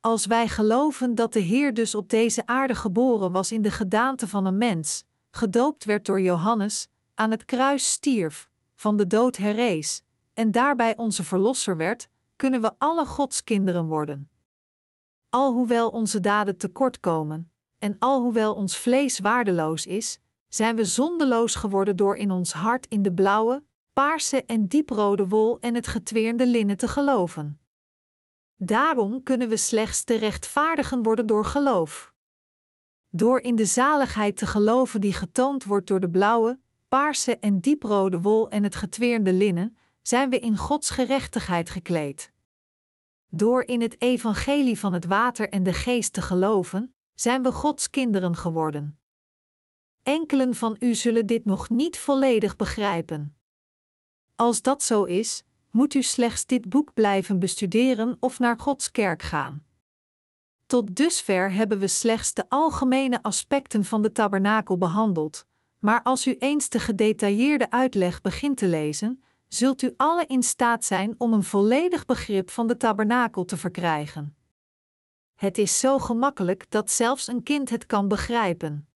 Als 0.01 0.27
wij 0.27 0.49
geloven 0.49 1.15
dat 1.15 1.33
de 1.33 1.41
Heer 1.41 1.75
dus 1.75 1.95
op 1.95 2.09
deze 2.09 2.47
aarde 2.47 2.75
geboren 2.75 3.33
was 3.33 3.53
in 3.53 3.62
de 3.62 3.70
gedaante 3.70 4.29
van 4.29 4.47
een 4.47 4.59
mens, 4.59 5.05
gedoopt 5.31 5.85
werd 5.85 6.07
door 6.07 6.20
Johannes, 6.20 6.89
aan 7.15 7.31
het 7.31 7.45
kruis 7.45 7.91
stierf, 7.91 8.49
van 8.75 8.97
de 8.97 9.07
dood 9.07 9.37
herrees, 9.37 10.03
en 10.35 10.51
daarbij 10.51 10.97
onze 10.97 11.25
verlosser 11.25 11.77
werd, 11.77 12.09
kunnen 12.37 12.61
we 12.61 12.73
alle 12.79 13.07
Gods 13.07 13.45
kinderen 13.45 13.87
worden. 13.87 14.31
Alhoewel 15.31 15.89
onze 15.89 16.20
daden 16.20 16.57
tekortkomen, 16.57 17.53
en 17.79 17.97
alhoewel 17.99 18.55
ons 18.55 18.77
vlees 18.77 19.19
waardeloos 19.19 19.87
is, 19.87 20.20
zijn 20.49 20.77
we 20.77 20.85
zondeloos 20.85 21.55
geworden 21.55 21.97
door 21.97 22.16
in 22.16 22.31
ons 22.31 22.53
hart 22.53 22.87
in 22.87 23.03
de 23.03 23.12
blauwe, 23.12 23.65
paarse 23.93 24.45
en 24.45 24.66
dieprode 24.66 25.29
wol 25.29 25.61
en 25.61 25.75
het 25.75 25.87
getweerde 25.87 26.47
linnen 26.47 26.77
te 26.77 26.89
geloven. 26.89 27.61
Daarom 28.57 29.23
kunnen 29.23 29.49
we 29.49 29.57
slechts 29.57 30.05
te 30.05 30.15
rechtvaardigen 30.15 31.03
worden 31.03 31.27
door 31.27 31.45
geloof. 31.45 32.12
Door 33.11 33.41
in 33.41 33.57
de 33.57 33.65
zaligheid 33.65 34.37
te 34.37 34.47
geloven 34.47 35.01
die 35.01 35.12
getoond 35.12 35.65
wordt 35.65 35.87
door 35.87 36.01
de 36.01 36.11
blauwe, 36.11 36.61
paarse 36.89 37.39
en 37.39 37.61
dieprode 37.61 38.20
wol 38.20 38.51
en 38.51 38.62
het 38.62 38.75
getweerde 38.75 39.33
linnen, 39.33 39.77
zijn 40.03 40.31
we 40.31 40.39
in 40.39 40.57
Gods 40.57 40.91
gerechtigheid 40.91 41.70
gekleed. 41.70 42.33
Door 43.29 43.62
in 43.62 43.81
het 43.81 44.01
evangelie 44.01 44.79
van 44.79 44.93
het 44.93 45.05
water 45.05 45.49
en 45.49 45.62
de 45.62 45.73
geest 45.73 46.12
te 46.12 46.23
geloven, 46.23 46.95
zijn 47.15 47.43
we 47.43 47.53
Gods 47.53 47.91
kinderen 47.91 48.37
geworden. 48.37 48.99
Enkelen 50.09 50.55
van 50.55 50.76
u 50.78 50.94
zullen 50.94 51.26
dit 51.26 51.44
nog 51.44 51.70
niet 51.70 51.98
volledig 51.98 52.56
begrijpen. 52.56 53.36
Als 54.36 54.62
dat 54.62 54.82
zo 54.82 55.05
is, 55.05 55.44
moet 55.70 55.94
u 55.94 56.02
slechts 56.02 56.47
dit 56.47 56.68
boek 56.68 56.94
blijven 56.94 57.39
bestuderen 57.39 58.16
of 58.20 58.39
naar 58.39 58.59
Gods 58.59 58.90
kerk 58.90 59.22
gaan. 59.22 59.64
Tot 60.66 60.97
dusver 60.97 61.52
hebben 61.52 61.78
we 61.78 61.86
slechts 61.86 62.35
de 62.35 62.44
algemene 62.48 63.22
aspecten 63.22 63.85
van 63.85 64.02
de 64.02 64.12
tabernakel 64.12 64.78
behandeld, 64.78 65.47
maar 65.78 66.02
als 66.02 66.26
u 66.26 66.36
eens 66.39 66.68
de 66.68 66.80
gedetailleerde 66.80 67.70
uitleg 67.70 68.20
begint 68.20 68.56
te 68.56 68.66
lezen, 68.66 69.22
zult 69.48 69.82
u 69.82 69.94
alle 69.97 70.26
in 70.26 70.43
staat 70.43 70.85
zijn 70.85 71.14
om 71.18 71.32
een 71.32 71.44
volledig 71.44 72.05
begrip 72.05 72.51
van 72.51 72.66
de 72.66 72.76
tabernakel 72.76 73.44
te 73.44 73.56
verkrijgen. 73.56 74.36
Het 75.35 75.59
is 75.59 75.78
zo 75.78 75.98
gemakkelijk 75.98 76.70
dat 76.70 76.90
zelfs 76.90 77.26
een 77.26 77.43
kind 77.43 77.70
het 77.70 77.86
kan 77.86 78.09
begrijpen. 78.09 78.88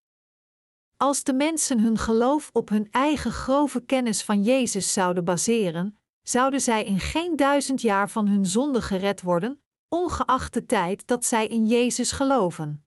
Als 1.02 1.22
de 1.22 1.32
mensen 1.32 1.80
hun 1.80 1.98
geloof 1.98 2.50
op 2.52 2.68
hun 2.68 2.88
eigen 2.90 3.32
grove 3.32 3.80
kennis 3.80 4.22
van 4.22 4.42
Jezus 4.42 4.92
zouden 4.92 5.24
baseren, 5.24 5.98
zouden 6.22 6.60
zij 6.60 6.84
in 6.84 6.98
geen 6.98 7.36
duizend 7.36 7.80
jaar 7.80 8.10
van 8.10 8.26
hun 8.28 8.46
zonde 8.46 8.82
gered 8.82 9.22
worden, 9.22 9.62
ongeacht 9.88 10.54
de 10.54 10.66
tijd 10.66 11.06
dat 11.06 11.24
zij 11.24 11.46
in 11.46 11.66
Jezus 11.66 12.12
geloven. 12.12 12.84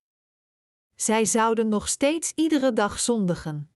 Zij 0.94 1.26
zouden 1.26 1.68
nog 1.68 1.88
steeds 1.88 2.32
iedere 2.36 2.74
dag 2.74 3.00
zondigen. 3.00 3.72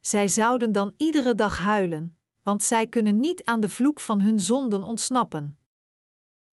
Zij 0.00 0.28
zouden 0.28 0.72
dan 0.72 0.94
iedere 0.96 1.34
dag 1.34 1.58
huilen, 1.58 2.18
want 2.42 2.62
zij 2.62 2.86
kunnen 2.86 3.20
niet 3.20 3.44
aan 3.44 3.60
de 3.60 3.68
vloek 3.68 4.00
van 4.00 4.20
hun 4.20 4.40
zonden 4.40 4.82
ontsnappen. 4.82 5.58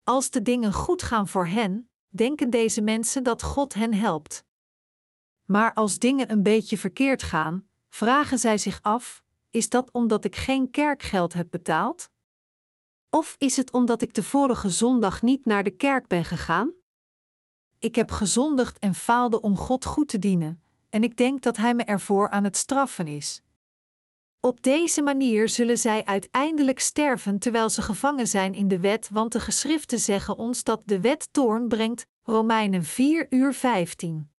Als 0.05 0.31
de 0.31 0.43
dingen 0.43 0.73
goed 0.73 1.03
gaan 1.03 1.29
voor 1.29 1.47
hen, 1.47 1.91
denken 2.09 2.51
deze 2.51 2.83
mensen 2.83 3.23
dat 3.23 3.43
God 3.43 3.75
hen 3.75 3.95
helpt. 3.95 4.45
Maar 5.53 5.75
als 5.75 5.99
dingen 5.99 6.31
een 6.31 6.43
beetje 6.43 6.79
verkeerd 6.79 7.23
gaan, 7.23 7.69
vragen 7.89 8.39
zij 8.39 8.59
zich 8.59 8.79
af: 8.83 9.25
is 9.51 9.69
dat 9.69 9.91
omdat 9.91 10.25
ik 10.25 10.37
geen 10.37 10.71
kerkgeld 10.71 11.33
heb 11.33 11.47
betaald? 11.51 12.11
Of 13.11 13.35
is 13.39 13.57
het 13.57 13.73
omdat 13.73 14.03
ik 14.03 14.15
de 14.15 14.23
vorige 14.23 14.71
zondag 14.71 15.23
niet 15.23 15.45
naar 15.45 15.65
de 15.65 15.71
kerk 15.71 16.07
ben 16.09 16.25
gegaan? 16.25 16.73
Ik 17.79 17.95
heb 17.95 18.11
gezondigd 18.11 18.79
en 18.79 18.95
faalde 18.95 19.41
om 19.41 19.57
God 19.57 19.85
goed 19.85 20.09
te 20.09 20.19
dienen, 20.19 20.63
en 20.89 21.03
ik 21.03 21.17
denk 21.17 21.43
dat 21.43 21.57
Hij 21.57 21.75
me 21.75 21.85
ervoor 21.85 22.31
aan 22.31 22.45
het 22.45 22.57
straffen 22.57 23.07
is. 23.07 23.43
Op 24.41 24.63
deze 24.63 25.03
manier 25.03 25.49
zullen 25.49 25.79
zij 25.79 26.05
uiteindelijk 26.05 26.81
sterven 26.81 27.39
terwijl 27.39 27.71
ze 27.71 27.83
gevangen 27.83 28.29
zijn 28.29 28.55
in 28.55 28.69
de 28.69 28.81
wet, 28.81 29.09
want 29.13 29.33
de 29.33 29.41
geschriften 29.41 29.99
zeggen 29.99 30.37
ons 30.37 30.65
dat 30.65 30.83
de 30.85 31.01
wet 31.01 31.29
toorn 31.33 31.69
brengt. 31.69 32.07
Romeinen 32.23 32.85
4 32.85 33.27
uur 33.31 33.55
15. 33.55 34.32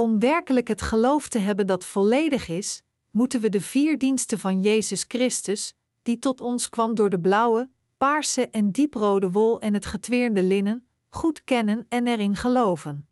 Om 0.00 0.18
werkelijk 0.18 0.68
het 0.68 0.82
geloof 0.82 1.28
te 1.28 1.38
hebben 1.38 1.66
dat 1.66 1.84
volledig 1.84 2.48
is, 2.48 2.82
moeten 3.10 3.40
we 3.40 3.48
de 3.48 3.60
vier 3.60 3.98
diensten 3.98 4.38
van 4.38 4.60
Jezus 4.60 5.04
Christus, 5.08 5.74
die 6.02 6.18
tot 6.18 6.40
ons 6.40 6.68
kwam 6.68 6.94
door 6.94 7.10
de 7.10 7.20
blauwe, 7.20 7.70
paarse 7.96 8.48
en 8.50 8.70
dieprode 8.70 9.30
wol 9.30 9.60
en 9.60 9.74
het 9.74 9.86
getweerde 9.86 10.42
linnen, 10.42 10.86
goed 11.08 11.44
kennen 11.44 11.86
en 11.88 12.06
erin 12.06 12.36
geloven. 12.36 13.08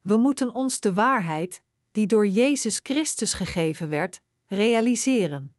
We 0.00 0.16
moeten 0.16 0.54
ons 0.54 0.80
de 0.80 0.94
waarheid, 0.94 1.62
die 1.90 2.06
door 2.06 2.26
Jezus 2.26 2.80
Christus 2.82 3.34
gegeven 3.34 3.88
werd, 3.88 4.20
realiseren. 4.46 5.54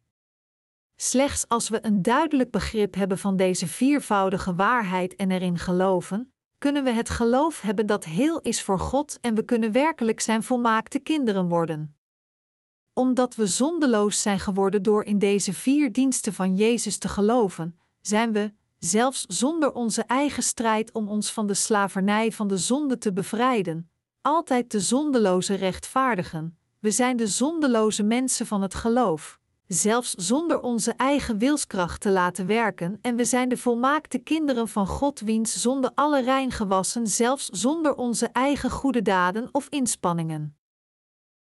Slechts 0.96 1.48
als 1.48 1.68
we 1.68 1.78
een 1.84 2.02
duidelijk 2.02 2.50
begrip 2.50 2.94
hebben 2.94 3.18
van 3.18 3.36
deze 3.36 3.66
viervoudige 3.66 4.54
waarheid 4.54 5.16
en 5.16 5.30
erin 5.30 5.58
geloven, 5.58 6.32
kunnen 6.58 6.84
we 6.84 6.90
het 6.90 7.10
geloof 7.10 7.60
hebben 7.60 7.86
dat 7.86 8.04
heel 8.04 8.40
is 8.40 8.62
voor 8.62 8.78
God 8.78 9.18
en 9.20 9.34
we 9.34 9.44
kunnen 9.44 9.72
werkelijk 9.72 10.20
zijn 10.20 10.42
volmaakte 10.42 10.98
kinderen 10.98 11.48
worden. 11.48 11.96
Omdat 12.92 13.34
we 13.34 13.46
zondeloos 13.46 14.22
zijn 14.22 14.40
geworden 14.40 14.82
door 14.82 15.04
in 15.04 15.18
deze 15.18 15.52
vier 15.52 15.92
diensten 15.92 16.32
van 16.32 16.54
Jezus 16.54 16.98
te 16.98 17.08
geloven, 17.08 17.78
zijn 18.00 18.32
we, 18.32 18.52
zelfs 18.78 19.24
zonder 19.28 19.72
onze 19.72 20.02
eigen 20.02 20.42
strijd 20.42 20.92
om 20.92 21.08
ons 21.08 21.32
van 21.32 21.46
de 21.46 21.54
slavernij 21.54 22.32
van 22.32 22.48
de 22.48 22.58
zonde 22.58 22.98
te 22.98 23.12
bevrijden, 23.12 23.90
altijd 24.20 24.70
de 24.70 24.80
zondeloze 24.80 25.54
rechtvaardigen, 25.54 26.58
we 26.80 26.90
zijn 26.90 27.16
de 27.16 27.26
zondeloze 27.26 28.02
mensen 28.02 28.46
van 28.46 28.62
het 28.62 28.74
geloof, 28.74 29.40
zelfs 29.66 30.14
zonder 30.14 30.60
onze 30.60 30.92
eigen 30.92 31.38
wilskracht 31.38 32.00
te 32.00 32.10
laten 32.10 32.46
werken, 32.46 32.98
en 33.02 33.16
we 33.16 33.24
zijn 33.24 33.48
de 33.48 33.56
volmaakte 33.56 34.18
kinderen 34.18 34.68
van 34.68 34.86
God, 34.86 35.20
wiens 35.20 35.60
zonder 35.60 35.90
alle 35.94 36.22
rein 36.22 36.50
gewassen, 36.50 37.06
zelfs 37.06 37.48
zonder 37.48 37.94
onze 37.94 38.26
eigen 38.26 38.70
goede 38.70 39.02
daden 39.02 39.48
of 39.52 39.68
inspanningen. 39.68 40.56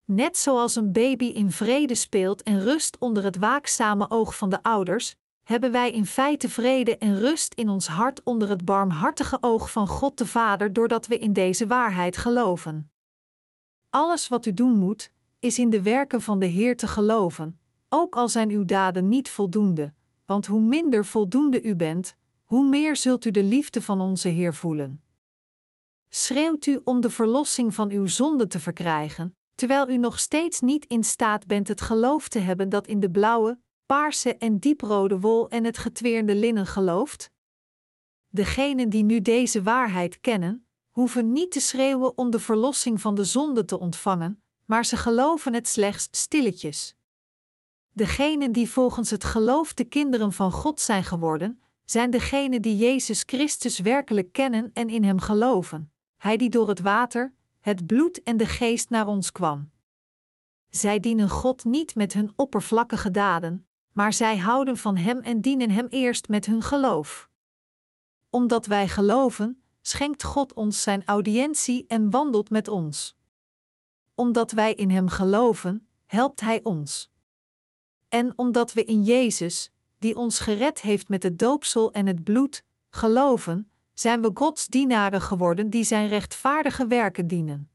Net 0.04 0.38
zoals 0.38 0.76
een 0.76 0.92
baby 0.92 1.24
in 1.24 1.50
vrede 1.50 1.94
speelt 1.94 2.42
en 2.42 2.60
rust 2.60 2.96
onder 2.98 3.24
het 3.24 3.36
waakzame 3.36 4.10
oog 4.10 4.36
van 4.36 4.50
de 4.50 4.62
ouders, 4.62 5.14
hebben 5.42 5.72
wij 5.72 5.90
in 5.90 6.06
feite 6.06 6.48
vrede 6.48 6.98
en 6.98 7.18
rust 7.18 7.54
in 7.54 7.68
ons 7.68 7.86
hart 7.86 8.22
onder 8.22 8.48
het 8.48 8.64
barmhartige 8.64 9.38
oog 9.40 9.70
van 9.70 9.88
God 9.88 10.18
de 10.18 10.26
Vader 10.26 10.72
doordat 10.72 11.06
we 11.06 11.18
in 11.18 11.32
deze 11.32 11.66
waarheid 11.66 12.16
geloven. 12.16 12.90
Alles 13.90 14.28
wat 14.28 14.46
u 14.46 14.54
doen 14.54 14.78
moet, 14.78 15.12
is 15.38 15.58
in 15.58 15.70
de 15.70 15.82
werken 15.82 16.22
van 16.22 16.38
de 16.38 16.46
Heer 16.46 16.76
te 16.76 16.86
geloven, 16.86 17.60
ook 17.94 18.16
al 18.16 18.28
zijn 18.28 18.50
uw 18.50 18.64
daden 18.64 19.08
niet 19.08 19.30
voldoende, 19.30 19.92
want 20.26 20.46
hoe 20.46 20.60
minder 20.60 21.04
voldoende 21.04 21.62
u 21.62 21.76
bent, 21.76 22.16
hoe 22.44 22.68
meer 22.68 22.96
zult 22.96 23.24
u 23.24 23.30
de 23.30 23.42
liefde 23.42 23.82
van 23.82 24.00
onze 24.00 24.28
Heer 24.28 24.54
voelen. 24.54 25.02
Schreeuwt 26.08 26.66
u 26.66 26.80
om 26.84 27.00
de 27.00 27.10
verlossing 27.10 27.74
van 27.74 27.90
uw 27.90 28.06
zonde 28.06 28.46
te 28.46 28.60
verkrijgen, 28.60 29.36
terwijl 29.54 29.88
u 29.88 29.96
nog 29.96 30.18
steeds 30.18 30.60
niet 30.60 30.86
in 30.86 31.04
staat 31.04 31.46
bent 31.46 31.68
het 31.68 31.80
geloof 31.80 32.28
te 32.28 32.38
hebben 32.38 32.68
dat 32.68 32.86
in 32.86 33.00
de 33.00 33.10
blauwe, 33.10 33.58
paarse 33.86 34.36
en 34.36 34.58
dieprode 34.58 35.20
wol 35.20 35.48
en 35.48 35.64
het 35.64 35.78
getweerde 35.78 36.34
linnen 36.34 36.66
gelooft? 36.66 37.30
Degenen 38.28 38.88
die 38.88 39.04
nu 39.04 39.20
deze 39.20 39.62
waarheid 39.62 40.20
kennen, 40.20 40.66
hoeven 40.90 41.32
niet 41.32 41.50
te 41.50 41.60
schreeuwen 41.60 42.18
om 42.18 42.30
de 42.30 42.40
verlossing 42.40 43.00
van 43.00 43.14
de 43.14 43.24
zonde 43.24 43.64
te 43.64 43.78
ontvangen, 43.78 44.42
maar 44.64 44.84
ze 44.84 44.96
geloven 44.96 45.54
het 45.54 45.68
slechts 45.68 46.08
stilletjes. 46.10 46.96
Degenen 47.92 48.52
die 48.52 48.70
volgens 48.70 49.10
het 49.10 49.24
geloof 49.24 49.74
de 49.74 49.84
kinderen 49.84 50.32
van 50.32 50.52
God 50.52 50.80
zijn 50.80 51.04
geworden, 51.04 51.62
zijn 51.84 52.10
degenen 52.10 52.62
die 52.62 52.76
Jezus 52.76 53.22
Christus 53.26 53.78
werkelijk 53.78 54.32
kennen 54.32 54.70
en 54.72 54.88
in 54.88 55.04
Hem 55.04 55.18
geloven, 55.18 55.92
Hij 56.16 56.36
die 56.36 56.50
door 56.50 56.68
het 56.68 56.80
water, 56.80 57.34
het 57.60 57.86
bloed 57.86 58.22
en 58.22 58.36
de 58.36 58.46
geest 58.46 58.90
naar 58.90 59.06
ons 59.06 59.32
kwam. 59.32 59.70
Zij 60.68 61.00
dienen 61.00 61.28
God 61.28 61.64
niet 61.64 61.94
met 61.94 62.12
hun 62.12 62.32
oppervlakkige 62.36 63.10
daden, 63.10 63.66
maar 63.92 64.12
zij 64.12 64.38
houden 64.38 64.76
van 64.76 64.96
Hem 64.96 65.20
en 65.20 65.40
dienen 65.40 65.70
Hem 65.70 65.86
eerst 65.86 66.28
met 66.28 66.46
hun 66.46 66.62
geloof. 66.62 67.30
Omdat 68.30 68.66
wij 68.66 68.88
geloven, 68.88 69.62
schenkt 69.80 70.22
God 70.22 70.54
ons 70.54 70.82
Zijn 70.82 71.04
audiëntie 71.04 71.84
en 71.86 72.10
wandelt 72.10 72.50
met 72.50 72.68
ons. 72.68 73.16
Omdat 74.14 74.50
wij 74.50 74.74
in 74.74 74.90
Hem 74.90 75.08
geloven, 75.08 75.88
helpt 76.06 76.40
Hij 76.40 76.60
ons. 76.62 77.11
En 78.12 78.32
omdat 78.36 78.72
we 78.72 78.84
in 78.84 79.02
Jezus, 79.02 79.70
die 79.98 80.16
ons 80.16 80.38
gered 80.38 80.80
heeft 80.80 81.08
met 81.08 81.22
het 81.22 81.38
doopsel 81.38 81.92
en 81.92 82.06
het 82.06 82.24
bloed, 82.24 82.64
geloven, 82.90 83.70
zijn 83.94 84.22
we 84.22 84.30
Gods 84.34 84.66
dienaren 84.66 85.20
geworden 85.20 85.70
die 85.70 85.84
Zijn 85.84 86.08
rechtvaardige 86.08 86.86
werken 86.86 87.26
dienen. 87.26 87.70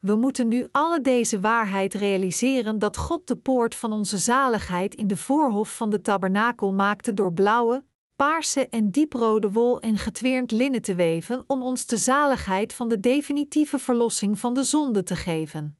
We 0.00 0.14
moeten 0.14 0.48
nu 0.48 0.68
alle 0.72 1.00
deze 1.00 1.40
waarheid 1.40 1.94
realiseren 1.94 2.78
dat 2.78 2.96
God 2.96 3.26
de 3.26 3.36
poort 3.36 3.74
van 3.74 3.92
onze 3.92 4.18
zaligheid 4.18 4.94
in 4.94 5.06
de 5.06 5.16
voorhof 5.16 5.76
van 5.76 5.90
de 5.90 6.00
tabernakel 6.00 6.72
maakte 6.72 7.14
door 7.14 7.32
blauwe, 7.32 7.84
paarse 8.16 8.68
en 8.68 8.90
dieprode 8.90 9.52
wol 9.52 9.80
en 9.80 9.98
getweerd 9.98 10.50
linnen 10.50 10.82
te 10.82 10.94
weven 10.94 11.44
om 11.46 11.62
ons 11.62 11.86
de 11.86 11.96
zaligheid 11.96 12.72
van 12.72 12.88
de 12.88 13.00
definitieve 13.00 13.78
verlossing 13.78 14.38
van 14.38 14.54
de 14.54 14.62
zonde 14.62 15.02
te 15.02 15.16
geven. 15.16 15.78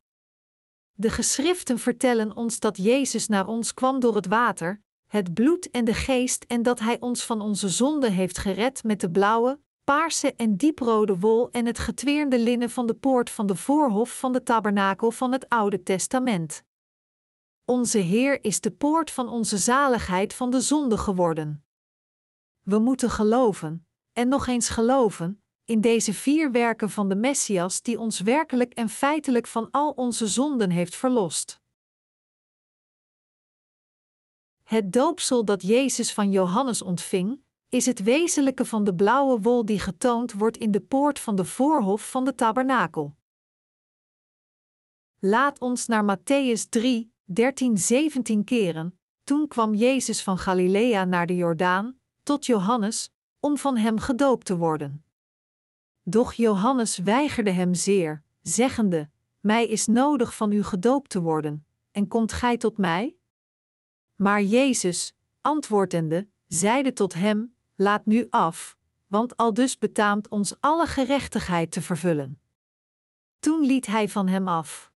De 0.98 1.10
geschriften 1.10 1.78
vertellen 1.78 2.36
ons 2.36 2.58
dat 2.58 2.76
Jezus 2.76 3.26
naar 3.26 3.46
ons 3.46 3.74
kwam 3.74 4.00
door 4.00 4.14
het 4.14 4.26
water, 4.26 4.82
het 5.06 5.34
bloed 5.34 5.70
en 5.70 5.84
de 5.84 5.94
geest 5.94 6.44
en 6.44 6.62
dat 6.62 6.78
Hij 6.78 7.00
ons 7.00 7.24
van 7.24 7.40
onze 7.40 7.68
zonde 7.68 8.10
heeft 8.10 8.38
gered 8.38 8.84
met 8.84 9.00
de 9.00 9.10
blauwe, 9.10 9.60
paarse 9.84 10.34
en 10.34 10.56
dieprode 10.56 11.18
wol 11.18 11.50
en 11.50 11.66
het 11.66 11.78
getweerde 11.78 12.38
linnen 12.38 12.70
van 12.70 12.86
de 12.86 12.94
poort 12.94 13.30
van 13.30 13.46
de 13.46 13.56
voorhof 13.56 14.18
van 14.18 14.32
de 14.32 14.42
tabernakel 14.42 15.10
van 15.10 15.32
het 15.32 15.48
Oude 15.48 15.82
Testament. 15.82 16.62
Onze 17.64 17.98
Heer 17.98 18.44
is 18.44 18.60
de 18.60 18.70
poort 18.70 19.10
van 19.10 19.28
onze 19.28 19.58
zaligheid 19.58 20.34
van 20.34 20.50
de 20.50 20.60
zonde 20.60 20.98
geworden. 20.98 21.64
We 22.62 22.78
moeten 22.78 23.10
geloven, 23.10 23.86
en 24.12 24.28
nog 24.28 24.46
eens 24.46 24.68
geloven, 24.68 25.42
in 25.66 25.80
deze 25.80 26.14
vier 26.14 26.50
werken 26.50 26.90
van 26.90 27.08
de 27.08 27.16
Messias 27.16 27.82
die 27.82 27.98
ons 27.98 28.20
werkelijk 28.20 28.74
en 28.74 28.88
feitelijk 28.88 29.46
van 29.46 29.70
al 29.70 29.90
onze 29.90 30.26
zonden 30.26 30.70
heeft 30.70 30.96
verlost. 30.96 31.60
Het 34.62 34.92
doopsel 34.92 35.44
dat 35.44 35.62
Jezus 35.62 36.12
van 36.12 36.30
Johannes 36.30 36.82
ontving, 36.82 37.40
is 37.68 37.86
het 37.86 38.02
wezenlijke 38.02 38.64
van 38.64 38.84
de 38.84 38.94
blauwe 38.94 39.40
wol 39.40 39.64
die 39.64 39.78
getoond 39.78 40.32
wordt 40.32 40.56
in 40.56 40.70
de 40.70 40.80
poort 40.80 41.18
van 41.18 41.36
de 41.36 41.44
voorhof 41.44 42.10
van 42.10 42.24
de 42.24 42.34
tabernakel. 42.34 43.16
Laat 45.18 45.58
ons 45.58 45.86
naar 45.86 46.18
Matthäus 46.18 46.68
3, 46.68 47.12
13, 47.24 47.78
17 47.78 48.44
keren. 48.44 48.98
Toen 49.24 49.48
kwam 49.48 49.74
Jezus 49.74 50.22
van 50.22 50.38
Galilea 50.38 51.04
naar 51.04 51.26
de 51.26 51.36
Jordaan, 51.36 51.98
tot 52.22 52.46
Johannes, 52.46 53.10
om 53.40 53.56
van 53.56 53.76
hem 53.76 53.98
gedoopt 53.98 54.46
te 54.46 54.56
worden. 54.56 55.05
Doch 56.08 56.32
Johannes 56.32 56.98
weigerde 56.98 57.50
hem 57.50 57.74
zeer, 57.74 58.22
zeggende: 58.42 59.10
Mij 59.40 59.66
is 59.66 59.86
nodig 59.86 60.36
van 60.36 60.52
u 60.52 60.62
gedoopt 60.62 61.10
te 61.10 61.20
worden, 61.20 61.66
en 61.90 62.08
komt 62.08 62.32
gij 62.32 62.56
tot 62.56 62.78
mij? 62.78 63.16
Maar 64.16 64.42
Jezus, 64.42 65.14
antwoordende, 65.40 66.28
zeide 66.46 66.92
tot 66.92 67.14
hem: 67.14 67.54
Laat 67.74 68.06
nu 68.06 68.26
af, 68.30 68.76
want 69.06 69.36
al 69.36 69.54
dus 69.54 69.78
betaamt 69.78 70.28
ons 70.28 70.54
alle 70.60 70.86
gerechtigheid 70.86 71.70
te 71.70 71.82
vervullen. 71.82 72.40
Toen 73.38 73.60
liet 73.60 73.86
hij 73.86 74.08
van 74.08 74.28
hem 74.28 74.48
af. 74.48 74.92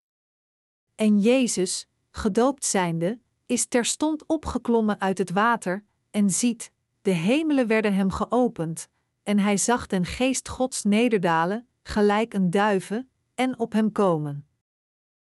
En 0.95 1.19
Jezus, 1.19 1.89
gedoopt 2.11 2.65
zijnde, 2.65 3.21
is 3.47 3.67
terstond 3.67 4.27
opgeklommen 4.27 5.01
uit 5.01 5.19
het 5.19 5.31
water, 5.31 5.85
en 6.11 6.31
ziet, 6.31 6.73
de 7.03 7.11
hemelen 7.11 7.67
werden 7.67 7.95
hem 7.95 8.11
geopend, 8.11 8.89
en 9.31 9.39
hij 9.39 9.57
zag 9.57 9.87
den 9.87 10.05
geest 10.05 10.49
Gods 10.49 10.83
nederdalen, 10.83 11.69
gelijk 11.83 12.35
een 12.35 12.51
duiven, 12.51 13.11
en 13.35 13.59
op 13.59 13.73
hem 13.73 13.93
komen. 13.93 14.47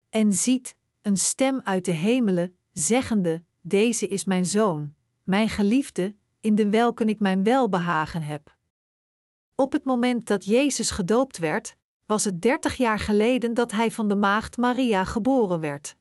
En 0.09 0.33
ziet, 0.33 0.75
een 1.01 1.17
stem 1.17 1.61
uit 1.63 1.85
de 1.85 1.91
hemelen, 1.91 2.57
zeggende: 2.71 3.43
Deze 3.61 4.07
is 4.07 4.25
mijn 4.25 4.45
zoon, 4.45 4.93
mijn 5.23 5.49
geliefde, 5.49 6.15
in 6.39 6.55
de 6.55 6.69
welken 6.69 7.09
ik 7.09 7.19
mijn 7.19 7.43
welbehagen 7.43 8.21
heb. 8.21 8.57
Op 9.55 9.71
het 9.71 9.83
moment 9.83 10.27
dat 10.27 10.45
Jezus 10.45 10.91
gedoopt 10.91 11.37
werd, 11.37 11.75
was 12.05 12.23
het 12.23 12.41
dertig 12.41 12.75
jaar 12.75 12.99
geleden 12.99 13.53
dat 13.53 13.71
hij 13.71 13.91
van 13.91 14.07
de 14.07 14.15
maagd 14.15 14.57
Maria 14.57 15.03
geboren 15.03 15.59
werd. 15.59 15.95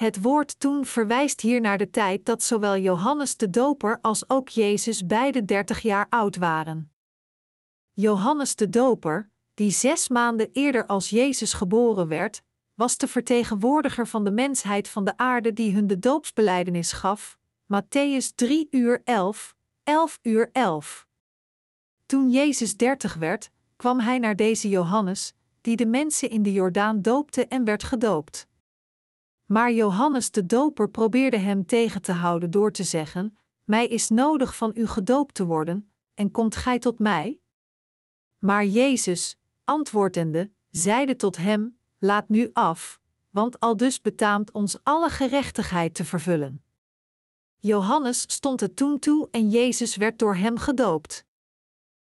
Het 0.00 0.22
woord 0.22 0.60
toen 0.60 0.84
verwijst 0.84 1.40
hier 1.40 1.60
naar 1.60 1.78
de 1.78 1.90
tijd 1.90 2.26
dat 2.26 2.42
zowel 2.42 2.76
Johannes 2.76 3.36
de 3.36 3.50
Doper 3.50 3.98
als 4.00 4.28
ook 4.30 4.48
Jezus 4.48 5.06
beide 5.06 5.44
dertig 5.44 5.80
jaar 5.80 6.06
oud 6.08 6.36
waren. 6.36 6.92
Johannes 7.92 8.56
de 8.56 8.68
Doper, 8.68 9.30
die 9.54 9.70
zes 9.70 10.08
maanden 10.08 10.48
eerder 10.52 10.86
als 10.86 11.10
Jezus 11.10 11.52
geboren 11.52 12.08
werd, 12.08 12.42
was 12.74 12.96
de 12.96 13.08
vertegenwoordiger 13.08 14.06
van 14.06 14.24
de 14.24 14.30
mensheid 14.30 14.88
van 14.88 15.04
de 15.04 15.16
aarde 15.16 15.52
die 15.52 15.74
hun 15.74 15.86
de 15.86 15.98
doopsbeleidenis 15.98 16.92
gaf, 16.92 17.38
Matthäus 17.74 18.34
3 18.34 18.68
uur 18.70 19.00
11, 19.04 19.54
11 19.84 20.18
uur 20.22 20.48
11. 20.52 21.06
Toen 22.06 22.30
Jezus 22.30 22.76
dertig 22.76 23.14
werd, 23.14 23.50
kwam 23.76 24.00
hij 24.00 24.18
naar 24.18 24.36
deze 24.36 24.68
Johannes, 24.68 25.34
die 25.60 25.76
de 25.76 25.86
mensen 25.86 26.30
in 26.30 26.42
de 26.42 26.52
Jordaan 26.52 27.02
doopte 27.02 27.46
en 27.46 27.64
werd 27.64 27.82
gedoopt. 27.82 28.48
Maar 29.50 29.72
Johannes 29.72 30.30
de 30.30 30.46
Doper 30.46 30.90
probeerde 30.90 31.36
hem 31.36 31.66
tegen 31.66 32.02
te 32.02 32.12
houden 32.12 32.50
door 32.50 32.72
te 32.72 32.84
zeggen: 32.84 33.36
Mij 33.64 33.86
is 33.86 34.08
nodig 34.08 34.56
van 34.56 34.72
u 34.74 34.86
gedoopt 34.86 35.34
te 35.34 35.44
worden, 35.46 35.92
en 36.14 36.30
komt 36.30 36.56
gij 36.56 36.78
tot 36.78 36.98
mij? 36.98 37.40
Maar 38.38 38.66
Jezus, 38.66 39.38
antwoordende, 39.64 40.50
zeide 40.70 41.16
tot 41.16 41.36
hem: 41.36 41.78
Laat 41.98 42.28
nu 42.28 42.50
af, 42.52 43.00
want 43.30 43.60
al 43.60 43.76
dus 43.76 44.00
betaamt 44.00 44.52
ons 44.52 44.78
alle 44.82 45.10
gerechtigheid 45.10 45.94
te 45.94 46.04
vervullen. 46.04 46.64
Johannes 47.58 48.20
stond 48.20 48.60
het 48.60 48.76
toen 48.76 48.98
toe 48.98 49.28
en 49.30 49.50
Jezus 49.50 49.96
werd 49.96 50.18
door 50.18 50.36
hem 50.36 50.58
gedoopt. 50.58 51.24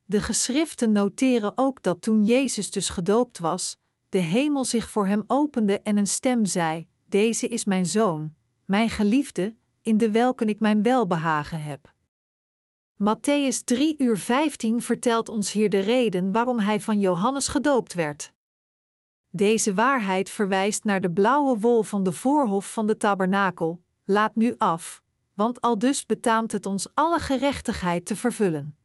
De 0.03 0.21
geschriften 0.21 0.91
noteren 0.91 1.51
ook 1.55 1.83
dat 1.83 2.01
toen 2.01 2.25
Jezus 2.25 2.71
dus 2.71 2.89
gedoopt 2.89 3.39
was, 3.39 3.77
de 4.09 4.17
hemel 4.19 4.65
zich 4.65 4.89
voor 4.89 5.07
hem 5.07 5.23
opende 5.27 5.81
en 5.81 5.97
een 5.97 6.07
stem 6.07 6.45
zei: 6.45 6.91
Deze 7.13 7.47
is 7.47 7.65
mijn 7.65 7.85
zoon, 7.85 8.33
mijn 8.65 8.89
geliefde, 8.89 9.55
in 9.81 9.97
de 9.97 10.11
welken 10.11 10.47
ik 10.47 10.59
mijn 10.59 10.83
welbehagen 10.83 11.61
heb. 11.61 11.93
Matthäus 12.93 13.63
3 13.63 13.95
uur 13.97 14.17
15 14.17 14.81
vertelt 14.81 15.29
ons 15.29 15.51
hier 15.51 15.69
de 15.69 15.79
reden 15.79 16.31
waarom 16.31 16.59
hij 16.59 16.81
van 16.81 16.99
Johannes 16.99 17.47
gedoopt 17.47 17.93
werd. 17.93 18.33
Deze 19.29 19.73
waarheid 19.73 20.29
verwijst 20.29 20.83
naar 20.83 21.01
de 21.01 21.11
blauwe 21.11 21.59
wol 21.59 21.83
van 21.83 22.03
de 22.03 22.11
voorhof 22.11 22.73
van 22.73 22.87
de 22.87 22.97
tabernakel. 22.97 23.83
Laat 24.03 24.35
nu 24.35 24.55
af, 24.57 25.01
want 25.33 25.61
al 25.61 25.77
dus 25.79 26.05
betaamt 26.05 26.51
het 26.51 26.65
ons 26.65 26.87
alle 26.93 27.19
gerechtigheid 27.19 28.05
te 28.05 28.15
vervullen. 28.15 28.77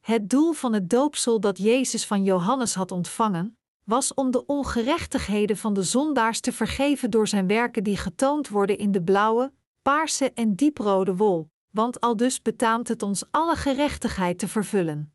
Het 0.00 0.30
doel 0.30 0.52
van 0.52 0.72
het 0.72 0.90
doopsel 0.90 1.40
dat 1.40 1.58
Jezus 1.58 2.06
van 2.06 2.24
Johannes 2.24 2.74
had 2.74 2.92
ontvangen, 2.92 3.57
was 3.88 4.14
om 4.14 4.30
de 4.30 4.46
ongerechtigheden 4.46 5.56
van 5.56 5.74
de 5.74 5.82
zondaars 5.82 6.40
te 6.40 6.52
vergeven 6.52 7.10
door 7.10 7.28
zijn 7.28 7.46
werken 7.46 7.84
die 7.84 7.96
getoond 7.96 8.48
worden 8.48 8.78
in 8.78 8.92
de 8.92 9.02
blauwe, 9.02 9.52
paarse 9.82 10.32
en 10.32 10.54
dieprode 10.54 11.16
wol, 11.16 11.50
want 11.70 12.00
al 12.00 12.16
dus 12.16 12.42
betaamt 12.42 12.88
het 12.88 13.02
ons 13.02 13.24
alle 13.30 13.56
gerechtigheid 13.56 14.38
te 14.38 14.48
vervullen. 14.48 15.12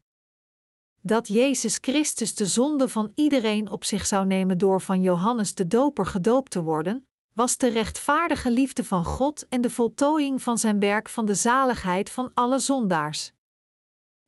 Dat 1.02 1.28
Jezus 1.28 1.78
Christus 1.82 2.36
de 2.36 2.46
zonde 2.46 2.90
van 2.90 3.12
iedereen 3.16 3.70
op 3.70 3.84
zich 3.84 4.06
zou 4.06 4.26
nemen 4.26 4.58
door 4.58 4.82
van 4.82 5.02
Johannes 5.02 5.54
de 5.54 5.68
Doper 5.68 6.06
gedoopt 6.06 6.52
te 6.52 6.62
worden, 6.62 7.08
was 7.34 7.58
de 7.58 7.68
rechtvaardige 7.68 8.52
liefde 8.52 8.84
van 8.84 9.06
God 9.06 9.48
en 9.50 9.62
de 9.62 9.70
voltooiing 9.70 10.42
van 10.42 10.58
zijn 10.58 10.80
werk 10.80 11.10
van 11.10 11.26
de 11.26 11.36
zaligheid 11.36 12.10
van 12.10 12.32
alle 12.34 12.60
zondaars. 12.60 13.32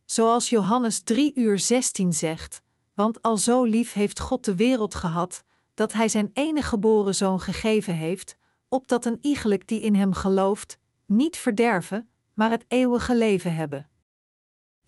Zoals 0.05 0.49
Johannes 0.49 1.01
3 1.01 1.31
uur 1.35 1.59
16 1.59 2.13
zegt, 2.13 2.63
want 2.95 3.21
al 3.21 3.37
zo 3.37 3.63
lief 3.63 3.93
heeft 3.93 4.19
God 4.19 4.45
de 4.45 4.55
wereld 4.55 4.95
gehad, 4.95 5.43
dat 5.73 5.93
hij 5.93 6.07
zijn 6.07 6.29
enige 6.33 6.67
geboren 6.67 7.15
zoon 7.15 7.39
gegeven 7.39 7.93
heeft, 7.93 8.37
opdat 8.67 9.05
een 9.05 9.17
iegelijk 9.21 9.67
die 9.67 9.81
in 9.81 9.95
hem 9.95 10.13
gelooft, 10.13 10.77
niet 11.05 11.37
verderven, 11.37 12.09
maar 12.33 12.49
het 12.49 12.65
eeuwige 12.67 13.15
leven 13.15 13.55
hebben. 13.55 13.89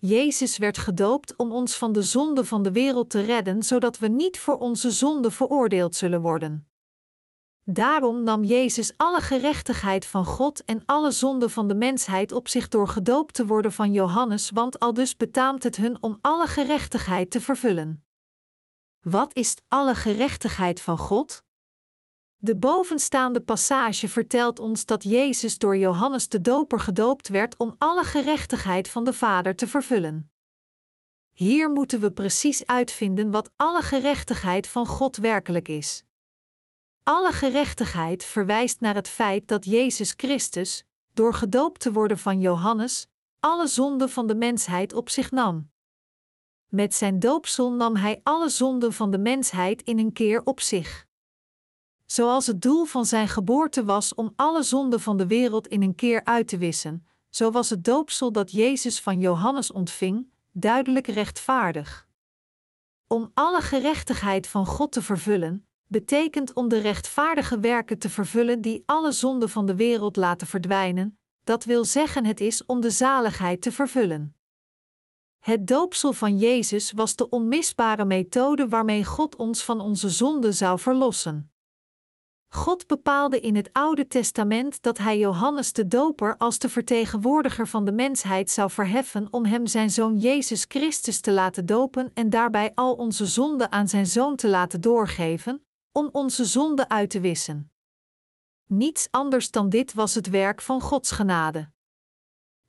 Jezus 0.00 0.58
werd 0.58 0.78
gedoopt 0.78 1.36
om 1.36 1.52
ons 1.52 1.76
van 1.76 1.92
de 1.92 2.02
zonde 2.02 2.44
van 2.44 2.62
de 2.62 2.72
wereld 2.72 3.10
te 3.10 3.20
redden, 3.20 3.62
zodat 3.62 3.98
we 3.98 4.08
niet 4.08 4.38
voor 4.38 4.58
onze 4.58 4.90
zonde 4.90 5.30
veroordeeld 5.30 5.94
zullen 5.94 6.20
worden. 6.20 6.67
Daarom 7.70 8.22
nam 8.22 8.44
Jezus 8.44 8.92
alle 8.96 9.20
gerechtigheid 9.20 10.06
van 10.06 10.24
God 10.24 10.64
en 10.64 10.82
alle 10.84 11.10
zonde 11.10 11.48
van 11.48 11.68
de 11.68 11.74
mensheid 11.74 12.32
op 12.32 12.48
zich 12.48 12.68
door 12.68 12.88
gedoopt 12.88 13.34
te 13.34 13.46
worden 13.46 13.72
van 13.72 13.92
Johannes, 13.92 14.50
want 14.50 14.78
al 14.78 14.94
dus 14.94 15.16
betaamt 15.16 15.62
het 15.62 15.76
hun 15.76 16.02
om 16.02 16.18
alle 16.20 16.46
gerechtigheid 16.46 17.30
te 17.30 17.40
vervullen. 17.40 18.04
Wat 19.00 19.34
is 19.34 19.56
alle 19.68 19.94
gerechtigheid 19.94 20.80
van 20.80 20.98
God? 20.98 21.44
De 22.36 22.56
bovenstaande 22.56 23.40
passage 23.40 24.08
vertelt 24.08 24.58
ons 24.58 24.84
dat 24.84 25.02
Jezus 25.02 25.58
door 25.58 25.76
Johannes 25.76 26.28
de 26.28 26.40
Doper 26.40 26.80
gedoopt 26.80 27.28
werd 27.28 27.56
om 27.56 27.74
alle 27.78 28.04
gerechtigheid 28.04 28.88
van 28.88 29.04
de 29.04 29.12
Vader 29.12 29.56
te 29.56 29.66
vervullen. 29.66 30.30
Hier 31.32 31.70
moeten 31.70 32.00
we 32.00 32.12
precies 32.12 32.66
uitvinden 32.66 33.30
wat 33.30 33.50
alle 33.56 33.82
gerechtigheid 33.82 34.68
van 34.68 34.86
God 34.86 35.16
werkelijk 35.16 35.68
is. 35.68 36.06
Alle 37.08 37.32
gerechtigheid 37.32 38.24
verwijst 38.24 38.80
naar 38.80 38.94
het 38.94 39.08
feit 39.08 39.48
dat 39.48 39.64
Jezus 39.64 40.14
Christus, 40.16 40.84
door 41.12 41.34
gedoopt 41.34 41.80
te 41.80 41.92
worden 41.92 42.18
van 42.18 42.40
Johannes, 42.40 43.06
alle 43.40 43.66
zonden 43.66 44.10
van 44.10 44.26
de 44.26 44.34
mensheid 44.34 44.92
op 44.92 45.08
zich 45.08 45.30
nam. 45.30 45.70
Met 46.66 46.94
zijn 46.94 47.18
doopsel 47.18 47.72
nam 47.72 47.96
hij 47.96 48.20
alle 48.22 48.48
zonden 48.48 48.92
van 48.92 49.10
de 49.10 49.18
mensheid 49.18 49.82
in 49.82 49.98
een 49.98 50.12
keer 50.12 50.42
op 50.44 50.60
zich. 50.60 51.06
Zoals 52.06 52.46
het 52.46 52.62
doel 52.62 52.84
van 52.84 53.06
zijn 53.06 53.28
geboorte 53.28 53.84
was 53.84 54.14
om 54.14 54.32
alle 54.36 54.62
zonden 54.62 55.00
van 55.00 55.16
de 55.16 55.26
wereld 55.26 55.66
in 55.66 55.82
een 55.82 55.94
keer 55.94 56.24
uit 56.24 56.48
te 56.48 56.58
wissen, 56.58 57.06
zo 57.30 57.50
was 57.50 57.70
het 57.70 57.84
doopsel 57.84 58.32
dat 58.32 58.52
Jezus 58.52 59.00
van 59.00 59.20
Johannes 59.20 59.72
ontving, 59.72 60.30
duidelijk 60.52 61.06
rechtvaardig. 61.06 62.08
Om 63.06 63.30
alle 63.34 63.60
gerechtigheid 63.60 64.46
van 64.46 64.66
God 64.66 64.92
te 64.92 65.02
vervullen, 65.02 65.67
betekent 65.88 66.54
om 66.54 66.68
de 66.68 66.78
rechtvaardige 66.78 67.60
werken 67.60 67.98
te 67.98 68.10
vervullen 68.10 68.60
die 68.60 68.82
alle 68.86 69.12
zonden 69.12 69.48
van 69.48 69.66
de 69.66 69.76
wereld 69.76 70.16
laten 70.16 70.46
verdwijnen, 70.46 71.18
dat 71.44 71.64
wil 71.64 71.84
zeggen 71.84 72.24
het 72.24 72.40
is 72.40 72.66
om 72.66 72.80
de 72.80 72.90
zaligheid 72.90 73.62
te 73.62 73.72
vervullen. 73.72 74.36
Het 75.38 75.66
doopsel 75.66 76.12
van 76.12 76.38
Jezus 76.38 76.92
was 76.92 77.16
de 77.16 77.28
onmisbare 77.28 78.04
methode 78.04 78.68
waarmee 78.68 79.04
God 79.04 79.36
ons 79.36 79.64
van 79.64 79.80
onze 79.80 80.08
zonden 80.08 80.54
zou 80.54 80.78
verlossen. 80.78 81.52
God 82.48 82.86
bepaalde 82.86 83.40
in 83.40 83.56
het 83.56 83.72
Oude 83.72 84.06
Testament 84.06 84.82
dat 84.82 84.98
hij 84.98 85.18
Johannes 85.18 85.72
de 85.72 85.86
Doper 85.86 86.36
als 86.36 86.58
de 86.58 86.68
vertegenwoordiger 86.68 87.68
van 87.68 87.84
de 87.84 87.92
mensheid 87.92 88.50
zou 88.50 88.70
verheffen 88.70 89.28
om 89.30 89.44
hem 89.44 89.66
zijn 89.66 89.90
zoon 89.90 90.16
Jezus 90.16 90.64
Christus 90.68 91.20
te 91.20 91.32
laten 91.32 91.66
dopen 91.66 92.10
en 92.14 92.30
daarbij 92.30 92.72
al 92.74 92.94
onze 92.94 93.26
zonden 93.26 93.72
aan 93.72 93.88
zijn 93.88 94.06
zoon 94.06 94.36
te 94.36 94.48
laten 94.48 94.80
doorgeven, 94.80 95.62
om 95.98 96.08
onze 96.12 96.44
zonden 96.44 96.90
uit 96.90 97.10
te 97.10 97.20
wissen. 97.20 97.70
Niets 98.66 99.08
anders 99.10 99.50
dan 99.50 99.68
dit 99.68 99.94
was 99.94 100.14
het 100.14 100.28
werk 100.28 100.62
van 100.62 100.80
Gods 100.80 101.10
genade. 101.10 101.70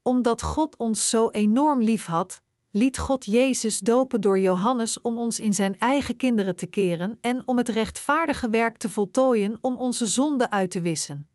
Omdat 0.02 0.42
God 0.42 0.78
ons 0.78 1.10
zo 1.10 1.30
enorm 1.30 1.82
lief 1.82 2.06
had, 2.06 2.42
liet 2.72 2.98
God 2.98 3.26
Jezus 3.26 3.80
dopen 3.80 4.22
door 4.22 4.40
Johannes 4.40 5.02
om 5.02 5.18
ons 5.18 5.40
in 5.40 5.54
zijn 5.54 5.80
eigen 5.80 6.16
kinderen 6.16 6.56
te 6.56 6.66
keren 6.66 7.18
en 7.22 7.48
om 7.48 7.58
het 7.58 7.70
rechtvaardige 7.70 8.50
werk 8.50 8.78
te 8.78 8.90
voltooien 8.90 9.58
om 9.62 9.76
onze 9.76 10.08
zonden 10.08 10.52
uit 10.52 10.72
te 10.72 10.82
wissen. 10.82 11.30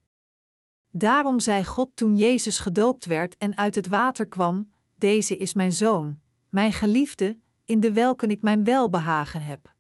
Daarom 0.91 1.41
zei 1.41 1.65
God 1.65 1.91
toen 1.95 2.17
Jezus 2.17 2.59
gedoopt 2.59 3.05
werd 3.05 3.37
en 3.37 3.57
uit 3.57 3.75
het 3.75 3.87
water 3.87 4.27
kwam: 4.27 4.71
Deze 4.97 5.37
is 5.37 5.55
mijn 5.55 5.73
zoon, 5.73 6.21
mijn 6.49 6.73
geliefde, 6.73 7.39
in 7.65 7.81
de 7.81 7.93
welken 7.93 8.31
ik 8.31 8.43
mijn 8.43 8.65
welbehagen 8.65 9.43
heb. 9.43 9.74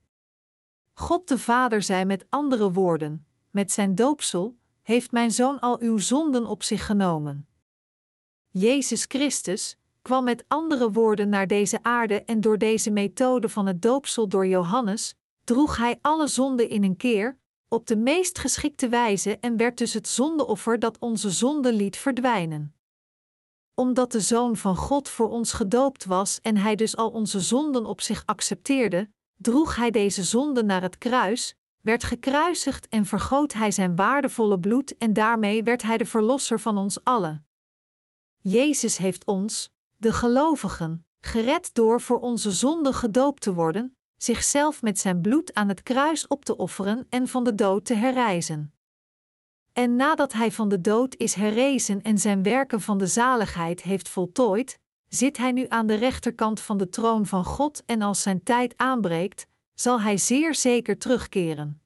God 0.94 1.28
de 1.28 1.38
Vader 1.38 1.82
zei 1.82 2.04
met 2.04 2.26
andere 2.28 2.72
woorden: 2.72 3.26
Met 3.50 3.72
zijn 3.72 3.94
doopsel 3.94 4.56
heeft 4.82 5.12
mijn 5.12 5.30
zoon 5.30 5.60
al 5.60 5.80
uw 5.80 5.98
zonden 5.98 6.46
op 6.46 6.62
zich 6.62 6.86
genomen. 6.86 7.48
Jezus 8.48 9.04
Christus, 9.08 9.76
kwam 10.02 10.24
met 10.24 10.44
andere 10.48 10.90
woorden 10.90 11.28
naar 11.28 11.46
deze 11.46 11.82
aarde 11.82 12.24
en 12.24 12.40
door 12.40 12.58
deze 12.58 12.90
methode 12.90 13.48
van 13.48 13.66
het 13.66 13.82
doopsel 13.82 14.28
door 14.28 14.46
Johannes 14.46 15.14
droeg 15.44 15.76
hij 15.76 15.98
alle 16.02 16.26
zonden 16.26 16.68
in 16.68 16.84
een 16.84 16.96
keer, 16.96 17.38
op 17.68 17.86
de 17.86 17.96
meest 17.96 18.38
geschikte 18.38 18.88
wijze 18.88 19.38
en 19.38 19.56
werd 19.56 19.78
dus 19.78 19.94
het 19.94 20.08
zondeoffer 20.08 20.78
dat 20.78 20.98
onze 20.98 21.30
zonden 21.30 21.74
liet 21.74 21.96
verdwijnen. 21.96 22.74
Omdat 23.74 24.12
de 24.12 24.20
Zoon 24.20 24.56
van 24.56 24.76
God 24.76 25.08
voor 25.08 25.28
ons 25.28 25.52
gedoopt 25.52 26.04
was 26.04 26.40
en 26.40 26.56
hij 26.56 26.74
dus 26.74 26.96
al 26.96 27.10
onze 27.10 27.40
zonden 27.40 27.86
op 27.86 28.00
zich 28.00 28.22
accepteerde, 28.26 29.10
droeg 29.36 29.76
hij 29.76 29.90
deze 29.90 30.22
zonden 30.22 30.66
naar 30.66 30.82
het 30.82 30.98
kruis, 30.98 31.56
werd 31.80 32.04
gekruisigd 32.04 32.88
en 32.88 33.06
vergoot 33.06 33.52
hij 33.52 33.70
zijn 33.70 33.96
waardevolle 33.96 34.60
bloed 34.60 34.96
en 34.96 35.12
daarmee 35.12 35.62
werd 35.62 35.82
hij 35.82 35.96
de 35.96 36.06
verlosser 36.06 36.60
van 36.60 36.78
ons 36.78 37.04
allen. 37.04 37.46
Jezus 38.38 38.96
heeft 38.96 39.24
ons, 39.24 39.72
de 39.96 40.12
gelovigen, 40.12 41.06
gered 41.20 41.74
door 41.74 42.00
voor 42.00 42.20
onze 42.20 42.50
zonde 42.50 42.92
gedoopt 42.92 43.42
te 43.42 43.54
worden, 43.54 43.96
zichzelf 44.16 44.82
met 44.82 44.98
zijn 44.98 45.20
bloed 45.20 45.54
aan 45.54 45.68
het 45.68 45.82
kruis 45.82 46.26
op 46.26 46.44
te 46.44 46.56
offeren 46.56 47.06
en 47.08 47.28
van 47.28 47.44
de 47.44 47.54
dood 47.54 47.84
te 47.84 47.94
herrijzen. 47.94 48.74
En 49.72 49.96
nadat 49.96 50.32
hij 50.32 50.52
van 50.52 50.68
de 50.68 50.80
dood 50.80 51.16
is 51.16 51.34
herrezen 51.34 52.02
en 52.02 52.18
zijn 52.18 52.42
werken 52.42 52.80
van 52.80 52.98
de 52.98 53.06
zaligheid 53.06 53.82
heeft 53.82 54.08
voltooid, 54.08 54.78
zit 55.14 55.36
hij 55.36 55.52
nu 55.52 55.66
aan 55.68 55.86
de 55.86 55.94
rechterkant 55.94 56.60
van 56.60 56.76
de 56.76 56.88
troon 56.88 57.26
van 57.26 57.44
God 57.44 57.82
en 57.86 58.02
als 58.02 58.22
zijn 58.22 58.42
tijd 58.42 58.74
aanbreekt, 58.76 59.46
zal 59.74 60.00
hij 60.00 60.16
zeer 60.16 60.54
zeker 60.54 60.98
terugkeren. 60.98 61.82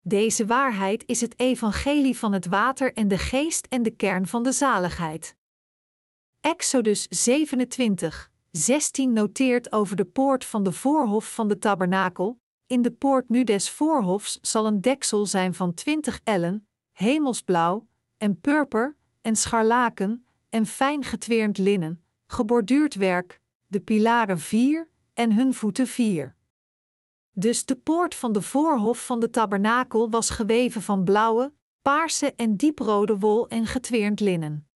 Deze 0.00 0.46
waarheid 0.46 1.04
is 1.06 1.20
het 1.20 1.38
evangelie 1.38 2.18
van 2.18 2.32
het 2.32 2.46
water 2.46 2.92
en 2.92 3.08
de 3.08 3.18
geest 3.18 3.66
en 3.66 3.82
de 3.82 3.90
kern 3.90 4.26
van 4.26 4.42
de 4.42 4.52
zaligheid. 4.52 5.36
Exodus 6.40 7.06
27, 7.08 8.30
16 8.50 9.12
noteert 9.12 9.72
over 9.72 9.96
de 9.96 10.04
poort 10.04 10.44
van 10.44 10.62
de 10.62 10.72
voorhof 10.72 11.34
van 11.34 11.48
de 11.48 11.58
tabernakel. 11.58 12.40
In 12.66 12.82
de 12.82 12.90
poort 12.90 13.28
nu 13.28 13.44
des 13.44 13.70
voorhofs 13.70 14.38
zal 14.40 14.66
een 14.66 14.80
deksel 14.80 15.26
zijn 15.26 15.54
van 15.54 15.74
20 15.74 16.20
ellen, 16.24 16.68
hemelsblauw, 16.92 17.86
en 18.16 18.40
purper, 18.40 18.96
en 19.20 19.36
scharlaken, 19.36 20.26
en 20.48 20.66
fijn 20.66 21.04
getweerd 21.04 21.58
linnen, 21.58 22.02
geborduurd 22.30 22.94
werk, 22.94 23.40
de 23.66 23.80
pilaren 23.80 24.38
vier 24.38 24.88
en 25.14 25.32
hun 25.32 25.54
voeten 25.54 25.86
vier. 25.86 26.36
Dus 27.30 27.64
de 27.64 27.76
poort 27.76 28.14
van 28.14 28.32
de 28.32 28.42
voorhof 28.42 29.06
van 29.06 29.20
de 29.20 29.30
tabernakel 29.30 30.10
was 30.10 30.30
geweven 30.30 30.82
van 30.82 31.04
blauwe, 31.04 31.52
paarse 31.82 32.34
en 32.34 32.56
dieprode 32.56 33.18
wol 33.18 33.48
en 33.48 33.66
getweerd 33.66 34.20
linnen. 34.20 34.68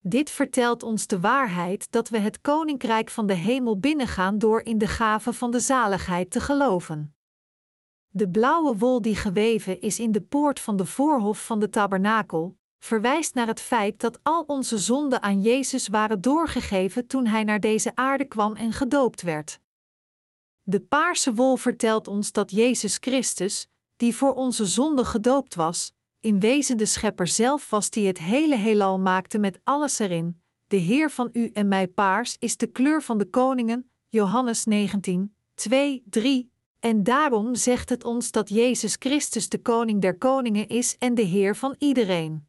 Dit 0.00 0.30
vertelt 0.30 0.82
ons 0.82 1.06
de 1.06 1.20
waarheid 1.20 1.90
dat 1.90 2.08
we 2.08 2.18
het 2.18 2.40
koninkrijk 2.40 3.10
van 3.10 3.26
de 3.26 3.34
hemel 3.34 3.78
binnengaan 3.78 4.38
door 4.38 4.60
in 4.60 4.78
de 4.78 4.86
gave 4.86 5.32
van 5.32 5.50
de 5.50 5.60
zaligheid 5.60 6.30
te 6.30 6.40
geloven. 6.40 7.16
De 8.08 8.28
blauwe 8.28 8.76
wol 8.76 9.02
die 9.02 9.16
geweven 9.16 9.80
is 9.80 9.98
in 9.98 10.12
de 10.12 10.20
poort 10.20 10.60
van 10.60 10.76
de 10.76 10.86
voorhof 10.86 11.46
van 11.46 11.60
de 11.60 11.68
tabernakel, 11.68 12.56
verwijst 12.78 13.34
naar 13.34 13.46
het 13.46 13.60
feit 13.60 14.00
dat 14.00 14.18
al 14.22 14.44
onze 14.46 14.78
zonden 14.78 15.22
aan 15.22 15.42
Jezus 15.42 15.88
waren 15.88 16.20
doorgegeven 16.20 17.06
toen 17.06 17.26
hij 17.26 17.44
naar 17.44 17.60
deze 17.60 17.92
aarde 17.94 18.24
kwam 18.24 18.54
en 18.54 18.72
gedoopt 18.72 19.22
werd. 19.22 19.60
De 20.62 20.80
paarse 20.80 21.34
wol 21.34 21.56
vertelt 21.56 22.08
ons 22.08 22.32
dat 22.32 22.50
Jezus 22.50 22.96
Christus, 23.00 23.68
die 23.96 24.16
voor 24.16 24.34
onze 24.34 24.66
zonden 24.66 25.06
gedoopt 25.06 25.54
was, 25.54 25.92
in 26.20 26.40
wezen 26.40 26.76
de 26.76 26.86
Schepper 26.86 27.26
zelf 27.26 27.70
was 27.70 27.90
die 27.90 28.06
het 28.06 28.18
hele 28.18 28.56
heelal 28.56 28.98
maakte 28.98 29.38
met 29.38 29.60
alles 29.64 29.98
erin. 29.98 30.40
De 30.66 30.76
Heer 30.76 31.10
van 31.10 31.28
u 31.32 31.50
en 31.52 31.68
mij 31.68 31.88
paars 31.88 32.36
is 32.38 32.56
de 32.56 32.66
kleur 32.66 33.02
van 33.02 33.18
de 33.18 33.30
koningen, 33.30 33.90
Johannes 34.08 34.64
19, 34.64 35.36
2, 35.54 36.02
3. 36.10 36.50
En 36.80 37.02
daarom 37.02 37.54
zegt 37.54 37.88
het 37.88 38.04
ons 38.04 38.30
dat 38.30 38.48
Jezus 38.48 38.96
Christus 38.98 39.48
de 39.48 39.62
koning 39.62 40.00
der 40.00 40.18
koningen 40.18 40.68
is 40.68 40.98
en 40.98 41.14
de 41.14 41.22
Heer 41.22 41.56
van 41.56 41.74
iedereen. 41.78 42.48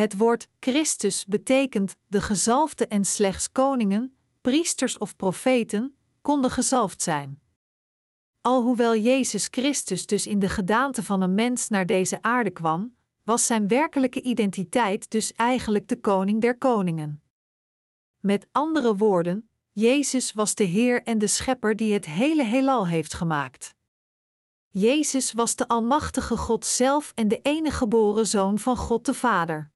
Het 0.00 0.16
woord 0.16 0.48
Christus 0.60 1.26
betekent 1.26 1.96
de 2.06 2.20
gezalfde 2.20 2.86
en 2.86 3.04
slechts 3.04 3.52
koningen, 3.52 4.16
priesters 4.40 4.98
of 4.98 5.16
profeten 5.16 5.96
konden 6.20 6.50
gezalfd 6.50 7.02
zijn. 7.02 7.40
Alhoewel 8.40 8.96
Jezus 8.96 9.48
Christus 9.50 10.06
dus 10.06 10.26
in 10.26 10.38
de 10.38 10.48
gedaante 10.48 11.02
van 11.02 11.20
een 11.20 11.34
mens 11.34 11.68
naar 11.68 11.86
deze 11.86 12.22
aarde 12.22 12.50
kwam, 12.50 12.94
was 13.24 13.46
zijn 13.46 13.68
werkelijke 13.68 14.22
identiteit 14.22 15.10
dus 15.10 15.32
eigenlijk 15.32 15.88
de 15.88 16.00
koning 16.00 16.40
der 16.40 16.58
koningen. 16.58 17.22
Met 18.20 18.46
andere 18.52 18.96
woorden, 18.96 19.48
Jezus 19.72 20.32
was 20.32 20.54
de 20.54 20.64
Heer 20.64 21.02
en 21.02 21.18
de 21.18 21.26
Schepper 21.26 21.76
die 21.76 21.92
het 21.92 22.06
hele 22.06 22.44
heelal 22.44 22.86
heeft 22.86 23.14
gemaakt. 23.14 23.74
Jezus 24.68 25.32
was 25.32 25.56
de 25.56 25.68
Almachtige 25.68 26.36
God 26.36 26.66
zelf 26.66 27.12
en 27.14 27.28
de 27.28 27.40
enige 27.42 27.76
geboren 27.76 28.26
Zoon 28.26 28.58
van 28.58 28.76
God 28.76 29.06
de 29.06 29.14
Vader. 29.14 29.69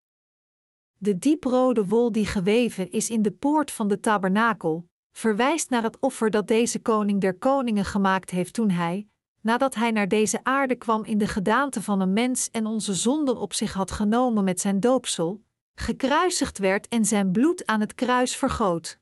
De 1.05 1.19
dieprode 1.19 1.87
wol 1.87 2.13
die 2.13 2.27
geweven 2.27 2.91
is 2.91 3.11
in 3.11 3.23
de 3.23 3.31
poort 3.31 3.71
van 3.71 3.89
de 3.89 4.01
tabernakel, 4.01 4.89
verwijst 5.13 5.71
naar 5.71 5.83
het 5.83 6.01
offer 6.01 6.31
dat 6.31 6.49
deze 6.49 6.79
koning 6.79 7.21
der 7.21 7.39
koningen 7.39 7.85
gemaakt 7.85 8.31
heeft 8.31 8.53
toen 8.55 8.71
hij, 8.71 9.09
nadat 9.41 9.75
hij 9.75 9.91
naar 9.91 10.09
deze 10.09 10.41
aarde 10.43 10.75
kwam 10.75 11.05
in 11.05 11.19
de 11.19 11.27
gedaante 11.27 11.83
van 11.83 12.01
een 12.01 12.13
mens 12.13 12.51
en 12.51 12.67
onze 12.67 12.95
zonden 12.95 13.37
op 13.37 13.53
zich 13.53 13.73
had 13.73 13.91
genomen 13.91 14.45
met 14.45 14.61
zijn 14.61 14.81
doopsel, 14.81 15.43
gekruisigd 15.75 16.59
werd 16.59 16.89
en 16.89 17.05
zijn 17.05 17.33
bloed 17.33 17.67
aan 17.67 17.81
het 17.81 17.95
kruis 17.95 18.37
vergoot. 18.37 18.99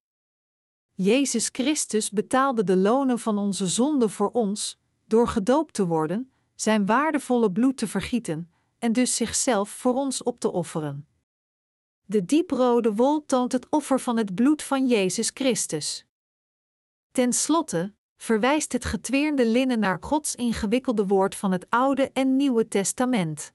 Jezus 0.92 1.48
Christus 1.52 2.10
betaalde 2.10 2.64
de 2.64 2.76
lonen 2.76 3.18
van 3.18 3.38
onze 3.38 3.66
zonden 3.66 4.10
voor 4.10 4.30
ons, 4.30 4.78
door 5.06 5.28
gedoopt 5.28 5.74
te 5.74 5.86
worden, 5.86 6.32
zijn 6.54 6.86
waardevolle 6.86 7.52
bloed 7.52 7.76
te 7.76 7.88
vergieten 7.88 8.52
en 8.78 8.92
dus 8.92 9.16
zichzelf 9.16 9.70
voor 9.70 9.94
ons 9.94 10.22
op 10.22 10.40
te 10.40 10.52
offeren. 10.52 11.06
De 12.12 12.24
dieprode 12.24 12.94
wol 12.94 13.24
toont 13.26 13.52
het 13.52 13.66
offer 13.70 14.00
van 14.00 14.16
het 14.16 14.34
bloed 14.34 14.62
van 14.62 14.86
Jezus 14.86 15.30
Christus. 15.34 16.06
Ten 17.10 17.32
slotte 17.32 17.94
verwijst 18.16 18.72
het 18.72 18.84
getweerde 18.84 19.46
linnen 19.46 19.78
naar 19.78 19.98
Gods 20.00 20.34
ingewikkelde 20.34 21.06
woord 21.06 21.34
van 21.34 21.52
het 21.52 21.66
Oude 21.70 22.10
en 22.12 22.36
Nieuwe 22.36 22.68
Testament. 22.68 23.52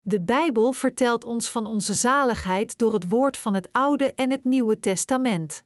De 0.00 0.20
Bijbel 0.20 0.72
vertelt 0.72 1.24
ons 1.24 1.48
van 1.48 1.66
onze 1.66 1.94
zaligheid 1.94 2.78
door 2.78 2.92
het 2.92 3.08
woord 3.08 3.36
van 3.36 3.54
het 3.54 3.68
Oude 3.72 4.14
en 4.14 4.30
het 4.30 4.44
Nieuwe 4.44 4.78
Testament. 4.80 5.64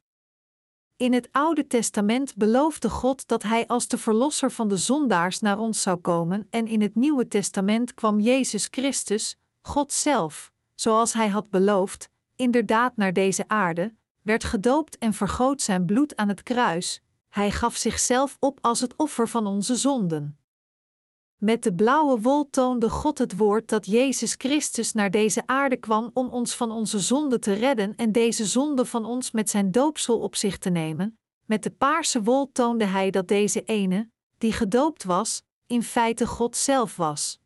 In 0.96 1.12
het 1.12 1.28
Oude 1.32 1.66
Testament 1.66 2.36
beloofde 2.36 2.90
God 2.90 3.28
dat 3.28 3.42
Hij 3.42 3.66
als 3.66 3.88
de 3.88 3.98
Verlosser 3.98 4.50
van 4.50 4.68
de 4.68 4.76
zondaars 4.76 5.40
naar 5.40 5.58
ons 5.58 5.82
zou 5.82 5.96
komen, 5.96 6.46
en 6.50 6.66
in 6.66 6.80
het 6.80 6.94
Nieuwe 6.94 7.28
Testament 7.28 7.94
kwam 7.94 8.20
Jezus 8.20 8.68
Christus, 8.70 9.36
God 9.62 9.92
zelf, 9.92 10.52
zoals 10.80 11.12
Hij 11.12 11.28
had 11.28 11.50
beloofd, 11.50 12.10
inderdaad 12.36 12.96
naar 12.96 13.12
deze 13.12 13.48
aarde, 13.48 13.94
werd 14.22 14.44
gedoopt 14.44 14.98
en 14.98 15.14
vergoot 15.14 15.62
zijn 15.62 15.86
bloed 15.86 16.16
aan 16.16 16.28
het 16.28 16.42
kruis. 16.42 17.02
Hij 17.28 17.50
gaf 17.50 17.76
zichzelf 17.76 18.36
op 18.40 18.58
als 18.60 18.80
het 18.80 18.96
offer 18.96 19.28
van 19.28 19.46
onze 19.46 19.76
zonden. 19.76 20.38
Met 21.36 21.62
de 21.62 21.74
blauwe 21.74 22.20
wol 22.20 22.50
toonde 22.50 22.90
God 22.90 23.18
het 23.18 23.36
woord 23.36 23.68
dat 23.68 23.86
Jezus 23.86 24.34
Christus 24.38 24.92
naar 24.92 25.10
deze 25.10 25.42
aarde 25.46 25.76
kwam 25.76 26.10
om 26.14 26.28
ons 26.28 26.54
van 26.54 26.70
onze 26.70 26.98
zonde 26.98 27.38
te 27.38 27.52
redden 27.52 27.96
en 27.96 28.12
deze 28.12 28.46
zonde 28.46 28.84
van 28.84 29.04
ons 29.04 29.30
met 29.30 29.50
zijn 29.50 29.70
doopsel 29.70 30.18
op 30.18 30.36
zich 30.36 30.58
te 30.58 30.70
nemen. 30.70 31.18
Met 31.44 31.62
de 31.62 31.70
paarse 31.70 32.22
wol 32.22 32.52
toonde 32.52 32.84
hij 32.84 33.10
dat 33.10 33.28
deze 33.28 33.62
ene, 33.62 34.10
die 34.38 34.52
gedoopt 34.52 35.04
was, 35.04 35.42
in 35.66 35.82
feite 35.82 36.26
God 36.26 36.56
zelf 36.56 36.96
was. 36.96 37.40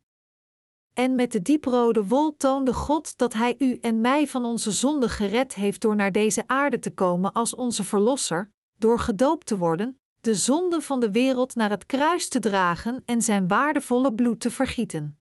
En 0.93 1.15
met 1.15 1.31
de 1.31 1.41
dieprode 1.41 2.07
wol 2.07 2.35
toonde 2.37 2.73
God 2.73 3.17
dat 3.17 3.33
Hij 3.33 3.55
u 3.57 3.77
en 3.81 4.01
mij 4.01 4.27
van 4.27 4.45
onze 4.45 4.71
zonde 4.71 5.09
gered 5.09 5.53
heeft 5.53 5.81
door 5.81 5.95
naar 5.95 6.11
deze 6.11 6.43
aarde 6.47 6.79
te 6.79 6.93
komen 6.93 7.31
als 7.31 7.55
onze 7.55 7.83
Verlosser, 7.83 8.51
door 8.77 8.99
gedoopt 8.99 9.45
te 9.45 9.57
worden, 9.57 9.99
de 10.21 10.35
zonde 10.35 10.81
van 10.81 10.99
de 10.99 11.11
wereld 11.11 11.55
naar 11.55 11.69
het 11.69 11.85
kruis 11.85 12.27
te 12.27 12.39
dragen 12.39 13.01
en 13.05 13.21
zijn 13.21 13.47
waardevolle 13.47 14.13
bloed 14.13 14.39
te 14.39 14.51
vergieten. 14.51 15.19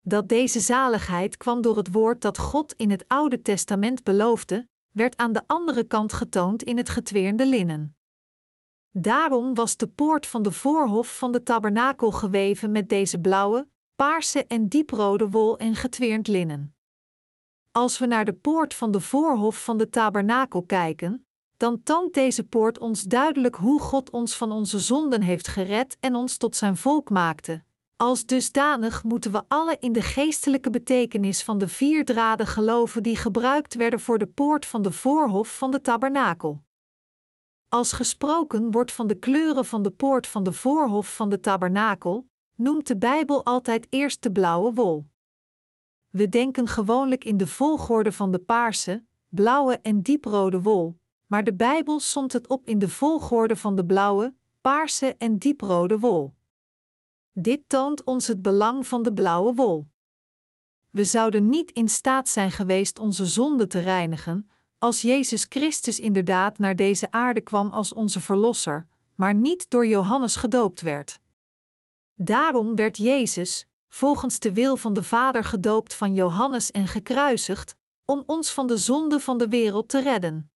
Dat 0.00 0.28
deze 0.28 0.60
zaligheid 0.60 1.36
kwam 1.36 1.62
door 1.62 1.76
het 1.76 1.92
woord 1.92 2.20
dat 2.20 2.38
God 2.38 2.72
in 2.76 2.90
het 2.90 3.04
Oude 3.08 3.42
Testament 3.42 4.02
beloofde, 4.02 4.68
werd 4.90 5.16
aan 5.16 5.32
de 5.32 5.42
andere 5.46 5.84
kant 5.84 6.12
getoond 6.12 6.62
in 6.62 6.76
het 6.76 6.88
getweerde 6.88 7.46
linnen. 7.46 7.96
Daarom 8.90 9.54
was 9.54 9.76
de 9.76 9.88
poort 9.88 10.26
van 10.26 10.42
de 10.42 10.52
voorhof 10.52 11.18
van 11.18 11.32
de 11.32 11.42
tabernakel 11.42 12.10
geweven 12.10 12.72
met 12.72 12.88
deze 12.88 13.20
blauwe, 13.20 13.68
paarse 13.96 14.46
en 14.46 14.68
dieprode 14.68 15.28
wol 15.28 15.58
en 15.58 15.74
getweerd 15.74 16.28
linnen. 16.28 16.76
Als 17.70 17.98
we 17.98 18.06
naar 18.06 18.24
de 18.24 18.32
poort 18.32 18.74
van 18.74 18.90
de 18.90 19.00
voorhof 19.00 19.64
van 19.64 19.76
de 19.76 19.88
tabernakel 19.88 20.62
kijken, 20.62 21.26
dan 21.56 21.82
toont 21.82 22.14
deze 22.14 22.44
poort 22.44 22.78
ons 22.78 23.02
duidelijk 23.02 23.54
hoe 23.54 23.80
God 23.80 24.10
ons 24.10 24.36
van 24.36 24.52
onze 24.52 24.78
zonden 24.78 25.22
heeft 25.22 25.48
gered 25.48 25.96
en 26.00 26.14
ons 26.14 26.36
tot 26.36 26.56
zijn 26.56 26.76
volk 26.76 27.10
maakte. 27.10 27.64
Als 27.96 28.26
dusdanig 28.26 29.04
moeten 29.04 29.32
we 29.32 29.42
alle 29.48 29.76
in 29.80 29.92
de 29.92 30.02
geestelijke 30.02 30.70
betekenis 30.70 31.42
van 31.42 31.58
de 31.58 31.68
vier 31.68 32.04
draden 32.04 32.46
geloven 32.46 33.02
die 33.02 33.16
gebruikt 33.16 33.74
werden 33.74 34.00
voor 34.00 34.18
de 34.18 34.26
poort 34.26 34.66
van 34.66 34.82
de 34.82 34.92
voorhof 34.92 35.56
van 35.56 35.70
de 35.70 35.80
tabernakel. 35.80 36.62
Als 37.68 37.92
gesproken 37.92 38.70
wordt 38.70 38.92
van 38.92 39.06
de 39.06 39.18
kleuren 39.18 39.64
van 39.64 39.82
de 39.82 39.90
poort 39.90 40.26
van 40.26 40.42
de 40.42 40.52
voorhof 40.52 41.16
van 41.16 41.28
de 41.28 41.40
tabernakel, 41.40 42.26
noemt 42.54 42.86
de 42.86 42.96
Bijbel 42.96 43.44
altijd 43.44 43.86
eerst 43.90 44.22
de 44.22 44.32
blauwe 44.32 44.72
wol. 44.72 45.06
We 46.10 46.28
denken 46.28 46.68
gewoonlijk 46.68 47.24
in 47.24 47.36
de 47.36 47.46
volgorde 47.46 48.12
van 48.12 48.30
de 48.32 48.38
paarse, 48.38 49.04
blauwe 49.28 49.78
en 49.82 50.02
dieprode 50.02 50.62
wol, 50.62 50.98
maar 51.26 51.44
de 51.44 51.54
Bijbel 51.54 52.00
somt 52.00 52.32
het 52.32 52.48
op 52.48 52.66
in 52.66 52.78
de 52.78 52.88
volgorde 52.88 53.56
van 53.56 53.76
de 53.76 53.84
blauwe, 53.84 54.34
paarse 54.60 55.14
en 55.18 55.38
dieprode 55.38 55.98
wol. 55.98 56.34
Dit 57.32 57.68
toont 57.68 58.04
ons 58.04 58.26
het 58.26 58.42
belang 58.42 58.86
van 58.86 59.02
de 59.02 59.12
blauwe 59.12 59.54
wol. 59.54 59.86
We 60.90 61.04
zouden 61.04 61.48
niet 61.48 61.70
in 61.70 61.88
staat 61.88 62.28
zijn 62.28 62.50
geweest 62.50 62.98
onze 62.98 63.26
zonde 63.26 63.66
te 63.66 63.78
reinigen, 63.78 64.50
als 64.78 65.02
Jezus 65.02 65.46
Christus 65.48 66.00
inderdaad 66.00 66.58
naar 66.58 66.76
deze 66.76 67.10
aarde 67.10 67.40
kwam 67.40 67.70
als 67.70 67.92
onze 67.92 68.20
Verlosser, 68.20 68.86
maar 69.14 69.34
niet 69.34 69.70
door 69.70 69.86
Johannes 69.86 70.36
gedoopt 70.36 70.80
werd. 70.80 71.20
Daarom 72.14 72.74
werd 72.74 72.96
Jezus, 72.96 73.66
volgens 73.88 74.38
de 74.38 74.52
wil 74.52 74.76
van 74.76 74.92
de 74.92 75.02
Vader 75.02 75.44
gedoopt 75.44 75.94
van 75.94 76.14
Johannes 76.14 76.70
en 76.70 76.86
gekruisigd, 76.86 77.76
om 78.04 78.22
ons 78.26 78.50
van 78.50 78.66
de 78.66 78.76
zonde 78.76 79.20
van 79.20 79.38
de 79.38 79.48
wereld 79.48 79.88
te 79.88 80.00
redden. 80.00 80.50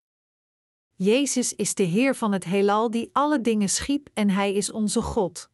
Jezus 0.95 1.55
is 1.55 1.75
de 1.75 1.83
Heer 1.83 2.15
van 2.15 2.33
het 2.33 2.45
heelal 2.45 2.91
die 2.91 3.11
alle 3.13 3.41
dingen 3.41 3.69
schiep 3.69 4.09
en 4.15 4.31
Hij 4.31 4.53
is 4.53 4.71
onze 4.71 5.03
God. 5.03 5.51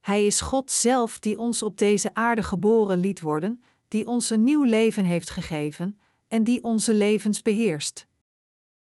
Hij 0.00 0.26
is 0.26 0.40
God 0.40 0.70
zelf 0.70 1.18
die 1.18 1.38
ons 1.38 1.62
op 1.62 1.78
deze 1.78 2.14
aarde 2.14 2.42
geboren 2.42 2.98
liet 2.98 3.20
worden, 3.20 3.62
die 3.88 4.06
ons 4.06 4.30
een 4.30 4.44
nieuw 4.44 4.62
leven 4.62 5.04
heeft 5.04 5.30
gegeven 5.30 6.00
en 6.28 6.44
die 6.44 6.62
onze 6.64 6.94
levens 6.94 7.42
beheerst. 7.42 8.06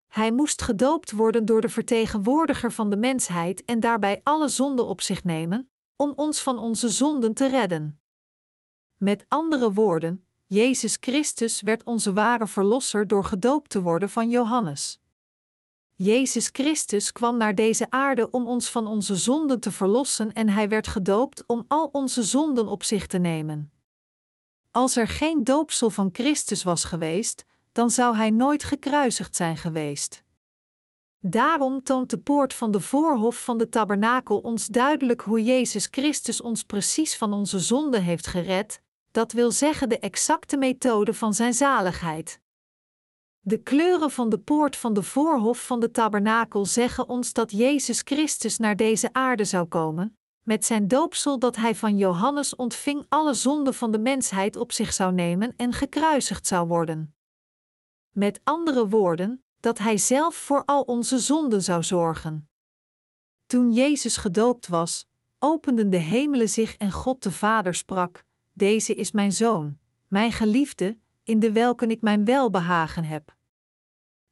Hij 0.07 0.31
moest 0.31 0.61
gedoopt 0.61 1.11
worden 1.11 1.45
door 1.45 1.61
de 1.61 1.69
vertegenwoordiger 1.69 2.71
van 2.71 2.89
de 2.89 2.97
mensheid 2.97 3.65
en 3.65 3.79
daarbij 3.79 4.21
alle 4.23 4.47
zonden 4.47 4.85
op 4.85 5.01
zich 5.01 5.23
nemen, 5.23 5.69
om 5.95 6.13
ons 6.15 6.41
van 6.41 6.59
onze 6.59 6.89
zonden 6.89 7.33
te 7.33 7.47
redden. 7.47 7.99
Met 8.97 9.25
andere 9.27 9.73
woorden, 9.73 10.25
Jezus 10.45 10.97
Christus 10.99 11.61
werd 11.61 11.83
onze 11.83 12.13
ware 12.13 12.47
verlosser 12.47 13.07
door 13.07 13.25
gedoopt 13.25 13.69
te 13.69 13.81
worden 13.81 14.09
van 14.09 14.29
Johannes. 14.29 15.01
Jezus 15.95 16.49
Christus 16.51 17.11
kwam 17.11 17.37
naar 17.37 17.55
deze 17.55 17.89
aarde 17.89 18.31
om 18.31 18.47
ons 18.47 18.69
van 18.69 18.87
onze 18.87 19.15
zonden 19.15 19.59
te 19.59 19.71
verlossen 19.71 20.33
en 20.33 20.49
hij 20.49 20.69
werd 20.69 20.87
gedoopt 20.87 21.43
om 21.45 21.65
al 21.67 21.89
onze 21.91 22.23
zonden 22.23 22.67
op 22.67 22.83
zich 22.83 23.07
te 23.07 23.17
nemen. 23.17 23.71
Als 24.71 24.95
er 24.95 25.07
geen 25.07 25.43
doopsel 25.43 25.89
van 25.89 26.09
Christus 26.11 26.63
was 26.63 26.83
geweest, 26.83 27.45
dan 27.71 27.89
zou 27.89 28.15
hij 28.15 28.29
nooit 28.29 28.63
gekruisigd 28.63 29.35
zijn 29.35 29.57
geweest. 29.57 30.22
Daarom 31.25 31.83
toont 31.83 32.09
de 32.09 32.17
poort 32.17 32.53
van 32.53 32.71
de 32.71 32.79
voorhof 32.79 33.43
van 33.43 33.57
de 33.57 33.69
tabernakel 33.69 34.37
ons 34.37 34.67
duidelijk 34.67 35.21
hoe 35.21 35.43
Jezus 35.43 35.87
Christus 35.91 36.41
ons 36.41 36.63
precies 36.63 37.17
van 37.17 37.33
onze 37.33 37.59
zonden 37.59 38.03
heeft 38.03 38.27
gered, 38.27 38.81
dat 39.11 39.31
wil 39.31 39.51
zeggen 39.51 39.89
de 39.89 39.99
exacte 39.99 40.57
methode 40.57 41.13
van 41.13 41.33
zijn 41.33 41.53
zaligheid. 41.53 42.39
De 43.39 43.57
kleuren 43.57 44.11
van 44.11 44.29
de 44.29 44.39
poort 44.39 44.75
van 44.75 44.93
de 44.93 45.03
voorhof 45.03 45.65
van 45.65 45.79
de 45.79 45.91
tabernakel 45.91 46.65
zeggen 46.65 47.09
ons 47.09 47.33
dat 47.33 47.51
Jezus 47.51 48.01
Christus 48.01 48.57
naar 48.57 48.75
deze 48.75 49.13
aarde 49.13 49.45
zou 49.45 49.67
komen, 49.67 50.17
met 50.41 50.65
zijn 50.65 50.87
doopsel 50.87 51.39
dat 51.39 51.55
hij 51.55 51.75
van 51.75 51.97
Johannes 51.97 52.55
ontving 52.55 53.05
alle 53.09 53.33
zonden 53.33 53.73
van 53.73 53.91
de 53.91 53.99
mensheid 53.99 54.55
op 54.55 54.71
zich 54.71 54.93
zou 54.93 55.13
nemen 55.13 55.53
en 55.55 55.73
gekruisigd 55.73 56.47
zou 56.47 56.67
worden. 56.67 57.15
Met 58.11 58.39
andere 58.43 58.87
woorden, 58.87 59.42
dat 59.63 59.77
Hij 59.77 59.97
zelf 59.97 60.35
voor 60.35 60.65
al 60.65 60.81
onze 60.81 61.19
zonden 61.19 61.63
zou 61.63 61.83
zorgen. 61.83 62.49
Toen 63.45 63.71
Jezus 63.71 64.17
gedoopt 64.17 64.67
was, 64.67 65.07
openden 65.39 65.89
de 65.89 65.97
hemelen 65.97 66.49
zich 66.49 66.77
en 66.77 66.91
God 66.91 67.23
de 67.23 67.31
Vader 67.31 67.75
sprak: 67.75 68.23
Deze 68.53 68.95
is 68.95 69.11
mijn 69.11 69.31
zoon, 69.31 69.77
mijn 70.07 70.31
geliefde, 70.31 70.97
in 71.23 71.39
de 71.39 71.51
welken 71.51 71.91
ik 71.91 72.01
mijn 72.01 72.25
welbehagen 72.25 73.03
heb. 73.03 73.35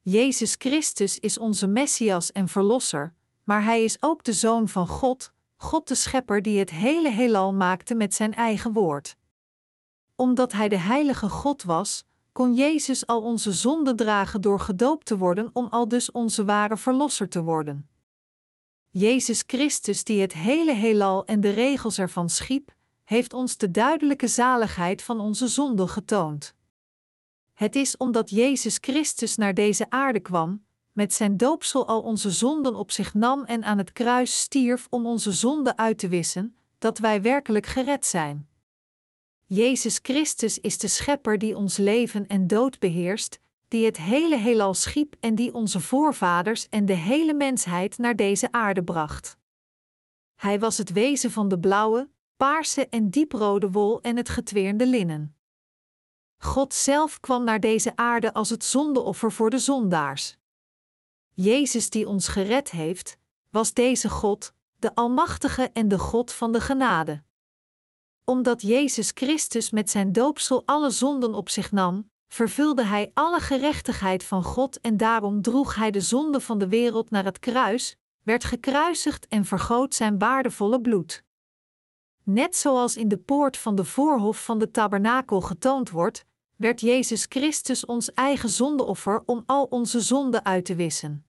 Jezus 0.00 0.54
Christus 0.58 1.18
is 1.18 1.38
onze 1.38 1.66
Messias 1.66 2.32
en 2.32 2.48
Verlosser, 2.48 3.14
maar 3.44 3.64
Hij 3.64 3.84
is 3.84 3.96
ook 4.00 4.24
de 4.24 4.32
Zoon 4.32 4.68
van 4.68 4.86
God, 4.86 5.32
God 5.56 5.88
de 5.88 5.94
Schepper 5.94 6.42
die 6.42 6.58
het 6.58 6.70
hele 6.70 7.10
heelal 7.10 7.54
maakte 7.54 7.94
met 7.94 8.14
Zijn 8.14 8.34
eigen 8.34 8.72
woord. 8.72 9.16
Omdat 10.14 10.52
Hij 10.52 10.68
de 10.68 10.78
Heilige 10.78 11.28
God 11.28 11.62
was, 11.62 12.04
kon 12.32 12.54
Jezus 12.54 13.06
al 13.06 13.22
onze 13.22 13.52
zonden 13.52 13.96
dragen 13.96 14.40
door 14.40 14.60
gedoopt 14.60 15.06
te 15.06 15.18
worden 15.18 15.50
om 15.52 15.66
al 15.66 15.88
dus 15.88 16.10
onze 16.10 16.44
ware 16.44 16.76
Verlosser 16.76 17.28
te 17.28 17.42
worden. 17.42 17.88
Jezus 18.90 19.42
Christus, 19.46 20.04
die 20.04 20.20
het 20.20 20.32
hele 20.32 20.74
heelal 20.74 21.24
en 21.24 21.40
de 21.40 21.50
regels 21.50 21.98
ervan 21.98 22.28
schiep, 22.28 22.74
heeft 23.04 23.32
ons 23.32 23.56
de 23.56 23.70
duidelijke 23.70 24.26
zaligheid 24.26 25.02
van 25.02 25.20
onze 25.20 25.48
zonden 25.48 25.88
getoond. 25.88 26.54
Het 27.52 27.76
is 27.76 27.96
omdat 27.96 28.30
Jezus 28.30 28.78
Christus 28.80 29.36
naar 29.36 29.54
deze 29.54 29.90
aarde 29.90 30.20
kwam, 30.20 30.64
met 30.92 31.12
zijn 31.12 31.36
doopsel 31.36 31.86
al 31.86 32.00
onze 32.00 32.30
zonden 32.30 32.74
op 32.74 32.90
zich 32.90 33.14
nam 33.14 33.44
en 33.44 33.64
aan 33.64 33.78
het 33.78 33.92
kruis 33.92 34.40
stierf 34.40 34.86
om 34.90 35.06
onze 35.06 35.32
zonden 35.32 35.78
uit 35.78 35.98
te 35.98 36.08
wissen, 36.08 36.56
dat 36.78 36.98
wij 36.98 37.22
werkelijk 37.22 37.66
gered 37.66 38.06
zijn. 38.06 38.48
Jezus 39.54 39.98
Christus 40.02 40.58
is 40.58 40.78
de 40.78 40.88
Schepper 40.88 41.38
die 41.38 41.56
ons 41.56 41.76
leven 41.76 42.26
en 42.26 42.46
dood 42.46 42.78
beheerst, 42.78 43.38
die 43.68 43.84
het 43.84 43.96
hele 43.96 44.36
heelal 44.36 44.74
schiep 44.74 45.16
en 45.20 45.34
die 45.34 45.54
onze 45.54 45.80
voorvaders 45.80 46.68
en 46.68 46.86
de 46.86 46.94
hele 46.94 47.34
mensheid 47.34 47.98
naar 47.98 48.16
deze 48.16 48.52
aarde 48.52 48.84
bracht. 48.84 49.36
Hij 50.34 50.58
was 50.58 50.78
het 50.78 50.92
wezen 50.92 51.30
van 51.30 51.48
de 51.48 51.58
blauwe, 51.58 52.10
paarse 52.36 52.88
en 52.88 53.10
dieprode 53.10 53.70
wol 53.70 54.00
en 54.00 54.16
het 54.16 54.28
getweerde 54.28 54.86
linnen. 54.86 55.36
God 56.38 56.74
zelf 56.74 57.20
kwam 57.20 57.44
naar 57.44 57.60
deze 57.60 57.96
aarde 57.96 58.32
als 58.32 58.50
het 58.50 58.64
zondeoffer 58.64 59.32
voor 59.32 59.50
de 59.50 59.58
zondaars. 59.58 60.36
Jezus 61.32 61.90
die 61.90 62.08
ons 62.08 62.28
gered 62.28 62.70
heeft, 62.70 63.16
was 63.50 63.72
deze 63.72 64.08
God, 64.08 64.52
de 64.78 64.94
Almachtige 64.94 65.70
en 65.72 65.88
de 65.88 65.98
God 65.98 66.32
van 66.32 66.52
de 66.52 66.60
genade. 66.60 67.22
Omdat 68.24 68.62
Jezus 68.62 69.10
Christus 69.14 69.70
met 69.70 69.90
zijn 69.90 70.12
doopsel 70.12 70.62
alle 70.64 70.90
zonden 70.90 71.34
op 71.34 71.48
zich 71.48 71.72
nam, 71.72 72.10
vervulde 72.28 72.84
hij 72.84 73.10
alle 73.14 73.40
gerechtigheid 73.40 74.24
van 74.24 74.42
God 74.42 74.80
en 74.80 74.96
daarom 74.96 75.42
droeg 75.42 75.74
hij 75.74 75.90
de 75.90 76.00
zonde 76.00 76.40
van 76.40 76.58
de 76.58 76.68
wereld 76.68 77.10
naar 77.10 77.24
het 77.24 77.38
kruis, 77.38 77.96
werd 78.22 78.44
gekruisigd 78.44 79.28
en 79.28 79.44
vergoot 79.44 79.94
zijn 79.94 80.18
waardevolle 80.18 80.80
bloed. 80.80 81.24
Net 82.22 82.56
zoals 82.56 82.96
in 82.96 83.08
de 83.08 83.18
poort 83.18 83.56
van 83.56 83.74
de 83.74 83.84
voorhof 83.84 84.44
van 84.44 84.58
de 84.58 84.70
tabernakel 84.70 85.40
getoond 85.40 85.90
wordt, 85.90 86.24
werd 86.56 86.80
Jezus 86.80 87.26
Christus 87.28 87.86
ons 87.86 88.12
eigen 88.12 88.48
zondeoffer 88.48 89.22
om 89.26 89.42
al 89.46 89.64
onze 89.64 90.00
zonden 90.00 90.44
uit 90.44 90.64
te 90.64 90.74
wissen. 90.74 91.26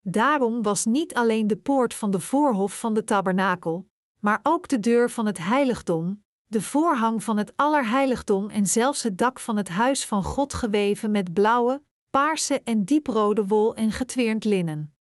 Daarom 0.00 0.62
was 0.62 0.84
niet 0.84 1.14
alleen 1.14 1.46
de 1.46 1.56
poort 1.56 1.94
van 1.94 2.10
de 2.10 2.20
voorhof 2.20 2.78
van 2.78 2.94
de 2.94 3.04
tabernakel, 3.04 3.88
maar 4.20 4.40
ook 4.42 4.68
de 4.68 4.80
deur 4.80 5.10
van 5.10 5.26
het 5.26 5.38
heiligdom, 5.38 6.24
de 6.46 6.62
voorhang 6.62 7.24
van 7.24 7.36
het 7.36 7.52
allerheiligdom 7.56 8.50
en 8.50 8.66
zelfs 8.66 9.02
het 9.02 9.18
dak 9.18 9.40
van 9.40 9.56
het 9.56 9.68
huis 9.68 10.04
van 10.04 10.22
God 10.24 10.54
geweven 10.54 11.10
met 11.10 11.32
blauwe, 11.32 11.82
paarse 12.10 12.60
en 12.64 12.84
dieprode 12.84 13.46
wol 13.46 13.74
en 13.74 13.92
getweerd 13.92 14.44
linnen. 14.44 14.94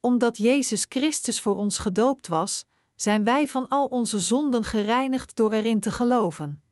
Omdat 0.00 0.36
Jezus 0.36 0.86
Christus 0.88 1.40
voor 1.40 1.56
ons 1.56 1.78
gedoopt 1.78 2.28
was, 2.28 2.64
zijn 2.94 3.24
wij 3.24 3.48
van 3.48 3.68
al 3.68 3.86
onze 3.86 4.18
zonden 4.18 4.64
gereinigd 4.64 5.36
door 5.36 5.52
erin 5.52 5.80
te 5.80 5.90
geloven. 5.90 6.62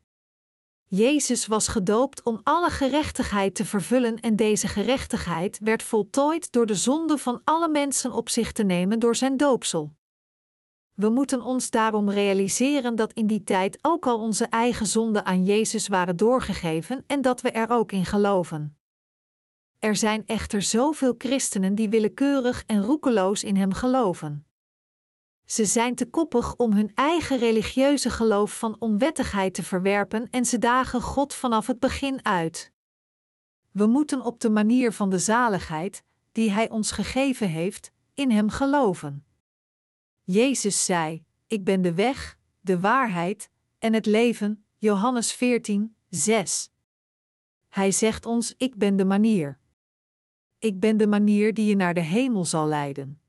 Jezus 0.88 1.46
was 1.46 1.68
gedoopt 1.68 2.22
om 2.22 2.40
alle 2.42 2.70
gerechtigheid 2.70 3.54
te 3.54 3.64
vervullen 3.64 4.20
en 4.20 4.36
deze 4.36 4.68
gerechtigheid 4.68 5.58
werd 5.62 5.82
voltooid 5.82 6.52
door 6.52 6.66
de 6.66 6.74
zonde 6.74 7.18
van 7.18 7.40
alle 7.44 7.68
mensen 7.68 8.12
op 8.12 8.28
zich 8.28 8.52
te 8.52 8.62
nemen 8.62 8.98
door 8.98 9.16
zijn 9.16 9.36
doopsel. 9.36 9.92
We 11.02 11.10
moeten 11.10 11.42
ons 11.42 11.70
daarom 11.70 12.10
realiseren 12.10 12.94
dat 12.94 13.12
in 13.12 13.26
die 13.26 13.44
tijd 13.44 13.78
ook 13.80 14.06
al 14.06 14.18
onze 14.18 14.44
eigen 14.44 14.86
zonden 14.86 15.24
aan 15.24 15.44
Jezus 15.44 15.88
waren 15.88 16.16
doorgegeven 16.16 17.04
en 17.06 17.20
dat 17.20 17.40
we 17.40 17.50
er 17.50 17.70
ook 17.70 17.92
in 17.92 18.04
geloven. 18.04 18.76
Er 19.78 19.96
zijn 19.96 20.26
echter 20.26 20.62
zoveel 20.62 21.14
christenen 21.18 21.74
die 21.74 21.88
willekeurig 21.88 22.64
en 22.66 22.82
roekeloos 22.82 23.44
in 23.44 23.56
Hem 23.56 23.72
geloven. 23.72 24.46
Ze 25.44 25.64
zijn 25.64 25.94
te 25.94 26.10
koppig 26.10 26.56
om 26.56 26.72
hun 26.72 26.90
eigen 26.94 27.38
religieuze 27.38 28.10
geloof 28.10 28.58
van 28.58 28.76
onwettigheid 28.78 29.54
te 29.54 29.62
verwerpen 29.62 30.30
en 30.30 30.44
ze 30.44 30.58
dagen 30.58 31.00
God 31.00 31.34
vanaf 31.34 31.66
het 31.66 31.78
begin 31.78 32.24
uit. 32.24 32.72
We 33.70 33.86
moeten 33.86 34.20
op 34.20 34.40
de 34.40 34.50
manier 34.50 34.92
van 34.92 35.10
de 35.10 35.18
zaligheid, 35.18 36.04
die 36.32 36.50
Hij 36.50 36.70
ons 36.70 36.90
gegeven 36.90 37.48
heeft, 37.48 37.92
in 38.14 38.30
Hem 38.30 38.48
geloven. 38.48 39.24
Jezus 40.24 40.84
zei: 40.84 41.24
Ik 41.46 41.64
ben 41.64 41.82
de 41.82 41.94
weg, 41.94 42.38
de 42.60 42.80
waarheid 42.80 43.50
en 43.78 43.92
het 43.92 44.06
leven. 44.06 44.64
Johannes 44.78 45.32
14, 45.32 45.96
6. 46.08 46.70
Hij 47.68 47.90
zegt 47.90 48.26
ons: 48.26 48.54
Ik 48.56 48.76
ben 48.76 48.96
de 48.96 49.04
manier. 49.04 49.58
Ik 50.58 50.80
ben 50.80 50.96
de 50.96 51.06
manier 51.06 51.54
die 51.54 51.66
je 51.66 51.76
naar 51.76 51.94
de 51.94 52.00
hemel 52.00 52.44
zal 52.44 52.66
leiden. 52.66 53.20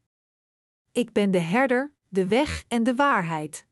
Ik 0.92 1.12
ben 1.12 1.32
de 1.32 1.40
herder, 1.40 1.94
de 2.08 2.28
weg 2.28 2.66
en 2.68 2.84
de 2.84 2.96
waarheid. 2.96 3.68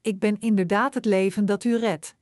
Ik 0.00 0.18
ben 0.18 0.40
inderdaad 0.40 0.94
het 0.94 1.04
leven 1.04 1.46
dat 1.46 1.64
u 1.64 1.76
redt. 1.76 2.16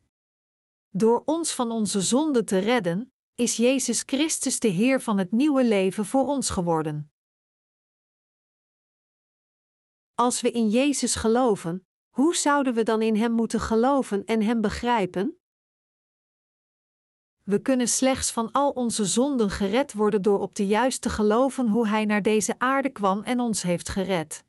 Door 0.91 1.23
ons 1.25 1.55
van 1.55 1.71
onze 1.71 2.01
zonde 2.01 2.45
te 2.45 2.59
redden, 2.59 3.13
is 3.35 3.57
Jezus 3.57 4.03
Christus 4.07 4.61
de 4.61 4.69
Heer 4.69 5.01
van 5.01 5.19
het 5.19 5.33
nieuwe 5.33 5.65
leven 5.65 6.07
voor 6.07 6.27
ons 6.27 6.51
geworden. 6.51 7.11
Als 10.21 10.41
we 10.41 10.51
in 10.51 10.69
Jezus 10.69 11.15
geloven, 11.15 11.87
hoe 12.09 12.37
zouden 12.37 12.75
we 12.75 12.83
dan 12.83 13.03
in 13.03 13.17
Hem 13.17 13.33
moeten 13.33 13.61
geloven 13.61 14.25
en 14.25 14.43
Hem 14.43 14.61
begrijpen? 14.61 15.39
We 17.43 17.63
kunnen 17.63 17.89
slechts 17.89 18.31
van 18.31 18.53
al 18.53 18.71
onze 18.71 19.05
zonden 19.05 19.51
gered 19.51 19.93
worden 19.93 20.23
door 20.23 20.41
op 20.41 20.55
de 20.55 20.67
juiste 20.67 21.11
geloven 21.11 21.69
hoe 21.69 21.89
Hij 21.89 22.05
naar 22.05 22.23
deze 22.23 22.55
aarde 22.59 22.91
kwam 22.91 23.23
en 23.23 23.41
ons 23.41 23.63
heeft 23.63 23.89
gered. 23.89 24.45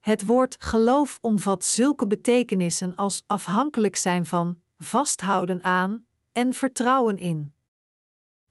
Het 0.00 0.26
woord 0.26 0.56
geloof 0.58 1.18
omvat 1.20 1.64
zulke 1.64 2.06
betekenissen 2.06 2.96
als 2.96 3.22
afhankelijk 3.26 3.96
zijn 3.96 4.26
van, 4.26 4.60
vasthouden 4.78 5.62
aan 5.62 6.06
en 6.32 6.52
vertrouwen 6.52 7.18
in. 7.18 7.54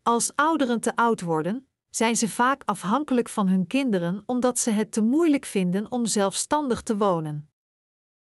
Als 0.03 0.35
ouderen 0.35 0.79
te 0.79 0.95
oud 0.95 1.21
worden, 1.21 1.67
zijn 1.95 2.15
ze 2.15 2.29
vaak 2.29 2.61
afhankelijk 2.65 3.29
van 3.29 3.47
hun 3.47 3.67
kinderen 3.67 4.23
omdat 4.25 4.59
ze 4.59 4.71
het 4.71 4.91
te 4.91 5.01
moeilijk 5.01 5.45
vinden 5.45 5.91
om 5.91 6.05
zelfstandig 6.05 6.81
te 6.81 6.97
wonen. 6.97 7.49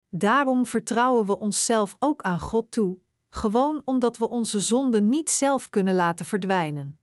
Daarom 0.09 0.67
vertrouwen 0.67 1.27
we 1.27 1.39
onszelf 1.39 1.97
ook 1.99 2.23
aan 2.23 2.41
God 2.41 2.71
toe, 2.71 2.99
gewoon 3.29 3.83
omdat 3.85 4.17
we 4.17 4.29
onze 4.29 4.61
zonden 4.61 5.09
niet 5.09 5.31
zelf 5.31 5.71
kunnen 5.71 5.95
laten 5.95 6.27
verdwijnen. 6.27 6.99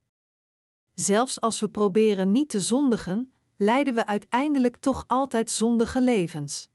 Zelfs 0.93 1.41
als 1.41 1.59
we 1.59 1.69
proberen 1.69 2.31
niet 2.31 2.49
te 2.49 2.59
zondigen, 2.59 3.33
leiden 3.57 3.93
we 3.93 4.05
uiteindelijk 4.05 4.77
toch 4.77 5.03
altijd 5.07 5.49
zondige 5.49 6.01
levens. 6.01 6.69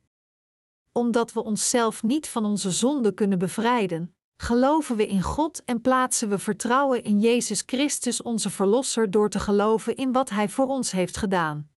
Omdat 0.92 1.32
we 1.32 1.44
onszelf 1.44 2.02
niet 2.02 2.28
van 2.28 2.44
onze 2.44 2.70
zonden 2.70 3.14
kunnen 3.14 3.38
bevrijden, 3.38 4.14
geloven 4.40 4.97
we 4.97 5.06
in 5.06 5.23
God 5.23 5.65
en 5.65 5.81
plaatsen 5.81 6.28
we 6.28 6.39
vertrouwen 6.39 7.02
in 7.02 7.20
Jezus 7.20 7.62
Christus, 7.66 8.23
onze 8.23 8.51
Verlosser, 8.51 9.10
door 9.10 9.28
te 9.28 9.40
geloven 9.40 9.97
in 9.97 10.12
wat 10.12 10.31
Hij 10.31 10.48
voor 10.48 10.66
ons 10.66 10.90
heeft 10.90 11.16
gedaan. 11.16 11.70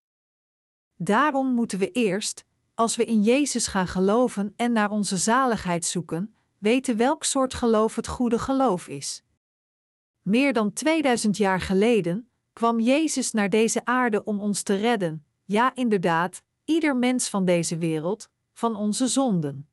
Daarom 0.95 1.53
moeten 1.53 1.79
we 1.79 1.91
eerst, 1.91 2.45
als 2.73 2.95
we 2.95 3.05
in 3.05 3.23
Jezus 3.23 3.67
gaan 3.67 3.87
geloven 3.87 4.53
en 4.55 4.71
naar 4.71 4.91
onze 4.91 5.17
zaligheid 5.17 5.85
zoeken, 5.85 6.35
weten 6.57 6.97
welk 6.97 7.23
soort 7.23 7.53
geloof 7.53 7.95
het 7.95 8.07
goede 8.07 8.39
geloof 8.39 8.87
is. 8.87 9.23
Meer 10.21 10.53
dan 10.53 10.73
2000 10.73 11.37
jaar 11.37 11.61
geleden 11.61 12.29
kwam 12.53 12.79
Jezus 12.79 13.31
naar 13.31 13.49
deze 13.49 13.85
aarde 13.85 14.23
om 14.23 14.39
ons 14.39 14.63
te 14.63 14.75
redden, 14.75 15.25
ja 15.45 15.75
inderdaad, 15.75 16.43
ieder 16.65 16.95
mens 16.95 17.29
van 17.29 17.45
deze 17.45 17.77
wereld, 17.77 18.29
van 18.53 18.75
onze 18.75 19.07
zonden. 19.07 19.69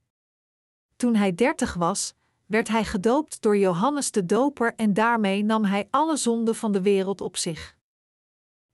Toen 0.97 1.15
hij 1.15 1.35
dertig 1.35 1.75
was, 1.75 2.15
werd 2.49 2.69
hij 2.69 2.85
gedoopt 2.85 3.43
door 3.43 3.57
Johannes 3.57 4.11
de 4.11 4.27
Doper 4.27 4.75
en 4.75 4.95
daarmee 4.95 5.45
nam 5.45 5.65
hij 5.65 5.89
alle 5.91 6.17
zonden 6.17 6.55
van 6.55 6.73
de 6.73 6.83
wereld 6.83 7.21
op 7.21 7.37
zich. 7.37 7.77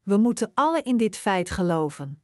We 0.02 0.16
moeten 0.16 0.50
alle 0.54 0.82
in 0.82 0.96
dit 0.96 1.16
feit 1.16 1.50
geloven. 1.50 2.22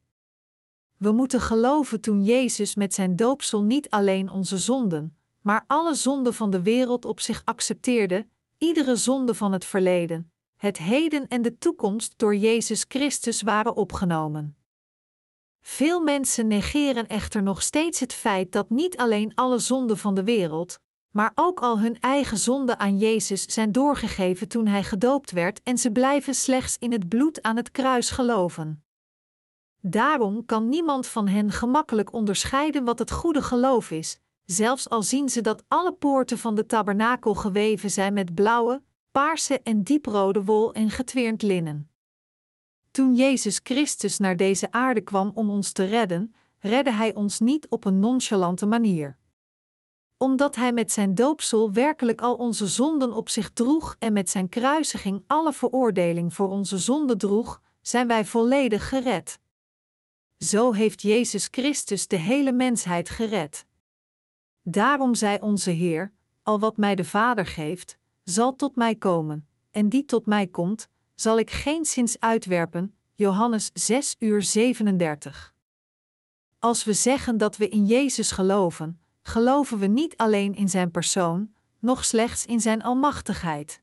We 0.97 1.12
moeten 1.12 1.40
geloven 1.40 2.01
toen 2.01 2.24
Jezus 2.24 2.74
met 2.74 2.94
zijn 2.94 3.16
doopsel 3.16 3.62
niet 3.62 3.90
alleen 3.90 4.31
onze 4.31 4.59
zonden, 4.59 5.16
maar 5.40 5.64
alle 5.66 5.94
zonden 5.94 6.35
van 6.35 6.51
de 6.51 6.62
wereld 6.62 7.05
op 7.05 7.20
zich 7.20 7.43
accepteerde, 7.44 8.27
iedere 8.59 8.97
zonde 8.97 9.35
van 9.35 9.52
het 9.52 9.64
verleden, 9.64 10.32
het 10.56 10.78
heden 10.78 11.28
en 11.28 11.43
de 11.43 11.59
toekomst 11.59 12.14
door 12.16 12.36
Jezus 12.36 12.85
Christus 12.89 13.43
waren 13.43 13.77
opgenomen. 13.77 14.56
Veel 15.60 16.01
mensen 16.01 16.47
negeren 16.47 17.06
echter 17.06 17.43
nog 17.43 17.62
steeds 17.62 18.01
het 18.01 18.12
feit 18.12 18.52
dat 18.52 18.70
niet 18.70 18.97
alleen 18.97 19.35
alle 19.35 19.59
zonden 19.59 19.98
van 19.98 20.14
de 20.14 20.24
wereld, 20.24 20.81
maar 21.11 21.32
ook 21.35 21.61
al 21.61 21.81
hun 21.81 22.01
eigen 22.01 22.39
zonden 22.39 22.78
aan 22.78 22.99
Jezus 22.99 23.43
zijn 23.43 23.73
doorgegeven 23.73 24.49
toen 24.49 24.66
hij 24.66 24.82
gedoopt 24.82 25.31
werd 25.31 25.62
en 25.62 25.78
ze 25.78 25.91
blijven 25.93 26.35
slechts 26.35 26.77
in 26.78 26.93
het 26.93 27.09
bloed 27.09 27.43
aan 27.43 27.57
het 27.57 27.70
kruis 27.70 28.11
geloven. 28.11 28.85
Daarom 29.81 30.45
kan 30.47 30.69
niemand 30.69 31.07
van 31.07 31.28
hen 31.28 31.51
gemakkelijk 31.51 32.12
onderscheiden 32.12 32.85
wat 32.85 32.99
het 32.99 33.11
goede 33.11 33.43
geloof 33.43 33.91
is, 33.91 34.19
zelfs 34.45 34.89
al 34.89 35.03
zien 35.03 35.28
ze 35.28 35.41
dat 35.41 35.65
alle 35.69 35.93
poorten 35.93 36.39
van 36.39 36.55
de 36.55 36.66
tabernakel 36.66 37.35
geweven 37.35 37.91
zijn 37.91 38.12
met 38.12 38.35
blauwe, 38.35 38.82
paarse 39.12 39.61
en 39.62 39.82
dieprode 39.82 40.45
wol 40.45 40.73
en 40.73 40.91
getweerd 40.91 41.43
linnen. 41.43 41.91
Toen 42.91 43.15
Jezus 43.15 43.61
Christus 43.62 44.19
naar 44.19 44.37
deze 44.37 44.73
aarde 44.73 45.01
kwam 45.01 45.31
om 45.35 45.51
ons 45.51 45.73
te 45.73 45.85
redden, 45.85 46.35
redde 46.59 46.93
Hij 46.93 47.15
ons 47.15 47.41
niet 47.41 47.69
op 47.69 47.85
een 47.85 47.99
nonchalante 47.99 48.66
manier. 48.66 49.19
Omdat 50.23 50.57
Hij 50.57 50.73
met 50.73 50.93
zijn 50.93 51.15
doopsel 51.15 51.73
werkelijk 51.73 52.21
al 52.21 52.35
onze 52.35 52.67
zonden 52.67 53.13
op 53.13 53.29
zich 53.29 53.51
droeg 53.51 53.97
en 53.99 54.13
met 54.13 54.31
zijn 54.31 54.49
kruisiging 54.49 55.25
alle 55.27 55.53
veroordeling 55.53 56.35
voor 56.35 56.49
onze 56.49 56.79
zonden 56.79 57.19
droeg, 57.19 57.61
zijn 57.81 58.07
wij 58.07 58.25
volledig 58.25 58.89
gered. 58.89 59.39
Zo 60.39 60.73
heeft 60.73 61.03
Jezus 61.03 61.49
Christus 61.51 62.07
de 62.07 62.17
hele 62.17 62.53
mensheid 62.53 63.09
gered. 63.09 63.67
Daarom 64.63 65.15
zei 65.15 65.39
onze 65.41 65.71
Heer: 65.71 66.13
Al 66.43 66.59
wat 66.59 66.77
mij 66.77 66.95
de 66.95 67.05
Vader 67.05 67.47
geeft, 67.47 67.99
zal 68.25 68.57
tot 68.57 68.77
mij 68.77 68.95
komen, 68.95 69.49
en 69.71 69.89
die 69.89 70.05
tot 70.05 70.27
mij 70.27 70.47
komt, 70.47 70.89
zal 71.15 71.39
ik 71.39 71.51
geen 71.51 71.85
zins 71.85 72.21
uitwerpen. 72.21 72.95
Johannes 73.15 73.71
6 73.75 74.17
uur 74.19 74.43
37. 74.43 75.55
Als 76.59 76.85
we 76.85 76.93
zeggen 76.93 77.39
dat 77.39 77.57
we 77.57 77.69
in 77.69 77.87
Jezus 77.87 78.31
geloven, 78.31 78.99
geloven 79.23 79.79
we 79.79 79.87
niet 79.87 80.17
alleen 80.17 80.55
in 80.55 80.69
Zijn 80.69 80.91
persoon, 80.91 81.53
nog 81.79 82.05
slechts 82.05 82.47
in 82.47 82.61
Zijn 82.61 82.83
almachtigheid. 82.83 83.83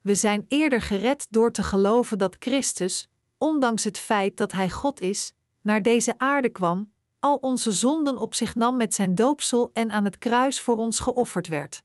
We 0.00 0.14
zijn 0.14 0.44
eerder 0.48 0.82
gered 0.82 1.26
door 1.30 1.52
te 1.52 1.62
geloven 1.62 2.18
dat 2.18 2.36
Christus, 2.38 3.08
ondanks 3.38 3.84
het 3.84 3.98
feit 3.98 4.36
dat 4.36 4.52
Hij 4.52 4.70
God 4.70 5.00
is, 5.00 5.32
naar 5.62 5.82
deze 5.82 6.18
aarde 6.18 6.48
kwam, 6.48 6.92
al 7.18 7.36
onze 7.36 7.72
zonden 7.72 8.18
op 8.18 8.34
zich 8.34 8.54
nam 8.54 8.76
met 8.76 8.94
Zijn 8.94 9.14
doopsel 9.14 9.70
en 9.72 9.90
aan 9.90 10.04
het 10.04 10.18
kruis 10.18 10.60
voor 10.60 10.76
ons 10.76 11.00
geofferd 11.00 11.48
werd. 11.48 11.82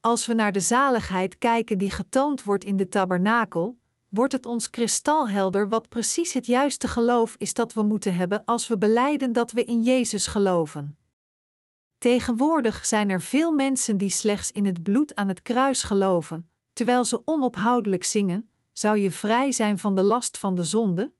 Als 0.00 0.26
we 0.26 0.34
naar 0.34 0.52
de 0.52 0.60
zaligheid 0.60 1.38
kijken 1.38 1.78
die 1.78 1.90
getoond 1.90 2.44
wordt 2.44 2.64
in 2.64 2.76
de 2.76 2.88
tabernakel, 2.88 3.78
wordt 4.08 4.32
het 4.32 4.46
ons 4.46 4.70
kristalhelder 4.70 5.68
wat 5.68 5.88
precies 5.88 6.32
het 6.32 6.46
juiste 6.46 6.88
geloof 6.88 7.34
is 7.38 7.54
dat 7.54 7.72
we 7.72 7.82
moeten 7.82 8.14
hebben 8.14 8.44
als 8.44 8.68
we 8.68 8.78
beleiden 8.78 9.32
dat 9.32 9.52
we 9.52 9.64
in 9.64 9.82
Jezus 9.82 10.26
geloven. 10.26 10.97
Tegenwoordig 11.98 12.86
zijn 12.86 13.10
er 13.10 13.20
veel 13.20 13.52
mensen 13.52 13.96
die 13.96 14.10
slechts 14.10 14.52
in 14.52 14.66
het 14.66 14.82
bloed 14.82 15.14
aan 15.14 15.28
het 15.28 15.42
kruis 15.42 15.82
geloven, 15.82 16.50
terwijl 16.72 17.04
ze 17.04 17.22
onophoudelijk 17.24 18.04
zingen: 18.04 18.50
Zou 18.72 18.98
je 18.98 19.10
vrij 19.10 19.52
zijn 19.52 19.78
van 19.78 19.94
de 19.94 20.02
last 20.02 20.38
van 20.38 20.54
de 20.54 20.64
zonde? 20.64 21.12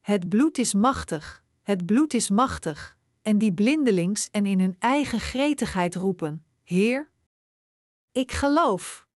Het 0.00 0.28
bloed 0.28 0.58
is 0.58 0.74
machtig, 0.74 1.44
het 1.62 1.86
bloed 1.86 2.14
is 2.14 2.30
machtig, 2.30 2.96
en 3.22 3.38
die 3.38 3.52
blindelings 3.52 4.30
en 4.30 4.46
in 4.46 4.60
hun 4.60 4.76
eigen 4.78 5.20
gretigheid 5.20 5.94
roepen: 5.94 6.44
Heer, 6.62 7.10
ik 8.12 8.32
geloof. 8.32 9.06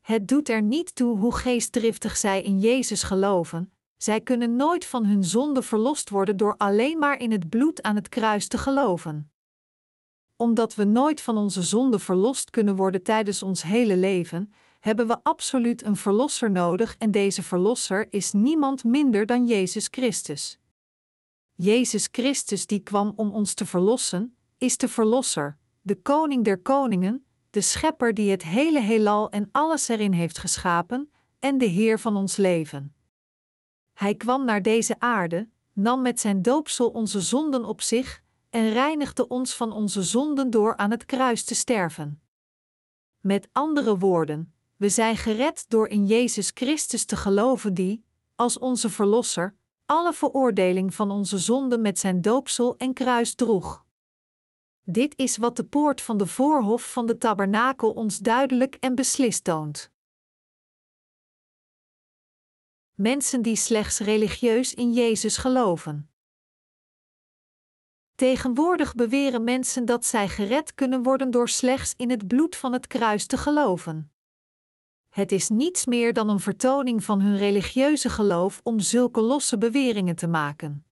Het 0.00 0.28
doet 0.28 0.48
er 0.48 0.62
niet 0.62 0.94
toe 0.94 1.18
hoe 1.18 1.34
geestdriftig 1.34 2.16
zij 2.16 2.42
in 2.42 2.58
Jezus 2.58 3.02
geloven, 3.02 3.72
zij 3.96 4.20
kunnen 4.20 4.56
nooit 4.56 4.84
van 4.84 5.06
hun 5.06 5.24
zonde 5.24 5.62
verlost 5.62 6.10
worden 6.10 6.36
door 6.36 6.56
alleen 6.56 6.98
maar 6.98 7.18
in 7.18 7.32
het 7.32 7.48
bloed 7.48 7.82
aan 7.82 7.94
het 7.94 8.08
kruis 8.08 8.48
te 8.48 8.58
geloven. 8.58 9.33
Omdat 10.36 10.74
we 10.74 10.84
nooit 10.84 11.20
van 11.20 11.36
onze 11.36 11.62
zonde 11.62 11.98
verlost 11.98 12.50
kunnen 12.50 12.76
worden 12.76 13.02
tijdens 13.02 13.42
ons 13.42 13.62
hele 13.62 13.96
leven, 13.96 14.52
hebben 14.80 15.06
we 15.06 15.18
absoluut 15.22 15.84
een 15.84 15.96
verlosser 15.96 16.50
nodig 16.50 16.96
en 16.98 17.10
deze 17.10 17.42
verlosser 17.42 18.06
is 18.10 18.32
niemand 18.32 18.84
minder 18.84 19.26
dan 19.26 19.46
Jezus 19.46 19.88
Christus. 19.90 20.58
Jezus 21.54 22.08
Christus 22.12 22.66
die 22.66 22.80
kwam 22.80 23.12
om 23.16 23.32
ons 23.32 23.54
te 23.54 23.66
verlossen, 23.66 24.36
is 24.58 24.76
de 24.76 24.88
verlosser, 24.88 25.58
de 25.80 26.02
koning 26.02 26.44
der 26.44 26.58
koningen, 26.58 27.24
de 27.50 27.60
schepper 27.60 28.14
die 28.14 28.30
het 28.30 28.42
hele 28.42 28.80
heelal 28.80 29.30
en 29.30 29.48
alles 29.52 29.88
erin 29.88 30.12
heeft 30.12 30.38
geschapen, 30.38 31.10
en 31.38 31.58
de 31.58 31.64
Heer 31.64 31.98
van 31.98 32.16
ons 32.16 32.36
leven. 32.36 32.94
Hij 33.92 34.14
kwam 34.14 34.44
naar 34.44 34.62
deze 34.62 34.94
aarde, 34.98 35.48
nam 35.72 36.02
met 36.02 36.20
zijn 36.20 36.42
doopsel 36.42 36.88
onze 36.88 37.20
zonden 37.20 37.64
op 37.64 37.80
zich 37.80 38.22
en 38.54 38.72
reinigde 38.72 39.28
ons 39.28 39.54
van 39.54 39.72
onze 39.72 40.02
zonden 40.02 40.50
door 40.50 40.76
aan 40.76 40.90
het 40.90 41.04
kruis 41.04 41.44
te 41.44 41.54
sterven. 41.54 42.22
Met 43.20 43.48
andere 43.52 43.98
woorden, 43.98 44.54
we 44.76 44.88
zijn 44.88 45.16
gered 45.16 45.64
door 45.68 45.88
in 45.88 46.06
Jezus 46.06 46.50
Christus 46.54 47.04
te 47.04 47.16
geloven 47.16 47.74
die, 47.74 48.04
als 48.34 48.58
onze 48.58 48.90
Verlosser, 48.90 49.56
alle 49.86 50.12
veroordeling 50.12 50.94
van 50.94 51.10
onze 51.10 51.38
zonden 51.38 51.80
met 51.80 51.98
zijn 51.98 52.20
doopsel 52.20 52.76
en 52.76 52.92
kruis 52.92 53.34
droeg. 53.34 53.84
Dit 54.82 55.18
is 55.18 55.36
wat 55.36 55.56
de 55.56 55.64
poort 55.64 56.00
van 56.00 56.16
de 56.16 56.26
voorhof 56.26 56.92
van 56.92 57.06
de 57.06 57.18
tabernakel 57.18 57.90
ons 57.90 58.18
duidelijk 58.18 58.74
en 58.74 58.94
beslist 58.94 59.44
toont. 59.44 59.90
Mensen 62.94 63.42
die 63.42 63.56
slechts 63.56 63.98
religieus 63.98 64.74
in 64.74 64.92
Jezus 64.92 65.36
geloven. 65.36 66.13
Tegenwoordig 68.14 68.94
beweren 68.94 69.44
mensen 69.44 69.84
dat 69.84 70.04
zij 70.04 70.28
gered 70.28 70.74
kunnen 70.74 71.02
worden 71.02 71.30
door 71.30 71.48
slechts 71.48 71.94
in 71.96 72.10
het 72.10 72.26
bloed 72.26 72.56
van 72.56 72.72
het 72.72 72.86
kruis 72.86 73.26
te 73.26 73.36
geloven. 73.36 74.12
Het 75.08 75.32
is 75.32 75.48
niets 75.48 75.86
meer 75.86 76.12
dan 76.12 76.28
een 76.28 76.40
vertoning 76.40 77.04
van 77.04 77.20
hun 77.20 77.36
religieuze 77.36 78.08
geloof 78.08 78.60
om 78.62 78.80
zulke 78.80 79.20
losse 79.20 79.58
beweringen 79.58 80.16
te 80.16 80.26
maken. 80.26 80.84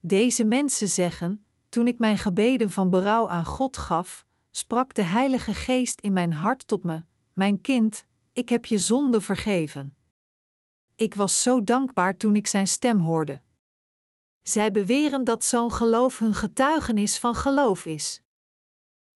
Deze 0.00 0.44
mensen 0.44 0.88
zeggen: 0.88 1.44
toen 1.68 1.86
ik 1.86 1.98
mijn 1.98 2.18
gebeden 2.18 2.70
van 2.70 2.90
berouw 2.90 3.28
aan 3.28 3.44
God 3.44 3.76
gaf, 3.76 4.26
sprak 4.50 4.94
de 4.94 5.02
Heilige 5.02 5.54
Geest 5.54 6.00
in 6.00 6.12
mijn 6.12 6.32
hart 6.32 6.66
tot 6.66 6.84
me: 6.84 7.02
Mijn 7.32 7.60
kind, 7.60 8.06
ik 8.32 8.48
heb 8.48 8.64
je 8.64 8.78
zonde 8.78 9.20
vergeven. 9.20 9.96
Ik 10.94 11.14
was 11.14 11.42
zo 11.42 11.64
dankbaar 11.64 12.16
toen 12.16 12.36
ik 12.36 12.46
zijn 12.46 12.66
stem 12.66 12.98
hoorde. 12.98 13.40
Zij 14.42 14.70
beweren 14.70 15.24
dat 15.24 15.44
zo'n 15.44 15.72
geloof 15.72 16.18
hun 16.18 16.34
getuigenis 16.34 17.18
van 17.18 17.34
geloof 17.34 17.86
is. 17.86 18.22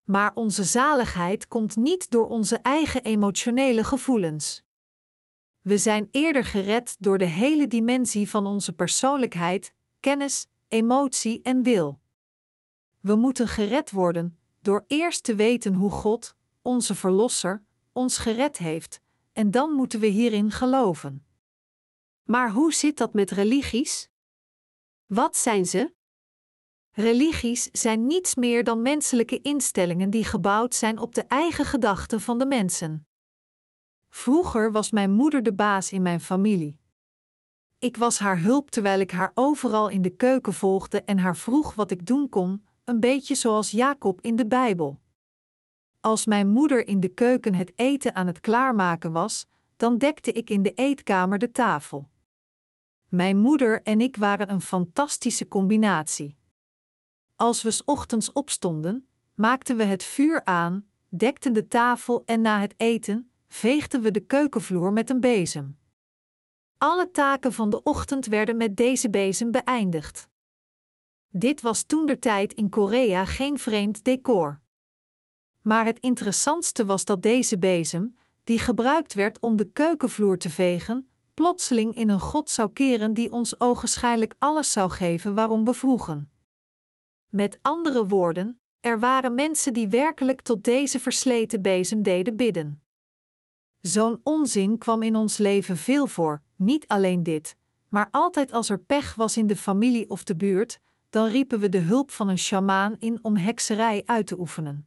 Maar 0.05 0.35
onze 0.35 0.65
zaligheid 0.65 1.49
komt 1.49 1.77
niet 1.77 2.11
door 2.11 2.29
onze 2.29 2.57
eigen 2.57 3.03
emotionele 3.03 3.85
gevoelens. 3.85 4.63
We 5.61 5.79
zijn 5.79 6.09
eerder 6.11 6.45
gered 6.45 6.97
door 6.99 7.19
de 7.19 7.25
hele 7.25 7.67
dimensie 7.67 8.31
van 8.31 8.47
onze 8.47 8.73
persoonlijkheid, 8.73 9.75
kennis, 10.01 10.47
emotie 10.69 11.43
en 11.43 11.63
wil. 11.63 12.01
We 13.01 13.15
moeten 13.15 13.49
gered 13.49 13.91
worden 13.91 14.39
door 14.61 14.85
eerst 14.87 15.25
te 15.25 15.35
weten 15.35 15.75
hoe 15.75 15.91
God, 15.91 16.37
onze 16.63 16.95
Verlosser, 16.95 17.65
ons 17.93 18.19
gered 18.19 18.59
heeft, 18.59 19.01
en 19.33 19.51
dan 19.51 19.73
moeten 19.73 20.01
we 20.01 20.07
hierin 20.07 20.51
geloven. 20.51 21.27
Maar 22.23 22.51
hoe 22.51 22.73
zit 22.73 22.97
dat 22.97 23.15
met 23.15 23.31
religies? 23.31 24.09
Wat 25.07 25.37
zijn 25.37 25.67
ze? 25.67 25.95
Religies 26.91 27.63
zijn 27.73 28.07
niets 28.07 28.35
meer 28.35 28.65
dan 28.65 28.83
menselijke 28.83 29.41
instellingen 29.41 30.11
die 30.11 30.25
gebouwd 30.25 30.75
zijn 30.75 30.99
op 30.99 31.15
de 31.15 31.23
eigen 31.23 31.65
gedachten 31.65 32.21
van 32.21 32.39
de 32.39 32.47
mensen. 32.47 33.07
Vroeger 34.09 34.73
was 34.73 34.91
mijn 34.91 35.11
moeder 35.13 35.43
de 35.43 35.55
baas 35.55 35.93
in 35.93 36.03
mijn 36.03 36.21
familie. 36.21 36.79
Ik 37.79 37.97
was 37.97 38.19
haar 38.19 38.41
hulp 38.41 38.71
terwijl 38.71 39.01
ik 39.01 39.11
haar 39.11 39.31
overal 39.35 39.89
in 39.89 40.03
de 40.03 40.17
keuken 40.17 40.53
volgde 40.53 41.03
en 41.03 41.19
haar 41.19 41.37
vroeg 41.37 41.75
wat 41.75 41.91
ik 41.91 42.07
doen 42.07 42.29
kon, 42.29 42.67
een 42.85 43.01
beetje 43.01 43.35
zoals 43.35 43.71
Jacob 43.71 44.21
in 44.21 44.37
de 44.37 44.47
Bijbel. 44.47 45.01
Als 46.01 46.27
mijn 46.27 46.49
moeder 46.49 46.87
in 46.87 47.01
de 47.01 47.09
keuken 47.09 47.55
het 47.55 47.73
eten 47.75 48.15
aan 48.15 48.27
het 48.27 48.41
klaarmaken 48.41 49.13
was, 49.13 49.47
dan 49.77 49.99
dekte 49.99 50.33
ik 50.33 50.51
in 50.51 50.63
de 50.63 50.73
eetkamer 50.75 51.39
de 51.39 51.51
tafel. 51.51 52.09
Mijn 53.15 53.39
moeder 53.39 53.83
en 53.83 54.01
ik 54.01 54.17
waren 54.17 54.51
een 54.51 54.61
fantastische 54.61 55.49
combinatie. 55.49 56.37
Als 57.37 57.63
we 57.63 57.71
s 57.71 57.83
ochtends 57.85 58.33
opstonden, 58.33 59.09
maakten 59.35 59.77
we 59.77 59.85
het 59.85 60.03
vuur 60.03 60.45
aan, 60.45 60.87
dekten 61.09 61.53
de 61.53 61.69
tafel 61.69 62.23
en 62.25 62.41
na 62.41 62.61
het 62.61 62.75
eten 62.77 63.31
veegden 63.47 64.01
we 64.01 64.11
de 64.11 64.21
keukenvloer 64.21 64.93
met 64.93 65.11
een 65.11 65.21
bezem. 65.21 65.79
Alle 66.79 67.11
taken 67.11 67.53
van 67.53 67.71
de 67.71 67.83
ochtend 67.83 68.27
werden 68.27 68.57
met 68.57 68.77
deze 68.77 69.11
bezem 69.11 69.51
beëindigd. 69.51 70.29
Dit 71.29 71.61
was 71.61 71.83
toen 71.83 72.07
de 72.07 72.19
tijd 72.19 72.53
in 72.53 72.69
Korea 72.69 73.25
geen 73.25 73.59
vreemd 73.59 74.05
decor. 74.05 74.61
Maar 75.61 75.85
het 75.85 75.99
interessantste 75.99 76.85
was 76.85 77.05
dat 77.05 77.23
deze 77.23 77.59
bezem, 77.59 78.17
die 78.45 78.59
gebruikt 78.59 79.15
werd 79.15 79.41
om 79.41 79.57
de 79.57 79.71
keukenvloer 79.71 80.39
te 80.39 80.51
vegen, 80.51 81.09
plotseling 81.35 81.95
in 81.95 82.09
een 82.09 82.21
God 82.21 82.51
zou 82.51 82.73
keren 82.73 83.15
die 83.15 83.33
ons 83.33 83.61
ogenschijnlijk 83.61 84.35
alles 84.39 84.73
zou 84.73 84.91
geven 84.91 85.35
waarom 85.35 85.65
we 85.65 85.75
vroegen. 85.75 86.31
Met 87.29 87.59
andere 87.63 88.07
woorden, 88.07 88.59
Er 88.81 88.99
waren 88.99 89.35
mensen 89.35 89.73
die 89.73 89.89
werkelijk 89.89 90.41
tot 90.41 90.65
deze 90.65 91.01
versleten 91.01 91.63
bezem 91.63 92.03
deden 92.03 92.37
bidden. 92.37 92.83
Zo'n 93.81 94.21
onzin 94.23 94.79
kwam 94.79 95.03
in 95.03 95.17
ons 95.17 95.37
leven 95.37 95.77
veel 95.77 96.07
voor, 96.07 96.43
niet 96.57 96.87
alleen 96.87 97.23
dit, 97.23 97.57
maar 97.89 98.09
altijd 98.11 98.53
als 98.53 98.69
er 98.71 98.79
pech 98.79 99.15
was 99.15 99.37
in 99.37 99.47
de 99.47 99.57
familie 99.57 100.11
of 100.11 100.25
de 100.25 100.37
buurt, 100.37 100.81
dan 101.11 101.27
riepen 101.29 101.59
we 101.59 101.69
de 101.69 101.79
hulp 101.79 102.11
van 102.11 102.29
een 102.29 102.39
sjamaan 102.39 102.97
in 102.99 103.19
om 103.23 103.37
hekserij 103.37 104.03
uit 104.07 104.27
te 104.27 104.39
oefenen. 104.39 104.87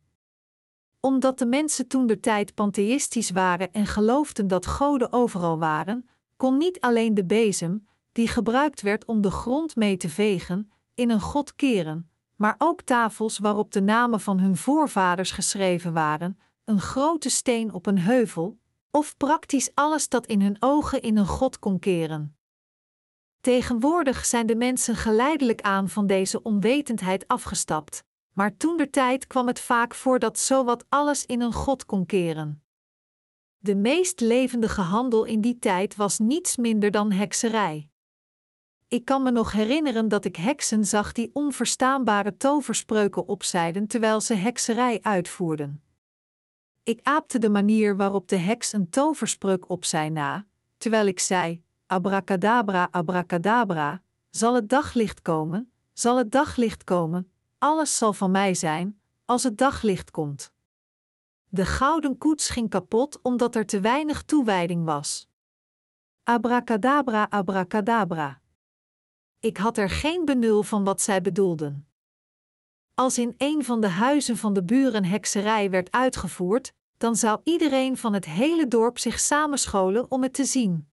Omdat 1.00 1.40
de 1.40 1.46
mensen 1.46 1.88
toen 1.88 2.08
de 2.08 2.20
tijd 2.20 2.54
pantheïstisch 2.54 3.32
waren 3.32 3.72
en 3.72 3.86
geloofden 3.86 4.48
dat 4.48 4.66
goden 4.66 5.12
overal 5.12 5.60
waren, 5.60 6.10
kon 6.38 6.58
niet 6.58 6.80
alleen 6.80 7.14
de 7.14 7.26
bezem, 7.26 7.88
die 8.12 8.28
gebruikt 8.28 8.82
werd 8.82 9.06
om 9.06 9.22
de 9.22 9.32
grond 9.32 9.76
mee 9.76 9.98
te 9.98 10.10
vegen, 10.10 10.72
in 10.94 11.10
een 11.10 11.22
god 11.22 11.56
keren, 11.56 12.10
maar 12.36 12.56
ook 12.58 12.82
tafels 12.82 13.38
waarop 13.38 13.72
de 13.72 13.82
namen 13.82 14.20
van 14.20 14.40
hun 14.40 14.58
voorvaders 14.58 15.32
geschreven 15.32 15.94
waren, 15.94 16.40
een 16.66 16.82
grote 16.82 17.30
steen 17.30 17.74
op 17.74 17.86
een 17.86 18.00
heuvel, 18.00 18.60
of 18.92 19.18
praktisch 19.18 19.72
alles 19.74 20.10
dat 20.10 20.26
in 20.26 20.42
hun 20.42 20.58
ogen 20.60 21.02
in 21.02 21.18
een 21.18 21.28
god 21.28 21.60
kon 21.60 21.80
keren. 21.80 22.38
Tegenwoordig 23.42 24.26
zijn 24.26 24.46
de 24.46 24.56
mensen 24.56 24.96
geleidelijk 24.96 25.62
aan 25.62 25.90
van 25.90 26.08
deze 26.08 26.44
onwetendheid 26.44 27.28
afgestapt, 27.28 28.04
maar 28.34 28.58
toen 28.58 28.78
de 28.78 28.90
tijd 28.90 29.28
kwam 29.28 29.48
het 29.48 29.60
vaak 29.60 29.96
voor 29.96 30.20
dat 30.20 30.40
zowat 30.40 30.86
alles 30.90 31.26
in 31.26 31.42
een 31.42 31.54
god 31.54 31.86
kon 31.86 32.06
keren. 32.06 32.62
De 33.58 33.76
meest 33.76 34.20
levendige 34.20 34.82
handel 34.82 35.24
in 35.24 35.42
die 35.42 35.60
tijd 35.60 35.96
was 35.96 36.20
niets 36.20 36.58
minder 36.58 36.92
dan 36.92 37.12
hekserij. 37.12 37.90
Ik 38.88 39.06
kan 39.06 39.24
me 39.24 39.32
nog 39.32 39.52
herinneren 39.52 40.08
dat 40.08 40.26
ik 40.26 40.36
heksen 40.36 40.86
zag 40.86 41.12
die 41.12 41.30
onverstaanbare 41.34 42.38
toverspreuken 42.38 43.28
opzeiden 43.28 43.88
terwijl 43.88 44.22
ze 44.22 44.34
hekserij 44.34 45.00
uitvoerden. 45.02 45.82
Ik 46.84 47.00
aapte 47.04 47.40
de 47.40 47.50
manier 47.50 47.98
waarop 47.98 48.28
de 48.28 48.36
heks 48.36 48.74
een 48.74 48.90
toverspreuk 48.90 49.70
opzei 49.70 50.10
na, 50.10 50.46
terwijl 50.78 51.06
ik 51.06 51.20
zei: 51.20 51.64
Abracadabra, 51.86 52.88
abracadabra, 52.92 54.02
zal 54.30 54.56
het 54.56 54.70
daglicht 54.70 55.22
komen, 55.22 55.72
zal 55.94 56.18
het 56.18 56.32
daglicht 56.32 56.84
komen, 56.84 57.32
alles 57.58 57.98
zal 57.98 58.14
van 58.14 58.32
mij 58.32 58.54
zijn, 58.54 59.00
als 59.26 59.44
het 59.44 59.58
daglicht 59.58 60.12
komt. 60.12 60.52
De 61.58 61.66
gouden 61.66 62.18
koets 62.18 62.50
ging 62.50 62.70
kapot 62.70 63.22
omdat 63.22 63.56
er 63.56 63.66
te 63.66 63.80
weinig 63.80 64.24
toewijding 64.24 64.86
was. 64.86 65.28
Abracadabra, 66.24 67.28
abracadabra. 67.30 68.42
Ik 69.40 69.58
had 69.58 69.78
er 69.78 69.90
geen 69.90 70.26
benul 70.26 70.64
van 70.64 70.84
wat 70.84 71.02
zij 71.02 71.22
bedoelden. 71.22 71.88
Als 72.94 73.18
in 73.18 73.34
een 73.38 73.64
van 73.64 73.82
de 73.82 73.88
huizen 73.88 74.38
van 74.38 74.54
de 74.54 74.64
buren 74.64 75.06
hekserij 75.06 75.70
werd 75.70 75.92
uitgevoerd, 75.92 76.74
dan 76.98 77.16
zou 77.16 77.42
iedereen 77.44 77.98
van 77.98 78.14
het 78.14 78.26
hele 78.26 78.68
dorp 78.68 78.98
zich 78.98 79.20
samenscholen 79.20 80.12
om 80.12 80.24
het 80.24 80.34
te 80.34 80.46
zien. 80.46 80.90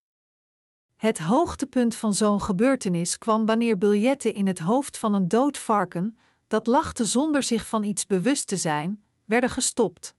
Het 0.95 1.19
hoogtepunt 1.19 1.95
van 1.95 2.13
zo'n 2.13 2.41
gebeurtenis 2.41 3.17
kwam 3.17 3.45
wanneer 3.45 3.77
biljetten 3.77 4.33
in 4.33 4.47
het 4.47 4.59
hoofd 4.59 4.97
van 4.97 5.13
een 5.13 5.27
dood 5.27 5.57
varken, 5.57 6.17
dat 6.47 6.67
lachte 6.67 7.05
zonder 7.05 7.43
zich 7.43 7.67
van 7.67 7.83
iets 7.83 8.05
bewust 8.05 8.47
te 8.47 8.57
zijn, 8.57 9.03
werden 9.25 9.49
gestopt. 9.49 10.14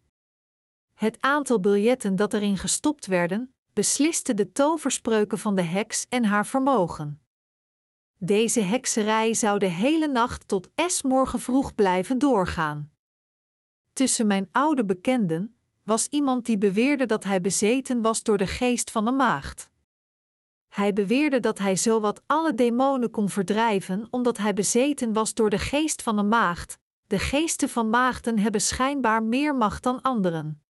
Het 0.96 1.16
aantal 1.20 1.60
biljetten 1.60 2.16
dat 2.16 2.34
erin 2.34 2.56
gestopt 2.56 3.06
werden, 3.06 3.54
besliste 3.72 4.34
de 4.34 4.52
toverspreuken 4.52 5.38
van 5.38 5.54
de 5.54 5.62
heks 5.62 6.06
en 6.08 6.24
haar 6.24 6.46
vermogen. 6.46 7.20
Deze 8.18 8.60
hekserij 8.60 9.34
zou 9.34 9.58
de 9.58 9.66
hele 9.66 10.08
nacht 10.08 10.48
tot 10.48 10.68
es 10.74 11.02
morgen 11.02 11.40
vroeg 11.40 11.74
blijven 11.74 12.18
doorgaan. 12.18 12.90
Tussen 13.92 14.26
mijn 14.26 14.48
oude 14.52 14.84
bekenden 14.84 15.56
was 15.82 16.06
iemand 16.06 16.46
die 16.46 16.58
beweerde 16.58 17.06
dat 17.06 17.24
hij 17.24 17.40
bezeten 17.40 18.02
was 18.02 18.22
door 18.22 18.38
de 18.38 18.46
geest 18.46 18.90
van 18.90 19.06
een 19.06 19.16
maagd. 19.16 19.70
Hij 20.68 20.92
beweerde 20.92 21.40
dat 21.40 21.58
hij 21.58 21.76
zowat 21.76 22.22
alle 22.26 22.54
demonen 22.54 23.10
kon 23.10 23.28
verdrijven 23.28 24.06
omdat 24.10 24.36
hij 24.36 24.52
bezeten 24.52 25.12
was 25.12 25.34
door 25.34 25.50
de 25.50 25.58
geest 25.58 26.02
van 26.02 26.18
een 26.18 26.28
maagd. 26.28 26.78
De 27.06 27.18
geesten 27.18 27.68
van 27.68 27.90
maagden 27.90 28.38
hebben 28.38 28.60
schijnbaar 28.60 29.22
meer 29.22 29.54
macht 29.54 29.82
dan 29.82 30.02
anderen. 30.02 30.65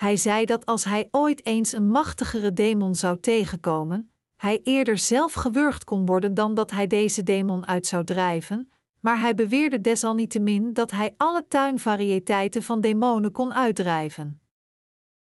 Hij 0.00 0.16
zei 0.16 0.44
dat 0.44 0.66
als 0.66 0.84
hij 0.84 1.08
ooit 1.10 1.46
eens 1.46 1.72
een 1.72 1.88
machtigere 1.88 2.52
demon 2.52 2.94
zou 2.94 3.20
tegenkomen, 3.20 4.12
hij 4.36 4.60
eerder 4.62 4.98
zelf 4.98 5.32
gewurgd 5.32 5.84
kon 5.84 6.06
worden 6.06 6.34
dan 6.34 6.54
dat 6.54 6.70
hij 6.70 6.86
deze 6.86 7.22
demon 7.22 7.66
uit 7.66 7.86
zou 7.86 8.04
drijven, 8.04 8.72
maar 9.00 9.20
hij 9.20 9.34
beweerde 9.34 9.80
desalniettemin 9.80 10.72
dat 10.72 10.90
hij 10.90 11.14
alle 11.16 11.46
tuinvarieteiten 11.48 12.62
van 12.62 12.80
demonen 12.80 13.32
kon 13.32 13.54
uitdrijven. 13.54 14.40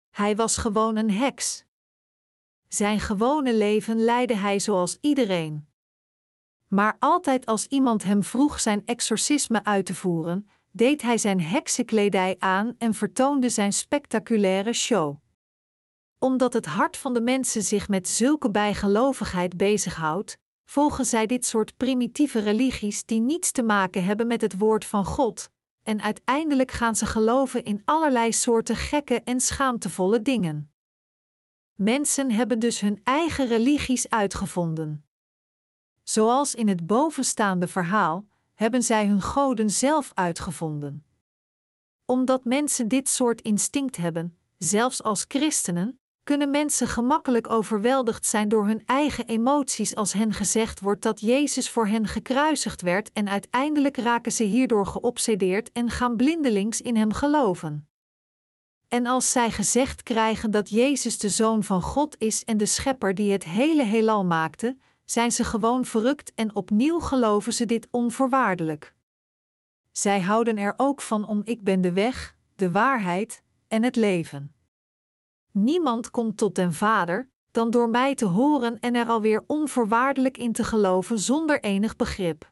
Hij 0.09 0.35
was 0.35 0.57
gewoon 0.57 0.95
een 0.95 1.11
heks. 1.11 1.65
Zijn 2.67 2.99
gewone 2.99 3.55
leven 3.55 4.03
leidde 4.03 4.35
hij 4.35 4.59
zoals 4.59 4.97
iedereen. 5.01 5.67
Maar 6.67 6.95
altijd 6.99 7.45
als 7.45 7.67
iemand 7.67 8.03
hem 8.03 8.23
vroeg 8.23 8.59
zijn 8.59 8.81
exorcisme 8.85 9.63
uit 9.63 9.85
te 9.85 9.95
voeren, 9.95 10.47
deed 10.75 11.01
hij 11.01 11.17
zijn 11.17 11.41
heksenkledij 11.41 12.35
aan 12.39 12.75
en 12.77 12.93
vertoonde 12.93 13.49
zijn 13.49 13.73
spectaculaire 13.73 14.73
show. 14.73 15.17
Omdat 16.19 16.53
het 16.53 16.65
hart 16.65 16.97
van 16.97 17.13
de 17.13 17.21
mensen 17.21 17.63
zich 17.63 17.87
met 17.87 18.07
zulke 18.07 18.51
bijgelovigheid 18.51 19.57
bezighoudt, 19.57 20.37
volgen 20.65 21.05
zij 21.05 21.25
dit 21.25 21.45
soort 21.45 21.77
primitieve 21.77 22.39
religies 22.39 23.05
die 23.05 23.19
niets 23.19 23.51
te 23.51 23.63
maken 23.63 24.03
hebben 24.03 24.27
met 24.27 24.41
het 24.41 24.57
woord 24.57 24.85
van 24.85 25.05
God, 25.05 25.49
en 25.83 26.01
uiteindelijk 26.01 26.71
gaan 26.71 26.95
ze 26.95 27.05
geloven 27.05 27.63
in 27.63 27.81
allerlei 27.85 28.33
soorten 28.33 28.75
gekke 28.75 29.21
en 29.23 29.39
schaamtevolle 29.39 30.21
dingen. 30.21 30.71
Mensen 31.73 32.31
hebben 32.31 32.59
dus 32.59 32.79
hun 32.79 32.99
eigen 33.03 33.47
religies 33.47 34.09
uitgevonden. 34.09 35.05
Zoals 36.03 36.55
in 36.55 36.67
het 36.67 36.87
bovenstaande 36.87 37.67
verhaal 37.67 38.25
hebben 38.63 38.83
zij 38.83 39.07
hun 39.07 39.21
goden 39.21 39.69
zelf 39.69 40.11
uitgevonden. 40.13 41.05
Omdat 42.05 42.45
mensen 42.45 42.87
dit 42.87 43.09
soort 43.09 43.41
instinct 43.41 43.97
hebben, 43.97 44.37
zelfs 44.57 45.03
als 45.03 45.25
christenen, 45.27 45.99
kunnen 46.23 46.49
mensen 46.49 46.87
gemakkelijk 46.87 47.49
overweldigd 47.49 48.25
zijn 48.25 48.49
door 48.49 48.65
hun 48.65 48.85
eigen 48.85 49.27
emoties 49.27 49.95
als 49.95 50.13
hen 50.13 50.33
gezegd 50.33 50.79
wordt 50.79 51.01
dat 51.01 51.19
Jezus 51.19 51.69
voor 51.69 51.87
hen 51.87 52.07
gekruisigd 52.07 52.81
werd 52.81 53.11
en 53.11 53.29
uiteindelijk 53.29 53.97
raken 53.97 54.31
ze 54.31 54.43
hierdoor 54.43 54.85
geobsedeerd 54.85 55.71
en 55.71 55.89
gaan 55.89 56.15
blindelings 56.15 56.81
in 56.81 56.95
hem 56.95 57.13
geloven. 57.13 57.87
En 58.87 59.05
als 59.05 59.31
zij 59.31 59.51
gezegd 59.51 60.03
krijgen 60.03 60.51
dat 60.51 60.69
Jezus 60.69 61.17
de 61.17 61.29
Zoon 61.29 61.63
van 61.63 61.81
God 61.81 62.15
is 62.17 62.43
en 62.43 62.57
de 62.57 62.65
Schepper 62.65 63.15
die 63.15 63.31
het 63.31 63.43
hele 63.43 63.83
heelal 63.83 64.25
maakte, 64.25 64.77
zijn 65.13 65.31
ze 65.31 65.43
gewoon 65.43 65.85
verrukt 65.85 66.33
en 66.33 66.55
opnieuw 66.55 66.99
geloven 66.99 67.53
ze 67.53 67.65
dit 67.65 67.87
onvoorwaardelijk. 67.91 68.95
Zij 69.91 70.21
houden 70.21 70.57
er 70.57 70.73
ook 70.77 71.01
van 71.01 71.27
om 71.27 71.41
ik 71.43 71.63
ben 71.63 71.81
de 71.81 71.93
weg, 71.93 72.35
de 72.55 72.71
waarheid 72.71 73.43
en 73.67 73.83
het 73.83 73.95
leven. 73.95 74.55
Niemand 75.51 76.11
komt 76.11 76.37
tot 76.37 76.55
den 76.55 76.73
Vader 76.73 77.29
dan 77.51 77.69
door 77.69 77.89
mij 77.89 78.15
te 78.15 78.25
horen 78.25 78.79
en 78.79 78.95
er 78.95 79.07
alweer 79.07 79.43
onvoorwaardelijk 79.47 80.37
in 80.37 80.51
te 80.51 80.63
geloven 80.63 81.19
zonder 81.19 81.59
enig 81.63 81.95
begrip. 81.95 82.51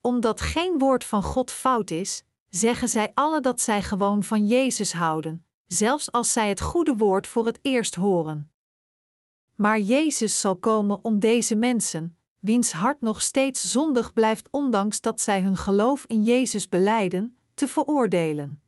Omdat 0.00 0.40
geen 0.40 0.78
woord 0.78 1.04
van 1.04 1.22
God 1.22 1.50
fout 1.50 1.90
is, 1.90 2.24
zeggen 2.48 2.88
zij 2.88 3.10
alle 3.14 3.40
dat 3.40 3.60
zij 3.60 3.82
gewoon 3.82 4.22
van 4.22 4.46
Jezus 4.46 4.92
houden, 4.92 5.46
zelfs 5.66 6.12
als 6.12 6.32
zij 6.32 6.48
het 6.48 6.60
goede 6.60 6.96
woord 6.96 7.26
voor 7.26 7.46
het 7.46 7.58
eerst 7.62 7.94
horen. 7.94 8.51
Maar 9.62 9.80
Jezus 9.80 10.40
zal 10.40 10.56
komen 10.56 11.04
om 11.04 11.18
deze 11.18 11.54
mensen, 11.54 12.16
wiens 12.38 12.72
hart 12.72 13.00
nog 13.00 13.22
steeds 13.22 13.70
zondig 13.70 14.12
blijft 14.12 14.48
ondanks 14.50 15.00
dat 15.00 15.20
zij 15.20 15.40
hun 15.40 15.56
geloof 15.56 16.04
in 16.06 16.22
Jezus 16.22 16.68
beleiden, 16.68 17.36
te 17.54 17.68
veroordelen. 17.68 18.62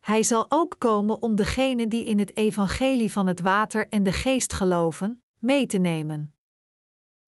Hij 0.00 0.22
zal 0.22 0.46
ook 0.48 0.74
komen 0.78 1.22
om 1.22 1.34
degenen 1.34 1.88
die 1.88 2.04
in 2.04 2.18
het 2.18 2.36
evangelie 2.36 3.12
van 3.12 3.26
het 3.26 3.40
water 3.40 3.88
en 3.88 4.02
de 4.02 4.12
geest 4.12 4.52
geloven, 4.52 5.22
mee 5.38 5.66
te 5.66 5.78
nemen. 5.78 6.34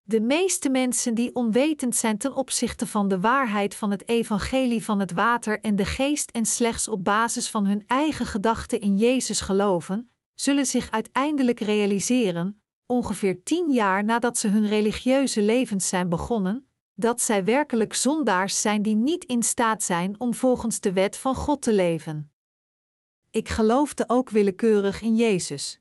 De 0.02 0.20
meeste 0.20 0.68
mensen 0.68 1.14
die 1.14 1.34
onwetend 1.34 1.96
zijn 1.96 2.18
ten 2.18 2.34
opzichte 2.34 2.86
van 2.86 3.08
de 3.08 3.20
waarheid 3.20 3.74
van 3.74 3.90
het 3.90 4.08
evangelie 4.08 4.84
van 4.84 5.00
het 5.00 5.12
water 5.12 5.60
en 5.60 5.76
de 5.76 5.84
geest 5.84 6.30
en 6.30 6.46
slechts 6.46 6.88
op 6.88 7.04
basis 7.04 7.50
van 7.50 7.66
hun 7.66 7.84
eigen 7.86 8.26
gedachten 8.26 8.80
in 8.80 8.96
Jezus 8.96 9.40
geloven, 9.40 10.10
zullen 10.34 10.66
zich 10.66 10.90
uiteindelijk 10.90 11.60
realiseren, 11.60 12.58
ongeveer 12.86 13.42
tien 13.42 13.70
jaar 13.70 14.04
nadat 14.04 14.38
ze 14.38 14.48
hun 14.48 14.66
religieuze 14.66 15.42
levens 15.42 15.88
zijn 15.88 16.08
begonnen, 16.08 16.68
dat 16.94 17.20
zij 17.20 17.44
werkelijk 17.44 17.94
zondaars 17.94 18.60
zijn 18.60 18.82
die 18.82 18.94
niet 18.94 19.24
in 19.24 19.42
staat 19.42 19.82
zijn 19.82 20.20
om 20.20 20.34
volgens 20.34 20.80
de 20.80 20.92
wet 20.92 21.16
van 21.16 21.34
God 21.34 21.62
te 21.62 21.72
leven. 21.72 22.32
Ik 23.30 23.48
geloofde 23.48 24.04
ook 24.06 24.30
willekeurig 24.30 25.00
in 25.00 25.16
Jezus. 25.16 25.80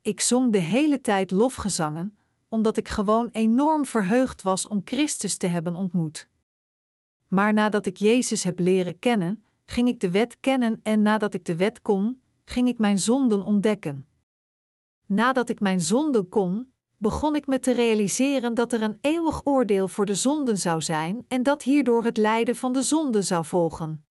Ik 0.00 0.20
zong 0.20 0.52
de 0.52 0.58
hele 0.58 1.00
tijd 1.00 1.30
lofgezangen, 1.30 2.18
omdat 2.48 2.76
ik 2.76 2.88
gewoon 2.88 3.28
enorm 3.32 3.86
verheugd 3.86 4.42
was 4.42 4.68
om 4.68 4.80
Christus 4.84 5.36
te 5.36 5.46
hebben 5.46 5.74
ontmoet. 5.74 6.28
Maar 7.28 7.52
nadat 7.52 7.86
ik 7.86 7.96
Jezus 7.96 8.42
heb 8.42 8.58
leren 8.58 8.98
kennen, 8.98 9.44
ging 9.64 9.88
ik 9.88 10.00
de 10.00 10.10
wet 10.10 10.40
kennen 10.40 10.80
en 10.82 11.02
nadat 11.02 11.34
ik 11.34 11.44
de 11.44 11.56
wet 11.56 11.82
kon, 11.82 12.20
ging 12.44 12.68
ik 12.68 12.78
mijn 12.78 12.98
zonden 12.98 13.44
ontdekken. 13.44 14.06
Nadat 15.06 15.48
ik 15.48 15.60
mijn 15.60 15.80
zonden 15.80 16.28
kon, 16.28 16.72
begon 16.96 17.36
ik 17.36 17.46
me 17.46 17.58
te 17.58 17.72
realiseren 17.72 18.54
dat 18.54 18.72
er 18.72 18.82
een 18.82 18.98
eeuwig 19.00 19.40
oordeel 19.44 19.88
voor 19.88 20.06
de 20.06 20.14
zonden 20.14 20.58
zou 20.58 20.82
zijn 20.82 21.24
en 21.28 21.42
dat 21.42 21.62
hierdoor 21.62 22.04
het 22.04 22.16
lijden 22.16 22.56
van 22.56 22.72
de 22.72 22.82
zonde 22.82 23.22
zou 23.22 23.44
volgen. 23.44 24.06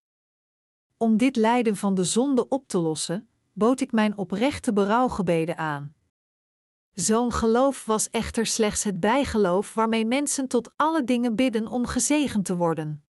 Om 0.97 1.17
dit 1.17 1.35
lijden 1.35 1.75
van 1.75 1.95
de 1.95 2.03
zonde 2.03 2.47
op 2.47 2.67
te 2.67 2.77
lossen, 2.77 3.29
bood 3.53 3.81
ik 3.81 3.91
mijn 3.91 4.17
oprechte 4.17 4.73
berouwgebeden 4.73 5.57
aan. 5.57 5.93
Zo'n 6.93 7.31
geloof 7.31 7.85
was 7.85 8.09
echter 8.09 8.45
slechts 8.45 8.83
het 8.83 8.99
bijgeloof 8.99 9.73
waarmee 9.73 10.05
mensen 10.05 10.47
tot 10.47 10.71
alle 10.75 11.03
dingen 11.03 11.35
bidden 11.35 11.67
om 11.67 11.85
gezegend 11.85 12.45
te 12.45 12.55
worden. 12.55 13.05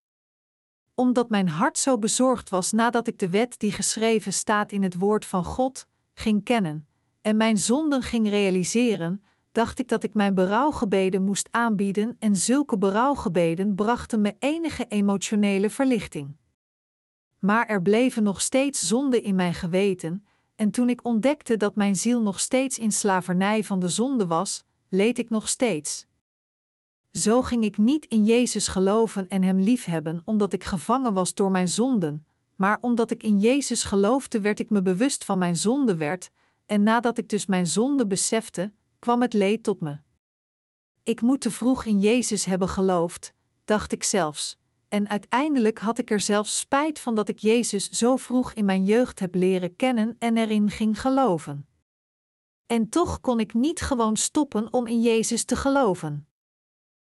Omdat 0.94 1.28
mijn 1.28 1.48
hart 1.48 1.78
zo 1.78 1.98
bezorgd 1.98 2.50
was 2.50 2.72
nadat 2.72 3.06
ik 3.06 3.18
de 3.18 3.30
wet 3.30 3.58
die 3.58 3.72
geschreven 3.72 4.32
staat 4.32 4.72
in 4.72 4.82
het 4.82 4.98
woord 4.98 5.24
van 5.24 5.44
God 5.44 5.86
ging 6.14 6.44
kennen 6.44 6.88
en 7.26 7.36
mijn 7.36 7.58
zonden 7.58 8.02
ging 8.02 8.28
realiseren, 8.28 9.22
dacht 9.52 9.78
ik 9.78 9.88
dat 9.88 10.02
ik 10.02 10.14
mijn 10.14 10.34
berouwgebeden 10.34 11.22
moest 11.22 11.48
aanbieden 11.50 12.16
en 12.18 12.36
zulke 12.36 12.78
berouwgebeden 12.78 13.74
brachten 13.74 14.20
me 14.20 14.36
enige 14.38 14.86
emotionele 14.88 15.70
verlichting. 15.70 16.36
Maar 17.38 17.66
er 17.66 17.82
bleven 17.82 18.22
nog 18.22 18.40
steeds 18.40 18.86
zonden 18.86 19.22
in 19.22 19.34
mijn 19.34 19.54
geweten, 19.54 20.26
en 20.56 20.70
toen 20.70 20.88
ik 20.88 21.04
ontdekte 21.04 21.56
dat 21.56 21.74
mijn 21.74 21.96
ziel 21.96 22.22
nog 22.22 22.40
steeds 22.40 22.78
in 22.78 22.92
slavernij 22.92 23.64
van 23.64 23.78
de 23.78 23.88
zonde 23.88 24.26
was, 24.26 24.64
leed 24.88 25.18
ik 25.18 25.30
nog 25.30 25.48
steeds. 25.48 26.06
Zo 27.12 27.42
ging 27.42 27.64
ik 27.64 27.78
niet 27.78 28.06
in 28.06 28.24
Jezus 28.24 28.68
geloven 28.68 29.28
en 29.28 29.42
Hem 29.42 29.58
liefhebben 29.58 30.22
omdat 30.24 30.52
ik 30.52 30.64
gevangen 30.64 31.12
was 31.12 31.34
door 31.34 31.50
mijn 31.50 31.68
zonden, 31.68 32.26
maar 32.56 32.78
omdat 32.80 33.10
ik 33.10 33.22
in 33.22 33.38
Jezus 33.38 33.84
geloofde 33.84 34.40
werd 34.40 34.58
ik 34.58 34.70
me 34.70 34.82
bewust 34.82 35.24
van 35.24 35.38
mijn 35.38 35.56
zonde 35.56 35.96
werd, 35.96 36.30
en 36.66 36.82
nadat 36.82 37.18
ik 37.18 37.28
dus 37.28 37.46
mijn 37.46 37.66
zonde 37.66 38.06
besefte, 38.06 38.72
kwam 38.98 39.22
het 39.22 39.32
leed 39.32 39.62
tot 39.62 39.80
me. 39.80 39.98
Ik 41.02 41.20
moet 41.20 41.40
te 41.40 41.50
vroeg 41.50 41.84
in 41.84 42.00
Jezus 42.00 42.44
hebben 42.44 42.68
geloofd, 42.68 43.32
dacht 43.64 43.92
ik 43.92 44.04
zelfs, 44.04 44.58
en 44.88 45.08
uiteindelijk 45.08 45.78
had 45.78 45.98
ik 45.98 46.10
er 46.10 46.20
zelfs 46.20 46.58
spijt 46.58 46.98
van 46.98 47.14
dat 47.14 47.28
ik 47.28 47.38
Jezus 47.38 47.90
zo 47.90 48.16
vroeg 48.16 48.52
in 48.52 48.64
mijn 48.64 48.84
jeugd 48.84 49.18
heb 49.20 49.34
leren 49.34 49.76
kennen 49.76 50.16
en 50.18 50.36
erin 50.36 50.70
ging 50.70 51.00
geloven. 51.00 51.66
En 52.66 52.88
toch 52.88 53.20
kon 53.20 53.40
ik 53.40 53.54
niet 53.54 53.80
gewoon 53.80 54.16
stoppen 54.16 54.72
om 54.72 54.86
in 54.86 55.02
Jezus 55.02 55.44
te 55.44 55.56
geloven. 55.56 56.28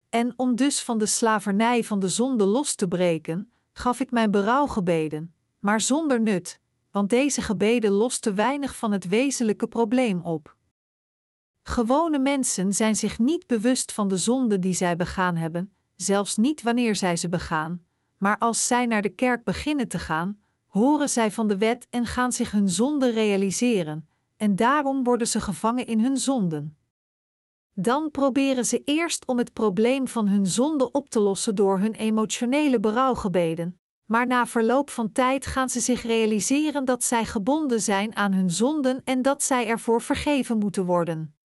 En 0.08 0.32
om 0.36 0.56
dus 0.56 0.82
van 0.82 0.98
de 0.98 1.06
slavernij 1.06 1.84
van 1.84 2.00
de 2.00 2.08
zonde 2.08 2.44
los 2.44 2.74
te 2.74 2.88
breken, 2.88 3.52
gaf 3.72 4.00
ik 4.00 4.10
mijn 4.10 4.30
berouwgebeden, 4.30 5.34
maar 5.58 5.80
zonder 5.80 6.20
nut, 6.20 6.60
want 6.98 7.10
deze 7.10 7.42
gebeden 7.42 7.90
losten 7.90 8.34
weinig 8.34 8.76
van 8.76 8.92
het 8.92 9.08
wezenlijke 9.08 9.66
probleem 9.66 10.20
op. 10.20 10.56
Gewone 11.62 12.18
mensen 12.18 12.72
zijn 12.72 12.96
zich 12.96 13.18
niet 13.18 13.46
bewust 13.46 13.92
van 13.92 14.08
de 14.08 14.16
zonde 14.16 14.58
die 14.58 14.72
zij 14.72 14.96
begaan 14.96 15.36
hebben, 15.36 15.72
zelfs 15.96 16.36
niet 16.36 16.62
wanneer 16.62 16.96
zij 16.96 17.16
ze 17.16 17.28
begaan, 17.28 17.84
maar 18.16 18.38
als 18.38 18.66
zij 18.66 18.86
naar 18.86 19.02
de 19.02 19.08
kerk 19.08 19.44
beginnen 19.44 19.88
te 19.88 19.98
gaan, 19.98 20.40
horen 20.66 21.08
zij 21.08 21.30
van 21.30 21.48
de 21.48 21.58
wet 21.58 21.86
en 21.90 22.06
gaan 22.06 22.32
zich 22.32 22.50
hun 22.50 22.68
zonde 22.68 23.10
realiseren, 23.10 24.08
en 24.36 24.56
daarom 24.56 25.04
worden 25.04 25.26
ze 25.26 25.40
gevangen 25.40 25.86
in 25.86 26.00
hun 26.00 26.16
zonden. 26.16 26.76
Dan 27.74 28.10
proberen 28.10 28.66
ze 28.66 28.82
eerst 28.84 29.26
om 29.26 29.38
het 29.38 29.52
probleem 29.52 30.08
van 30.08 30.28
hun 30.28 30.46
zonde 30.46 30.90
op 30.90 31.08
te 31.08 31.20
lossen 31.20 31.54
door 31.54 31.78
hun 31.78 31.94
emotionele 31.94 32.80
berouwgebeden, 32.80 33.77
maar 34.08 34.26
na 34.26 34.46
verloop 34.46 34.90
van 34.90 35.12
tijd 35.12 35.46
gaan 35.46 35.68
ze 35.68 35.80
zich 35.80 36.02
realiseren 36.02 36.84
dat 36.84 37.04
zij 37.04 37.24
gebonden 37.24 37.80
zijn 37.80 38.16
aan 38.16 38.32
hun 38.32 38.50
zonden 38.50 39.00
en 39.04 39.22
dat 39.22 39.42
zij 39.42 39.66
ervoor 39.66 40.02
vergeven 40.02 40.58
moeten 40.58 40.84
worden. 40.84 41.36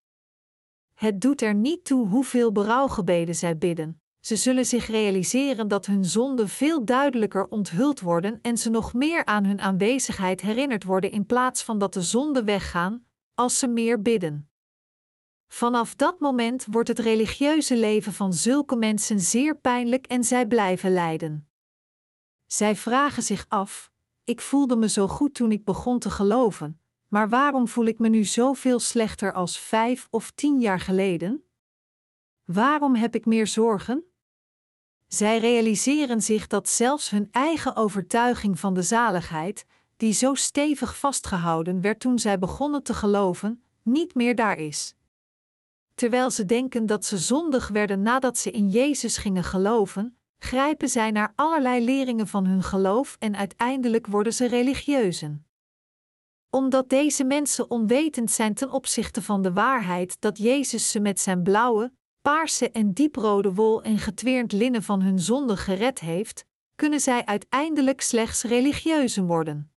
Het 0.94 1.22
doet 1.22 1.42
er 1.42 1.54
niet 1.54 1.86
toe 1.86 2.08
hoeveel 2.08 2.52
berouwgebeden 2.52 3.36
zij 3.36 3.58
bidden. 3.58 4.02
Ze 4.20 4.36
zullen 4.36 4.66
zich 4.66 4.88
realiseren 4.88 5.68
dat 5.68 5.86
hun 5.86 6.06
zonden 6.06 6.50
veel 6.50 6.86
duidelijker 6.86 7.48
onthuld 7.48 8.00
worden 8.00 8.40
en 8.42 8.58
ze 8.58 8.70
nog 8.70 8.94
meer 8.94 9.26
aan 9.26 9.46
hun 9.46 9.62
aanwezigheid 9.62 10.42
herinnerd 10.42 10.84
worden 10.84 11.12
in 11.12 11.26
plaats 11.26 11.64
van 11.64 11.78
dat 11.78 11.94
de 11.94 12.02
zonden 12.02 12.46
weggaan, 12.46 13.06
als 13.34 13.60
ze 13.60 13.68
meer 13.68 14.02
bidden. 14.02 14.50
Vanaf 15.48 15.96
dat 15.96 16.20
moment 16.20 16.66
wordt 16.70 16.88
het 16.88 17.00
religieuze 17.00 17.78
leven 17.78 18.14
van 18.14 18.34
zulke 18.34 18.76
mensen 18.76 19.20
zeer 19.20 19.58
pijnlijk 19.58 20.08
en 20.08 20.24
zij 20.24 20.48
blijven 20.48 20.94
lijden. 20.94 21.48
Zij 22.54 22.76
vragen 22.76 23.24
zich 23.24 23.46
af: 23.50 23.92
Ik 24.24 24.42
voelde 24.42 24.76
me 24.76 24.90
zo 24.90 25.08
goed 25.08 25.34
toen 25.34 25.52
ik 25.52 25.66
begon 25.66 26.00
te 26.00 26.10
geloven, 26.10 26.80
maar 27.08 27.30
waarom 27.30 27.68
voel 27.68 27.86
ik 27.86 28.00
me 28.00 28.10
nu 28.10 28.24
zoveel 28.24 28.80
slechter 28.80 29.34
als 29.34 29.60
vijf 29.60 30.08
of 30.12 30.32
tien 30.32 30.60
jaar 30.60 30.80
geleden? 30.80 31.44
Waarom 32.44 32.96
heb 32.96 33.16
ik 33.16 33.26
meer 33.26 33.48
zorgen? 33.48 34.04
Zij 35.08 35.40
realiseren 35.40 36.22
zich 36.22 36.48
dat 36.48 36.70
zelfs 36.70 37.10
hun 37.10 37.28
eigen 37.32 37.76
overtuiging 37.76 38.60
van 38.60 38.74
de 38.74 38.82
zaligheid, 38.82 39.66
die 39.98 40.14
zo 40.14 40.34
stevig 40.34 40.98
vastgehouden 40.98 41.82
werd 41.82 42.00
toen 42.00 42.20
zij 42.20 42.40
begonnen 42.40 42.84
te 42.84 42.94
geloven, 42.94 43.64
niet 43.82 44.16
meer 44.16 44.36
daar 44.36 44.58
is. 44.58 44.96
Terwijl 45.96 46.32
ze 46.32 46.46
denken 46.46 46.86
dat 46.86 47.06
ze 47.06 47.18
zondig 47.18 47.68
werden 47.68 48.02
nadat 48.02 48.38
ze 48.38 48.52
in 48.52 48.70
Jezus 48.70 49.18
gingen 49.18 49.44
geloven, 49.44 50.18
grijpen 50.44 50.90
zij 50.90 51.12
naar 51.12 51.34
allerlei 51.36 51.86
leringen 51.86 52.28
van 52.28 52.46
hun 52.46 52.64
geloof 52.64 53.16
en 53.20 53.36
uiteindelijk 53.36 54.08
worden 54.08 54.34
ze 54.34 54.48
religieuzen. 54.48 55.46
Omdat 56.50 56.90
deze 56.90 57.24
mensen 57.24 57.72
onwetend 57.72 58.32
zijn 58.32 58.54
ten 58.54 58.72
opzichte 58.72 59.22
van 59.22 59.42
de 59.42 59.54
waarheid 59.54 60.22
dat 60.22 60.38
Jezus 60.38 60.92
ze 60.92 61.00
met 61.00 61.20
zijn 61.20 61.44
blauwe, 61.44 61.94
paarse 62.22 62.72
en 62.72 62.94
dieprode 62.94 63.54
wol 63.54 63.84
en 63.84 63.98
getweerd 63.98 64.52
linnen 64.52 64.84
van 64.84 65.02
hun 65.02 65.20
zonde 65.20 65.58
gered 65.58 66.00
heeft, 66.00 66.46
kunnen 66.76 67.00
zij 67.00 67.26
uiteindelijk 67.26 68.02
slechts 68.02 68.44
religieuzen 68.44 69.26
worden. 69.26 69.72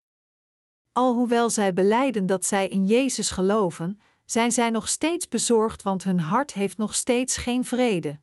Alhoewel 0.92 1.50
zij 1.50 1.72
beleiden 1.72 2.26
dat 2.26 2.44
zij 2.44 2.68
in 2.68 2.86
Jezus 2.86 3.30
geloven, 3.30 4.00
zijn 4.24 4.52
zij 4.52 4.70
nog 4.70 4.88
steeds 4.88 5.28
bezorgd, 5.28 5.82
want 5.82 6.04
hun 6.04 6.20
hart 6.20 6.52
heeft 6.52 6.76
nog 6.76 6.94
steeds 6.94 7.36
geen 7.36 7.64
vrede. 7.64 8.18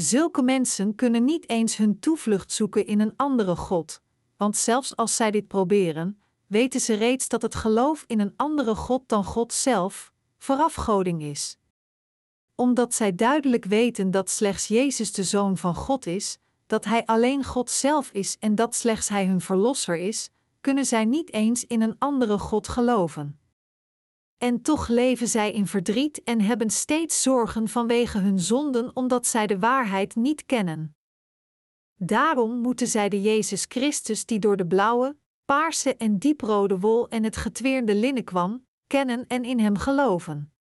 Zulke 0.00 0.42
mensen 0.42 0.94
kunnen 0.94 1.24
niet 1.24 1.48
eens 1.48 1.76
hun 1.76 1.98
toevlucht 1.98 2.52
zoeken 2.52 2.86
in 2.86 3.00
een 3.00 3.12
andere 3.16 3.56
God, 3.56 4.02
want 4.36 4.56
zelfs 4.56 4.96
als 4.96 5.16
zij 5.16 5.30
dit 5.30 5.46
proberen, 5.46 6.20
weten 6.46 6.80
ze 6.80 6.94
reeds 6.94 7.28
dat 7.28 7.42
het 7.42 7.54
geloof 7.54 8.04
in 8.06 8.20
een 8.20 8.32
andere 8.36 8.74
God 8.74 9.02
dan 9.06 9.24
God 9.24 9.52
zelf 9.52 10.12
verafgoding 10.38 11.22
is. 11.22 11.58
Omdat 12.54 12.94
zij 12.94 13.14
duidelijk 13.14 13.64
weten 13.64 14.10
dat 14.10 14.30
slechts 14.30 14.66
Jezus 14.66 15.12
de 15.12 15.24
Zoon 15.24 15.56
van 15.56 15.74
God 15.74 16.06
is, 16.06 16.38
dat 16.66 16.84
Hij 16.84 17.04
alleen 17.06 17.44
God 17.44 17.70
zelf 17.70 18.10
is 18.10 18.36
en 18.38 18.54
dat 18.54 18.74
slechts 18.74 19.08
Hij 19.08 19.26
hun 19.26 19.40
Verlosser 19.40 19.96
is, 19.96 20.30
kunnen 20.60 20.86
zij 20.86 21.04
niet 21.04 21.32
eens 21.32 21.64
in 21.66 21.82
een 21.82 21.96
andere 21.98 22.38
God 22.38 22.68
geloven. 22.68 23.38
En 24.40 24.62
toch 24.62 24.88
leven 24.88 25.28
zij 25.28 25.52
in 25.52 25.66
verdriet 25.66 26.22
en 26.22 26.40
hebben 26.40 26.70
steeds 26.70 27.22
zorgen 27.22 27.68
vanwege 27.68 28.18
hun 28.18 28.38
zonden 28.38 28.96
omdat 28.96 29.26
zij 29.26 29.46
de 29.46 29.58
waarheid 29.58 30.14
niet 30.14 30.46
kennen. 30.46 30.96
Daarom 31.94 32.60
moeten 32.60 32.86
zij 32.86 33.08
de 33.08 33.22
Jezus 33.22 33.64
Christus, 33.68 34.26
die 34.26 34.38
door 34.38 34.56
de 34.56 34.66
blauwe, 34.66 35.16
paarse 35.44 35.96
en 35.96 36.18
dieprode 36.18 36.78
wol 36.78 37.08
en 37.08 37.24
het 37.24 37.36
getweerde 37.36 37.94
linnen 37.94 38.24
kwam, 38.24 38.66
kennen 38.86 39.26
en 39.26 39.44
in 39.44 39.58
hem 39.58 39.76
geloven. 39.76 40.52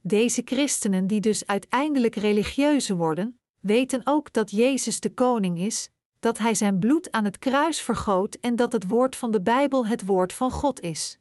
Deze 0.00 0.42
christenen, 0.44 1.06
die 1.06 1.20
dus 1.20 1.46
uiteindelijk 1.46 2.14
religieuze 2.14 2.96
worden, 2.96 3.40
weten 3.60 4.00
ook 4.04 4.32
dat 4.32 4.50
Jezus 4.50 5.00
de 5.00 5.14
koning 5.14 5.58
is, 5.58 5.90
dat 6.18 6.38
hij 6.38 6.54
zijn 6.54 6.78
bloed 6.78 7.10
aan 7.10 7.24
het 7.24 7.38
kruis 7.38 7.80
vergoot 7.80 8.34
en 8.34 8.56
dat 8.56 8.72
het 8.72 8.88
woord 8.88 9.16
van 9.16 9.30
de 9.30 9.42
Bijbel 9.42 9.86
het 9.86 10.04
woord 10.06 10.32
van 10.32 10.50
God 10.50 10.80
is. 10.80 11.20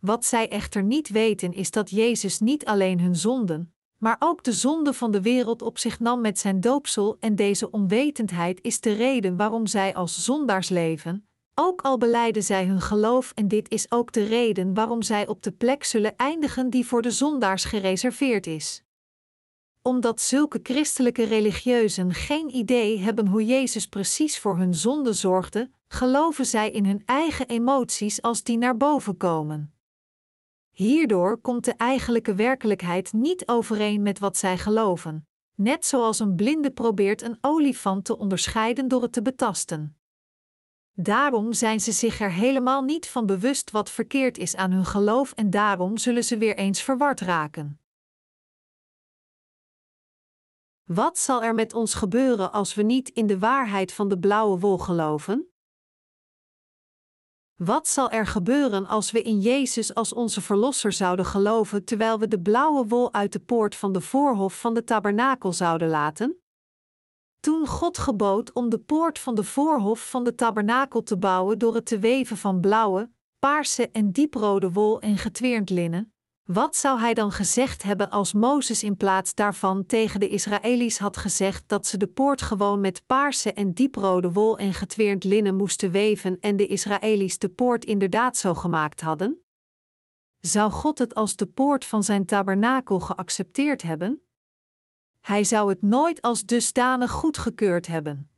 Wat 0.00 0.24
zij 0.24 0.48
echter 0.48 0.82
niet 0.82 1.08
weten 1.08 1.52
is 1.52 1.70
dat 1.70 1.90
Jezus 1.90 2.38
niet 2.38 2.64
alleen 2.64 3.00
hun 3.00 3.16
zonden, 3.16 3.72
maar 3.96 4.16
ook 4.18 4.44
de 4.44 4.52
zonde 4.52 4.92
van 4.92 5.10
de 5.10 5.22
wereld 5.22 5.62
op 5.62 5.78
zich 5.78 6.00
nam 6.00 6.20
met 6.20 6.38
zijn 6.38 6.60
doopsel 6.60 7.16
en 7.20 7.36
deze 7.36 7.70
onwetendheid 7.70 8.62
is 8.62 8.80
de 8.80 8.92
reden 8.92 9.36
waarom 9.36 9.66
zij 9.66 9.94
als 9.94 10.24
zondaars 10.24 10.68
leven, 10.68 11.28
ook 11.54 11.82
al 11.82 11.98
beleiden 11.98 12.42
zij 12.42 12.66
hun 12.66 12.80
geloof 12.80 13.32
en 13.34 13.48
dit 13.48 13.70
is 13.70 13.90
ook 13.90 14.12
de 14.12 14.24
reden 14.24 14.74
waarom 14.74 15.02
zij 15.02 15.26
op 15.26 15.42
de 15.42 15.52
plek 15.52 15.84
zullen 15.84 16.16
eindigen 16.16 16.70
die 16.70 16.86
voor 16.86 17.02
de 17.02 17.10
zondaars 17.10 17.64
gereserveerd 17.64 18.46
is. 18.46 18.82
Omdat 19.82 20.20
zulke 20.20 20.60
christelijke 20.62 21.24
religieuzen 21.24 22.14
geen 22.14 22.54
idee 22.54 22.98
hebben 22.98 23.26
hoe 23.26 23.44
Jezus 23.44 23.86
precies 23.86 24.38
voor 24.38 24.56
hun 24.56 24.74
zonde 24.74 25.12
zorgde, 25.12 25.70
geloven 25.88 26.46
zij 26.46 26.70
in 26.70 26.86
hun 26.86 27.02
eigen 27.04 27.48
emoties 27.48 28.22
als 28.22 28.42
die 28.42 28.58
naar 28.58 28.76
boven 28.76 29.16
komen. 29.16 29.72
Hierdoor 30.78 31.38
komt 31.38 31.64
de 31.64 31.72
eigenlijke 31.72 32.34
werkelijkheid 32.34 33.12
niet 33.12 33.48
overeen 33.48 34.02
met 34.02 34.18
wat 34.18 34.36
zij 34.36 34.58
geloven. 34.58 35.28
net 35.54 35.86
zoals 35.86 36.18
een 36.18 36.34
blinde 36.34 36.70
probeert 36.70 37.22
een 37.22 37.38
olifant 37.40 38.04
te 38.04 38.18
onderscheiden 38.18 38.88
door 38.88 39.02
het 39.02 39.12
te 39.12 39.22
betasten. 39.22 39.98
Daarom 40.92 41.52
zijn 41.52 41.80
ze 41.80 41.92
zich 41.92 42.20
er 42.20 42.32
helemaal 42.32 42.82
niet 42.82 43.08
van 43.08 43.26
bewust 43.26 43.70
wat 43.70 43.90
verkeerd 43.90 44.38
is 44.38 44.56
aan 44.56 44.70
hun 44.70 44.84
geloof 44.84 45.32
en 45.32 45.50
daarom 45.50 45.96
zullen 45.96 46.24
ze 46.24 46.38
weer 46.38 46.56
eens 46.56 46.82
verward 46.82 47.20
raken. 47.20 47.80
Wat 50.84 51.18
zal 51.18 51.42
er 51.42 51.54
met 51.54 51.74
ons 51.74 51.94
gebeuren 51.94 52.52
als 52.52 52.74
we 52.74 52.82
niet 52.82 53.08
in 53.08 53.26
de 53.26 53.38
waarheid 53.38 53.92
van 53.92 54.08
de 54.08 54.18
blauwe 54.18 54.58
wol 54.58 54.78
geloven? 54.78 55.52
Wat 57.58 57.88
zal 57.88 58.10
er 58.10 58.26
gebeuren 58.26 58.86
als 58.86 59.10
we 59.10 59.22
in 59.22 59.40
Jezus 59.40 59.94
als 59.94 60.12
onze 60.12 60.40
Verlosser 60.40 60.92
zouden 60.92 61.24
geloven 61.24 61.84
terwijl 61.84 62.18
we 62.18 62.28
de 62.28 62.40
blauwe 62.40 62.86
wol 62.86 63.12
uit 63.12 63.32
de 63.32 63.38
poort 63.38 63.74
van 63.74 63.92
de 63.92 64.00
voorhof 64.00 64.60
van 64.60 64.74
de 64.74 64.84
tabernakel 64.84 65.52
zouden 65.52 65.88
laten? 65.88 66.42
Toen 67.40 67.66
God 67.66 67.98
gebood 67.98 68.52
om 68.52 68.68
de 68.68 68.78
poort 68.78 69.18
van 69.18 69.34
de 69.34 69.44
voorhof 69.44 70.10
van 70.10 70.24
de 70.24 70.34
tabernakel 70.34 71.02
te 71.02 71.16
bouwen 71.16 71.58
door 71.58 71.74
het 71.74 71.86
te 71.86 71.98
weven 71.98 72.36
van 72.36 72.60
blauwe, 72.60 73.10
paarse 73.38 73.90
en 73.90 74.12
dieprode 74.12 74.72
wol 74.72 75.00
en 75.00 75.16
getweerd 75.16 75.70
linnen, 75.70 76.12
wat 76.52 76.76
zou 76.76 77.00
hij 77.00 77.14
dan 77.14 77.32
gezegd 77.32 77.82
hebben 77.82 78.10
als 78.10 78.32
Mozes 78.32 78.82
in 78.82 78.96
plaats 78.96 79.34
daarvan 79.34 79.86
tegen 79.86 80.20
de 80.20 80.28
Israëli's 80.28 80.98
had 80.98 81.16
gezegd 81.16 81.68
dat 81.68 81.86
ze 81.86 81.96
de 81.96 82.06
poort 82.06 82.42
gewoon 82.42 82.80
met 82.80 83.06
paarse 83.06 83.52
en 83.52 83.72
dieprode 83.72 84.32
wol 84.32 84.58
en 84.58 84.74
getweerd 84.74 85.24
linnen 85.24 85.56
moesten 85.56 85.90
weven 85.90 86.40
en 86.40 86.56
de 86.56 86.66
Israëli's 86.66 87.38
de 87.38 87.48
poort 87.48 87.84
inderdaad 87.84 88.36
zo 88.36 88.54
gemaakt 88.54 89.00
hadden? 89.00 89.42
Zou 90.40 90.70
God 90.70 90.98
het 90.98 91.14
als 91.14 91.36
de 91.36 91.46
poort 91.46 91.84
van 91.84 92.04
zijn 92.04 92.26
tabernakel 92.26 93.00
geaccepteerd 93.00 93.82
hebben? 93.82 94.22
Hij 95.20 95.44
zou 95.44 95.68
het 95.68 95.82
nooit 95.82 96.22
als 96.22 96.44
dusdanig 96.44 97.10
goedgekeurd 97.10 97.86
hebben. 97.86 98.30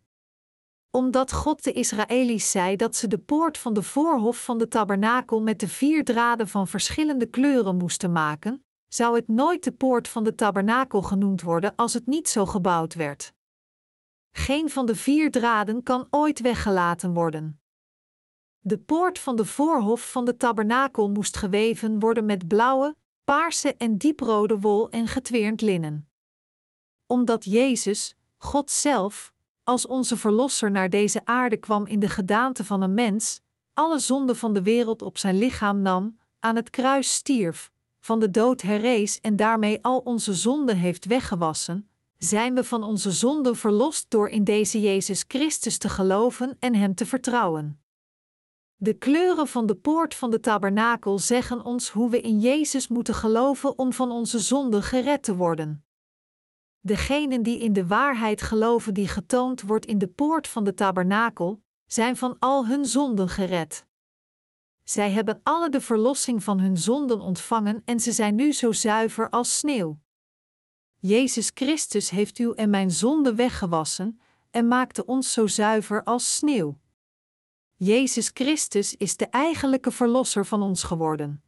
Omdat 0.91 1.33
God 1.33 1.65
de 1.65 1.73
Israëli's 1.73 2.51
zei 2.51 2.77
dat 2.77 2.97
ze 2.97 3.09
de 3.09 3.19
poort 3.19 3.59
van 3.59 3.75
de 3.75 3.83
voorhof 3.83 4.45
van 4.45 4.59
de 4.59 4.69
tabernakel 4.69 5.43
met 5.43 5.61
de 5.61 5.69
vier 5.69 6.05
draden 6.05 6.49
van 6.49 6.69
verschillende 6.69 7.27
kleuren 7.27 7.77
moesten 7.77 8.13
maken, 8.13 8.65
zou 8.89 9.17
het 9.17 9.29
nooit 9.29 9.65
de 9.65 9.73
poort 9.73 10.09
van 10.09 10.25
de 10.25 10.35
tabernakel 10.35 11.03
genoemd 11.03 11.43
worden 11.43 11.77
als 11.77 11.95
het 11.95 12.07
niet 12.07 12.29
zo 12.29 12.47
gebouwd 12.47 12.95
werd. 12.95 13.33
Geen 14.33 14.71
van 14.71 14.87
de 14.87 14.95
vier 14.95 15.31
draden 15.31 15.83
kan 15.83 16.07
ooit 16.11 16.41
weggelaten 16.41 17.15
worden. 17.15 17.61
De 18.59 18.79
poort 18.79 19.19
van 19.19 19.37
de 19.37 19.45
voorhof 19.45 20.11
van 20.11 20.25
de 20.25 20.37
tabernakel 20.37 21.11
moest 21.11 21.37
geweven 21.37 21.99
worden 21.99 22.25
met 22.25 22.49
blauwe, 22.49 22.97
paarse 23.25 23.75
en 23.75 23.97
dieprode 23.97 24.59
wol 24.61 24.91
en 24.91 25.07
getweerd 25.07 25.61
linnen 25.61 26.11
omdat 27.11 27.45
Jezus, 27.45 28.17
God 28.37 28.71
zelf, 28.71 29.33
als 29.71 29.87
onze 29.87 30.17
Verlosser 30.17 30.71
naar 30.71 30.91
deze 30.91 31.21
aarde 31.25 31.57
kwam 31.57 31.87
in 31.87 32.01
de 32.01 32.09
gedaante 32.09 32.65
van 32.65 32.83
een 32.83 32.95
mens, 32.95 33.41
alle 33.75 33.99
zonden 33.99 34.37
van 34.37 34.53
de 34.53 34.63
wereld 34.63 35.03
op 35.03 35.19
zijn 35.19 35.39
lichaam 35.39 35.83
nam, 35.83 36.19
aan 36.39 36.57
het 36.57 36.71
kruis 36.71 37.15
stierf, 37.15 37.71
van 38.01 38.21
de 38.21 38.31
dood 38.31 38.61
herrees 38.61 39.21
en 39.21 39.37
daarmee 39.37 39.83
al 39.83 39.99
onze 39.99 40.35
zonden 40.35 40.77
heeft 40.77 41.05
weggewassen, 41.05 41.89
zijn 42.19 42.55
we 42.55 42.65
van 42.65 42.83
onze 42.83 43.11
zonden 43.11 43.57
verlost 43.57 44.07
door 44.09 44.29
in 44.29 44.45
deze 44.45 44.81
Jezus 44.81 45.25
Christus 45.29 45.79
te 45.79 45.89
geloven 45.89 46.57
en 46.59 46.75
Hem 46.75 46.95
te 46.95 47.07
vertrouwen. 47.07 47.81
De 48.77 48.93
kleuren 48.95 49.49
van 49.49 49.67
de 49.67 49.75
poort 49.75 50.15
van 50.15 50.31
de 50.31 50.41
tabernakel 50.41 51.19
zeggen 51.19 51.65
ons 51.65 51.91
hoe 51.91 52.11
we 52.11 52.21
in 52.21 52.41
Jezus 52.41 52.89
moeten 52.89 53.15
geloven 53.15 53.79
om 53.79 53.93
van 53.93 54.11
onze 54.11 54.39
zonden 54.39 54.83
gered 54.83 55.23
te 55.23 55.37
worden. 55.37 55.85
Degenen 56.81 57.43
die 57.43 57.59
in 57.59 57.73
de 57.73 57.87
waarheid 57.87 58.43
geloven 58.43 58.95
die 58.95 59.09
getoond 59.09 59.63
wordt 59.63 59.87
in 59.87 59.99
de 59.99 60.09
poort 60.09 60.49
van 60.49 60.65
de 60.65 60.75
tabernakel, 60.75 61.63
zijn 61.87 62.17
van 62.17 62.37
al 62.39 62.67
hun 62.67 62.85
zonden 62.85 63.29
gered. 63.29 63.87
Zij 64.85 65.11
hebben 65.11 65.41
alle 65.43 65.71
de 65.71 65.81
verlossing 65.81 66.45
van 66.45 66.61
hun 66.61 66.79
zonden 66.79 67.21
ontvangen 67.21 67.83
en 67.85 68.01
ze 68.01 68.13
zijn 68.13 68.35
nu 68.35 68.53
zo 68.53 68.73
zuiver 68.73 69.31
als 69.31 69.59
sneeuw. 69.59 69.99
Jezus 70.97 71.51
Christus 71.55 72.11
heeft 72.11 72.39
u 72.39 72.53
en 72.53 72.71
mijn 72.71 72.91
zonden 72.91 73.37
weggewassen 73.37 74.21
en 74.51 74.69
maakte 74.69 75.07
ons 75.07 75.33
zo 75.33 75.47
zuiver 75.47 76.05
als 76.05 76.37
sneeuw. 76.37 76.79
Jezus 77.77 78.31
Christus 78.35 78.97
is 78.97 79.17
de 79.17 79.27
eigenlijke 79.27 79.91
verlosser 79.91 80.47
van 80.47 80.63
ons 80.63 80.83
geworden. 80.83 81.43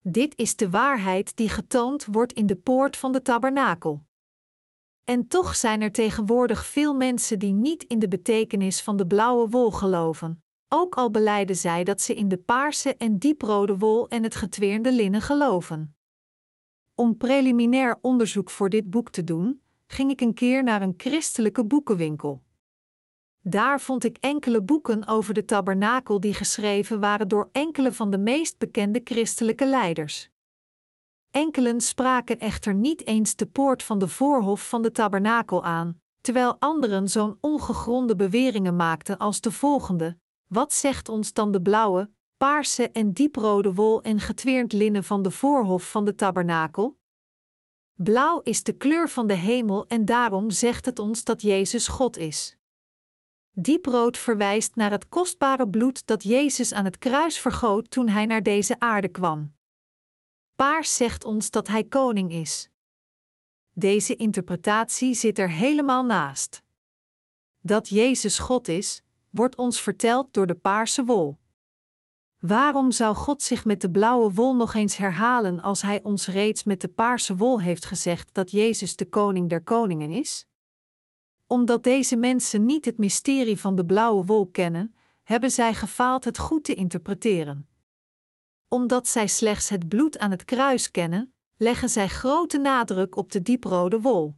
Dit 0.00 0.36
is 0.36 0.56
de 0.56 0.70
waarheid 0.70 1.36
die 1.36 1.48
getoond 1.48 2.04
wordt 2.04 2.32
in 2.32 2.46
de 2.46 2.56
poort 2.56 2.96
van 2.96 3.12
de 3.12 3.22
tabernakel. 3.22 4.04
En 5.06 5.28
toch 5.28 5.56
zijn 5.56 5.80
er 5.80 5.92
tegenwoordig 5.92 6.66
veel 6.66 6.94
mensen 6.94 7.38
die 7.38 7.52
niet 7.52 7.82
in 7.82 7.98
de 7.98 8.08
betekenis 8.08 8.82
van 8.82 8.96
de 8.96 9.06
blauwe 9.06 9.48
wol 9.48 9.70
geloven, 9.70 10.42
ook 10.68 10.94
al 10.94 11.10
beleiden 11.10 11.56
zij 11.56 11.84
dat 11.84 12.00
ze 12.00 12.14
in 12.14 12.28
de 12.28 12.36
paarse 12.36 12.96
en 12.96 13.18
dieprode 13.18 13.78
wol 13.78 14.08
en 14.08 14.22
het 14.22 14.34
getweerde 14.34 14.92
linnen 14.92 15.20
geloven. 15.20 15.96
Om 16.94 17.16
preliminair 17.16 17.98
onderzoek 18.00 18.50
voor 18.50 18.68
dit 18.68 18.90
boek 18.90 19.10
te 19.10 19.24
doen, 19.24 19.60
ging 19.86 20.10
ik 20.10 20.20
een 20.20 20.34
keer 20.34 20.62
naar 20.62 20.82
een 20.82 20.94
christelijke 20.96 21.64
boekenwinkel. 21.64 22.42
Daar 23.40 23.80
vond 23.80 24.04
ik 24.04 24.16
enkele 24.20 24.62
boeken 24.62 25.06
over 25.06 25.34
de 25.34 25.44
tabernakel 25.44 26.20
die 26.20 26.34
geschreven 26.34 27.00
waren 27.00 27.28
door 27.28 27.48
enkele 27.52 27.92
van 27.92 28.10
de 28.10 28.18
meest 28.18 28.58
bekende 28.58 29.00
christelijke 29.04 29.66
leiders. 29.66 30.30
Enkelen 31.36 31.80
spraken 31.80 32.38
echter 32.38 32.74
niet 32.74 33.06
eens 33.06 33.36
de 33.36 33.46
poort 33.46 33.82
van 33.82 33.98
de 33.98 34.08
voorhof 34.08 34.68
van 34.68 34.82
de 34.82 34.92
tabernakel 34.92 35.64
aan, 35.64 36.00
terwijl 36.20 36.56
anderen 36.58 37.08
zo'n 37.08 37.38
ongegronde 37.40 38.16
beweringen 38.16 38.76
maakten 38.76 39.18
als 39.18 39.40
de 39.40 39.50
volgende: 39.50 40.18
Wat 40.46 40.72
zegt 40.72 41.08
ons 41.08 41.32
dan 41.32 41.52
de 41.52 41.62
blauwe, 41.62 42.10
paarse 42.36 42.90
en 42.90 43.12
dieprode 43.12 43.74
wol 43.74 44.02
en 44.02 44.20
getweerd 44.20 44.72
linnen 44.72 45.04
van 45.04 45.22
de 45.22 45.30
voorhof 45.30 45.90
van 45.90 46.04
de 46.04 46.14
tabernakel? 46.14 46.98
Blauw 47.94 48.40
is 48.42 48.62
de 48.62 48.72
kleur 48.72 49.08
van 49.08 49.26
de 49.26 49.34
hemel 49.34 49.86
en 49.86 50.04
daarom 50.04 50.50
zegt 50.50 50.86
het 50.86 50.98
ons 50.98 51.24
dat 51.24 51.42
Jezus 51.42 51.88
God 51.88 52.16
is. 52.16 52.56
Dieprood 53.50 54.18
verwijst 54.18 54.74
naar 54.76 54.90
het 54.90 55.08
kostbare 55.08 55.68
bloed 55.68 56.06
dat 56.06 56.22
Jezus 56.22 56.72
aan 56.72 56.84
het 56.84 56.98
kruis 56.98 57.38
vergoot 57.38 57.90
toen 57.90 58.08
hij 58.08 58.26
naar 58.26 58.42
deze 58.42 58.78
aarde 58.78 59.08
kwam. 59.08 59.55
Paars 60.56 60.96
zegt 60.96 61.24
ons 61.24 61.50
dat 61.50 61.68
hij 61.68 61.84
koning 61.84 62.32
is. 62.32 62.70
Deze 63.72 64.16
interpretatie 64.16 65.14
zit 65.14 65.38
er 65.38 65.50
helemaal 65.50 66.04
naast. 66.04 66.62
Dat 67.60 67.88
Jezus 67.88 68.38
God 68.38 68.68
is, 68.68 69.02
wordt 69.30 69.56
ons 69.56 69.80
verteld 69.80 70.34
door 70.34 70.46
de 70.46 70.54
paarse 70.54 71.04
wol. 71.04 71.38
Waarom 72.38 72.90
zou 72.90 73.14
God 73.14 73.42
zich 73.42 73.64
met 73.64 73.80
de 73.80 73.90
blauwe 73.90 74.32
wol 74.32 74.56
nog 74.56 74.74
eens 74.74 74.96
herhalen 74.96 75.60
als 75.60 75.82
Hij 75.82 76.02
ons 76.02 76.26
reeds 76.26 76.64
met 76.64 76.80
de 76.80 76.88
paarse 76.88 77.36
wol 77.36 77.60
heeft 77.60 77.84
gezegd 77.84 78.34
dat 78.34 78.50
Jezus 78.50 78.96
de 78.96 79.08
koning 79.08 79.48
der 79.48 79.62
koningen 79.62 80.10
is? 80.10 80.46
Omdat 81.46 81.82
deze 81.82 82.16
mensen 82.16 82.64
niet 82.64 82.84
het 82.84 82.98
mysterie 82.98 83.60
van 83.60 83.74
de 83.76 83.84
blauwe 83.84 84.24
wol 84.24 84.46
kennen, 84.46 84.94
hebben 85.22 85.50
zij 85.50 85.74
gefaald 85.74 86.24
het 86.24 86.38
goed 86.38 86.64
te 86.64 86.74
interpreteren 86.74 87.68
omdat 88.68 89.08
zij 89.08 89.26
slechts 89.26 89.68
het 89.68 89.88
bloed 89.88 90.18
aan 90.18 90.30
het 90.30 90.44
kruis 90.44 90.90
kennen, 90.90 91.34
leggen 91.56 91.88
zij 91.88 92.08
grote 92.08 92.58
nadruk 92.58 93.16
op 93.16 93.32
de 93.32 93.42
dieprode 93.42 94.00
wol. 94.00 94.34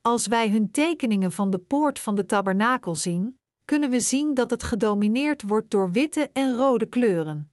Als 0.00 0.26
wij 0.26 0.50
hun 0.50 0.70
tekeningen 0.70 1.32
van 1.32 1.50
de 1.50 1.58
poort 1.58 1.98
van 1.98 2.14
de 2.14 2.26
tabernakel 2.26 2.94
zien, 2.94 3.38
kunnen 3.64 3.90
we 3.90 4.00
zien 4.00 4.34
dat 4.34 4.50
het 4.50 4.62
gedomineerd 4.62 5.42
wordt 5.42 5.70
door 5.70 5.90
witte 5.90 6.30
en 6.32 6.56
rode 6.56 6.86
kleuren. 6.86 7.52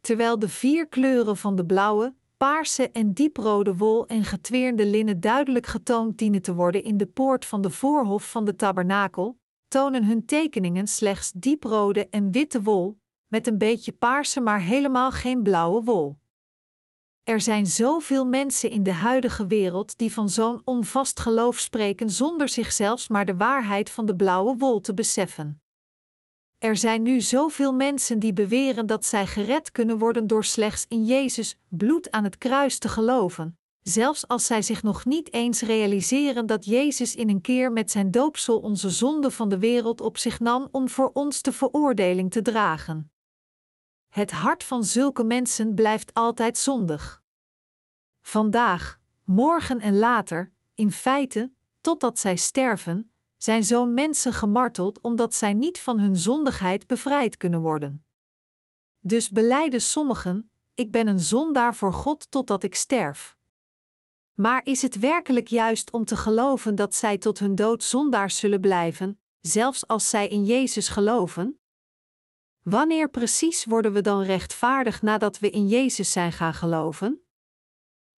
Terwijl 0.00 0.38
de 0.38 0.48
vier 0.48 0.88
kleuren 0.88 1.36
van 1.36 1.56
de 1.56 1.66
blauwe, 1.66 2.14
paarse 2.36 2.90
en 2.90 3.12
dieprode 3.12 3.76
wol 3.76 4.06
en 4.06 4.24
getweerde 4.24 4.86
linnen 4.86 5.20
duidelijk 5.20 5.66
getoond 5.66 6.18
dienen 6.18 6.42
te 6.42 6.54
worden 6.54 6.82
in 6.82 6.96
de 6.96 7.06
poort 7.06 7.44
van 7.44 7.60
de 7.60 7.70
voorhof 7.70 8.30
van 8.30 8.44
de 8.44 8.56
tabernakel, 8.56 9.38
tonen 9.68 10.04
hun 10.04 10.24
tekeningen 10.24 10.86
slechts 10.86 11.32
dieprode 11.32 12.08
en 12.08 12.30
witte 12.30 12.62
wol, 12.62 12.98
met 13.28 13.46
een 13.46 13.58
beetje 13.58 13.92
paarse, 13.92 14.40
maar 14.40 14.60
helemaal 14.60 15.10
geen 15.10 15.42
blauwe 15.42 15.82
wol. 15.82 16.16
Er 17.28 17.40
zijn 17.40 17.66
zoveel 17.66 18.26
mensen 18.26 18.70
in 18.70 18.82
de 18.82 18.92
huidige 18.92 19.46
wereld 19.46 19.98
die 19.98 20.12
van 20.12 20.28
zo'n 20.28 20.60
onvast 20.64 21.20
geloof 21.20 21.58
spreken 21.58 22.10
zonder 22.10 22.48
zichzelf 22.48 23.08
maar 23.08 23.24
de 23.24 23.36
waarheid 23.36 23.90
van 23.90 24.06
de 24.06 24.16
blauwe 24.16 24.56
wol 24.56 24.80
te 24.80 24.94
beseffen. 24.94 25.62
Er 26.58 26.76
zijn 26.76 27.02
nu 27.02 27.20
zoveel 27.20 27.72
mensen 27.72 28.18
die 28.18 28.32
beweren 28.32 28.86
dat 28.86 29.04
zij 29.04 29.26
gered 29.26 29.72
kunnen 29.72 29.98
worden 29.98 30.26
door 30.26 30.44
slechts 30.44 30.84
in 30.88 31.04
Jezus 31.04 31.58
bloed 31.68 32.10
aan 32.10 32.24
het 32.24 32.38
kruis 32.38 32.78
te 32.78 32.88
geloven, 32.88 33.58
zelfs 33.82 34.28
als 34.28 34.46
zij 34.46 34.62
zich 34.62 34.82
nog 34.82 35.04
niet 35.04 35.32
eens 35.32 35.60
realiseren 35.60 36.46
dat 36.46 36.64
Jezus 36.64 37.14
in 37.14 37.28
een 37.28 37.40
keer 37.40 37.72
met 37.72 37.90
zijn 37.90 38.10
doopsel 38.10 38.58
onze 38.58 38.90
zonde 38.90 39.30
van 39.30 39.48
de 39.48 39.58
wereld 39.58 40.00
op 40.00 40.18
zich 40.18 40.40
nam 40.40 40.68
om 40.70 40.88
voor 40.88 41.10
ons 41.12 41.42
de 41.42 41.52
veroordeling 41.52 42.30
te 42.30 42.42
dragen. 42.42 43.12
Het 44.18 44.30
hart 44.30 44.64
van 44.64 44.84
zulke 44.84 45.24
mensen 45.24 45.74
blijft 45.74 46.14
altijd 46.14 46.58
zondig. 46.58 47.22
Vandaag, 48.20 49.00
morgen 49.24 49.80
en 49.80 49.98
later, 49.98 50.52
in 50.74 50.92
feite, 50.92 51.52
totdat 51.80 52.18
zij 52.18 52.36
sterven, 52.36 53.12
zijn 53.36 53.64
zo'n 53.64 53.94
mensen 53.94 54.32
gemarteld 54.32 55.00
omdat 55.00 55.34
zij 55.34 55.52
niet 55.52 55.80
van 55.80 55.98
hun 55.98 56.16
zondigheid 56.16 56.86
bevrijd 56.86 57.36
kunnen 57.36 57.60
worden. 57.60 58.04
Dus 59.00 59.30
beleiden 59.30 59.80
sommigen: 59.80 60.50
Ik 60.74 60.90
ben 60.90 61.06
een 61.06 61.20
zondaar 61.20 61.74
voor 61.74 61.92
God 61.92 62.30
totdat 62.30 62.62
ik 62.62 62.74
sterf. 62.74 63.36
Maar 64.34 64.60
is 64.64 64.82
het 64.82 64.98
werkelijk 64.98 65.48
juist 65.48 65.90
om 65.90 66.04
te 66.04 66.16
geloven 66.16 66.74
dat 66.74 66.94
zij 66.94 67.18
tot 67.18 67.38
hun 67.38 67.54
dood 67.54 67.82
zondaars 67.82 68.38
zullen 68.38 68.60
blijven, 68.60 69.20
zelfs 69.40 69.86
als 69.86 70.10
zij 70.10 70.28
in 70.28 70.44
Jezus 70.44 70.88
geloven? 70.88 71.57
Wanneer 72.70 73.10
precies 73.10 73.64
worden 73.64 73.92
we 73.92 74.00
dan 74.00 74.22
rechtvaardig 74.22 75.02
nadat 75.02 75.38
we 75.38 75.50
in 75.50 75.68
Jezus 75.68 76.12
zijn 76.12 76.32
gaan 76.32 76.54
geloven? 76.54 77.22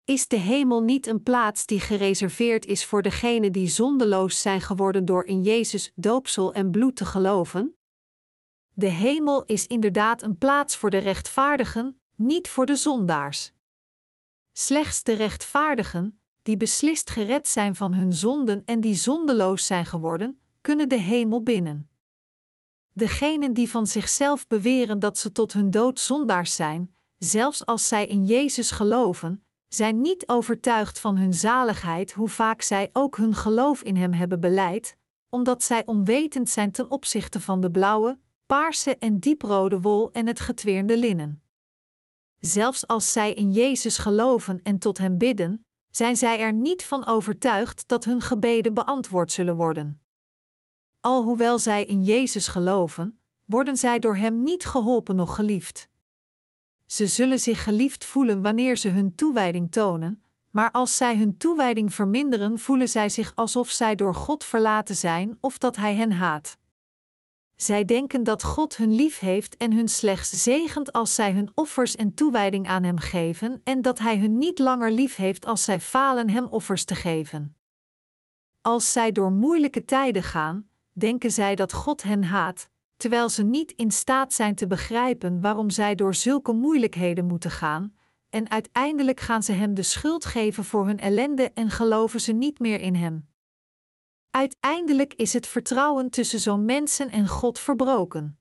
Is 0.03 0.27
de 0.27 0.35
hemel 0.35 0.81
niet 0.81 1.07
een 1.07 1.23
plaats 1.23 1.65
die 1.65 1.79
gereserveerd 1.79 2.65
is 2.65 2.85
voor 2.85 3.01
degenen 3.01 3.51
die 3.51 3.67
zondeloos 3.67 4.41
zijn 4.41 4.61
geworden 4.61 5.05
door 5.05 5.25
in 5.25 5.41
Jezus 5.41 5.91
doopsel 5.95 6.53
en 6.53 6.71
bloed 6.71 6.95
te 6.95 7.05
geloven? 7.05 7.75
De 8.73 8.87
hemel 8.87 9.45
is 9.45 9.67
inderdaad 9.67 10.21
een 10.21 10.37
plaats 10.37 10.75
voor 10.75 10.89
de 10.89 10.97
rechtvaardigen, 10.97 12.01
niet 12.15 12.49
voor 12.49 12.65
de 12.65 12.75
zondaars. 12.75 13.51
Slechts 14.51 15.03
de 15.03 15.13
rechtvaardigen, 15.13 16.21
die 16.41 16.57
beslist 16.57 17.09
gered 17.09 17.47
zijn 17.47 17.75
van 17.75 17.93
hun 17.93 18.13
zonden 18.13 18.65
en 18.65 18.81
die 18.81 18.95
zondeloos 18.95 19.65
zijn 19.65 19.85
geworden, 19.85 20.41
kunnen 20.61 20.89
de 20.89 20.99
hemel 20.99 21.43
binnen. 21.43 21.90
Degenen 22.93 23.53
die 23.53 23.69
van 23.69 23.87
zichzelf 23.87 24.47
beweren 24.47 24.99
dat 24.99 25.17
ze 25.17 25.31
tot 25.31 25.53
hun 25.53 25.71
dood 25.71 25.99
zondaars 25.99 26.55
zijn, 26.55 26.95
zelfs 27.17 27.65
als 27.65 27.87
zij 27.87 28.07
in 28.07 28.25
Jezus 28.25 28.71
geloven, 28.71 29.45
zijn 29.67 30.01
niet 30.01 30.27
overtuigd 30.27 30.99
van 30.99 31.17
hun 31.17 31.33
zaligheid, 31.33 32.11
hoe 32.11 32.29
vaak 32.29 32.61
zij 32.61 32.89
ook 32.93 33.17
hun 33.17 33.35
geloof 33.35 33.81
in 33.81 33.95
Hem 33.95 34.13
hebben 34.13 34.39
beleid, 34.39 34.97
omdat 35.29 35.63
zij 35.63 35.85
onwetend 35.85 36.49
zijn 36.49 36.71
ten 36.71 36.91
opzichte 36.91 37.41
van 37.41 37.61
de 37.61 37.71
blauwe, 37.71 38.19
paarse 38.45 38.97
en 38.97 39.19
dieprode 39.19 39.81
wol 39.81 40.11
en 40.11 40.27
het 40.27 40.39
getweerde 40.39 40.97
linnen. 40.97 41.43
Zelfs 42.39 42.87
als 42.87 43.11
zij 43.11 43.33
in 43.33 43.51
Jezus 43.51 43.97
geloven 43.97 44.59
en 44.63 44.79
tot 44.79 44.97
Hem 44.97 45.17
bidden, 45.17 45.65
zijn 45.89 46.17
zij 46.17 46.39
er 46.39 46.53
niet 46.53 46.83
van 46.83 47.05
overtuigd 47.05 47.87
dat 47.87 48.05
hun 48.05 48.21
gebeden 48.21 48.73
beantwoord 48.73 49.31
zullen 49.31 49.55
worden. 49.55 50.01
Alhoewel 51.01 51.59
zij 51.59 51.85
in 51.85 52.03
Jezus 52.03 52.47
geloven, 52.47 53.19
worden 53.45 53.77
zij 53.77 53.99
door 53.99 54.15
Hem 54.15 54.43
niet 54.43 54.65
geholpen 54.65 55.15
noch 55.15 55.35
geliefd. 55.35 55.89
Ze 56.85 57.07
zullen 57.07 57.39
zich 57.39 57.63
geliefd 57.63 58.05
voelen 58.05 58.41
wanneer 58.41 58.77
ze 58.77 58.89
hun 58.89 59.15
toewijding 59.15 59.71
tonen, 59.71 60.23
maar 60.49 60.71
als 60.71 60.97
zij 60.97 61.17
hun 61.17 61.37
toewijding 61.37 61.93
verminderen, 61.93 62.59
voelen 62.59 62.89
zij 62.89 63.09
zich 63.09 63.35
alsof 63.35 63.69
zij 63.69 63.95
door 63.95 64.15
God 64.15 64.43
verlaten 64.43 64.95
zijn 64.95 65.37
of 65.39 65.57
dat 65.57 65.75
Hij 65.75 65.95
hen 65.95 66.11
haat. 66.11 66.57
Zij 67.55 67.85
denken 67.85 68.23
dat 68.23 68.43
God 68.43 68.77
hun 68.77 68.95
lief 68.95 69.19
heeft 69.19 69.57
en 69.57 69.73
hun 69.73 69.87
slechts 69.87 70.43
zegent 70.43 70.91
als 70.91 71.15
zij 71.15 71.31
hun 71.31 71.51
offers 71.55 71.95
en 71.95 72.13
toewijding 72.13 72.67
aan 72.67 72.83
Hem 72.83 72.97
geven, 72.97 73.61
en 73.63 73.81
dat 73.81 73.99
Hij 73.99 74.17
hun 74.17 74.37
niet 74.37 74.59
langer 74.59 74.91
lief 74.91 75.15
heeft 75.15 75.45
als 75.45 75.63
zij 75.63 75.79
falen 75.79 76.29
Hem 76.29 76.45
offers 76.45 76.83
te 76.85 76.95
geven. 76.95 77.55
Als 78.61 78.91
zij 78.91 79.11
door 79.11 79.31
moeilijke 79.31 79.85
tijden 79.85 80.23
gaan, 80.23 80.69
denken 80.91 81.31
zij 81.31 81.55
dat 81.55 81.73
God 81.73 82.03
hen 82.03 82.23
haat, 82.23 82.69
terwijl 82.97 83.29
ze 83.29 83.43
niet 83.43 83.71
in 83.71 83.91
staat 83.91 84.33
zijn 84.33 84.55
te 84.55 84.67
begrijpen 84.67 85.41
waarom 85.41 85.69
zij 85.69 85.95
door 85.95 86.15
zulke 86.15 86.53
moeilijkheden 86.53 87.25
moeten 87.25 87.51
gaan, 87.51 87.95
en 88.29 88.49
uiteindelijk 88.49 89.19
gaan 89.19 89.43
ze 89.43 89.51
Hem 89.51 89.73
de 89.73 89.83
schuld 89.83 90.25
geven 90.25 90.63
voor 90.63 90.85
hun 90.85 90.99
ellende 90.99 91.51
en 91.53 91.69
geloven 91.69 92.21
ze 92.21 92.31
niet 92.31 92.59
meer 92.59 92.79
in 92.79 92.95
Hem. 92.95 93.29
Uiteindelijk 94.29 95.13
is 95.13 95.33
het 95.33 95.47
vertrouwen 95.47 96.09
tussen 96.09 96.39
zo'n 96.39 96.65
mensen 96.65 97.09
en 97.09 97.27
God 97.27 97.59
verbroken. 97.59 98.39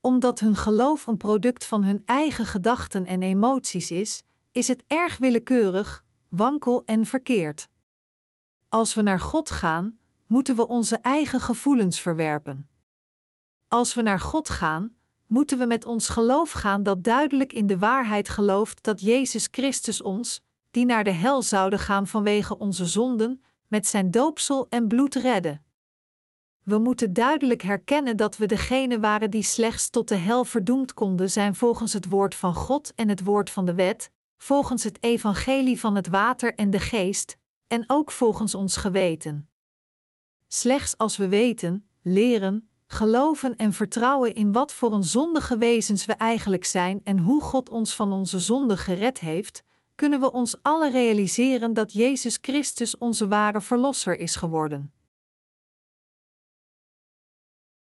Omdat 0.00 0.40
hun 0.40 0.56
geloof 0.56 1.06
een 1.06 1.16
product 1.16 1.64
van 1.64 1.84
hun 1.84 2.02
eigen 2.04 2.46
gedachten 2.46 3.06
en 3.06 3.22
emoties 3.22 3.90
is, 3.90 4.22
is 4.52 4.68
het 4.68 4.84
erg 4.86 5.18
willekeurig, 5.18 6.04
wankel 6.28 6.82
en 6.84 7.06
verkeerd. 7.06 7.68
Als 8.68 8.94
we 8.94 9.02
naar 9.02 9.20
God 9.20 9.50
gaan, 9.50 9.98
moeten 10.26 10.56
we 10.56 10.68
onze 10.68 10.96
eigen 10.96 11.40
gevoelens 11.40 12.00
verwerpen. 12.00 12.68
Als 13.68 13.94
we 13.94 14.02
naar 14.02 14.20
God 14.20 14.48
gaan, 14.48 14.96
moeten 15.26 15.58
we 15.58 15.66
met 15.66 15.84
ons 15.84 16.08
geloof 16.08 16.50
gaan 16.50 16.82
dat 16.82 17.04
duidelijk 17.04 17.52
in 17.52 17.66
de 17.66 17.78
waarheid 17.78 18.28
gelooft 18.28 18.82
dat 18.82 19.00
Jezus 19.00 19.48
Christus 19.50 20.02
ons, 20.02 20.42
die 20.70 20.84
naar 20.84 21.04
de 21.04 21.10
hel 21.10 21.42
zouden 21.42 21.78
gaan 21.78 22.06
vanwege 22.06 22.58
onze 22.58 22.86
zonden, 22.86 23.42
met 23.68 23.86
zijn 23.86 24.10
doopsel 24.10 24.66
en 24.68 24.88
bloed 24.88 25.14
redde. 25.14 25.60
We 26.62 26.78
moeten 26.78 27.12
duidelijk 27.12 27.62
herkennen 27.62 28.16
dat 28.16 28.36
we 28.36 28.46
degene 28.46 29.00
waren 29.00 29.30
die 29.30 29.42
slechts 29.42 29.90
tot 29.90 30.08
de 30.08 30.14
hel 30.14 30.44
verdoemd 30.44 30.94
konden 30.94 31.30
zijn 31.30 31.54
volgens 31.54 31.92
het 31.92 32.08
woord 32.08 32.34
van 32.34 32.54
God 32.54 32.92
en 32.94 33.08
het 33.08 33.24
woord 33.24 33.50
van 33.50 33.64
de 33.64 33.74
wet, 33.74 34.10
volgens 34.36 34.84
het 34.84 35.02
evangelie 35.02 35.80
van 35.80 35.94
het 35.94 36.08
water 36.08 36.54
en 36.54 36.70
de 36.70 36.80
geest, 36.80 37.36
en 37.66 37.84
ook 37.86 38.10
volgens 38.10 38.54
ons 38.54 38.76
geweten. 38.76 39.48
Slechts 40.54 40.98
als 40.98 41.16
we 41.16 41.28
weten, 41.28 41.88
leren, 42.02 42.70
geloven 42.86 43.56
en 43.56 43.72
vertrouwen 43.72 44.34
in 44.34 44.52
wat 44.52 44.72
voor 44.72 44.92
een 44.92 45.04
zondige 45.04 45.58
wezens 45.58 46.04
we 46.04 46.12
eigenlijk 46.12 46.64
zijn 46.64 47.00
en 47.04 47.18
hoe 47.18 47.42
God 47.42 47.68
ons 47.68 47.94
van 47.94 48.12
onze 48.12 48.38
zonde 48.38 48.76
gered 48.76 49.20
heeft, 49.20 49.64
kunnen 49.94 50.20
we 50.20 50.32
ons 50.32 50.62
alle 50.62 50.90
realiseren 50.90 51.72
dat 51.72 51.92
Jezus 51.92 52.38
Christus 52.40 52.98
onze 52.98 53.28
ware 53.28 53.60
Verlosser 53.60 54.18
is 54.18 54.36
geworden. 54.36 54.94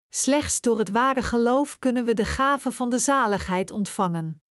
Slechts 0.08 0.60
door 0.60 0.78
het 0.78 0.90
ware 0.90 1.22
geloof 1.22 1.78
kunnen 1.78 2.04
we 2.04 2.14
de 2.14 2.24
gave 2.24 2.72
van 2.72 2.90
de 2.90 2.98
zaligheid 2.98 3.70
ontvangen. 3.70 4.42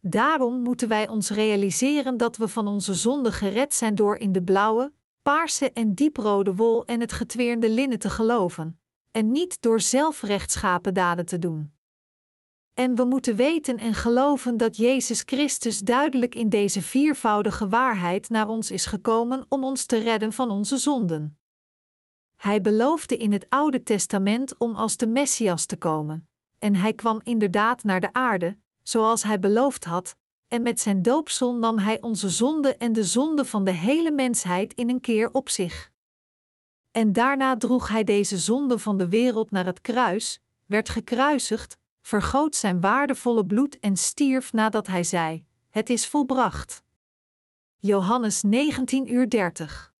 Daarom 0.00 0.62
moeten 0.62 0.88
wij 0.88 1.08
ons 1.08 1.30
realiseren 1.30 2.16
dat 2.16 2.36
we 2.36 2.48
van 2.48 2.66
onze 2.66 2.94
zonde 2.94 3.32
gered 3.32 3.74
zijn 3.74 3.94
door 3.94 4.16
in 4.16 4.32
de 4.32 4.42
blauwe, 4.42 4.92
paarse 5.24 5.72
en 5.72 5.94
dieprode 5.94 6.54
wol 6.54 6.84
en 6.84 7.00
het 7.00 7.12
getweerde 7.12 7.68
linnen 7.70 7.98
te 7.98 8.10
geloven, 8.10 8.80
en 9.10 9.32
niet 9.32 9.62
door 9.62 9.80
zelfrechtschapen 9.80 10.94
daden 10.94 11.26
te 11.26 11.38
doen. 11.38 11.72
En 12.74 12.94
we 12.94 13.04
moeten 13.04 13.36
weten 13.36 13.78
en 13.78 13.94
geloven 13.94 14.56
dat 14.56 14.76
Jezus 14.76 15.22
Christus 15.26 15.78
duidelijk 15.78 16.34
in 16.34 16.48
deze 16.48 16.82
viervoudige 16.82 17.68
waarheid 17.68 18.28
naar 18.28 18.48
ons 18.48 18.70
is 18.70 18.86
gekomen 18.86 19.46
om 19.48 19.64
ons 19.64 19.86
te 19.86 19.98
redden 19.98 20.32
van 20.32 20.50
onze 20.50 20.76
zonden. 20.76 21.38
Hij 22.36 22.60
beloofde 22.60 23.16
in 23.16 23.32
het 23.32 23.46
Oude 23.48 23.82
Testament 23.82 24.58
om 24.58 24.74
als 24.74 24.96
de 24.96 25.06
Messias 25.06 25.66
te 25.66 25.76
komen, 25.76 26.28
en 26.58 26.74
hij 26.74 26.92
kwam 26.92 27.20
inderdaad 27.22 27.82
naar 27.82 28.00
de 28.00 28.12
aarde, 28.12 28.58
zoals 28.82 29.22
hij 29.22 29.38
beloofd 29.38 29.84
had, 29.84 30.16
en 30.54 30.62
met 30.62 30.80
zijn 30.80 31.02
doopsel 31.02 31.54
nam 31.54 31.78
hij 31.78 32.00
onze 32.02 32.28
zonde 32.28 32.76
en 32.76 32.92
de 32.92 33.04
zonde 33.04 33.44
van 33.44 33.64
de 33.64 33.70
hele 33.70 34.10
mensheid 34.10 34.74
in 34.74 34.88
een 34.88 35.00
keer 35.00 35.30
op 35.32 35.48
zich. 35.48 35.90
En 36.90 37.12
daarna 37.12 37.56
droeg 37.56 37.88
hij 37.88 38.04
deze 38.04 38.38
zonde 38.38 38.78
van 38.78 38.98
de 38.98 39.08
wereld 39.08 39.50
naar 39.50 39.66
het 39.66 39.80
kruis, 39.80 40.40
werd 40.66 40.88
gekruisigd, 40.88 41.76
vergoot 42.02 42.54
zijn 42.54 42.80
waardevolle 42.80 43.46
bloed 43.46 43.78
en 43.78 43.96
stierf 43.96 44.52
nadat 44.52 44.86
hij 44.86 45.04
zei: 45.04 45.44
Het 45.70 45.90
is 45.90 46.08
volbracht. 46.08 46.82
Johannes 47.76 48.42
19 48.42 49.12
uur 49.12 49.28
30. 49.28 49.94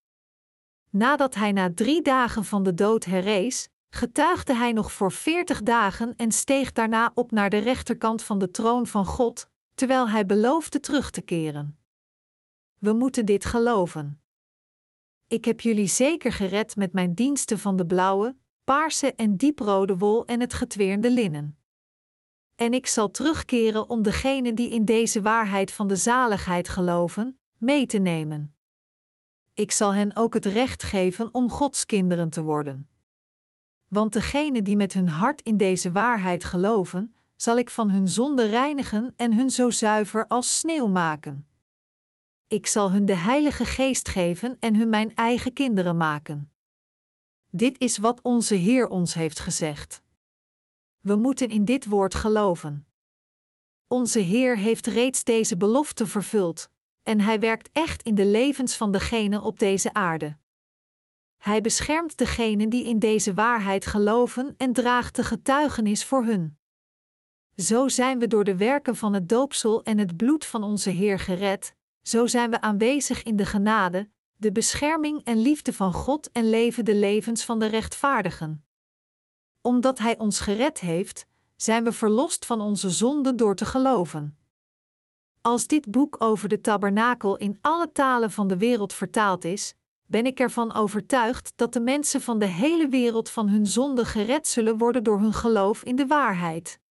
Nadat 0.91 1.35
hij 1.35 1.53
na 1.53 1.73
drie 1.75 2.03
dagen 2.03 2.45
van 2.45 2.63
de 2.63 2.75
dood 2.75 3.05
herrees, 3.05 3.69
getuigde 3.91 4.55
hij 4.55 4.73
nog 4.73 4.93
voor 4.93 5.13
veertig 5.13 5.63
dagen 5.63 6.17
en 6.17 6.33
steeg 6.33 6.73
daarna 6.73 7.11
op 7.15 7.31
naar 7.31 7.51
de 7.51 7.59
rechterkant 7.59 8.23
van 8.23 8.39
de 8.39 8.51
troon 8.51 8.87
van 8.87 9.07
God, 9.07 9.53
terwijl 9.75 10.09
hij 10.09 10.27
beloofde 10.27 10.81
terug 10.81 11.11
te 11.11 11.21
keren. 11.21 11.79
We 12.79 12.93
moeten 12.93 13.27
dit 13.27 13.45
geloven. 13.45 14.23
Ik 15.27 15.45
heb 15.45 15.61
jullie 15.61 15.87
zeker 15.87 16.33
gered 16.33 16.77
met 16.77 16.93
mijn 16.93 17.15
diensten 17.15 17.59
van 17.59 17.77
de 17.77 17.87
blauwe, 17.87 18.37
paarse 18.65 19.15
en 19.15 19.37
dieprode 19.37 19.97
wol 19.97 20.27
en 20.27 20.41
het 20.41 20.55
getweerde 20.55 21.11
linnen. 21.11 21.59
En 22.55 22.73
ik 22.75 22.87
zal 22.87 23.11
terugkeren 23.11 23.89
om 23.89 24.03
degenen 24.03 24.55
die 24.55 24.71
in 24.71 24.85
deze 24.85 25.23
waarheid 25.23 25.73
van 25.73 25.87
de 25.87 25.97
zaligheid 25.97 26.69
geloven, 26.69 27.39
mee 27.57 27.87
te 27.87 27.99
nemen. 27.99 28.55
Ik 29.55 29.71
zal 29.71 29.95
hen 29.95 30.17
ook 30.17 30.35
het 30.35 30.47
recht 30.47 30.83
geven 30.83 31.35
om 31.35 31.51
Gods 31.51 31.87
kinderen 31.87 32.31
te 32.31 32.43
worden. 32.43 32.89
Want 33.89 34.13
degenen 34.13 34.65
die 34.65 34.77
met 34.77 34.93
hun 34.93 35.09
hart 35.09 35.43
in 35.43 35.57
deze 35.57 35.93
waarheid 35.93 36.45
geloven, 36.45 37.15
zal 37.37 37.59
ik 37.59 37.71
van 37.71 37.91
hun 37.91 38.09
zonde 38.09 38.47
reinigen 38.47 39.13
en 39.17 39.35
hun 39.35 39.51
zo 39.51 39.71
zuiver 39.71 40.27
als 40.27 40.59
sneeuw 40.59 40.87
maken. 40.87 41.49
Ik 42.47 42.67
zal 42.67 42.91
hun 42.93 43.07
de 43.07 43.17
Heilige 43.17 43.65
Geest 43.65 44.09
geven 44.09 44.57
en 44.61 44.77
hun 44.77 44.89
mijn 44.89 45.15
eigen 45.15 45.53
kinderen 45.53 45.97
maken. 45.97 46.53
Dit 47.51 47.81
is 47.81 47.99
wat 47.99 48.23
onze 48.23 48.55
Heer 48.55 48.89
ons 48.89 49.15
heeft 49.15 49.39
gezegd. 49.39 50.03
We 51.01 51.17
moeten 51.17 51.49
in 51.49 51.65
dit 51.65 51.87
woord 51.87 52.15
geloven. 52.15 52.87
Onze 53.87 54.19
Heer 54.19 54.59
heeft 54.59 54.87
reeds 54.87 55.25
deze 55.25 55.57
belofte 55.57 56.07
vervuld, 56.07 56.71
en 57.03 57.21
Hij 57.21 57.41
werkt 57.41 57.69
echt 57.73 58.03
in 58.03 58.15
de 58.15 58.27
levens 58.27 58.77
van 58.77 58.93
degenen 58.93 59.43
op 59.43 59.59
deze 59.59 59.93
aarde. 59.93 60.37
Hij 61.37 61.61
beschermt 61.61 62.17
degenen 62.17 62.69
die 62.69 62.85
in 62.85 62.99
deze 62.99 63.35
waarheid 63.35 63.87
geloven 63.87 64.55
en 64.57 64.73
draagt 64.73 65.17
de 65.17 65.25
getuigenis 65.25 66.05
voor 66.05 66.25
hun. 66.25 66.59
Zo 67.57 67.89
zijn 67.89 68.19
we 68.19 68.27
door 68.27 68.45
de 68.45 68.57
werken 68.57 68.97
van 68.97 69.13
het 69.13 69.29
doopsel 69.29 69.83
en 69.83 69.99
het 69.99 70.17
bloed 70.17 70.45
van 70.45 70.63
onze 70.63 70.91
Heer 70.91 71.19
gered, 71.19 71.75
zo 72.03 72.27
zijn 72.27 72.51
we 72.51 72.61
aanwezig 72.61 73.23
in 73.23 73.37
de 73.37 73.47
genade, 73.47 74.09
de 74.37 74.53
bescherming 74.53 75.25
en 75.25 75.39
liefde 75.39 75.73
van 75.73 75.93
God 75.93 76.31
en 76.33 76.51
leven 76.51 76.85
de 76.85 76.95
levens 76.95 77.45
van 77.45 77.59
de 77.59 77.67
rechtvaardigen. 77.67 78.65
Omdat 79.61 79.99
Hij 79.99 80.19
ons 80.19 80.41
gered 80.41 80.81
heeft, 80.81 81.27
zijn 81.57 81.85
we 81.85 81.93
verlost 81.93 82.47
van 82.47 82.61
onze 82.61 82.91
zonden 82.91 83.37
door 83.37 83.55
te 83.55 83.65
geloven. 83.65 84.39
Als 85.41 85.67
dit 85.67 85.91
boek 85.91 86.17
over 86.19 86.49
de 86.49 86.61
tabernakel 86.61 87.37
in 87.37 87.59
alle 87.61 87.93
talen 87.93 88.31
van 88.31 88.49
de 88.49 88.57
wereld 88.57 88.93
vertaald 88.93 89.45
is, 89.45 89.75
ben 90.07 90.27
ik 90.27 90.41
ervan 90.41 90.75
overtuigd 90.75 91.53
dat 91.57 91.73
de 91.73 91.81
mensen 91.81 92.21
van 92.21 92.39
de 92.39 92.47
hele 92.47 92.89
wereld 92.89 93.31
van 93.31 93.49
hun 93.49 93.67
zonde 93.67 94.05
gered 94.05 94.47
zullen 94.47 94.79
worden 94.79 95.03
door 95.03 95.21
hun 95.21 95.33
geloof 95.33 95.83
in 95.83 95.97
de 95.97 96.07
waarheid. 96.07 96.83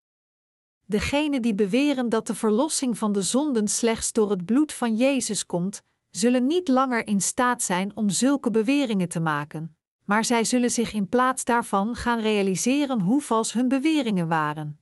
Degenen 0.92 1.42
die 1.42 1.54
beweren 1.54 2.08
dat 2.08 2.26
de 2.26 2.34
verlossing 2.34 2.98
van 2.98 3.12
de 3.12 3.22
zonden 3.22 3.68
slechts 3.68 4.12
door 4.12 4.30
het 4.30 4.44
bloed 4.44 4.72
van 4.72 4.96
Jezus 4.96 5.46
komt, 5.46 5.82
zullen 6.10 6.46
niet 6.46 6.68
langer 6.68 7.06
in 7.06 7.20
staat 7.20 7.62
zijn 7.62 7.96
om 7.96 8.10
zulke 8.10 8.50
beweringen 8.50 9.08
te 9.08 9.20
maken, 9.20 9.76
maar 10.04 10.24
zij 10.24 10.44
zullen 10.44 10.70
zich 10.70 10.92
in 10.92 11.08
plaats 11.08 11.44
daarvan 11.44 11.94
gaan 11.94 12.20
realiseren 12.20 13.00
hoe 13.00 13.20
vals 13.20 13.52
hun 13.52 13.68
beweringen 13.68 14.28
waren. 14.28 14.80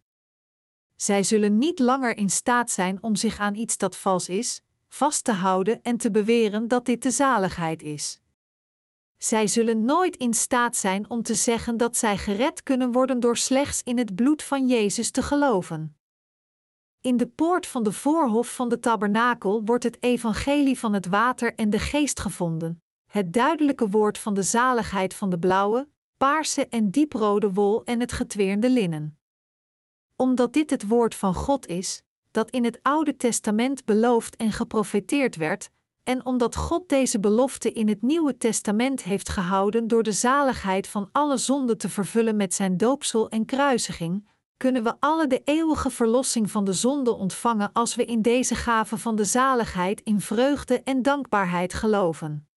Zij 0.97 1.23
zullen 1.23 1.59
niet 1.59 1.79
langer 1.79 2.17
in 2.17 2.31
staat 2.31 2.71
zijn 2.71 3.03
om 3.03 3.17
zich 3.17 3.39
aan 3.39 3.55
iets 3.55 3.77
dat 3.77 3.97
vals 3.97 4.29
is, 4.29 4.63
vast 4.89 5.25
te 5.25 5.33
houden 5.33 5.83
en 5.83 5.97
te 5.97 6.11
beweren 6.11 6.69
dat 6.69 6.87
dit 6.87 7.03
de 7.03 7.11
zaligheid 7.11 7.83
is. 7.83 8.21
Zij 9.17 9.47
zullen 9.47 9.85
nooit 9.85 10.17
in 10.17 10.35
staat 10.35 10.77
zijn 10.77 11.11
om 11.11 11.23
te 11.23 11.35
zeggen 11.35 11.77
dat 11.77 11.97
zij 11.97 12.19
gered 12.19 12.63
kunnen 12.63 12.93
worden 12.93 13.21
door 13.21 13.37
slechts 13.37 13.83
in 13.83 13.99
het 13.99 14.15
bloed 14.15 14.43
van 14.43 14.67
Jezus 14.67 15.11
te 15.11 15.23
geloven. 15.23 15.95
In 17.03 17.17
de 17.17 17.27
poort 17.27 17.67
van 17.67 17.83
de 17.83 17.93
voorhof 17.93 18.55
van 18.55 18.69
de 18.69 18.81
tabernakel 18.81 19.63
wordt 19.65 19.85
het 19.85 19.97
evangelie 20.01 20.79
van 20.79 20.93
het 20.93 21.07
water 21.07 21.55
en 21.55 21.71
de 21.71 21.79
geest 21.79 22.21
gevonden, 22.21 22.83
het 23.07 23.33
duidelijke 23.33 23.89
woord 23.89 24.19
van 24.19 24.35
de 24.35 24.43
zaligheid 24.43 25.15
van 25.15 25.31
de 25.31 25.39
blauwe, 25.39 25.89
paarse 26.17 26.69
en 26.69 26.91
dieprode 26.91 27.53
wol 27.53 27.85
en 27.85 28.01
het 28.01 28.13
getweerde 28.13 28.71
linnen. 28.71 29.19
Omdat 30.17 30.53
dit 30.53 30.71
het 30.71 30.89
woord 30.89 31.15
van 31.15 31.35
God 31.35 31.67
is, 31.67 32.03
dat 32.31 32.51
in 32.51 32.65
het 32.65 32.79
Oude 32.83 33.17
Testament 33.17 33.85
beloofd 33.85 34.37
en 34.37 34.53
geprofeteerd 34.53 35.37
werd, 35.37 35.71
en 36.03 36.27
omdat 36.27 36.57
God 36.57 36.89
deze 36.89 37.21
belofte 37.21 37.73
in 37.73 37.89
het 37.89 38.03
Nieuwe 38.03 38.37
Testament 38.37 39.03
heeft 39.03 39.29
gehouden 39.29 39.89
door 39.89 40.03
de 40.03 40.13
zaligheid 40.13 40.89
van 40.89 41.09
alle 41.13 41.37
zonden 41.37 41.79
te 41.79 41.89
vervullen 41.89 42.37
met 42.37 42.55
zijn 42.55 42.77
doopsel 42.77 43.29
en 43.29 43.45
kruisiging, 43.45 44.29
kunnen 44.61 44.83
we 44.83 44.95
alle 44.99 45.27
de 45.27 45.43
eeuwige 45.45 45.91
verlossing 45.91 46.51
van 46.51 46.65
de 46.65 46.73
zonde 46.73 47.13
ontvangen 47.13 47.73
als 47.73 47.95
we 47.95 48.05
in 48.05 48.23
deze 48.23 48.55
gave 48.55 48.99
van 48.99 49.17
de 49.17 49.25
zaligheid 49.25 50.01
in 50.01 50.21
vreugde 50.21 50.83
en 50.83 51.03
dankbaarheid 51.03 51.75
geloven. 51.75 52.49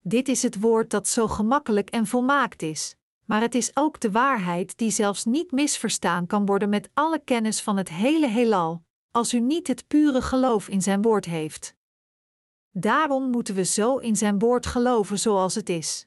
Dit 0.00 0.28
is 0.28 0.42
het 0.42 0.60
woord 0.60 0.90
dat 0.90 1.08
zo 1.08 1.28
gemakkelijk 1.28 1.90
en 1.90 2.06
volmaakt 2.06 2.62
is, 2.62 2.96
maar 3.24 3.40
het 3.40 3.54
is 3.54 3.70
ook 3.74 4.00
de 4.00 4.10
waarheid 4.10 4.78
die 4.78 4.90
zelfs 4.90 5.24
niet 5.24 5.50
misverstaan 5.50 6.26
kan 6.26 6.46
worden 6.46 6.68
met 6.68 6.90
alle 6.94 7.18
kennis 7.24 7.60
van 7.60 7.76
het 7.76 7.88
hele 7.88 8.28
heelal, 8.28 8.82
als 9.10 9.34
u 9.34 9.40
niet 9.40 9.66
het 9.66 9.86
pure 9.86 10.22
geloof 10.22 10.68
in 10.68 10.82
zijn 10.82 11.02
woord 11.02 11.24
heeft. 11.24 11.74
Daarom 12.70 13.30
moeten 13.30 13.54
we 13.54 13.64
zo 13.64 13.96
in 13.96 14.16
zijn 14.16 14.38
woord 14.38 14.66
geloven 14.66 15.18
zoals 15.18 15.54
het 15.54 15.68
is 15.68 16.06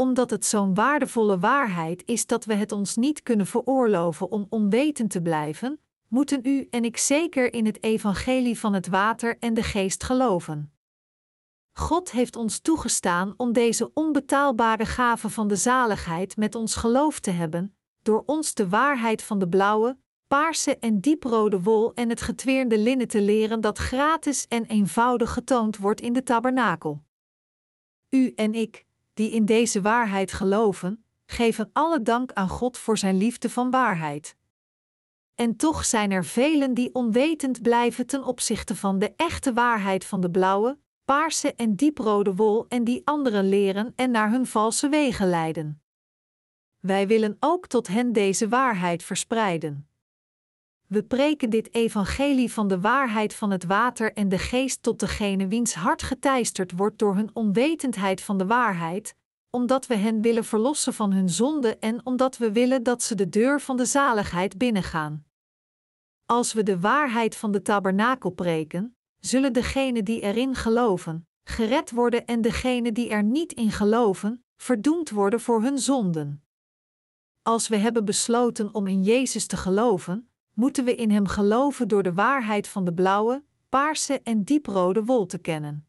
omdat 0.00 0.30
het 0.30 0.44
zo'n 0.44 0.74
waardevolle 0.74 1.38
waarheid 1.38 2.02
is 2.06 2.26
dat 2.26 2.44
we 2.44 2.54
het 2.54 2.72
ons 2.72 2.96
niet 2.96 3.22
kunnen 3.22 3.46
veroorloven 3.46 4.30
om 4.30 4.46
onwetend 4.48 5.10
te 5.10 5.22
blijven, 5.22 5.80
moeten 6.08 6.40
u 6.42 6.66
en 6.70 6.84
ik 6.84 6.96
zeker 6.96 7.52
in 7.52 7.66
het 7.66 7.82
evangelie 7.82 8.58
van 8.58 8.72
het 8.72 8.88
water 8.88 9.36
en 9.38 9.54
de 9.54 9.62
geest 9.62 10.04
geloven. 10.04 10.72
God 11.72 12.10
heeft 12.10 12.36
ons 12.36 12.58
toegestaan 12.58 13.34
om 13.36 13.52
deze 13.52 13.90
onbetaalbare 13.94 14.86
gave 14.86 15.28
van 15.28 15.48
de 15.48 15.56
zaligheid 15.56 16.36
met 16.36 16.54
ons 16.54 16.74
geloof 16.74 17.20
te 17.20 17.30
hebben, 17.30 17.76
door 18.02 18.22
ons 18.26 18.54
de 18.54 18.68
waarheid 18.68 19.22
van 19.22 19.38
de 19.38 19.48
blauwe, 19.48 19.98
paarse 20.26 20.78
en 20.78 21.00
dieprode 21.00 21.62
wol 21.62 21.94
en 21.94 22.08
het 22.08 22.20
getweerde 22.20 22.78
linnen 22.78 23.08
te 23.08 23.20
leren 23.20 23.60
dat 23.60 23.78
gratis 23.78 24.46
en 24.48 24.64
eenvoudig 24.64 25.32
getoond 25.32 25.76
wordt 25.76 26.00
in 26.00 26.12
de 26.12 26.22
tabernakel. 26.22 27.02
U 28.08 28.32
en 28.34 28.54
ik, 28.54 28.88
die 29.20 29.30
in 29.30 29.44
deze 29.44 29.80
waarheid 29.80 30.32
geloven, 30.32 31.04
geven 31.26 31.70
alle 31.72 32.02
dank 32.02 32.32
aan 32.32 32.48
God 32.48 32.78
voor 32.78 32.98
zijn 32.98 33.16
liefde 33.16 33.50
van 33.50 33.70
waarheid. 33.70 34.36
En 35.34 35.56
toch 35.56 35.84
zijn 35.84 36.10
er 36.10 36.24
velen 36.24 36.74
die 36.74 36.94
onwetend 36.94 37.62
blijven 37.62 38.06
ten 38.06 38.24
opzichte 38.24 38.76
van 38.76 38.98
de 38.98 39.12
echte 39.16 39.52
waarheid 39.52 40.04
van 40.04 40.20
de 40.20 40.30
blauwe, 40.30 40.78
paarse 41.04 41.54
en 41.54 41.76
dieprode 41.76 42.34
wol 42.34 42.66
en 42.68 42.84
die 42.84 43.02
anderen 43.04 43.48
leren 43.48 43.92
en 43.96 44.10
naar 44.10 44.30
hun 44.30 44.46
valse 44.46 44.88
wegen 44.88 45.28
leiden. 45.28 45.82
Wij 46.78 47.06
willen 47.06 47.36
ook 47.40 47.66
tot 47.66 47.86
hen 47.86 48.12
deze 48.12 48.48
waarheid 48.48 49.02
verspreiden. 49.02 49.89
We 50.90 51.02
preken 51.02 51.50
dit 51.50 51.74
evangelie 51.74 52.52
van 52.52 52.68
de 52.68 52.80
waarheid 52.80 53.34
van 53.34 53.50
het 53.50 53.64
water 53.64 54.12
en 54.12 54.28
de 54.28 54.38
geest 54.38 54.82
tot 54.82 55.00
degene 55.00 55.46
wiens 55.46 55.74
hart 55.74 56.02
geteisterd 56.02 56.72
wordt 56.72 56.98
door 56.98 57.14
hun 57.14 57.30
onwetendheid 57.32 58.20
van 58.20 58.38
de 58.38 58.46
waarheid, 58.46 59.14
omdat 59.50 59.86
we 59.86 59.96
hen 59.96 60.22
willen 60.22 60.44
verlossen 60.44 60.94
van 60.94 61.12
hun 61.12 61.28
zonde 61.28 61.76
en 61.78 62.06
omdat 62.06 62.36
we 62.36 62.52
willen 62.52 62.82
dat 62.82 63.02
ze 63.02 63.14
de 63.14 63.28
deur 63.28 63.60
van 63.60 63.76
de 63.76 63.84
zaligheid 63.84 64.58
binnengaan. 64.58 65.24
Als 66.26 66.52
we 66.52 66.62
de 66.62 66.80
waarheid 66.80 67.36
van 67.36 67.52
de 67.52 67.62
tabernakel 67.62 68.30
preken, 68.30 68.96
zullen 69.20 69.52
degenen 69.52 70.04
die 70.04 70.20
erin 70.20 70.54
geloven, 70.54 71.28
gered 71.44 71.90
worden 71.90 72.26
en 72.26 72.40
degenen 72.40 72.94
die 72.94 73.08
er 73.08 73.22
niet 73.22 73.52
in 73.52 73.70
geloven, 73.70 74.44
verdoemd 74.56 75.10
worden 75.10 75.40
voor 75.40 75.62
hun 75.62 75.78
zonden. 75.78 76.44
Als 77.42 77.68
we 77.68 77.76
hebben 77.76 78.04
besloten 78.04 78.74
om 78.74 78.86
in 78.86 79.02
Jezus 79.02 79.46
te 79.46 79.56
geloven, 79.56 80.29
moeten 80.52 80.84
we 80.84 80.94
in 80.94 81.10
Hem 81.10 81.26
geloven 81.26 81.88
door 81.88 82.02
de 82.02 82.12
waarheid 82.12 82.68
van 82.68 82.84
de 82.84 82.94
blauwe, 82.94 83.44
paarse 83.68 84.20
en 84.22 84.44
dieprode 84.44 85.04
wol 85.04 85.26
te 85.26 85.38
kennen. 85.38 85.86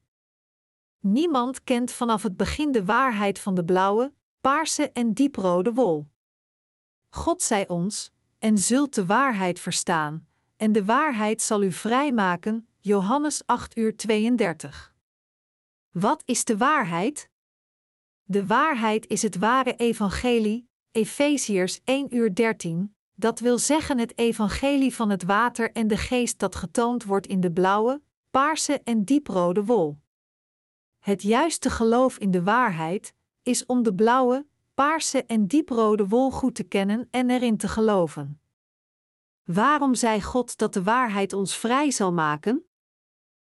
Niemand 0.99 1.63
kent 1.63 1.91
vanaf 1.91 2.23
het 2.23 2.37
begin 2.37 2.71
de 2.71 2.85
waarheid 2.85 3.39
van 3.39 3.55
de 3.55 3.65
blauwe, 3.65 4.13
paarse 4.41 4.91
en 4.91 5.13
dieprode 5.13 5.73
wol. 5.73 6.07
God 7.09 7.41
zei 7.41 7.65
ons: 7.67 8.11
En 8.39 8.57
zult 8.57 8.95
de 8.95 9.05
waarheid 9.05 9.59
verstaan, 9.59 10.27
en 10.55 10.71
de 10.71 10.85
waarheid 10.85 11.41
zal 11.41 11.63
u 11.63 11.71
vrijmaken. 11.71 12.65
Johannes 12.79 13.45
8 13.45 13.77
uur 13.77 13.95
32. 13.95 14.93
Wat 15.89 16.21
is 16.25 16.45
de 16.45 16.57
waarheid? 16.57 17.29
De 18.23 18.45
waarheid 18.45 19.07
is 19.07 19.21
het 19.21 19.37
ware 19.37 19.75
evangelie, 19.75 20.69
Efeziërs 20.91 21.81
1 21.83 22.15
uur 22.15 22.35
13, 22.35 22.95
dat 23.21 23.39
wil 23.39 23.57
zeggen 23.57 23.97
het 23.97 24.17
evangelie 24.17 24.95
van 24.95 25.09
het 25.09 25.23
water 25.23 25.71
en 25.71 25.87
de 25.87 25.97
geest 25.97 26.39
dat 26.39 26.55
getoond 26.55 27.03
wordt 27.03 27.27
in 27.27 27.39
de 27.39 27.51
blauwe, 27.51 28.01
paarse 28.31 28.81
en 28.83 29.03
dieprode 29.03 29.65
wol. 29.65 29.97
Het 30.99 31.21
juiste 31.21 31.69
geloof 31.69 32.17
in 32.17 32.31
de 32.31 32.43
waarheid 32.43 33.13
is 33.41 33.65
om 33.65 33.83
de 33.83 33.93
blauwe, 33.93 34.47
paarse 34.73 35.25
en 35.25 35.47
dieprode 35.47 36.07
wol 36.07 36.31
goed 36.31 36.55
te 36.55 36.63
kennen 36.63 37.07
en 37.11 37.29
erin 37.29 37.57
te 37.57 37.67
geloven. 37.67 38.41
Waarom 39.43 39.95
zei 39.95 40.21
God 40.21 40.57
dat 40.57 40.73
de 40.73 40.83
waarheid 40.83 41.33
ons 41.33 41.57
vrij 41.57 41.91
zal 41.91 42.13
maken? 42.13 42.65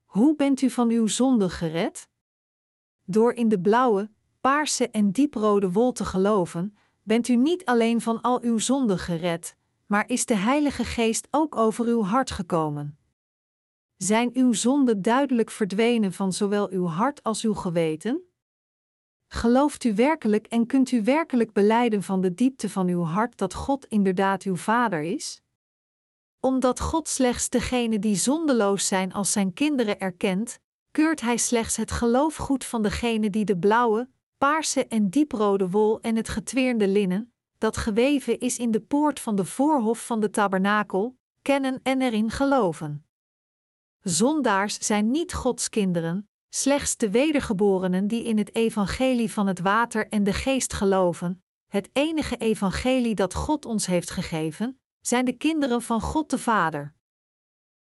Hoe 0.04 0.36
bent 0.36 0.62
u 0.62 0.70
van 0.70 0.90
uw 0.90 1.06
zonde 1.06 1.50
gered? 1.50 2.08
Door 3.04 3.32
in 3.32 3.48
de 3.48 3.60
blauwe, 3.60 4.10
paarse 4.40 4.90
en 4.90 5.10
dieprode 5.10 5.72
wol 5.72 5.92
te 5.92 6.04
geloven, 6.04 6.76
bent 7.02 7.28
u 7.28 7.36
niet 7.36 7.64
alleen 7.64 8.00
van 8.00 8.20
al 8.20 8.42
uw 8.42 8.58
zonden 8.58 8.98
gered, 8.98 9.56
maar 9.86 10.08
is 10.08 10.26
de 10.26 10.36
Heilige 10.36 10.84
Geest 10.84 11.28
ook 11.30 11.56
over 11.56 11.86
uw 11.86 12.02
hart 12.02 12.30
gekomen. 12.30 12.98
Zijn 13.96 14.30
uw 14.32 14.52
zonden 14.52 15.02
duidelijk 15.02 15.50
verdwenen 15.50 16.12
van 16.12 16.32
zowel 16.32 16.70
uw 16.70 16.86
hart 16.86 17.22
als 17.22 17.42
uw 17.42 17.54
geweten? 17.54 18.22
Gelooft 19.28 19.84
u 19.84 19.94
werkelijk 19.94 20.46
en 20.46 20.66
kunt 20.66 20.90
u 20.90 21.02
werkelijk 21.02 21.52
beleiden 21.52 22.02
van 22.02 22.20
de 22.20 22.34
diepte 22.34 22.68
van 22.68 22.88
uw 22.88 23.02
hart 23.02 23.38
dat 23.38 23.54
God 23.54 23.86
inderdaad 23.86 24.42
uw 24.42 24.56
Vader 24.56 25.02
is? 25.02 25.42
Omdat 26.40 26.80
God 26.80 27.08
slechts 27.08 27.48
degenen 27.48 28.00
die 28.00 28.16
zondeloos 28.16 28.86
zijn 28.86 29.12
als 29.12 29.32
zijn 29.32 29.52
kinderen 29.52 29.98
erkent, 29.98 30.58
keurt 30.90 31.20
Hij 31.20 31.36
slechts 31.36 31.76
het 31.76 31.90
geloof 31.90 32.36
goed 32.36 32.64
van 32.64 32.82
degenen 32.82 33.32
die 33.32 33.44
de 33.44 33.58
blauwe, 33.58 34.08
paarse 34.42 34.86
en 34.86 35.08
dieprode 35.08 35.70
wol 35.70 36.00
en 36.00 36.16
het 36.16 36.28
getweerde 36.28 36.88
linnen, 36.88 37.32
dat 37.58 37.76
geweven 37.76 38.38
is 38.38 38.58
in 38.58 38.70
de 38.70 38.80
poort 38.80 39.20
van 39.20 39.36
de 39.36 39.44
voorhof 39.44 40.06
van 40.06 40.20
de 40.20 40.30
tabernakel, 40.30 41.18
kennen 41.42 41.80
en 41.82 42.02
erin 42.02 42.30
geloven. 42.30 43.06
Zondaars 44.00 44.78
zijn 44.78 45.10
niet 45.10 45.34
Gods 45.34 45.68
kinderen, 45.68 46.28
slechts 46.48 46.96
de 46.96 47.10
wedergeborenen 47.10 48.06
die 48.06 48.24
in 48.24 48.38
het 48.38 48.54
evangelie 48.54 49.32
van 49.32 49.46
het 49.46 49.60
water 49.60 50.08
en 50.08 50.24
de 50.24 50.32
geest 50.32 50.72
geloven, 50.72 51.44
het 51.66 51.90
enige 51.92 52.36
evangelie 52.36 53.14
dat 53.14 53.34
God 53.34 53.64
ons 53.64 53.86
heeft 53.86 54.10
gegeven, 54.10 54.80
zijn 55.00 55.24
de 55.24 55.32
kinderen 55.32 55.82
van 55.82 56.00
God 56.00 56.30
de 56.30 56.38
Vader. 56.38 56.94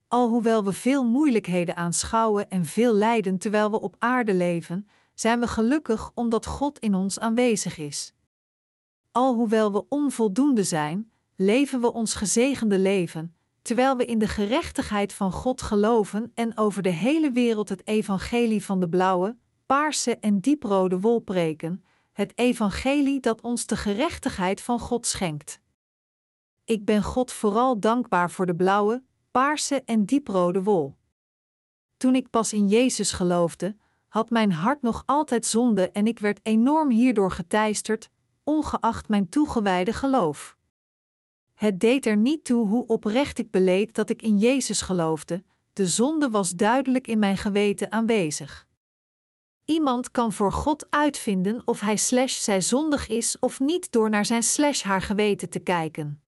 Alhoewel 0.08 0.64
we 0.64 0.74
veel 0.74 1.06
moeilijkheden 1.06 1.76
aanschouwen 1.76 2.50
en 2.50 2.66
veel 2.66 2.94
lijden 2.94 3.38
terwijl 3.38 3.72
we 3.72 3.82
op 3.82 3.96
aarde 4.00 4.34
leven, 4.34 4.88
zijn 5.20 5.40
we 5.40 5.48
gelukkig 5.48 6.12
omdat 6.14 6.46
God 6.46 6.80
in 6.80 6.96
ons 6.96 7.20
aanwezig 7.20 7.78
is. 7.78 8.14
Alhoewel 9.12 9.72
we 9.72 9.86
onvoldoende 9.90 10.64
zijn, 10.64 11.12
leven 11.36 11.82
we 11.82 11.94
ons 11.94 12.14
gezegende 12.14 12.80
leven, 12.80 13.36
terwijl 13.62 13.98
we 13.98 14.06
in 14.06 14.20
de 14.20 14.28
gerechtigheid 14.28 15.14
van 15.14 15.32
God 15.32 15.62
geloven 15.62 16.32
en 16.34 16.58
over 16.58 16.82
de 16.82 16.90
hele 16.90 17.32
wereld 17.32 17.70
het 17.70 17.88
evangelie 17.88 18.64
van 18.66 18.80
de 18.80 18.90
blauwe, 18.90 19.38
paarse 19.66 20.18
en 20.18 20.40
dieprode 20.40 21.00
wol 21.00 21.20
preken, 21.20 21.84
het 22.14 22.32
evangelie 22.36 23.20
dat 23.20 23.42
ons 23.42 23.66
de 23.66 23.78
gerechtigheid 23.78 24.62
van 24.62 24.80
God 24.80 25.06
schenkt. 25.06 25.60
Ik 26.64 26.86
ben 26.86 27.04
God 27.04 27.32
vooral 27.32 27.80
dankbaar 27.80 28.32
voor 28.32 28.46
de 28.46 28.56
blauwe, 28.56 29.04
paarse 29.32 29.84
en 29.86 30.06
dieprode 30.06 30.64
wol. 30.64 30.96
Toen 31.98 32.16
ik 32.16 32.30
pas 32.30 32.54
in 32.54 32.68
Jezus 32.68 33.12
geloofde, 33.12 33.76
had 34.10 34.30
mijn 34.30 34.52
hart 34.52 34.82
nog 34.82 35.04
altijd 35.06 35.46
zonde 35.46 35.92
en 35.92 36.08
ik 36.08 36.20
werd 36.20 36.40
enorm 36.44 36.90
hierdoor 36.90 37.32
geteisterd, 37.32 38.10
ongeacht 38.44 39.08
mijn 39.08 39.30
toegewijde 39.30 39.94
geloof. 39.94 40.58
Het 41.54 41.80
deed 41.80 42.06
er 42.06 42.18
niet 42.18 42.44
toe 42.44 42.68
hoe 42.68 42.88
oprecht 42.88 43.38
ik 43.40 43.52
beleed 43.52 43.96
dat 43.96 44.10
ik 44.10 44.22
in 44.22 44.38
Jezus 44.38 44.82
geloofde, 44.82 45.44
de 45.74 45.88
zonde 45.88 46.30
was 46.30 46.52
duidelijk 46.52 47.08
in 47.08 47.20
mijn 47.20 47.38
geweten 47.38 47.92
aanwezig. 47.92 48.68
Iemand 49.66 50.12
kan 50.12 50.34
voor 50.34 50.52
God 50.52 50.88
uitvinden 50.90 51.62
of 51.66 51.80
hij 51.80 51.98
slash 51.98 52.44
zij 52.44 52.62
zondig 52.62 53.08
is 53.08 53.40
of 53.40 53.60
niet 53.60 53.92
door 53.92 54.10
naar 54.10 54.26
zijn 54.26 54.44
slash 54.44 54.82
haar 54.82 55.02
geweten 55.02 55.50
te 55.50 55.60
kijken. 55.60 56.24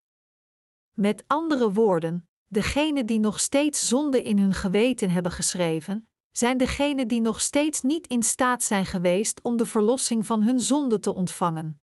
Met 0.93 1.23
andere 1.27 1.71
woorden, 1.71 2.27
degenen 2.47 3.05
die 3.05 3.19
nog 3.19 3.39
steeds 3.39 3.87
zonde 3.87 4.23
in 4.23 4.39
hun 4.39 4.53
geweten 4.53 5.09
hebben 5.09 5.31
geschreven, 5.31 6.07
zijn 6.31 6.57
degenen 6.57 7.07
die 7.07 7.21
nog 7.21 7.41
steeds 7.41 7.81
niet 7.81 8.07
in 8.07 8.23
staat 8.23 8.63
zijn 8.63 8.85
geweest 8.85 9.41
om 9.41 9.57
de 9.57 9.65
verlossing 9.65 10.25
van 10.25 10.43
hun 10.43 10.59
zonde 10.59 10.99
te 10.99 11.13
ontvangen. 11.13 11.81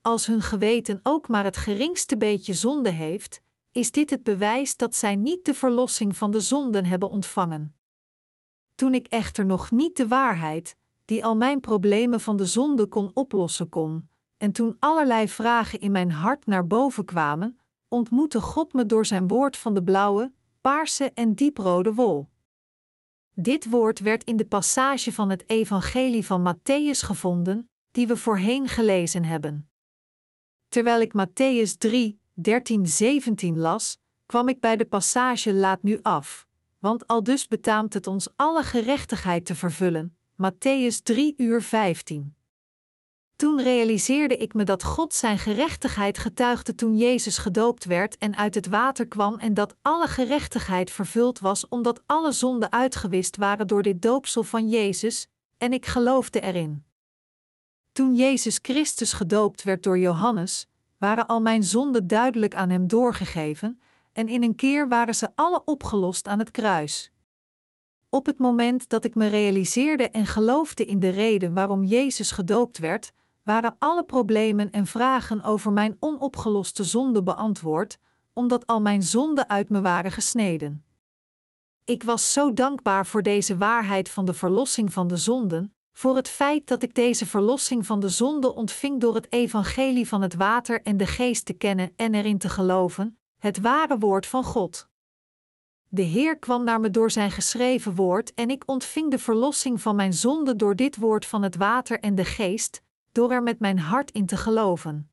Als 0.00 0.26
hun 0.26 0.42
geweten 0.42 1.00
ook 1.02 1.28
maar 1.28 1.44
het 1.44 1.56
geringste 1.56 2.16
beetje 2.16 2.54
zonde 2.54 2.90
heeft, 2.90 3.40
is 3.72 3.90
dit 3.90 4.10
het 4.10 4.22
bewijs 4.22 4.76
dat 4.76 4.94
zij 4.94 5.16
niet 5.16 5.44
de 5.44 5.54
verlossing 5.54 6.16
van 6.16 6.30
de 6.30 6.40
zonden 6.40 6.84
hebben 6.84 7.10
ontvangen. 7.10 7.76
Toen 8.74 8.94
ik 8.94 9.06
echter 9.06 9.46
nog 9.46 9.70
niet 9.70 9.96
de 9.96 10.08
waarheid, 10.08 10.76
die 11.04 11.24
al 11.24 11.36
mijn 11.36 11.60
problemen 11.60 12.20
van 12.20 12.36
de 12.36 12.46
zonde 12.46 12.86
kon 12.86 13.10
oplossen 13.14 13.68
kon, 13.68 14.08
en 14.36 14.52
toen 14.52 14.76
allerlei 14.78 15.28
vragen 15.28 15.80
in 15.80 15.92
mijn 15.92 16.10
hart 16.10 16.46
naar 16.46 16.66
boven 16.66 17.04
kwamen, 17.04 17.58
ontmoette 17.88 18.40
God 18.40 18.72
me 18.72 18.86
door 18.86 19.06
zijn 19.06 19.28
woord 19.28 19.56
van 19.56 19.74
de 19.74 19.82
blauwe, 19.82 20.32
paarse 20.60 21.10
en 21.12 21.34
dieprode 21.34 21.94
wol. 21.94 22.28
Dit 23.36 23.70
woord 23.70 23.98
werd 23.98 24.24
in 24.24 24.36
de 24.36 24.46
passage 24.46 25.12
van 25.12 25.30
het 25.30 25.44
Evangelie 25.46 26.26
van 26.26 26.54
Matthäus 26.54 26.98
gevonden, 26.98 27.70
die 27.90 28.06
we 28.06 28.16
voorheen 28.16 28.68
gelezen 28.68 29.24
hebben. 29.24 29.68
Terwijl 30.68 31.00
ik 31.00 31.12
Matthäus 31.12 31.78
3, 31.78 32.20
13, 32.32 32.86
17 32.86 33.58
las, 33.58 33.98
kwam 34.26 34.48
ik 34.48 34.60
bij 34.60 34.76
de 34.76 34.84
passage 34.84 35.52
Laat 35.52 35.82
nu 35.82 35.98
af, 36.02 36.46
want 36.78 37.06
al 37.06 37.22
dus 37.22 37.48
betaamt 37.48 37.94
het 37.94 38.06
ons 38.06 38.28
alle 38.36 38.62
gerechtigheid 38.62 39.46
te 39.46 39.54
vervullen. 39.54 40.16
Matthäus 40.42 41.02
3 41.02 41.34
uur 41.36 41.62
15. 41.62 42.33
Toen 43.36 43.62
realiseerde 43.62 44.36
ik 44.36 44.54
me 44.54 44.64
dat 44.64 44.84
God 44.84 45.14
zijn 45.14 45.38
gerechtigheid 45.38 46.18
getuigde 46.18 46.74
toen 46.74 46.96
Jezus 46.96 47.38
gedoopt 47.38 47.84
werd 47.84 48.18
en 48.18 48.36
uit 48.36 48.54
het 48.54 48.66
water 48.66 49.08
kwam 49.08 49.38
en 49.38 49.54
dat 49.54 49.74
alle 49.82 50.06
gerechtigheid 50.06 50.90
vervuld 50.90 51.38
was 51.38 51.68
omdat 51.68 52.02
alle 52.06 52.32
zonden 52.32 52.72
uitgewist 52.72 53.36
waren 53.36 53.66
door 53.66 53.82
dit 53.82 54.02
doopsel 54.02 54.42
van 54.42 54.68
Jezus, 54.68 55.28
en 55.58 55.72
ik 55.72 55.86
geloofde 55.86 56.40
erin. 56.40 56.84
Toen 57.92 58.14
Jezus 58.14 58.58
Christus 58.62 59.12
gedoopt 59.12 59.62
werd 59.62 59.82
door 59.82 59.98
Johannes, 59.98 60.66
waren 60.98 61.26
al 61.26 61.40
mijn 61.40 61.62
zonden 61.62 62.06
duidelijk 62.06 62.54
aan 62.54 62.70
hem 62.70 62.86
doorgegeven, 62.86 63.80
en 64.12 64.28
in 64.28 64.42
een 64.42 64.54
keer 64.54 64.88
waren 64.88 65.14
ze 65.14 65.28
alle 65.34 65.62
opgelost 65.64 66.28
aan 66.28 66.38
het 66.38 66.50
kruis. 66.50 67.12
Op 68.08 68.26
het 68.26 68.38
moment 68.38 68.88
dat 68.88 69.04
ik 69.04 69.14
me 69.14 69.26
realiseerde 69.26 70.10
en 70.10 70.26
geloofde 70.26 70.84
in 70.84 71.00
de 71.00 71.08
reden 71.08 71.54
waarom 71.54 71.84
Jezus 71.84 72.30
gedoopt 72.30 72.78
werd, 72.78 73.12
waren 73.44 73.76
alle 73.78 74.04
problemen 74.04 74.70
en 74.70 74.86
vragen 74.86 75.42
over 75.42 75.72
mijn 75.72 75.96
onopgeloste 76.00 76.84
zonde 76.84 77.22
beantwoord, 77.22 77.98
omdat 78.32 78.66
al 78.66 78.80
mijn 78.80 79.02
zonden 79.02 79.48
uit 79.48 79.68
me 79.68 79.80
waren 79.80 80.12
gesneden. 80.12 80.84
Ik 81.84 82.02
was 82.02 82.32
zo 82.32 82.52
dankbaar 82.52 83.06
voor 83.06 83.22
deze 83.22 83.56
waarheid 83.56 84.08
van 84.08 84.24
de 84.24 84.34
verlossing 84.34 84.92
van 84.92 85.06
de 85.06 85.16
zonden, 85.16 85.74
voor 85.92 86.16
het 86.16 86.28
feit 86.28 86.66
dat 86.66 86.82
ik 86.82 86.94
deze 86.94 87.26
verlossing 87.26 87.86
van 87.86 88.00
de 88.00 88.08
zonde 88.08 88.54
ontving 88.54 89.00
door 89.00 89.14
het 89.14 89.32
evangelie 89.32 90.08
van 90.08 90.22
het 90.22 90.34
water 90.34 90.82
en 90.82 90.96
de 90.96 91.06
geest 91.06 91.44
te 91.44 91.52
kennen 91.52 91.92
en 91.96 92.14
erin 92.14 92.38
te 92.38 92.48
geloven, 92.48 93.18
het 93.38 93.60
ware 93.60 93.98
woord 93.98 94.26
van 94.26 94.44
God. 94.44 94.88
De 95.88 96.02
Heer 96.02 96.38
kwam 96.38 96.64
naar 96.64 96.80
me 96.80 96.90
door 96.90 97.10
zijn 97.10 97.30
geschreven 97.30 97.94
woord 97.94 98.34
en 98.34 98.50
ik 98.50 98.62
ontving 98.66 99.10
de 99.10 99.18
verlossing 99.18 99.80
van 99.80 99.96
mijn 99.96 100.12
zonde 100.12 100.56
door 100.56 100.76
dit 100.76 100.96
woord 100.96 101.26
van 101.26 101.42
het 101.42 101.56
water 101.56 102.00
en 102.00 102.14
de 102.14 102.24
geest, 102.24 102.82
door 103.14 103.30
er 103.30 103.42
met 103.42 103.58
mijn 103.58 103.78
hart 103.78 104.10
in 104.10 104.26
te 104.26 104.36
geloven. 104.36 105.10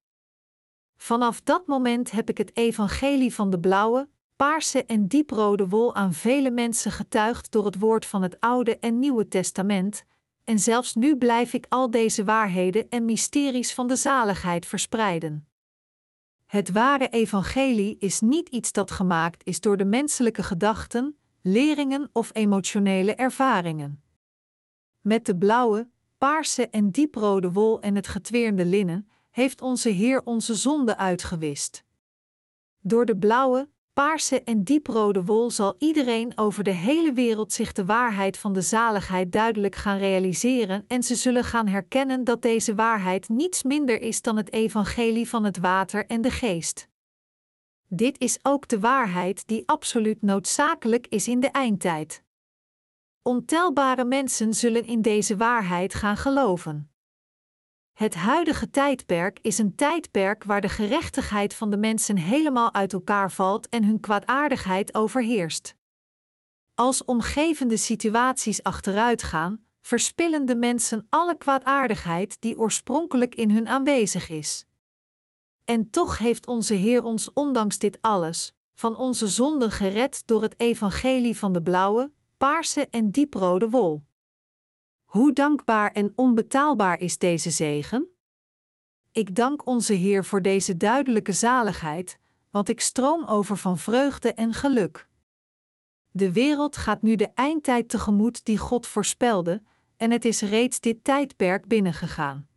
Vanaf 0.98 1.42
dat 1.42 1.68
moment 1.68 2.12
heb 2.12 2.30
ik 2.30 2.38
het 2.38 2.58
evangelie 2.58 3.34
van 3.34 3.50
de 3.50 3.60
blauwe, 3.60 4.10
paarse 4.36 4.86
en 4.86 5.08
dieprode 5.08 5.68
wol 5.68 5.96
aan 5.96 6.14
vele 6.14 6.52
mensen 6.52 6.92
getuigd 6.92 7.52
door 7.52 7.66
het 7.66 7.80
woord 7.80 8.06
van 8.06 8.22
het 8.22 8.40
Oude 8.40 8.80
en 8.80 9.00
Nieuwe 9.00 9.28
Testament, 9.28 10.06
en 10.44 10.60
zelfs 10.60 10.96
nu 10.96 11.18
blijf 11.18 11.54
ik 11.54 11.66
al 11.70 11.92
deze 11.92 12.24
waarheden 12.24 12.90
en 12.90 13.06
mysteries 13.06 13.74
van 13.74 13.88
de 13.88 13.96
zaligheid 13.96 14.66
verspreiden. 14.66 15.48
Het 16.46 16.72
ware 16.72 17.10
evangelie 17.10 17.98
is 18.00 18.20
niet 18.20 18.50
iets 18.50 18.72
dat 18.72 18.92
gemaakt 18.92 19.46
is 19.46 19.62
door 19.62 19.78
de 19.78 19.86
menselijke 19.86 20.44
gedachten, 20.44 21.18
leringen 21.42 22.10
of 22.14 22.30
emotionele 22.34 23.16
ervaringen. 23.16 24.04
Met 25.02 25.26
de 25.26 25.38
blauwe, 25.38 25.90
paarse 26.22 26.70
en 26.70 26.92
dieprode 26.92 27.52
wol 27.52 27.82
en 27.82 27.96
het 27.96 28.08
getweerde 28.08 28.66
linnen 28.66 29.10
heeft 29.32 29.62
onze 29.62 29.90
Heer 29.90 30.22
onze 30.24 30.56
zonde 30.56 30.98
uitgewist. 30.98 31.84
Door 32.80 33.06
de 33.06 33.18
blauwe, 33.18 33.70
paarse 33.94 34.44
en 34.44 34.64
dieprode 34.64 35.24
wol 35.24 35.52
zal 35.52 35.76
iedereen 35.78 36.38
over 36.38 36.64
de 36.64 36.72
hele 36.72 37.14
wereld 37.14 37.54
zich 37.54 37.72
de 37.72 37.86
waarheid 37.86 38.38
van 38.38 38.54
de 38.54 38.62
zaligheid 38.62 39.32
duidelijk 39.32 39.76
gaan 39.76 39.98
realiseren 39.98 40.84
en 40.88 41.04
ze 41.04 41.16
zullen 41.16 41.44
gaan 41.44 41.68
herkennen 41.68 42.24
dat 42.24 42.42
deze 42.42 42.76
waarheid 42.76 43.30
niets 43.30 43.64
minder 43.64 44.02
is 44.02 44.22
dan 44.22 44.38
het 44.38 44.54
evangelie 44.54 45.30
van 45.30 45.44
het 45.44 45.58
water 45.58 46.06
en 46.06 46.22
de 46.22 46.32
geest. 46.32 46.88
Dit 47.88 48.20
is 48.20 48.40
ook 48.42 48.68
de 48.68 48.80
waarheid 48.80 49.48
die 49.48 49.64
absoluut 49.66 50.22
noodzakelijk 50.22 51.08
is 51.08 51.28
in 51.28 51.40
de 51.40 51.50
eindtijd. 51.52 52.24
Ontelbare 53.24 54.06
mensen 54.06 54.54
zullen 54.54 54.86
in 54.86 55.02
deze 55.02 55.38
waarheid 55.38 55.94
gaan 55.94 56.18
geloven. 56.18 56.92
Het 57.94 58.16
huidige 58.16 58.70
tijdperk 58.70 59.40
is 59.42 59.58
een 59.58 59.76
tijdperk 59.76 60.44
waar 60.44 60.62
de 60.62 60.70
gerechtigheid 60.70 61.54
van 61.54 61.70
de 61.70 61.78
mensen 61.78 62.18
helemaal 62.18 62.74
uit 62.74 62.94
elkaar 62.94 63.32
valt 63.32 63.70
en 63.70 63.84
hun 63.84 64.00
kwaadaardigheid 64.00 64.96
overheerst. 64.96 65.76
Als 66.76 67.06
omgevende 67.06 67.78
situaties 67.78 68.64
achteruit 68.64 69.24
gaan, 69.24 69.66
verspillen 69.82 70.46
de 70.46 70.56
mensen 70.56 71.08
alle 71.10 71.38
kwaadaardigheid 71.38 72.42
die 72.42 72.58
oorspronkelijk 72.58 73.36
in 73.36 73.52
hun 73.52 73.68
aanwezig 73.68 74.30
is. 74.30 74.66
En 75.66 75.90
toch 75.90 76.18
heeft 76.18 76.48
onze 76.48 76.74
Heer 76.74 77.04
ons 77.04 77.34
ondanks 77.34 77.78
dit 77.78 77.98
alles 78.02 78.54
van 78.74 78.96
onze 78.98 79.28
zonden 79.28 79.72
gered 79.72 80.28
door 80.28 80.42
het 80.42 80.60
evangelie 80.60 81.38
van 81.38 81.54
de 81.54 81.62
blauwe, 81.62 82.12
paarse 82.42 82.88
en 82.90 83.12
dieprode 83.12 83.70
wol. 83.70 84.04
Hoe 85.04 85.34
dankbaar 85.34 85.92
en 85.92 86.14
onbetaalbaar 86.16 87.00
is 87.00 87.18
deze 87.18 87.50
zegen? 87.52 88.08
Ik 89.12 89.36
dank 89.36 89.66
onze 89.66 89.94
Heer 89.94 90.26
voor 90.26 90.42
deze 90.42 90.78
duidelijke 90.78 91.32
zaligheid, 91.32 92.20
want 92.50 92.70
ik 92.70 92.82
stroom 92.82 93.26
over 93.26 93.58
van 93.58 93.78
vreugde 93.78 94.34
en 94.34 94.54
geluk. 94.54 95.08
De 96.12 96.32
wereld 96.32 96.78
gaat 96.78 97.02
nu 97.02 97.16
de 97.16 97.28
eindtijd 97.34 97.90
tegemoet 97.90 98.46
die 98.46 98.58
God 98.58 98.88
voorspelde, 98.88 99.62
en 99.98 100.12
het 100.12 100.26
is 100.26 100.42
reeds 100.42 100.80
dit 100.80 101.04
tijdperk 101.04 101.68
binnengegaan. 101.68 102.48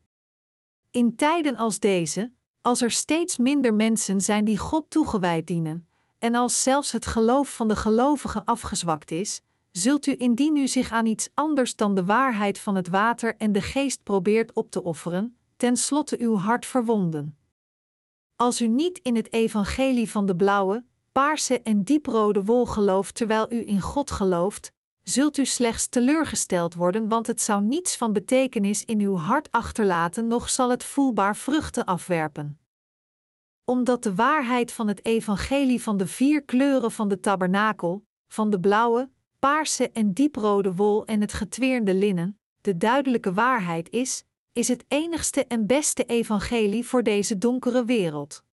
In 0.90 1.16
tijden 1.16 1.56
als 1.56 1.78
deze, 1.78 2.32
als 2.60 2.82
er 2.82 2.90
steeds 2.90 3.36
minder 3.36 3.74
mensen 3.74 4.20
zijn 4.20 4.44
die 4.44 4.58
God 4.58 4.90
toegewijd 4.90 5.46
dienen, 5.46 5.88
En 6.18 6.34
als 6.34 6.62
zelfs 6.62 6.92
het 6.92 7.06
geloof 7.06 7.54
van 7.54 7.68
de 7.68 7.76
gelovigen 7.76 8.44
afgezwakt 8.44 9.10
is, 9.10 9.42
zult 9.76 10.06
u 10.06 10.14
indien 10.18 10.56
u 10.56 10.68
zich 10.68 10.90
aan 10.90 11.06
iets 11.06 11.28
anders 11.34 11.76
dan 11.76 11.94
de 11.94 12.04
waarheid 12.04 12.58
van 12.58 12.74
het 12.74 12.88
water 12.88 13.36
en 13.36 13.52
de 13.52 13.62
geest 13.62 14.02
probeert 14.02 14.52
op 14.52 14.70
te 14.70 14.82
offeren, 14.82 15.36
tenslotte 15.56 16.20
uw 16.20 16.36
hart 16.36 16.66
verwonden. 16.66 17.38
Als 18.36 18.60
u 18.60 18.66
niet 18.66 18.98
in 18.98 19.16
het 19.16 19.32
evangelie 19.32 20.10
van 20.10 20.26
de 20.26 20.36
blauwe, 20.36 20.84
paarse 21.12 21.62
en 21.62 21.82
dieprode 21.82 22.44
wol 22.44 22.66
gelooft 22.66 23.14
terwijl 23.14 23.52
u 23.52 23.68
in 23.68 23.80
God 23.80 24.10
gelooft, 24.10 24.72
zult 25.02 25.36
u 25.38 25.44
slechts 25.44 25.86
teleurgesteld 25.86 26.74
worden, 26.74 27.08
want 27.08 27.26
het 27.26 27.40
zou 27.40 27.62
niets 27.62 27.96
van 27.96 28.12
betekenis 28.12 28.84
in 28.84 29.00
uw 29.00 29.16
hart 29.16 29.50
achterlaten, 29.50 30.26
noch 30.26 30.50
zal 30.50 30.70
het 30.70 30.84
voelbaar 30.84 31.36
vruchten 31.36 31.84
afwerpen. 31.84 32.58
Omdat 33.64 34.02
de 34.02 34.14
waarheid 34.14 34.72
van 34.72 34.88
het 34.88 35.04
evangelie 35.04 35.82
van 35.82 35.96
de 35.96 36.06
vier 36.06 36.42
kleuren 36.42 36.90
van 36.90 37.08
de 37.08 37.20
tabernakel, 37.20 38.04
van 38.28 38.50
de 38.50 38.60
blauwe, 38.60 39.10
paarse 39.44 39.90
en 39.90 40.12
dieprode 40.12 40.74
wol 40.74 41.04
en 41.04 41.20
het 41.20 41.32
getweerde 41.32 41.94
linnen, 41.94 42.38
de 42.60 42.76
duidelijke 42.76 43.32
waarheid 43.32 43.90
is, 43.90 44.24
is 44.52 44.68
het 44.68 44.84
enigste 44.88 45.46
en 45.46 45.66
beste 45.66 46.04
evangelie 46.04 46.86
voor 46.86 47.02
deze 47.02 47.38
donkere 47.38 47.84
wereld. 47.84 48.44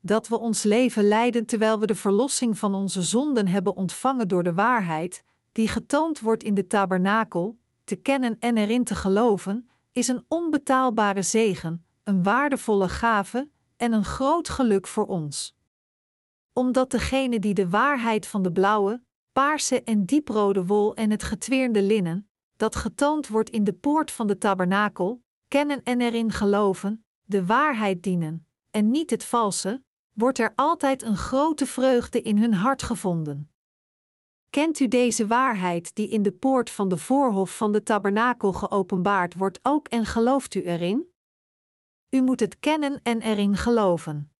Dat 0.00 0.28
we 0.28 0.38
ons 0.38 0.62
leven 0.62 1.08
leiden 1.08 1.46
terwijl 1.46 1.80
we 1.80 1.86
de 1.86 1.94
verlossing 1.94 2.58
van 2.58 2.74
onze 2.74 3.02
zonden 3.02 3.46
hebben 3.46 3.76
ontvangen 3.76 4.28
door 4.28 4.42
de 4.42 4.54
waarheid, 4.54 5.24
die 5.52 5.68
getoond 5.68 6.20
wordt 6.20 6.42
in 6.42 6.54
de 6.54 6.66
tabernakel, 6.66 7.58
te 7.84 7.96
kennen 7.96 8.36
en 8.38 8.56
erin 8.56 8.84
te 8.84 8.94
geloven, 8.94 9.68
is 9.92 10.08
een 10.08 10.24
onbetaalbare 10.28 11.22
zegen, 11.22 11.84
een 12.02 12.22
waardevolle 12.22 12.88
gave 12.88 13.50
en 13.76 13.92
een 13.92 14.04
groot 14.04 14.48
geluk 14.48 14.86
voor 14.86 15.06
ons. 15.06 15.56
Omdat 16.52 16.90
degene 16.90 17.38
die 17.38 17.54
de 17.54 17.68
waarheid 17.68 18.26
van 18.26 18.42
de 18.42 18.52
blauwe, 18.52 19.03
paarse 19.34 19.82
en 19.82 20.04
dieprode 20.04 20.66
wol 20.66 20.94
en 20.94 21.10
het 21.10 21.22
getweerde 21.22 21.82
linnen, 21.82 22.28
dat 22.56 22.76
getoond 22.76 23.28
wordt 23.28 23.50
in 23.50 23.64
de 23.64 23.72
poort 23.72 24.10
van 24.10 24.26
de 24.26 24.38
tabernakel, 24.38 25.22
kennen 25.48 25.82
en 25.82 26.00
erin 26.00 26.30
geloven, 26.30 27.04
de 27.22 27.46
waarheid 27.46 28.02
dienen, 28.02 28.46
en 28.70 28.90
niet 28.90 29.10
het 29.10 29.24
valse, 29.24 29.82
wordt 30.12 30.38
er 30.38 30.52
altijd 30.54 31.02
een 31.02 31.16
grote 31.16 31.66
vreugde 31.66 32.22
in 32.22 32.38
hun 32.38 32.54
hart 32.54 32.82
gevonden. 32.82 33.50
Kent 34.50 34.80
u 34.80 34.88
deze 34.88 35.26
waarheid 35.26 35.94
die 35.94 36.08
in 36.08 36.22
de 36.22 36.32
poort 36.32 36.70
van 36.70 36.88
de 36.88 36.98
voorhof 36.98 37.56
van 37.56 37.72
de 37.72 37.82
tabernakel 37.82 38.52
geopenbaard 38.52 39.34
wordt 39.34 39.58
ook 39.62 39.88
en 39.88 40.06
gelooft 40.06 40.54
u 40.54 40.62
erin? 40.62 41.12
U 42.10 42.22
moet 42.22 42.40
het 42.40 42.58
kennen 42.58 43.00
en 43.02 43.20
erin 43.20 43.56
geloven. 43.56 44.33